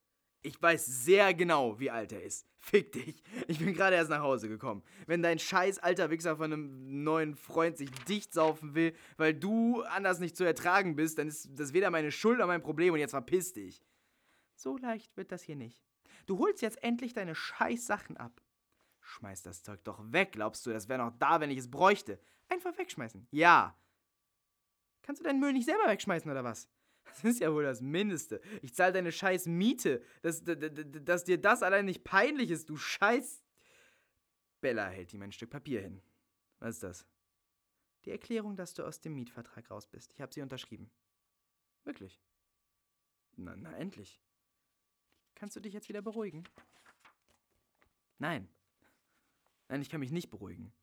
Ich 0.41 0.61
weiß 0.61 0.85
sehr 0.85 1.33
genau, 1.33 1.79
wie 1.79 1.91
alt 1.91 2.11
er 2.11 2.23
ist. 2.23 2.47
Fick 2.59 2.91
dich. 2.91 3.21
Ich 3.47 3.59
bin 3.59 3.73
gerade 3.73 3.95
erst 3.95 4.09
nach 4.09 4.21
Hause 4.21 4.47
gekommen. 4.47 4.83
Wenn 5.05 5.21
dein 5.21 5.39
scheiß 5.39 5.79
alter 5.79 6.09
Wichser 6.09 6.37
von 6.37 6.53
einem 6.53 7.03
neuen 7.03 7.35
Freund 7.35 7.77
sich 7.77 7.91
dicht 8.07 8.33
saufen 8.33 8.75
will, 8.75 8.93
weil 9.17 9.33
du 9.33 9.81
anders 9.83 10.19
nicht 10.19 10.37
zu 10.37 10.43
ertragen 10.43 10.95
bist, 10.95 11.17
dann 11.17 11.27
ist 11.27 11.49
das 11.51 11.73
weder 11.73 11.89
meine 11.89 12.11
Schuld 12.11 12.39
noch 12.39 12.47
mein 12.47 12.61
Problem 12.61 12.93
und 12.93 12.99
jetzt 12.99 13.11
verpiss 13.11 13.53
dich. 13.53 13.83
So 14.55 14.77
leicht 14.77 15.15
wird 15.17 15.31
das 15.31 15.43
hier 15.43 15.55
nicht. 15.55 15.81
Du 16.25 16.37
holst 16.39 16.61
jetzt 16.61 16.83
endlich 16.83 17.13
deine 17.13 17.35
scheiß 17.35 17.85
Sachen 17.85 18.17
ab. 18.17 18.41
Schmeiß 19.01 19.41
das 19.41 19.63
Zeug 19.63 19.83
doch 19.83 19.99
weg. 20.11 20.33
Glaubst 20.33 20.65
du, 20.65 20.71
das 20.71 20.87
wäre 20.87 20.99
noch 20.99 21.17
da, 21.17 21.39
wenn 21.39 21.49
ich 21.49 21.57
es 21.57 21.71
bräuchte? 21.71 22.19
Einfach 22.49 22.77
wegschmeißen. 22.77 23.27
Ja. 23.31 23.75
Kannst 25.01 25.21
du 25.21 25.25
deinen 25.25 25.39
Müll 25.39 25.53
nicht 25.53 25.65
selber 25.65 25.87
wegschmeißen 25.87 26.29
oder 26.29 26.43
was? 26.43 26.69
Das 27.09 27.23
ist 27.23 27.39
ja 27.39 27.53
wohl 27.53 27.63
das 27.63 27.81
Mindeste. 27.81 28.41
Ich 28.61 28.73
zahle 28.73 28.93
deine 28.93 29.11
scheiß 29.11 29.47
Miete. 29.47 30.03
Dass, 30.21 30.43
dass, 30.43 30.57
dass 31.03 31.23
dir 31.23 31.39
das 31.39 31.63
allein 31.63 31.85
nicht 31.85 32.03
peinlich 32.03 32.51
ist, 32.51 32.69
du 32.69 32.77
scheiß. 32.77 33.43
Bella 34.61 34.87
hält 34.89 35.13
ihm 35.13 35.21
ein 35.21 35.31
Stück 35.31 35.49
Papier 35.49 35.81
hin. 35.81 36.01
Was 36.59 36.75
ist 36.75 36.83
das? 36.83 37.07
Die 38.05 38.11
Erklärung, 38.11 38.55
dass 38.55 38.73
du 38.73 38.83
aus 38.83 39.01
dem 39.01 39.15
Mietvertrag 39.15 39.69
raus 39.69 39.87
bist. 39.87 40.13
Ich 40.13 40.21
habe 40.21 40.33
sie 40.33 40.41
unterschrieben. 40.41 40.89
Wirklich? 41.83 42.19
Na, 43.35 43.55
na, 43.55 43.75
endlich. 43.77 44.21
Kannst 45.35 45.55
du 45.55 45.59
dich 45.59 45.73
jetzt 45.73 45.89
wieder 45.89 46.01
beruhigen? 46.01 46.43
Nein. 48.17 48.49
Nein, 49.69 49.81
ich 49.81 49.89
kann 49.89 49.99
mich 49.99 50.11
nicht 50.11 50.29
beruhigen. 50.29 50.73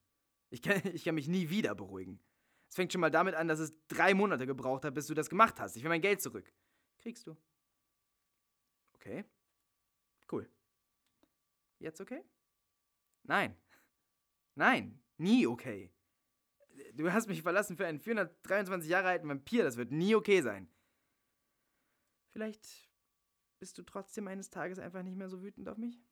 Ich 0.49 0.61
kann, 0.61 0.81
ich 0.93 1.03
kann 1.03 1.15
mich 1.15 1.27
nie 1.27 1.49
wieder 1.49 1.75
beruhigen. 1.75 2.19
Es 2.69 2.75
fängt 2.75 2.91
schon 2.91 3.01
mal 3.01 3.11
damit 3.11 3.35
an, 3.35 3.47
dass 3.47 3.59
es 3.59 3.73
drei 3.87 4.13
Monate 4.13 4.45
gebraucht 4.45 4.83
hat, 4.85 4.93
bis 4.93 5.07
du 5.07 5.13
das 5.13 5.29
gemacht 5.29 5.59
hast. 5.59 5.75
Ich 5.77 5.83
will 5.83 5.89
mein 5.89 6.01
Geld 6.01 6.21
zurück. 6.21 6.53
Kriegst 6.97 7.25
du. 7.27 7.37
Okay. 8.95 9.25
Cool. 10.31 10.49
Jetzt 11.79 12.01
okay? 12.01 12.23
Nein. 13.23 13.55
Nein. 14.55 15.01
Nie 15.17 15.47
okay. 15.47 15.91
Du 16.93 17.11
hast 17.11 17.27
mich 17.27 17.41
verlassen 17.41 17.77
für 17.77 17.87
einen 17.87 17.99
423 17.99 18.89
Jahre 18.89 19.07
alten 19.09 19.29
Vampir. 19.29 19.63
Das 19.63 19.77
wird 19.77 19.91
nie 19.91 20.15
okay 20.15 20.41
sein. 20.41 20.69
Vielleicht 22.31 22.91
bist 23.59 23.77
du 23.77 23.83
trotzdem 23.83 24.27
eines 24.27 24.49
Tages 24.49 24.77
einfach 24.77 25.01
nicht 25.03 25.17
mehr 25.17 25.29
so 25.29 25.41
wütend 25.41 25.67
auf 25.69 25.77
mich? 25.77 26.03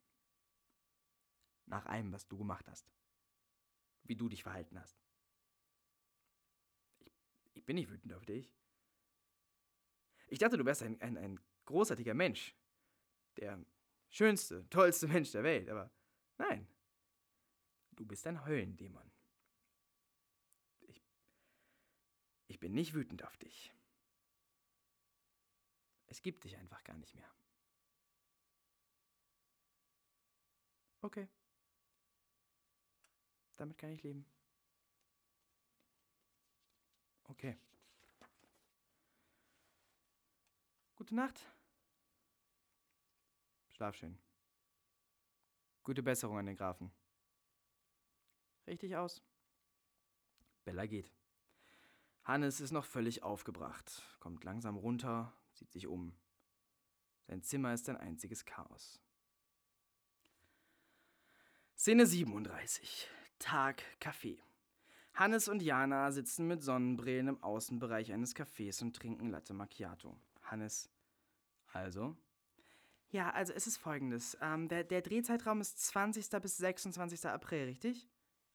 Nach 1.67 1.85
allem, 1.85 2.11
was 2.11 2.27
du 2.27 2.37
gemacht 2.37 2.67
hast. 2.67 2.91
Wie 4.03 4.15
du 4.15 4.29
dich 4.29 4.43
verhalten 4.43 4.79
hast. 4.79 5.04
Ich, 7.55 7.65
bin 7.65 7.75
nicht 7.75 7.89
wütend 7.89 8.13
auf 8.13 8.25
dich. 8.25 8.53
Ich 10.27 10.39
dachte, 10.39 10.57
du 10.57 10.65
wärst 10.65 10.83
ein, 10.83 11.01
ein, 11.01 11.17
ein 11.17 11.39
großartiger 11.65 12.13
Mensch. 12.13 12.55
Der 13.37 13.63
schönste, 14.09 14.69
tollste 14.69 15.07
Mensch 15.07 15.31
der 15.31 15.43
Welt. 15.43 15.69
Aber 15.69 15.91
nein. 16.37 16.67
Du 17.91 18.05
bist 18.05 18.27
ein 18.27 18.45
Höllendämon. 18.45 19.09
Ich, 20.81 21.01
ich 22.47 22.59
bin 22.59 22.73
nicht 22.73 22.93
wütend 22.93 23.23
auf 23.23 23.37
dich. 23.37 23.73
Es 26.07 26.21
gibt 26.21 26.43
dich 26.43 26.57
einfach 26.57 26.83
gar 26.83 26.97
nicht 26.97 27.15
mehr. 27.15 27.33
Okay. 31.01 31.27
Damit 33.57 33.77
kann 33.77 33.91
ich 33.91 34.03
leben. 34.03 34.25
Okay. 37.27 37.57
Gute 40.95 41.15
Nacht. 41.15 41.39
Schlaf 43.69 43.95
schön. 43.95 44.17
Gute 45.83 46.01
Besserung 46.01 46.37
an 46.37 46.45
den 46.45 46.55
Grafen. 46.55 46.91
Richtig 48.65 48.95
aus. 48.95 49.21
Bella 50.63 50.85
geht. 50.85 51.11
Hannes 52.23 52.59
ist 52.59 52.71
noch 52.71 52.85
völlig 52.85 53.21
aufgebracht, 53.21 54.01
kommt 54.19 54.43
langsam 54.43 54.77
runter, 54.77 55.31
sieht 55.53 55.71
sich 55.71 55.85
um. 55.85 56.17
Sein 57.27 57.43
Zimmer 57.43 57.73
ist 57.73 57.87
ein 57.87 57.97
einziges 57.97 58.45
Chaos. 58.45 58.99
Szene 61.75 62.07
37. 62.07 63.07
Tag 63.37 63.83
Kaffee. 63.99 64.44
Hannes 65.15 65.47
und 65.47 65.61
Jana 65.61 66.11
sitzen 66.11 66.45
mit 66.45 66.61
Sonnenbrillen 66.61 67.29
im 67.29 67.43
Außenbereich 67.43 68.11
eines 68.11 68.35
Cafés 68.35 68.81
und 68.81 68.95
trinken 68.95 69.29
Latte 69.29 69.53
Macchiato. 69.53 70.17
Hannes. 70.43 70.89
Also? 71.71 72.17
Ja, 73.11 73.31
also 73.31 73.53
es 73.53 73.65
ist 73.65 73.77
folgendes. 73.77 74.37
Ähm, 74.41 74.67
der, 74.67 74.83
der 74.83 75.01
Drehzeitraum 75.01 75.61
ist 75.61 75.79
20. 75.79 76.29
bis 76.41 76.57
26. 76.57 77.25
April, 77.27 77.65
richtig? 77.65 78.09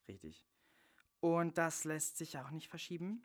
Richtig. 0.06 0.44
Und 1.20 1.56
das 1.56 1.84
lässt 1.84 2.18
sich 2.18 2.36
auch 2.36 2.50
nicht 2.50 2.68
verschieben? 2.68 3.24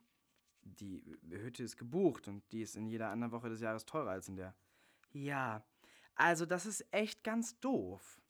Die 0.62 1.04
Hütte 1.30 1.64
ist 1.64 1.76
gebucht 1.76 2.30
und 2.30 2.42
die 2.54 2.62
ist 2.62 2.78
in 2.78 2.88
jeder 2.88 3.10
anderen 3.10 3.34
Woche 3.34 3.50
des 3.50 3.60
Jahres 3.60 3.86
teurer 3.86 4.12
als 4.12 4.30
in 4.30 4.38
der. 4.38 4.56
Ja. 5.12 5.62
Also, 6.16 6.46
das 6.46 6.66
ist 6.66 6.86
echt 6.92 7.24
ganz 7.24 7.60
doof. 7.60 8.22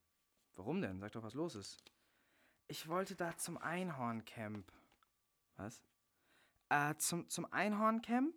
Warum 0.56 0.82
denn? 0.82 1.00
Sag 1.00 1.12
doch, 1.12 1.24
was 1.24 1.36
los 1.36 1.54
ist. 1.54 1.84
Ich 2.68 2.88
wollte 2.88 3.16
da 3.16 3.38
zum 3.38 3.58
Einhorncamp. 3.58 4.72
Was? 5.58 5.82
Äh, 6.70 6.96
zum, 6.96 7.28
zum 7.30 7.52
Einhorncamp? 7.52 8.36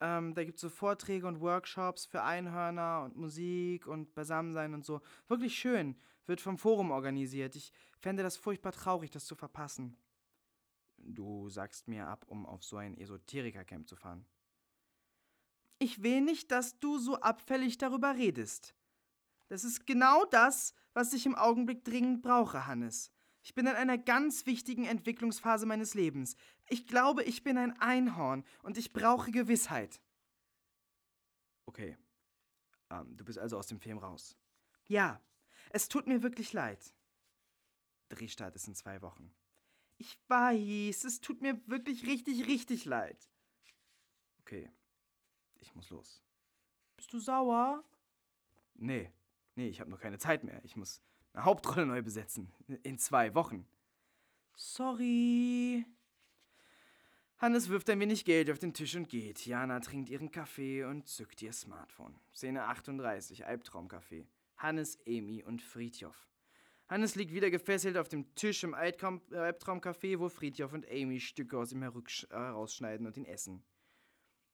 Ähm, 0.00 0.34
da 0.34 0.42
gibt 0.44 0.56
es 0.56 0.62
so 0.62 0.68
Vorträge 0.68 1.26
und 1.26 1.40
Workshops 1.40 2.06
für 2.06 2.22
Einhörner 2.22 3.04
und 3.04 3.16
Musik 3.16 3.86
und 3.86 4.14
Beisammensein 4.14 4.74
und 4.74 4.84
so. 4.84 5.00
Wirklich 5.28 5.56
schön. 5.56 5.96
Wird 6.26 6.40
vom 6.40 6.58
Forum 6.58 6.90
organisiert. 6.90 7.54
Ich 7.56 7.72
fände 7.98 8.22
das 8.22 8.36
furchtbar 8.36 8.72
traurig, 8.72 9.10
das 9.10 9.26
zu 9.26 9.36
verpassen. 9.36 9.96
Du 10.98 11.48
sagst 11.48 11.88
mir 11.88 12.06
ab, 12.06 12.24
um 12.26 12.46
auf 12.46 12.64
so 12.64 12.76
ein 12.76 12.96
Esoterikercamp 12.96 13.88
zu 13.88 13.96
fahren. 13.96 14.26
Ich 15.78 16.02
will 16.02 16.20
nicht, 16.20 16.50
dass 16.50 16.78
du 16.78 16.98
so 16.98 17.20
abfällig 17.20 17.78
darüber 17.78 18.14
redest. 18.14 18.74
Das 19.48 19.64
ist 19.64 19.86
genau 19.86 20.24
das, 20.24 20.74
was 20.94 21.12
ich 21.12 21.26
im 21.26 21.34
Augenblick 21.34 21.84
dringend 21.84 22.22
brauche, 22.22 22.66
Hannes. 22.66 23.11
Ich 23.42 23.54
bin 23.54 23.66
in 23.66 23.74
einer 23.74 23.98
ganz 23.98 24.46
wichtigen 24.46 24.84
Entwicklungsphase 24.84 25.66
meines 25.66 25.94
Lebens. 25.94 26.36
Ich 26.68 26.86
glaube, 26.86 27.24
ich 27.24 27.42
bin 27.42 27.58
ein 27.58 27.78
Einhorn 27.80 28.44
und 28.62 28.78
ich 28.78 28.92
brauche 28.92 29.32
Gewissheit. 29.32 30.00
Okay. 31.66 31.96
Ähm, 32.90 33.16
du 33.16 33.24
bist 33.24 33.38
also 33.38 33.58
aus 33.58 33.66
dem 33.66 33.80
Film 33.80 33.98
raus. 33.98 34.36
Ja, 34.86 35.20
es 35.70 35.88
tut 35.88 36.06
mir 36.06 36.22
wirklich 36.22 36.52
leid. 36.52 36.94
Drehstart 38.10 38.54
ist 38.54 38.68
in 38.68 38.74
zwei 38.74 39.02
Wochen. 39.02 39.34
Ich 39.96 40.18
weiß, 40.28 41.04
es 41.04 41.20
tut 41.20 41.40
mir 41.40 41.60
wirklich 41.68 42.06
richtig, 42.06 42.46
richtig 42.46 42.84
leid. 42.84 43.28
Okay, 44.40 44.70
ich 45.60 45.74
muss 45.74 45.90
los. 45.90 46.22
Bist 46.96 47.12
du 47.12 47.18
sauer? 47.18 47.84
Nee, 48.74 49.12
nee, 49.54 49.68
ich 49.68 49.80
habe 49.80 49.90
noch 49.90 50.00
keine 50.00 50.18
Zeit 50.18 50.44
mehr. 50.44 50.62
Ich 50.64 50.76
muss 50.76 51.00
eine 51.32 51.44
Hauptrolle 51.44 51.86
neu 51.86 52.02
besetzen. 52.02 52.52
In 52.82 52.98
zwei 52.98 53.34
Wochen. 53.34 53.66
Sorry. 54.54 55.84
Hannes 57.38 57.68
wirft 57.68 57.90
ein 57.90 57.98
wenig 57.98 58.24
Geld 58.24 58.50
auf 58.50 58.58
den 58.58 58.72
Tisch 58.72 58.94
und 58.94 59.08
geht. 59.08 59.44
Jana 59.46 59.80
trinkt 59.80 60.08
ihren 60.08 60.30
Kaffee 60.30 60.84
und 60.84 61.08
zückt 61.08 61.42
ihr 61.42 61.52
Smartphone. 61.52 62.14
Szene 62.32 62.64
38, 62.64 63.46
Albtraumcafé. 63.46 64.26
Hannes, 64.56 64.98
Amy 65.08 65.42
und 65.42 65.60
Friedhoff. 65.60 66.28
Hannes 66.88 67.16
liegt 67.16 67.32
wieder 67.32 67.50
gefesselt 67.50 67.96
auf 67.96 68.08
dem 68.08 68.32
Tisch 68.34 68.62
im 68.62 68.74
Albtraumcafé, 68.74 70.18
wo 70.20 70.28
Friedhoff 70.28 70.72
und 70.72 70.88
Amy 70.88 71.18
Stücke 71.18 71.58
aus 71.58 71.72
ihm 71.72 71.82
herausschneiden 71.82 73.06
und 73.06 73.16
ihn 73.16 73.24
essen. 73.24 73.64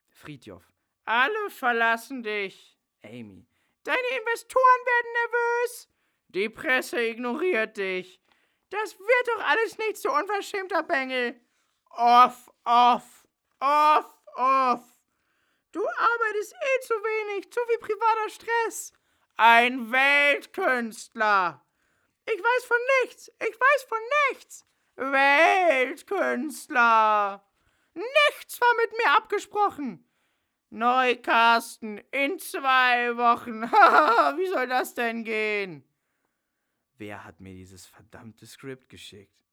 Friedhoff. 0.09 0.73
Alle 1.05 1.51
verlassen 1.51 2.23
dich. 2.23 2.79
Amy. 3.03 3.47
Deine 3.83 4.19
Investoren 4.19 4.87
werden 4.87 5.13
nervös. 5.13 5.89
Die 6.29 6.49
Presse 6.49 7.01
ignoriert 7.01 7.77
dich. 7.77 8.21
Das 8.71 8.99
wird 8.99 9.29
doch 9.29 9.45
alles 9.45 9.79
nicht 9.79 9.97
so 9.97 10.13
unverschämter 10.13 10.83
Bengel. 10.83 11.41
Off, 11.91 12.51
off, 12.65 13.25
off, 13.61 14.05
off. 14.37 14.83
Du 15.73 15.87
arbeitest 15.87 16.53
eh 16.53 16.81
zu 16.83 16.93
wenig, 16.95 17.51
zu 17.51 17.61
viel 17.67 17.79
privater 17.79 18.29
Stress. 18.29 18.93
Ein 19.37 19.91
Weltkünstler. 19.91 21.65
Ich 22.27 22.39
weiß 22.39 22.65
von 22.67 22.77
nichts, 23.03 23.33
ich 23.41 23.59
weiß 23.59 23.87
von 23.89 24.03
nichts. 24.31 24.67
Weltkünstler. 24.97 27.43
Nichts 27.95 28.61
war 28.61 28.75
mit 28.77 28.93
mir 28.93 29.17
abgesprochen. 29.17 30.05
Neukasten 30.71 31.97
in 32.11 32.39
zwei 32.39 33.17
Wochen. 33.17 33.63
Wie 33.63 34.47
soll 34.49 34.67
das 34.67 34.93
denn 34.95 35.25
gehen? 35.25 35.88
Wer 36.99 37.25
hat 37.25 37.41
mir 37.41 37.55
dieses 37.55 37.87
verdammte 37.87 38.45
Skript 38.45 38.89
geschickt? 38.89 39.47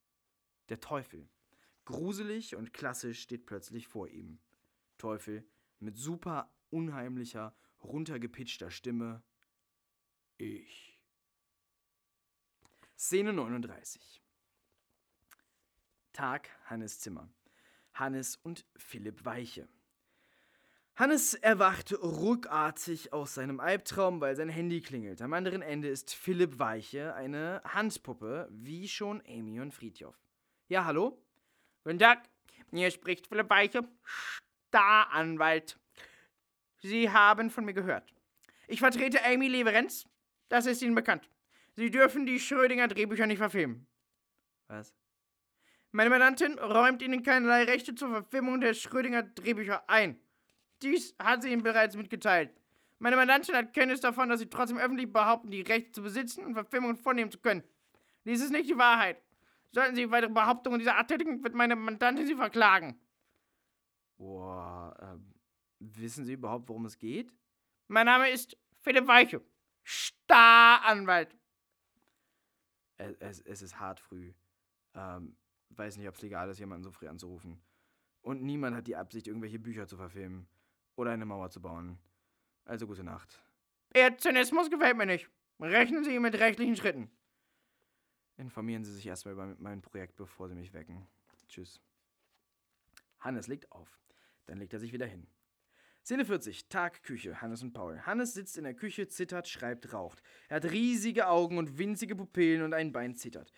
Der 0.69 0.79
Teufel. 0.79 1.29
Gruselig 1.85 2.55
und 2.55 2.73
klassisch 2.73 3.21
steht 3.21 3.45
plötzlich 3.45 3.87
vor 3.87 4.07
ihm. 4.07 4.39
Teufel 4.97 5.47
mit 5.79 5.95
super 5.95 6.51
unheimlicher, 6.71 7.55
runtergepitchter 7.83 8.71
Stimme. 8.71 9.21
Ich. 10.37 10.99
Szene 12.97 13.31
39. 13.31 14.23
Tag 16.13 16.49
Hannes 16.65 16.99
Zimmer. 16.99 17.29
Hannes 17.93 18.37
und 18.37 18.65
Philipp 18.75 19.23
Weiche. 19.23 19.69
Hannes 20.97 21.33
erwacht 21.33 21.91
ruckartig 21.91 23.11
aus 23.11 23.33
seinem 23.33 23.59
Albtraum, 23.59 24.21
weil 24.21 24.33
sein 24.37 24.47
Handy 24.47 24.79
klingelt. 24.79 25.21
Am 25.21 25.33
anderen 25.33 25.61
Ende 25.61 25.89
ist 25.89 26.15
Philipp 26.15 26.57
Weiche, 26.57 27.13
eine 27.15 27.61
Handpuppe, 27.65 28.47
wie 28.49 28.87
schon 28.87 29.21
Amy 29.27 29.59
und 29.59 29.73
Friedhoff. 29.73 30.17
Ja, 30.69 30.85
hallo? 30.85 31.21
Guten 31.83 31.99
Tag, 31.99 32.29
hier 32.71 32.89
spricht 32.91 33.27
Philipp 33.27 33.49
Weiche, 33.49 33.85
Staranwalt. 34.69 35.77
Sie 36.79 37.09
haben 37.09 37.49
von 37.49 37.65
mir 37.65 37.73
gehört. 37.73 38.13
Ich 38.69 38.79
vertrete 38.79 39.21
Amy 39.25 39.49
Leverenz, 39.49 40.07
das 40.47 40.65
ist 40.65 40.81
Ihnen 40.81 40.95
bekannt. 40.95 41.29
Sie 41.75 41.91
dürfen 41.91 42.25
die 42.25 42.39
Schrödinger 42.39 42.87
Drehbücher 42.87 43.27
nicht 43.27 43.39
verfilmen. 43.39 43.85
Was? 44.69 44.95
Meine 45.91 46.09
Mandantin 46.09 46.57
räumt 46.57 47.01
Ihnen 47.01 47.21
keinerlei 47.21 47.65
Rechte 47.65 47.95
zur 47.95 48.11
Verfilmung 48.11 48.61
der 48.61 48.73
Schrödinger 48.73 49.23
Drehbücher 49.23 49.89
ein. 49.89 50.21
Dies 50.81 51.15
hat 51.19 51.43
sie 51.43 51.51
ihm 51.51 51.63
bereits 51.63 51.95
mitgeteilt. 51.95 52.51
Meine 52.99 53.15
Mandantin 53.15 53.55
hat 53.55 53.73
Kenntnis 53.73 53.99
davon, 53.99 54.29
dass 54.29 54.39
sie 54.39 54.49
trotzdem 54.49 54.77
öffentlich 54.77 55.11
behaupten, 55.11 55.51
die 55.51 55.61
Rechte 55.61 55.91
zu 55.91 56.01
besitzen 56.01 56.45
und 56.45 56.53
Verfilmungen 56.53 56.95
vornehmen 56.95 57.31
zu 57.31 57.39
können. 57.39 57.63
Dies 58.23 58.41
ist 58.41 58.51
nicht 58.51 58.69
die 58.69 58.77
Wahrheit. 58.77 59.21
Sollten 59.71 59.95
Sie 59.95 60.09
weitere 60.09 60.31
Behauptungen 60.31 60.79
dieser 60.79 60.95
Art 60.95 61.09
tätigen, 61.09 61.43
wird 61.43 61.53
meine 61.53 61.75
Mandantin 61.75 62.25
Sie 62.25 62.35
verklagen. 62.35 62.97
Boah, 64.17 64.95
ähm, 65.01 65.33
wissen 65.79 66.25
Sie 66.25 66.33
überhaupt, 66.33 66.69
worum 66.69 66.85
es 66.85 66.97
geht? 66.97 67.33
Mein 67.87 68.05
Name 68.05 68.29
ist 68.29 68.57
Philipp 68.81 69.07
Weiche, 69.07 69.41
Staranwalt. 69.83 71.35
Es, 72.97 73.15
es, 73.19 73.41
es 73.41 73.61
ist 73.61 73.79
hart 73.79 73.99
früh. 73.99 74.33
Ähm, 74.93 75.35
weiß 75.71 75.97
nicht, 75.97 76.07
ob 76.07 76.15
es 76.15 76.21
legal 76.21 76.49
ist, 76.49 76.59
jemanden 76.59 76.85
so 76.85 76.91
früh 76.91 77.09
anzurufen. 77.09 77.61
Und 78.21 78.41
niemand 78.41 78.77
hat 78.77 78.87
die 78.87 78.95
Absicht, 78.95 79.27
irgendwelche 79.27 79.59
Bücher 79.59 79.87
zu 79.87 79.97
verfilmen 79.97 80.47
oder 80.95 81.11
eine 81.11 81.25
Mauer 81.25 81.49
zu 81.49 81.61
bauen. 81.61 81.97
Also 82.65 82.87
gute 82.87 83.03
Nacht. 83.03 83.41
Ihr 83.95 84.17
Zynismus 84.17 84.69
gefällt 84.69 84.97
mir 84.97 85.05
nicht. 85.05 85.29
Rechnen 85.59 86.03
Sie 86.03 86.19
mit 86.19 86.35
rechtlichen 86.39 86.75
Schritten. 86.75 87.09
Informieren 88.37 88.83
Sie 88.83 88.93
sich 88.93 89.05
erstmal 89.05 89.33
über 89.33 89.55
mein 89.59 89.81
Projekt, 89.81 90.15
bevor 90.17 90.49
Sie 90.49 90.55
mich 90.55 90.73
wecken. 90.73 91.07
Tschüss. 91.47 91.79
Hannes 93.19 93.47
legt 93.47 93.71
auf. 93.71 93.99
Dann 94.45 94.57
legt 94.57 94.73
er 94.73 94.79
sich 94.79 94.91
wieder 94.91 95.05
hin. 95.05 95.27
Szene 96.03 96.25
40, 96.25 96.67
Tag, 96.67 97.01
Küche, 97.01 97.41
Hannes 97.41 97.63
und 97.63 97.73
Paul. 97.73 97.99
Hannes 98.05 98.33
sitzt 98.33 98.57
in 98.57 98.63
der 98.63 98.75
Küche, 98.75 99.07
zittert, 99.07 99.47
schreibt, 99.47 99.91
raucht. 99.91 100.21
Er 100.49 100.57
hat 100.57 100.65
riesige 100.65 101.27
Augen 101.27 101.57
und 101.57 101.79
winzige 101.79 102.15
Pupillen 102.15 102.61
und 102.61 102.73
ein 102.73 102.91
Bein 102.91 103.15
zittert. 103.15 103.51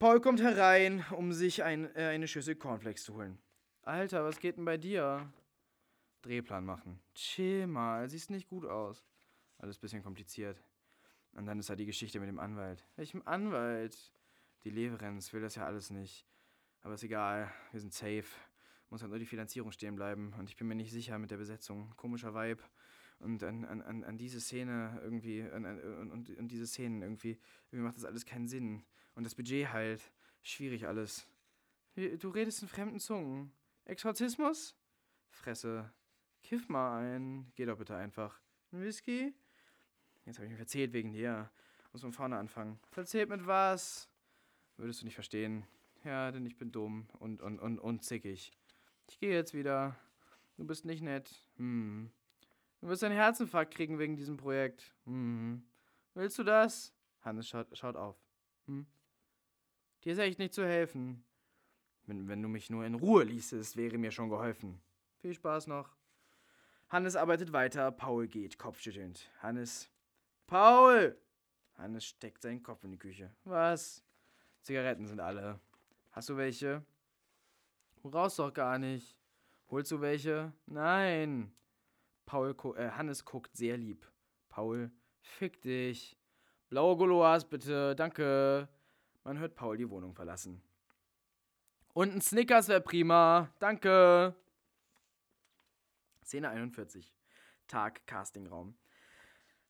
Paul 0.00 0.20
kommt 0.20 0.40
herein, 0.40 1.04
um 1.12 1.32
sich 1.32 1.62
ein, 1.62 1.94
äh, 1.94 2.06
eine 2.06 2.26
Schüssel 2.26 2.56
Cornflakes 2.56 3.04
zu 3.04 3.14
holen. 3.14 3.38
Alter, 3.82 4.24
was 4.24 4.40
geht 4.40 4.56
denn 4.56 4.64
bei 4.64 4.76
dir? 4.76 5.32
Drehplan 6.28 6.64
machen. 6.64 7.00
Chill 7.14 7.66
mal, 7.66 8.08
siehst 8.10 8.28
nicht 8.28 8.48
gut 8.48 8.66
aus. 8.66 9.02
Alles 9.56 9.78
bisschen 9.78 10.02
kompliziert. 10.02 10.62
Und 11.32 11.46
dann 11.46 11.58
ist 11.58 11.70
da 11.70 11.74
die 11.74 11.86
Geschichte 11.86 12.20
mit 12.20 12.28
dem 12.28 12.38
Anwalt. 12.38 12.86
Welchem 12.96 13.22
Anwalt? 13.26 14.12
Die 14.64 14.70
Leverenz 14.70 15.32
will 15.32 15.40
das 15.40 15.54
ja 15.54 15.64
alles 15.64 15.88
nicht. 15.88 16.26
Aber 16.82 16.94
ist 16.94 17.02
egal, 17.02 17.50
wir 17.72 17.80
sind 17.80 17.94
safe. 17.94 18.26
Muss 18.90 19.00
halt 19.00 19.10
nur 19.10 19.18
die 19.18 19.26
Finanzierung 19.26 19.72
stehen 19.72 19.96
bleiben. 19.96 20.34
Und 20.38 20.50
ich 20.50 20.56
bin 20.56 20.68
mir 20.68 20.74
nicht 20.74 20.92
sicher 20.92 21.18
mit 21.18 21.30
der 21.30 21.38
Besetzung. 21.38 21.94
Komischer 21.96 22.34
Vibe. 22.34 22.62
Und 23.20 23.42
an, 23.42 23.64
an, 23.64 24.04
an 24.04 24.18
diese 24.18 24.40
Szene 24.40 25.00
irgendwie, 25.02 25.42
an, 25.42 25.64
an, 25.64 26.10
und, 26.10 26.28
und 26.28 26.48
diese 26.48 26.66
Szenen 26.66 27.00
irgendwie, 27.00 27.40
irgendwie 27.70 27.84
macht 27.84 27.96
das 27.96 28.04
alles 28.04 28.26
keinen 28.26 28.48
Sinn. 28.48 28.84
Und 29.14 29.24
das 29.24 29.34
Budget 29.34 29.72
halt, 29.72 30.12
schwierig 30.42 30.86
alles. 30.86 31.26
Du 31.96 32.28
redest 32.28 32.62
in 32.62 32.68
fremden 32.68 33.00
Zungen. 33.00 33.50
Exorzismus? 33.86 34.76
Fresse. 35.30 35.90
Kiff 36.42 36.68
mal 36.68 37.02
ein. 37.02 37.52
Geh 37.54 37.66
doch 37.66 37.78
bitte 37.78 37.96
einfach. 37.96 38.40
Ein 38.72 38.82
Whisky? 38.82 39.34
Jetzt 40.24 40.36
habe 40.36 40.46
ich 40.46 40.52
mich 40.52 40.60
erzählt 40.60 40.92
wegen 40.92 41.12
dir. 41.12 41.50
Muss 41.92 42.02
von 42.02 42.12
vorne 42.12 42.36
anfangen. 42.36 42.78
Verzählt 42.90 43.30
mit 43.30 43.46
was? 43.46 44.08
Würdest 44.76 45.00
du 45.00 45.06
nicht 45.06 45.14
verstehen. 45.14 45.66
Ja, 46.04 46.30
denn 46.30 46.46
ich 46.46 46.56
bin 46.56 46.70
dumm 46.70 47.08
und, 47.18 47.42
und, 47.42 47.58
und, 47.58 47.78
und 47.78 48.04
zickig. 48.04 48.52
Ich 49.08 49.18
gehe 49.18 49.32
jetzt 49.32 49.54
wieder. 49.54 49.96
Du 50.56 50.64
bist 50.64 50.84
nicht 50.84 51.02
nett. 51.02 51.30
Hm. 51.56 52.10
Du 52.80 52.88
wirst 52.88 53.02
einen 53.02 53.14
Herzinfarkt 53.14 53.74
kriegen 53.74 53.98
wegen 53.98 54.16
diesem 54.16 54.36
Projekt. 54.36 54.94
Hm. 55.04 55.62
Willst 56.14 56.38
du 56.38 56.44
das? 56.44 56.94
Hannes 57.22 57.48
schaut, 57.48 57.76
schaut 57.76 57.96
auf. 57.96 58.16
Hm. 58.66 58.86
Dir 60.04 60.12
ist 60.12 60.18
echt 60.18 60.38
nicht 60.38 60.54
zu 60.54 60.64
helfen. 60.64 61.24
Wenn, 62.06 62.28
wenn 62.28 62.42
du 62.42 62.48
mich 62.48 62.70
nur 62.70 62.84
in 62.84 62.94
Ruhe 62.94 63.24
ließest, 63.24 63.76
wäre 63.76 63.98
mir 63.98 64.10
schon 64.10 64.30
geholfen. 64.30 64.80
Viel 65.18 65.34
Spaß 65.34 65.66
noch. 65.66 65.97
Hannes 66.88 67.16
arbeitet 67.16 67.52
weiter, 67.52 67.90
Paul 67.90 68.28
geht, 68.28 68.58
kopfschüttelnd. 68.58 69.30
Hannes, 69.42 69.90
Paul! 70.46 71.18
Hannes 71.76 72.06
steckt 72.06 72.42
seinen 72.42 72.62
Kopf 72.62 72.82
in 72.84 72.92
die 72.92 72.98
Küche. 72.98 73.30
Was? 73.44 74.02
Zigaretten 74.62 75.06
sind 75.06 75.20
alle. 75.20 75.60
Hast 76.12 76.30
du 76.30 76.36
welche? 76.36 76.82
Du 78.02 78.08
rauchst 78.08 78.38
doch 78.38 78.52
gar 78.52 78.78
nicht. 78.78 79.16
Holst 79.70 79.90
du 79.92 80.00
welche? 80.00 80.52
Nein. 80.64 81.52
Paul, 82.24 82.56
äh, 82.76 82.88
Hannes 82.90 83.24
guckt 83.24 83.54
sehr 83.54 83.76
lieb. 83.76 84.10
Paul, 84.48 84.90
fick 85.20 85.60
dich. 85.60 86.16
Blaue 86.70 86.96
Goloas 86.96 87.44
bitte, 87.44 87.94
danke. 87.96 88.68
Man 89.24 89.38
hört 89.38 89.54
Paul 89.54 89.76
die 89.76 89.90
Wohnung 89.90 90.14
verlassen. 90.14 90.62
Und 91.92 92.14
ein 92.14 92.20
Snickers 92.22 92.68
wäre 92.68 92.80
prima, 92.80 93.50
danke. 93.58 94.34
Szene 96.28 96.50
41. 96.50 97.10
Tag, 97.68 98.06
Castingraum. 98.06 98.76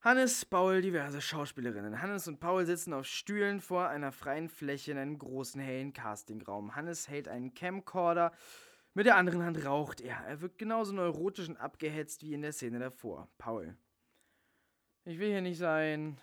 Hannes, 0.00 0.44
Paul, 0.44 0.82
diverse 0.82 1.20
Schauspielerinnen. 1.20 2.02
Hannes 2.02 2.26
und 2.26 2.40
Paul 2.40 2.66
sitzen 2.66 2.92
auf 2.94 3.06
Stühlen 3.06 3.60
vor 3.60 3.86
einer 3.86 4.10
freien 4.10 4.48
Fläche 4.48 4.90
in 4.90 4.98
einem 4.98 5.18
großen, 5.20 5.60
hellen 5.60 5.92
Castingraum. 5.92 6.74
Hannes 6.74 7.08
hält 7.08 7.28
einen 7.28 7.54
Camcorder, 7.54 8.32
mit 8.92 9.06
der 9.06 9.14
anderen 9.14 9.44
Hand 9.44 9.64
raucht 9.64 10.00
er. 10.00 10.16
Er 10.26 10.40
wirkt 10.40 10.58
genauso 10.58 10.92
neurotisch 10.92 11.48
und 11.48 11.58
abgehetzt 11.58 12.24
wie 12.24 12.34
in 12.34 12.42
der 12.42 12.52
Szene 12.52 12.80
davor. 12.80 13.28
Paul. 13.38 13.76
Ich 15.04 15.20
will 15.20 15.28
hier 15.28 15.42
nicht 15.42 15.58
sein. 15.58 16.18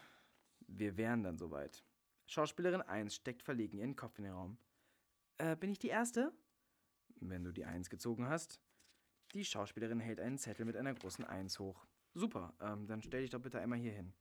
Wir 0.67 0.97
wären 0.97 1.23
dann 1.23 1.37
soweit. 1.37 1.85
Schauspielerin 2.25 2.81
1 2.81 3.15
steckt 3.15 3.41
verlegen 3.41 3.77
ihren 3.77 3.95
Kopf 3.95 4.17
in 4.17 4.25
den 4.25 4.33
Raum. 4.33 4.57
Äh, 5.37 5.55
bin 5.55 5.69
ich 5.69 5.79
die 5.79 5.87
Erste? 5.87 6.33
Wenn 7.21 7.45
du 7.45 7.53
die 7.53 7.63
1 7.63 7.89
gezogen 7.89 8.27
hast. 8.27 8.59
Die 9.35 9.43
Schauspielerin 9.43 9.99
hält 9.99 10.21
einen 10.21 10.37
Zettel 10.37 10.65
mit 10.65 10.77
einer 10.77 10.93
großen 10.93 11.25
1 11.25 11.59
hoch. 11.59 11.85
Super, 12.13 12.53
ähm, 12.61 12.87
dann 12.87 13.01
stell 13.01 13.19
dich 13.19 13.31
doch 13.31 13.41
bitte 13.41 13.59
einmal 13.59 13.77
hier 13.77 13.91
hin. 13.91 14.13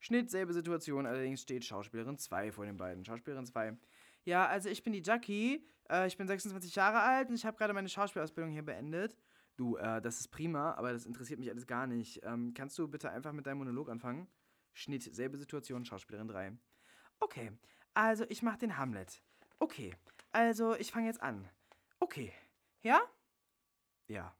Schnitt, 0.00 0.30
selbe 0.30 0.54
Situation, 0.54 1.04
allerdings 1.04 1.42
steht 1.42 1.66
Schauspielerin 1.66 2.16
2 2.16 2.52
vor 2.52 2.64
den 2.64 2.78
beiden. 2.78 3.04
Schauspielerin 3.04 3.44
2. 3.44 3.76
Ja, 4.24 4.46
also 4.46 4.70
ich 4.70 4.82
bin 4.82 4.94
die 4.94 5.02
Jackie, 5.04 5.68
äh, 5.90 6.06
ich 6.06 6.16
bin 6.16 6.26
26 6.26 6.74
Jahre 6.74 7.00
alt 7.00 7.28
und 7.28 7.34
ich 7.34 7.44
habe 7.44 7.58
gerade 7.58 7.74
meine 7.74 7.90
Schauspielausbildung 7.90 8.50
hier 8.50 8.64
beendet. 8.64 9.18
Du, 9.56 9.76
äh, 9.76 10.00
das 10.00 10.18
ist 10.18 10.28
prima, 10.28 10.72
aber 10.76 10.94
das 10.94 11.04
interessiert 11.04 11.40
mich 11.40 11.50
alles 11.50 11.66
gar 11.66 11.86
nicht. 11.86 12.24
Ähm, 12.24 12.54
kannst 12.54 12.78
du 12.78 12.88
bitte 12.88 13.10
einfach 13.10 13.32
mit 13.32 13.46
deinem 13.46 13.58
Monolog 13.58 13.90
anfangen? 13.90 14.28
Schnitt, 14.72 15.14
selbe 15.14 15.36
Situation, 15.36 15.84
Schauspielerin 15.84 16.28
3. 16.28 16.56
Okay, 17.20 17.52
also 17.92 18.24
ich 18.30 18.42
mache 18.42 18.56
den 18.56 18.78
Hamlet. 18.78 19.22
Okay, 19.58 19.94
also 20.32 20.74
ich 20.74 20.90
fange 20.90 21.06
jetzt 21.06 21.20
an. 21.20 21.46
Okay, 22.00 22.32
ja? 22.80 22.98
Ja. 24.06 24.37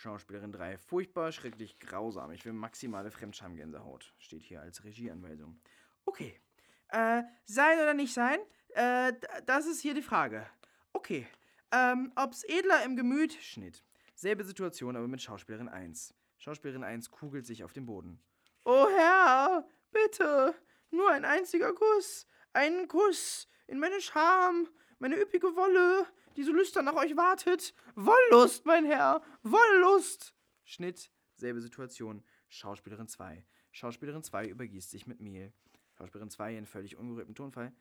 Schauspielerin 0.00 0.50
3. 0.50 0.78
Furchtbar, 0.78 1.30
schrecklich, 1.30 1.78
grausam. 1.78 2.30
Ich 2.32 2.46
will 2.46 2.54
maximale 2.54 3.10
Fremdschamgänsehaut. 3.10 4.14
Steht 4.18 4.42
hier 4.42 4.62
als 4.62 4.82
Regieanweisung. 4.82 5.60
Okay. 6.06 6.40
Äh, 6.88 7.22
sein 7.44 7.78
oder 7.78 7.92
nicht 7.92 8.14
sein? 8.14 8.38
Äh, 8.70 9.12
das 9.44 9.66
ist 9.66 9.82
hier 9.82 9.92
die 9.92 10.02
Frage. 10.02 10.46
Okay. 10.94 11.26
Ähm, 11.70 12.12
ob's 12.16 12.44
edler 12.44 12.82
im 12.84 12.96
Gemüt? 12.96 13.34
Schnitt. 13.34 13.84
Selbe 14.14 14.42
Situation, 14.42 14.96
aber 14.96 15.06
mit 15.06 15.20
Schauspielerin 15.20 15.68
1. 15.68 16.14
Schauspielerin 16.38 16.82
1 16.82 17.10
kugelt 17.10 17.46
sich 17.46 17.62
auf 17.62 17.74
den 17.74 17.84
Boden. 17.84 18.18
Oh 18.64 18.88
Herr, 18.96 19.68
bitte, 19.92 20.54
nur 20.90 21.10
ein 21.10 21.26
einziger 21.26 21.74
Kuss. 21.74 22.26
Einen 22.54 22.88
Kuss 22.88 23.48
in 23.66 23.78
meine 23.78 24.00
Scham, 24.00 24.66
meine 24.98 25.20
üppige 25.20 25.54
Wolle 25.56 26.06
die 26.36 26.42
so 26.42 26.52
lüstern 26.52 26.84
nach 26.84 26.94
euch 26.94 27.16
wartet. 27.16 27.74
Wollust, 27.94 28.66
mein 28.66 28.84
Herr, 28.84 29.22
Wollust. 29.42 30.34
Schnitt, 30.64 31.10
selbe 31.34 31.60
Situation. 31.60 32.22
Schauspielerin 32.48 33.08
2. 33.08 33.46
Schauspielerin 33.72 34.22
2 34.22 34.48
übergießt 34.48 34.90
sich 34.90 35.06
mit 35.06 35.20
Mehl. 35.20 35.52
Schauspielerin 35.94 36.30
2 36.30 36.56
in 36.56 36.66
völlig 36.66 36.96
ungerührtem 36.96 37.34
Tonfall. 37.34 37.72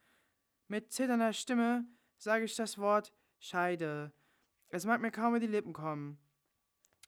Mit 0.67 0.91
zitternder 0.91 1.33
Stimme 1.33 1.85
sage 2.17 2.45
ich 2.45 2.55
das 2.55 2.77
Wort 2.77 3.13
Scheide. 3.39 4.11
Es 4.69 4.85
mag 4.85 5.01
mir 5.01 5.11
kaum 5.11 5.35
in 5.35 5.41
die 5.41 5.47
Lippen 5.47 5.73
kommen. 5.73 6.19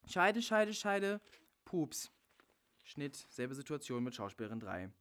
Scheide, 0.07 0.41
Scheide, 0.41 0.73
Scheide. 0.73 1.21
Pups. 1.65 2.11
Schnitt, 2.83 3.27
selbe 3.29 3.53
Situation 3.53 4.03
mit 4.03 4.15
Schauspielerin 4.15 4.59
3. 4.59 4.91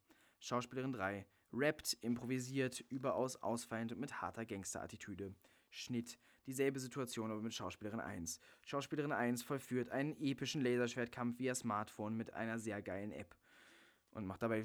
Schauspielerin 0.40 0.92
3 0.92 1.26
rappt, 1.52 1.94
improvisiert, 2.00 2.80
überaus 2.88 3.36
ausfallend 3.36 3.92
und 3.92 4.00
mit 4.00 4.20
harter 4.20 4.44
Gangsterattitüde. 4.44 5.34
Schnitt, 5.70 6.18
Dieselbe 6.50 6.80
Situation, 6.80 7.30
aber 7.30 7.42
mit 7.42 7.54
Schauspielerin 7.54 8.00
1. 8.00 8.40
Schauspielerin 8.66 9.12
1 9.12 9.44
vollführt 9.44 9.90
einen 9.90 10.20
epischen 10.20 10.62
Laserschwertkampf 10.62 11.38
via 11.38 11.54
Smartphone 11.54 12.16
mit 12.16 12.34
einer 12.34 12.58
sehr 12.58 12.82
geilen 12.82 13.12
App. 13.12 13.36
Und 14.10 14.26
macht 14.26 14.42
dabei. 14.42 14.64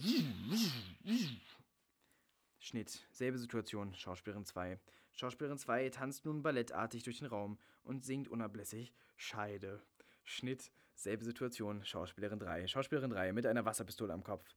Schnitt. 2.57 3.07
Selbe 3.11 3.37
Situation. 3.37 3.93
Schauspielerin 3.93 4.45
2. 4.45 4.79
Schauspielerin 5.11 5.59
2 5.59 5.89
tanzt 5.89 6.25
nun 6.25 6.41
ballettartig 6.41 7.03
durch 7.03 7.19
den 7.19 7.27
Raum 7.27 7.59
und 7.83 8.03
singt 8.03 8.29
unablässig 8.29 8.91
Scheide. 9.15 9.83
Schnitt. 10.23 10.71
Selbe 10.95 11.23
Situation. 11.23 11.85
Schauspielerin 11.85 12.39
3. 12.39 12.65
Schauspielerin 12.65 13.11
3 13.11 13.31
mit 13.31 13.45
einer 13.45 13.63
Wasserpistole 13.63 14.11
am 14.11 14.23
Kopf. 14.23 14.55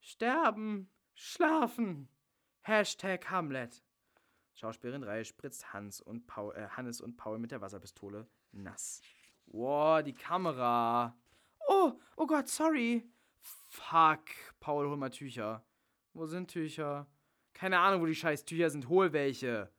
Sterben. 0.00 0.90
Schlafen. 1.14 2.10
Hashtag 2.60 3.30
Hamlet. 3.30 3.82
Schauspielerin 4.56 5.02
3 5.02 5.22
spritzt 5.24 5.74
Hans 5.74 6.00
und 6.00 6.26
Paul, 6.26 6.54
äh, 6.56 6.66
Hannes 6.68 7.02
und 7.02 7.16
Paul 7.16 7.38
mit 7.38 7.50
der 7.50 7.60
Wasserpistole 7.60 8.26
nass. 8.52 9.02
Wow, 9.46 10.02
die 10.02 10.14
Kamera. 10.14 11.14
Oh, 11.68 11.92
oh 12.16 12.26
Gott, 12.26 12.48
sorry. 12.48 13.06
Fuck. 13.38 14.24
Paul, 14.58 14.88
hol 14.88 14.96
mal 14.96 15.10
Tücher. 15.10 15.62
Wo 16.14 16.26
sind 16.26 16.50
Tücher? 16.50 17.06
Keine 17.52 17.78
Ahnung, 17.78 18.00
wo 18.00 18.06
die 18.06 18.14
scheiß 18.14 18.46
Tücher 18.46 18.70
sind. 18.70 18.88
Hol 18.88 19.12
welche. 19.12 19.70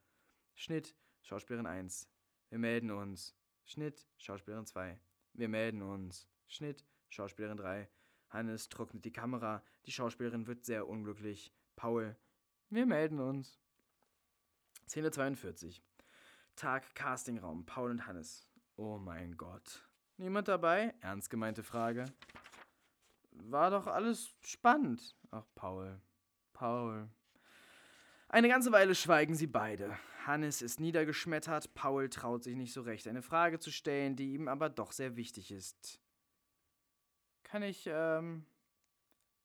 Schnitt. 0.54 0.96
Schauspielerin 1.24 1.66
1. 1.66 2.08
Wir 2.50 2.60
melden 2.60 2.92
uns. 2.92 3.36
Schnitt. 3.66 4.08
Schauspielerin 4.18 4.68
2. 4.68 5.00
Wir 5.34 5.50
melden 5.50 5.82
uns. 5.82 6.30
Schnitt. 6.46 6.86
Schauspielerin 7.10 7.58
3. 7.58 7.90
Hannes 8.30 8.70
trocknet 8.70 9.06
die 9.06 9.12
Kamera. 9.12 9.64
Die 9.88 9.92
Schauspielerin 9.92 10.46
wird 10.46 10.66
sehr 10.66 10.88
unglücklich. 10.88 11.52
Paul. 11.76 12.16
Wir 12.70 12.86
melden 12.86 13.20
uns. 13.20 13.60
Szene 14.88 15.12
42. 15.12 15.82
Tag 16.56 16.96
Castingraum. 16.96 17.66
Paul 17.66 17.92
und 17.92 18.08
Hannes. 18.08 18.48
Oh 18.78 18.98
mein 18.98 19.36
Gott. 19.36 19.86
Niemand 20.18 20.48
dabei? 20.48 20.94
Ernst 21.02 21.30
gemeinte 21.30 21.62
Frage. 21.62 22.06
War 23.32 23.70
doch 23.70 23.86
alles 23.86 24.34
spannend. 24.42 25.16
Ach, 25.30 25.46
Paul. 25.56 26.02
Paul. 26.54 27.10
Eine 28.30 28.48
ganze 28.48 28.72
Weile 28.72 28.96
schweigen 28.96 29.36
sie 29.36 29.48
beide. 29.48 29.98
Hannes 30.26 30.62
ist 30.62 30.80
niedergeschmettert, 30.80 31.74
Paul 31.74 32.10
traut 32.10 32.44
sich 32.44 32.56
nicht 32.56 32.74
so 32.74 32.82
recht, 32.82 33.08
eine 33.08 33.22
Frage 33.22 33.60
zu 33.60 33.72
stellen, 33.72 34.18
die 34.18 34.34
ihm 34.34 34.50
aber 34.50 34.70
doch 34.70 34.92
sehr 34.92 35.16
wichtig 35.16 35.52
ist. 35.52 36.02
Kann 37.44 37.64
ich, 37.64 37.88
ähm, 37.88 38.46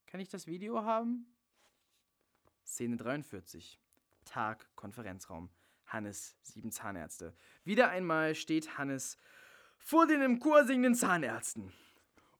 kann 0.05 0.19
ich 0.19 0.27
das 0.27 0.47
Video 0.47 0.83
haben? 0.83 1.33
Szene 2.65 2.97
43. 2.97 3.79
Tag, 4.23 4.67
Konferenzraum. 4.75 5.49
Hannes, 5.85 6.35
sieben 6.41 6.71
Zahnärzte. 6.71 7.33
Wieder 7.63 7.89
einmal 7.89 8.35
steht 8.35 8.77
Hannes 8.77 9.17
vor 9.77 10.07
den 10.07 10.21
im 10.21 10.39
Chor 10.39 10.65
singenden 10.65 10.95
Zahnärzten. 10.95 11.71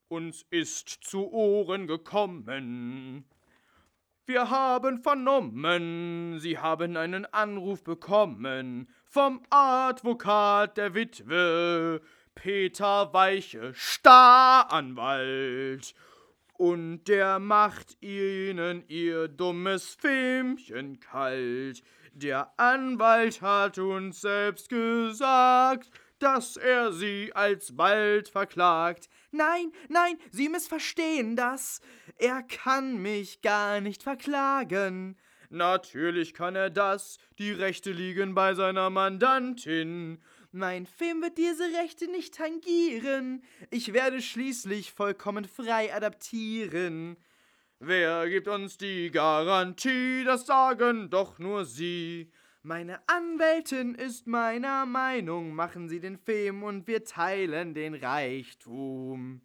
Uns 0.07 0.45
ist 0.49 0.89
zu 0.89 1.31
Ohren 1.31 1.87
gekommen. 1.87 3.25
Wir 4.25 4.49
haben 4.49 4.99
vernommen, 4.99 6.39
Sie 6.39 6.57
haben 6.57 6.95
einen 6.95 7.25
Anruf 7.25 7.83
bekommen 7.83 8.87
vom 9.05 9.43
Advokat 9.49 10.77
der 10.77 10.93
Witwe, 10.93 12.01
Peter 12.33 13.13
Weiche, 13.13 13.73
Staranwalt. 13.73 15.93
Und 16.53 17.05
der 17.05 17.39
macht 17.39 17.97
ihnen 18.01 18.83
ihr 18.87 19.27
dummes 19.27 19.97
Filmchen 19.99 20.99
kalt. 20.99 21.83
Der 22.13 22.53
Anwalt 22.57 23.41
hat 23.41 23.79
uns 23.79 24.21
selbst 24.21 24.69
gesagt, 24.69 25.89
dass 26.19 26.55
er 26.55 26.93
sie 26.93 27.31
alsbald 27.33 28.29
verklagt. 28.29 29.09
Nein, 29.31 29.71
nein, 29.89 30.17
Sie 30.31 30.47
missverstehen 30.47 31.35
das. 31.35 31.81
Er 32.17 32.43
kann 32.43 33.01
mich 33.01 33.41
gar 33.41 33.81
nicht 33.81 34.03
verklagen. 34.03 35.17
Natürlich 35.49 36.33
kann 36.33 36.55
er 36.55 36.69
das, 36.69 37.17
die 37.37 37.51
Rechte 37.51 37.91
liegen 37.91 38.35
bei 38.35 38.53
seiner 38.53 38.89
Mandantin. 38.89 40.19
Mein 40.55 40.85
Film 40.85 41.23
wird 41.23 41.39
diese 41.39 41.63
Rechte 41.63 42.05
nicht 42.11 42.35
tangieren. 42.35 43.43
Ich 43.71 43.91
werde 43.91 44.21
schließlich 44.21 44.91
vollkommen 44.91 45.45
frei 45.45 45.91
adaptieren. 45.91 47.17
Wer 47.79 48.29
gibt 48.29 48.47
uns 48.47 48.77
die 48.77 49.09
Garantie? 49.09 50.23
Das 50.23 50.45
sagen 50.45 51.09
doch 51.09 51.39
nur 51.39 51.65
Sie. 51.65 52.31
Meine 52.61 52.99
Anwältin 53.09 53.95
ist 53.95 54.27
meiner 54.27 54.85
Meinung. 54.85 55.55
Machen 55.55 55.89
Sie 55.89 55.99
den 55.99 56.19
Film 56.19 56.61
und 56.61 56.85
wir 56.85 57.03
teilen 57.03 57.73
den 57.73 57.95
Reichtum. 57.95 59.41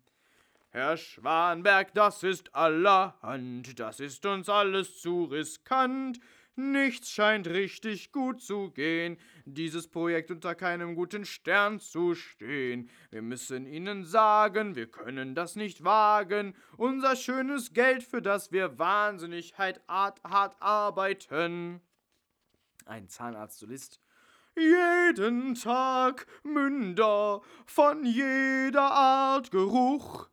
Herr 0.68 0.98
Schwanberg, 0.98 1.94
das 1.94 2.22
ist 2.22 2.54
allerhand, 2.54 3.80
das 3.80 4.00
ist 4.00 4.26
uns 4.26 4.50
alles 4.50 5.00
zu 5.00 5.24
riskant. 5.24 6.20
Nichts 6.58 7.12
scheint 7.12 7.46
richtig 7.46 8.10
gut 8.10 8.42
zu 8.42 8.72
gehen, 8.72 9.16
dieses 9.44 9.86
Projekt 9.86 10.32
unter 10.32 10.56
keinem 10.56 10.96
guten 10.96 11.24
Stern 11.24 11.78
zu 11.78 12.16
stehen. 12.16 12.90
Wir 13.12 13.22
müssen 13.22 13.64
Ihnen 13.64 14.04
sagen, 14.04 14.74
wir 14.74 14.90
können 14.90 15.36
das 15.36 15.54
nicht 15.54 15.84
wagen, 15.84 16.56
unser 16.76 17.14
schönes 17.14 17.74
Geld, 17.74 18.02
für 18.02 18.20
das 18.20 18.50
wir 18.50 18.76
wahnsinnig 18.76 19.56
hart, 19.56 19.80
hart 19.86 20.56
arbeiten. 20.58 21.80
Ein 22.86 23.08
Zahnarzt-Solist. 23.08 24.00
Jeden 24.56 25.54
Tag 25.54 26.26
Münder 26.42 27.40
von 27.66 28.04
jeder 28.04 28.90
Art 28.90 29.52
Geruch. 29.52 30.28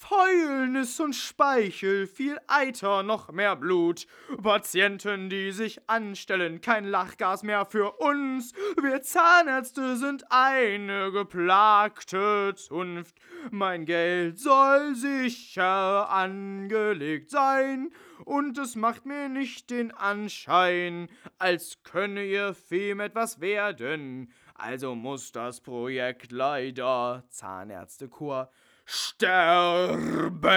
Fäulnis 0.00 1.00
und 1.00 1.12
Speichel, 1.14 2.06
viel 2.06 2.38
Eiter, 2.46 3.02
noch 3.02 3.32
mehr 3.32 3.56
Blut. 3.56 4.06
Patienten, 4.40 5.28
die 5.28 5.50
sich 5.50 5.80
anstellen, 5.88 6.60
kein 6.60 6.84
Lachgas 6.84 7.42
mehr 7.42 7.66
für 7.66 7.90
uns. 7.98 8.52
Wir 8.80 9.02
Zahnärzte 9.02 9.96
sind 9.96 10.24
eine 10.30 11.10
geplagte 11.10 12.54
Zunft. 12.54 13.16
Mein 13.50 13.86
Geld 13.86 14.38
soll 14.38 14.94
sicher 14.94 16.08
angelegt 16.08 17.30
sein, 17.30 17.90
und 18.24 18.56
es 18.56 18.76
macht 18.76 19.04
mir 19.04 19.28
nicht 19.28 19.68
den 19.68 19.90
Anschein, 19.90 21.08
als 21.38 21.82
könne 21.82 22.24
ihr 22.24 22.54
Fem 22.54 23.00
etwas 23.00 23.40
werden. 23.40 24.32
Also 24.54 24.94
muss 24.94 25.32
das 25.32 25.60
Projekt 25.60 26.30
leider 26.30 27.24
Zahnärztechor 27.30 28.48
sterben. 28.88 30.48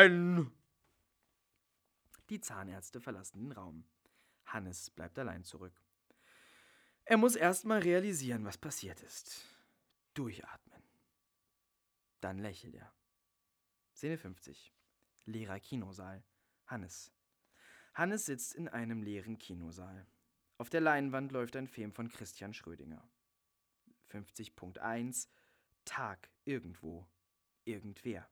Die 2.29 2.39
Zahnärzte 2.39 3.01
verlassen 3.01 3.39
den 3.39 3.51
Raum. 3.51 3.83
Hannes 4.45 4.89
bleibt 4.89 5.19
allein 5.19 5.43
zurück. 5.43 5.73
Er 7.03 7.17
muss 7.17 7.35
erstmal 7.35 7.79
realisieren, 7.79 8.45
was 8.45 8.57
passiert 8.57 9.01
ist. 9.01 9.43
Durchatmen. 10.13 10.81
Dann 12.21 12.37
lächelt 12.39 12.75
er. 12.75 12.93
Szene 13.93 14.17
50. 14.17 14.71
Leerer 15.25 15.59
Kinosaal. 15.59 16.23
Hannes. 16.67 17.11
Hannes 17.93 18.25
sitzt 18.25 18.55
in 18.55 18.69
einem 18.69 19.03
leeren 19.03 19.37
Kinosaal. 19.39 20.07
Auf 20.57 20.69
der 20.69 20.79
Leinwand 20.79 21.33
läuft 21.33 21.57
ein 21.57 21.67
Film 21.67 21.91
von 21.91 22.07
Christian 22.07 22.53
Schrödinger. 22.53 23.05
50.1 24.09 25.27
Tag 25.83 26.29
irgendwo 26.45 27.05
irgendwer. 27.71 28.27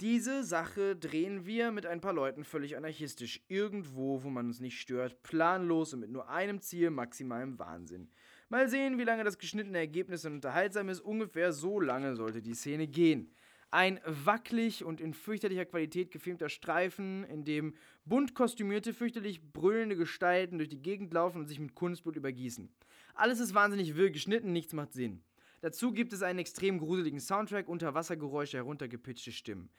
Diese 0.00 0.44
Sache 0.44 0.94
drehen 0.94 1.46
wir 1.46 1.72
mit 1.72 1.86
ein 1.86 2.02
paar 2.02 2.12
Leuten 2.12 2.44
völlig 2.44 2.76
anarchistisch, 2.76 3.40
irgendwo, 3.48 4.22
wo 4.22 4.28
man 4.28 4.46
uns 4.46 4.60
nicht 4.60 4.78
stört, 4.78 5.22
planlos 5.22 5.94
und 5.94 6.00
mit 6.00 6.10
nur 6.10 6.28
einem 6.28 6.60
Ziel, 6.60 6.90
maximalem 6.90 7.58
Wahnsinn. 7.58 8.10
Mal 8.50 8.68
sehen, 8.68 8.98
wie 8.98 9.04
lange 9.04 9.24
das 9.24 9.38
geschnittene 9.38 9.78
Ergebnis 9.78 10.26
unterhaltsam 10.26 10.90
ist. 10.90 11.00
Ungefähr 11.00 11.52
so 11.52 11.80
lange 11.80 12.14
sollte 12.14 12.42
die 12.42 12.52
Szene 12.52 12.86
gehen. 12.86 13.32
Ein 13.70 13.98
wackelig 14.04 14.84
und 14.84 15.00
in 15.00 15.14
fürchterlicher 15.14 15.64
Qualität 15.64 16.10
gefilmter 16.10 16.50
Streifen, 16.50 17.24
in 17.24 17.44
dem 17.44 17.74
bunt 18.04 18.34
kostümierte, 18.34 18.92
fürchterlich 18.92 19.52
brüllende 19.52 19.96
Gestalten 19.96 20.58
durch 20.58 20.68
die 20.68 20.82
Gegend 20.82 21.12
laufen 21.14 21.38
und 21.38 21.46
sich 21.46 21.58
mit 21.58 21.74
Kunstblut 21.74 22.16
übergießen. 22.16 22.68
Alles 23.14 23.40
ist 23.40 23.54
wahnsinnig 23.54 23.96
wirr 23.96 24.10
geschnitten, 24.10 24.52
nichts 24.52 24.74
macht 24.74 24.92
Sinn. 24.92 25.22
Dazu 25.60 25.92
gibt 25.92 26.12
es 26.12 26.22
einen 26.22 26.38
extrem 26.38 26.78
gruseligen 26.78 27.20
Soundtrack, 27.20 27.68
Unterwassergeräusche, 27.68 28.58
heruntergepitchte 28.58 29.32
Stimmen. 29.32 29.70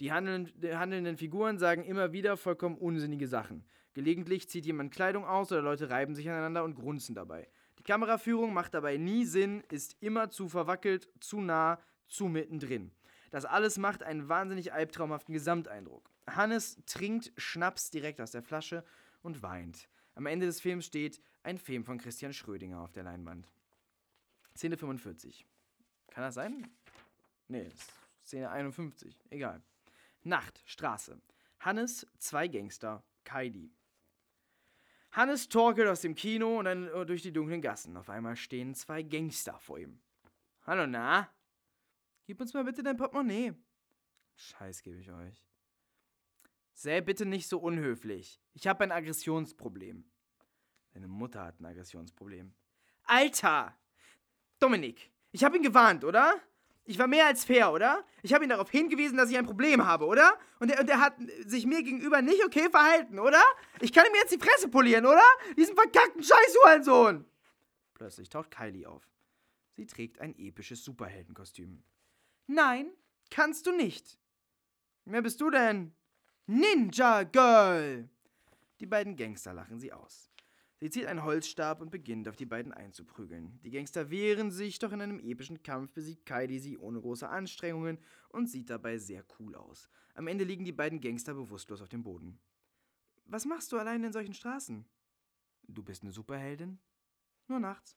Die 0.00 0.12
handelnden, 0.12 0.78
handelnden 0.78 1.16
Figuren 1.16 1.58
sagen 1.58 1.84
immer 1.84 2.12
wieder 2.12 2.36
vollkommen 2.36 2.76
unsinnige 2.76 3.28
Sachen. 3.28 3.64
Gelegentlich 3.92 4.48
zieht 4.48 4.66
jemand 4.66 4.92
Kleidung 4.92 5.24
aus 5.24 5.52
oder 5.52 5.62
Leute 5.62 5.88
reiben 5.90 6.14
sich 6.14 6.28
aneinander 6.28 6.64
und 6.64 6.74
grunzen 6.74 7.14
dabei. 7.14 7.48
Die 7.78 7.84
Kameraführung 7.84 8.52
macht 8.52 8.74
dabei 8.74 8.96
nie 8.96 9.24
Sinn, 9.24 9.62
ist 9.70 9.96
immer 10.00 10.30
zu 10.30 10.48
verwackelt, 10.48 11.08
zu 11.20 11.40
nah, 11.40 11.78
zu 12.08 12.26
mittendrin. 12.26 12.90
Das 13.30 13.44
alles 13.44 13.78
macht 13.78 14.02
einen 14.02 14.28
wahnsinnig 14.28 14.72
albtraumhaften 14.72 15.32
Gesamteindruck. 15.32 16.10
Hannes 16.28 16.80
trinkt 16.86 17.32
Schnaps 17.36 17.90
direkt 17.90 18.20
aus 18.20 18.30
der 18.30 18.42
Flasche 18.42 18.84
und 19.22 19.42
weint. 19.42 19.88
Am 20.14 20.26
Ende 20.26 20.46
des 20.46 20.60
Films 20.60 20.86
steht 20.86 21.20
ein 21.42 21.58
Film 21.58 21.84
von 21.84 21.98
Christian 21.98 22.32
Schrödinger 22.32 22.80
auf 22.80 22.92
der 22.92 23.02
Leinwand. 23.02 23.48
Szene 24.56 24.76
45. 24.76 25.46
Kann 26.10 26.22
das 26.22 26.34
sein? 26.34 26.68
Nee, 27.48 27.70
Szene 28.24 28.50
51. 28.50 29.18
Egal. 29.30 29.62
Nacht, 30.22 30.62
Straße. 30.64 31.20
Hannes, 31.58 32.06
zwei 32.18 32.48
Gangster, 32.48 33.04
Kaidi. 33.24 33.72
Hannes 35.12 35.48
torkelt 35.48 35.88
aus 35.88 36.00
dem 36.00 36.14
Kino 36.14 36.58
und 36.58 36.64
dann 36.64 36.86
durch 37.06 37.22
die 37.22 37.32
dunklen 37.32 37.62
Gassen. 37.62 37.96
Auf 37.96 38.10
einmal 38.10 38.36
stehen 38.36 38.74
zwei 38.74 39.02
Gangster 39.02 39.58
vor 39.60 39.78
ihm. 39.78 40.00
Hallo, 40.66 40.86
na? 40.86 41.28
Gib 42.26 42.40
uns 42.40 42.54
mal 42.54 42.64
bitte 42.64 42.82
dein 42.82 42.96
Portemonnaie. 42.96 43.54
Scheiß 44.36 44.82
gebe 44.82 44.98
ich 44.98 45.10
euch. 45.10 45.46
Sei 46.72 47.00
bitte 47.00 47.26
nicht 47.26 47.48
so 47.48 47.58
unhöflich. 47.58 48.40
Ich 48.52 48.66
habe 48.66 48.82
ein 48.82 48.92
Aggressionsproblem. 48.92 50.04
Deine 50.92 51.08
Mutter 51.08 51.44
hat 51.44 51.60
ein 51.60 51.66
Aggressionsproblem. 51.66 52.54
Alter! 53.04 53.76
Dominik, 54.64 55.10
ich 55.30 55.44
habe 55.44 55.58
ihn 55.58 55.62
gewarnt, 55.62 56.04
oder? 56.04 56.40
Ich 56.86 56.98
war 56.98 57.06
mehr 57.06 57.26
als 57.26 57.44
fair, 57.44 57.70
oder? 57.70 58.02
Ich 58.22 58.32
habe 58.32 58.44
ihn 58.44 58.48
darauf 58.48 58.70
hingewiesen, 58.70 59.18
dass 59.18 59.28
ich 59.28 59.36
ein 59.36 59.44
Problem 59.44 59.84
habe, 59.84 60.06
oder? 60.06 60.38
Und 60.58 60.70
er, 60.70 60.80
und 60.80 60.88
er 60.88 61.00
hat 61.00 61.16
sich 61.44 61.66
mir 61.66 61.82
gegenüber 61.82 62.22
nicht 62.22 62.42
okay 62.42 62.70
verhalten, 62.70 63.18
oder? 63.18 63.42
Ich 63.80 63.92
kann 63.92 64.06
ihm 64.06 64.14
jetzt 64.14 64.32
die 64.32 64.38
Fresse 64.38 64.70
polieren, 64.70 65.04
oder? 65.04 65.20
Diesen 65.58 65.74
verkackten 65.74 66.22
Scheiß-Hurensohn! 66.22 67.26
Plötzlich 67.92 68.30
taucht 68.30 68.50
Kylie 68.50 68.88
auf. 68.88 69.06
Sie 69.74 69.84
trägt 69.84 70.18
ein 70.22 70.34
episches 70.38 70.82
Superheldenkostüm. 70.82 71.84
Nein, 72.46 72.90
kannst 73.28 73.66
du 73.66 73.72
nicht. 73.72 74.18
Wer 75.04 75.20
bist 75.20 75.42
du 75.42 75.50
denn? 75.50 75.94
Ninja 76.46 77.24
Girl! 77.24 78.08
Die 78.80 78.86
beiden 78.86 79.14
Gangster 79.14 79.52
lachen 79.52 79.78
sie 79.78 79.92
aus. 79.92 80.30
Sie 80.80 80.90
zieht 80.90 81.06
einen 81.06 81.22
Holzstab 81.22 81.80
und 81.80 81.90
beginnt, 81.90 82.28
auf 82.28 82.36
die 82.36 82.46
beiden 82.46 82.72
einzuprügeln. 82.72 83.58
Die 83.62 83.70
Gangster 83.70 84.10
wehren 84.10 84.50
sich, 84.50 84.78
doch 84.78 84.92
in 84.92 85.00
einem 85.00 85.20
epischen 85.20 85.62
Kampf 85.62 85.92
besiegt 85.92 86.26
Kaidi 86.26 86.58
sie 86.58 86.78
ohne 86.78 87.00
große 87.00 87.28
Anstrengungen 87.28 87.98
und 88.30 88.48
sieht 88.48 88.70
dabei 88.70 88.98
sehr 88.98 89.24
cool 89.38 89.54
aus. 89.54 89.88
Am 90.14 90.26
Ende 90.26 90.44
liegen 90.44 90.64
die 90.64 90.72
beiden 90.72 91.00
Gangster 91.00 91.34
bewusstlos 91.34 91.80
auf 91.80 91.88
dem 91.88 92.02
Boden. 92.02 92.38
Was 93.26 93.46
machst 93.46 93.72
du 93.72 93.78
allein 93.78 94.04
in 94.04 94.12
solchen 94.12 94.34
Straßen? 94.34 94.84
Du 95.66 95.82
bist 95.82 96.02
eine 96.02 96.12
Superheldin? 96.12 96.78
Nur 97.48 97.60
nachts. 97.60 97.96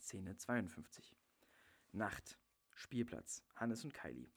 Szene 0.00 0.36
52. 0.36 1.16
Nacht. 1.92 2.38
Spielplatz. 2.74 3.42
Hannes 3.54 3.84
und 3.84 3.94
Kylie. 3.94 4.30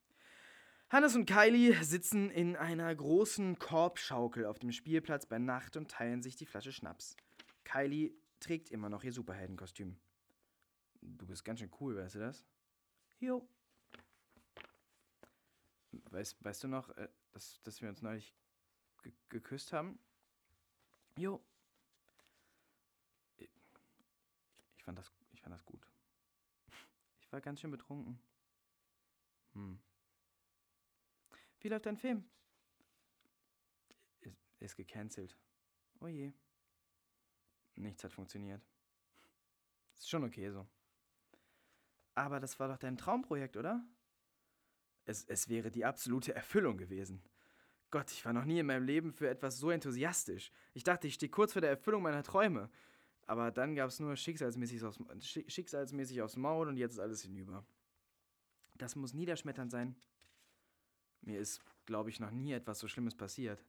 Hannes 0.91 1.15
und 1.15 1.27
Kylie 1.27 1.83
sitzen 1.83 2.31
in 2.31 2.55
einer 2.55 2.93
großen 2.95 3.59
Korbschaukel 3.59 4.47
auf 4.47 4.57
dem 4.57 4.71
Spielplatz 4.71 5.27
bei 5.27 5.37
Nacht 5.37 5.77
und 5.77 5.91
teilen 5.91 6.23
sich 6.23 6.35
die 6.35 6.47
Flasche 6.47 6.71
Schnaps. 6.71 7.15
Kylie 7.63 8.11
trägt 8.39 8.71
immer 8.71 8.89
noch 8.89 9.03
ihr 9.03 9.13
Superheldenkostüm. 9.13 9.99
Du 11.01 11.27
bist 11.27 11.45
ganz 11.45 11.59
schön 11.59 11.71
cool, 11.79 11.95
weißt 11.95 12.15
du 12.15 12.19
das? 12.19 12.43
Jo. 13.19 13.47
Weißt, 15.91 16.43
weißt 16.43 16.63
du 16.63 16.67
noch, 16.67 16.89
äh, 16.97 17.07
dass, 17.33 17.61
dass 17.61 17.83
wir 17.83 17.89
uns 17.89 18.01
neulich 18.01 18.33
ge 19.03 19.13
geküsst 19.29 19.71
haben? 19.71 19.99
Jo. 21.17 21.39
Ich 23.37 24.83
fand, 24.83 24.97
das, 24.97 25.11
ich 25.33 25.41
fand 25.41 25.53
das 25.53 25.63
gut. 25.63 25.87
Ich 27.21 27.31
war 27.31 27.41
ganz 27.41 27.59
schön 27.59 27.69
betrunken. 27.69 28.19
Hm. 29.53 29.79
Wie 31.60 31.69
läuft 31.69 31.86
dein 31.86 31.98
Film? 31.98 32.23
Ist, 34.22 34.38
ist 34.60 34.76
gecancelt. 34.76 35.38
Oh 35.99 36.07
je. 36.07 36.34
Nichts 37.76 38.03
hat 38.03 38.14
funktioniert. 38.14 38.61
Ist 39.95 40.10
schon 40.10 40.23
okay 40.23 40.49
so. 40.52 40.68
Aber 42.15 42.40
das 42.40 42.60
war 42.60 42.68
doch 42.68 42.77
dein 42.77 42.98
Traumprojekt, 42.98 43.57
oder? 43.57 43.86
Es, 45.06 45.23
es 45.26 45.49
wäre 45.49 45.72
die 45.72 45.86
absolute 45.86 46.36
Erfüllung 46.36 46.77
gewesen. 46.77 47.23
Gott, 47.91 48.11
ich 48.11 48.23
war 48.26 48.34
noch 48.34 48.45
nie 48.45 48.60
in 48.60 48.65
meinem 48.65 48.86
Leben 48.86 49.11
für 49.11 49.30
etwas 49.30 49.57
so 49.57 49.72
enthusiastisch. 49.72 50.52
Ich 50.73 50.84
dachte, 50.84 51.07
ich 51.07 51.15
stehe 51.15 51.31
kurz 51.31 51.53
vor 51.53 51.61
der 51.61 51.72
Erfüllung 51.72 52.03
meiner 52.03 52.23
Träume. 52.23 52.69
Aber 53.26 53.52
dann 53.52 53.76
gab 53.76 53.90
es 53.90 53.99
nur 53.99 54.15
schicksalsmäßig 54.15 54.84
aufs, 54.84 54.99
schicksalsmäßig 55.23 56.22
aufs 56.22 56.36
Maul 56.36 56.68
und 56.68 56.77
jetzt 56.77 56.94
ist 56.94 56.99
alles 56.99 57.22
hinüber. 57.22 57.65
Das 58.76 58.95
muss 58.95 59.14
niederschmetternd 59.14 59.72
sein. 59.72 59.95
Mir 61.21 61.39
ist, 61.39 61.61
glaube 61.85 62.09
ich, 62.09 62.19
noch 62.19 62.31
nie 62.31 62.53
etwas 62.53 62.79
so 62.79 62.87
Schlimmes 62.87 63.15
passiert. 63.15 63.63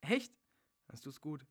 Echt? 0.00 0.32
Hast 0.88 1.06
es 1.06 1.20
gut? 1.20 1.46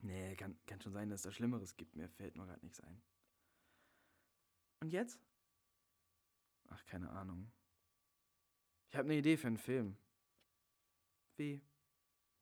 Nee, 0.00 0.34
kann, 0.36 0.58
kann 0.66 0.80
schon 0.80 0.92
sein, 0.92 1.08
dass 1.10 1.20
es 1.20 1.24
da 1.24 1.32
Schlimmeres 1.32 1.76
gibt. 1.76 1.94
Mir 1.94 2.08
fällt 2.08 2.36
nur 2.36 2.46
gerade 2.46 2.60
nichts 2.62 2.80
ein. 2.80 3.00
Und 4.80 4.92
jetzt? 4.92 5.20
Ach, 6.68 6.84
keine 6.86 7.10
Ahnung. 7.10 7.50
Ich 8.88 8.96
habe 8.96 9.08
eine 9.08 9.18
Idee 9.18 9.36
für 9.36 9.46
einen 9.46 9.58
Film. 9.58 9.96
Wie? 11.36 11.62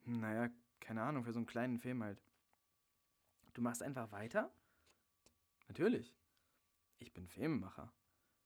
Naja, 0.05 0.51
keine 0.81 1.03
Ahnung, 1.03 1.25
für 1.25 1.33
so 1.33 1.39
einen 1.39 1.47
kleinen 1.47 1.79
Film 1.79 2.03
halt. 2.03 2.21
Du 3.53 3.61
machst 3.61 3.83
einfach 3.83 4.11
weiter? 4.11 4.53
Natürlich. 5.69 6.17
Ich 6.99 7.13
bin 7.13 7.29
Filmemacher. 7.29 7.93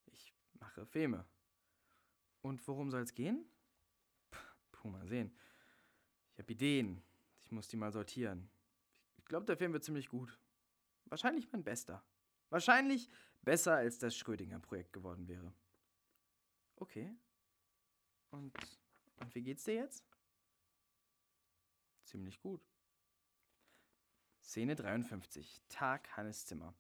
Ich 0.07 0.35
mache 0.55 0.85
Filme. 0.87 1.25
Und 2.45 2.69
worum 2.69 2.91
soll 2.91 3.01
es 3.01 3.15
gehen? 3.15 3.43
Puh, 4.71 4.89
mal 4.89 5.07
sehen. 5.07 5.35
Ich 6.35 6.39
habe 6.39 6.53
Ideen. 6.53 7.03
Ich 7.43 7.51
muss 7.51 7.69
die 7.69 7.77
mal 7.79 7.91
sortieren. 7.91 8.51
Ich 9.17 9.25
glaube, 9.25 9.47
der 9.47 9.57
Film 9.57 9.73
wird 9.73 9.83
ziemlich 9.83 10.11
gut. 10.11 10.39
Wahrscheinlich 11.07 11.51
mein 11.53 11.65
bester. 11.65 12.05
Wahrscheinlich 12.51 13.09
besser, 13.41 13.77
als 13.77 13.99
das 13.99 14.15
Schrödinger-Projekt 14.15 14.93
geworden 14.93 15.27
wäre. 15.27 15.55
Okay. 16.77 17.17
Und, 18.31 18.53
und 19.17 19.35
wie 19.35 19.43
geht's 19.43 19.65
dir 19.65 19.77
jetzt? 19.77 20.05
Ziemlich 22.03 22.39
gut. 22.41 22.61
Szene 24.43 24.75
53. 24.77 25.63
Tag 25.71 26.15
Hannes 26.15 26.45
Zimmer. 26.45 26.75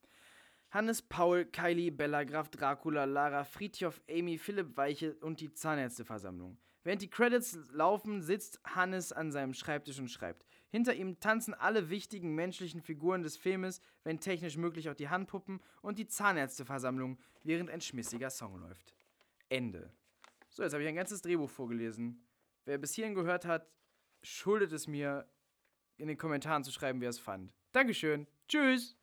Hannes, 0.74 1.02
Paul, 1.02 1.44
Kylie, 1.44 1.92
Bella, 1.92 2.24
Graf 2.24 2.48
Dracula, 2.48 3.04
Lara, 3.04 3.44
Friedhof, 3.44 4.02
Amy, 4.10 4.38
Philipp 4.38 4.76
Weiche 4.76 5.14
und 5.20 5.38
die 5.38 5.52
Zahnärzteversammlung. 5.52 6.58
Während 6.82 7.00
die 7.00 7.08
Credits 7.08 7.56
laufen, 7.70 8.22
sitzt 8.22 8.60
Hannes 8.64 9.12
an 9.12 9.30
seinem 9.30 9.54
Schreibtisch 9.54 10.00
und 10.00 10.10
schreibt. 10.10 10.44
Hinter 10.70 10.92
ihm 10.92 11.20
tanzen 11.20 11.54
alle 11.54 11.90
wichtigen 11.90 12.34
menschlichen 12.34 12.80
Figuren 12.80 13.22
des 13.22 13.36
Filmes, 13.36 13.80
wenn 14.02 14.18
technisch 14.18 14.56
möglich 14.56 14.90
auch 14.90 14.96
die 14.96 15.08
Handpuppen 15.08 15.60
und 15.80 16.00
die 16.00 16.08
Zahnärzteversammlung, 16.08 17.20
während 17.44 17.70
ein 17.70 17.80
schmissiger 17.80 18.30
Song 18.30 18.58
läuft. 18.58 18.96
Ende. 19.48 19.92
So, 20.50 20.64
jetzt 20.64 20.72
habe 20.72 20.82
ich 20.82 20.88
ein 20.88 20.96
ganzes 20.96 21.22
Drehbuch 21.22 21.50
vorgelesen. 21.50 22.26
Wer 22.64 22.78
bis 22.78 22.94
hierhin 22.94 23.14
gehört 23.14 23.44
hat, 23.44 23.70
schuldet 24.24 24.72
es 24.72 24.88
mir, 24.88 25.30
in 25.98 26.08
den 26.08 26.18
Kommentaren 26.18 26.64
zu 26.64 26.72
schreiben, 26.72 27.00
wie 27.00 27.06
er 27.06 27.10
es 27.10 27.20
fand. 27.20 27.54
Dankeschön. 27.70 28.26
Tschüss. 28.48 28.96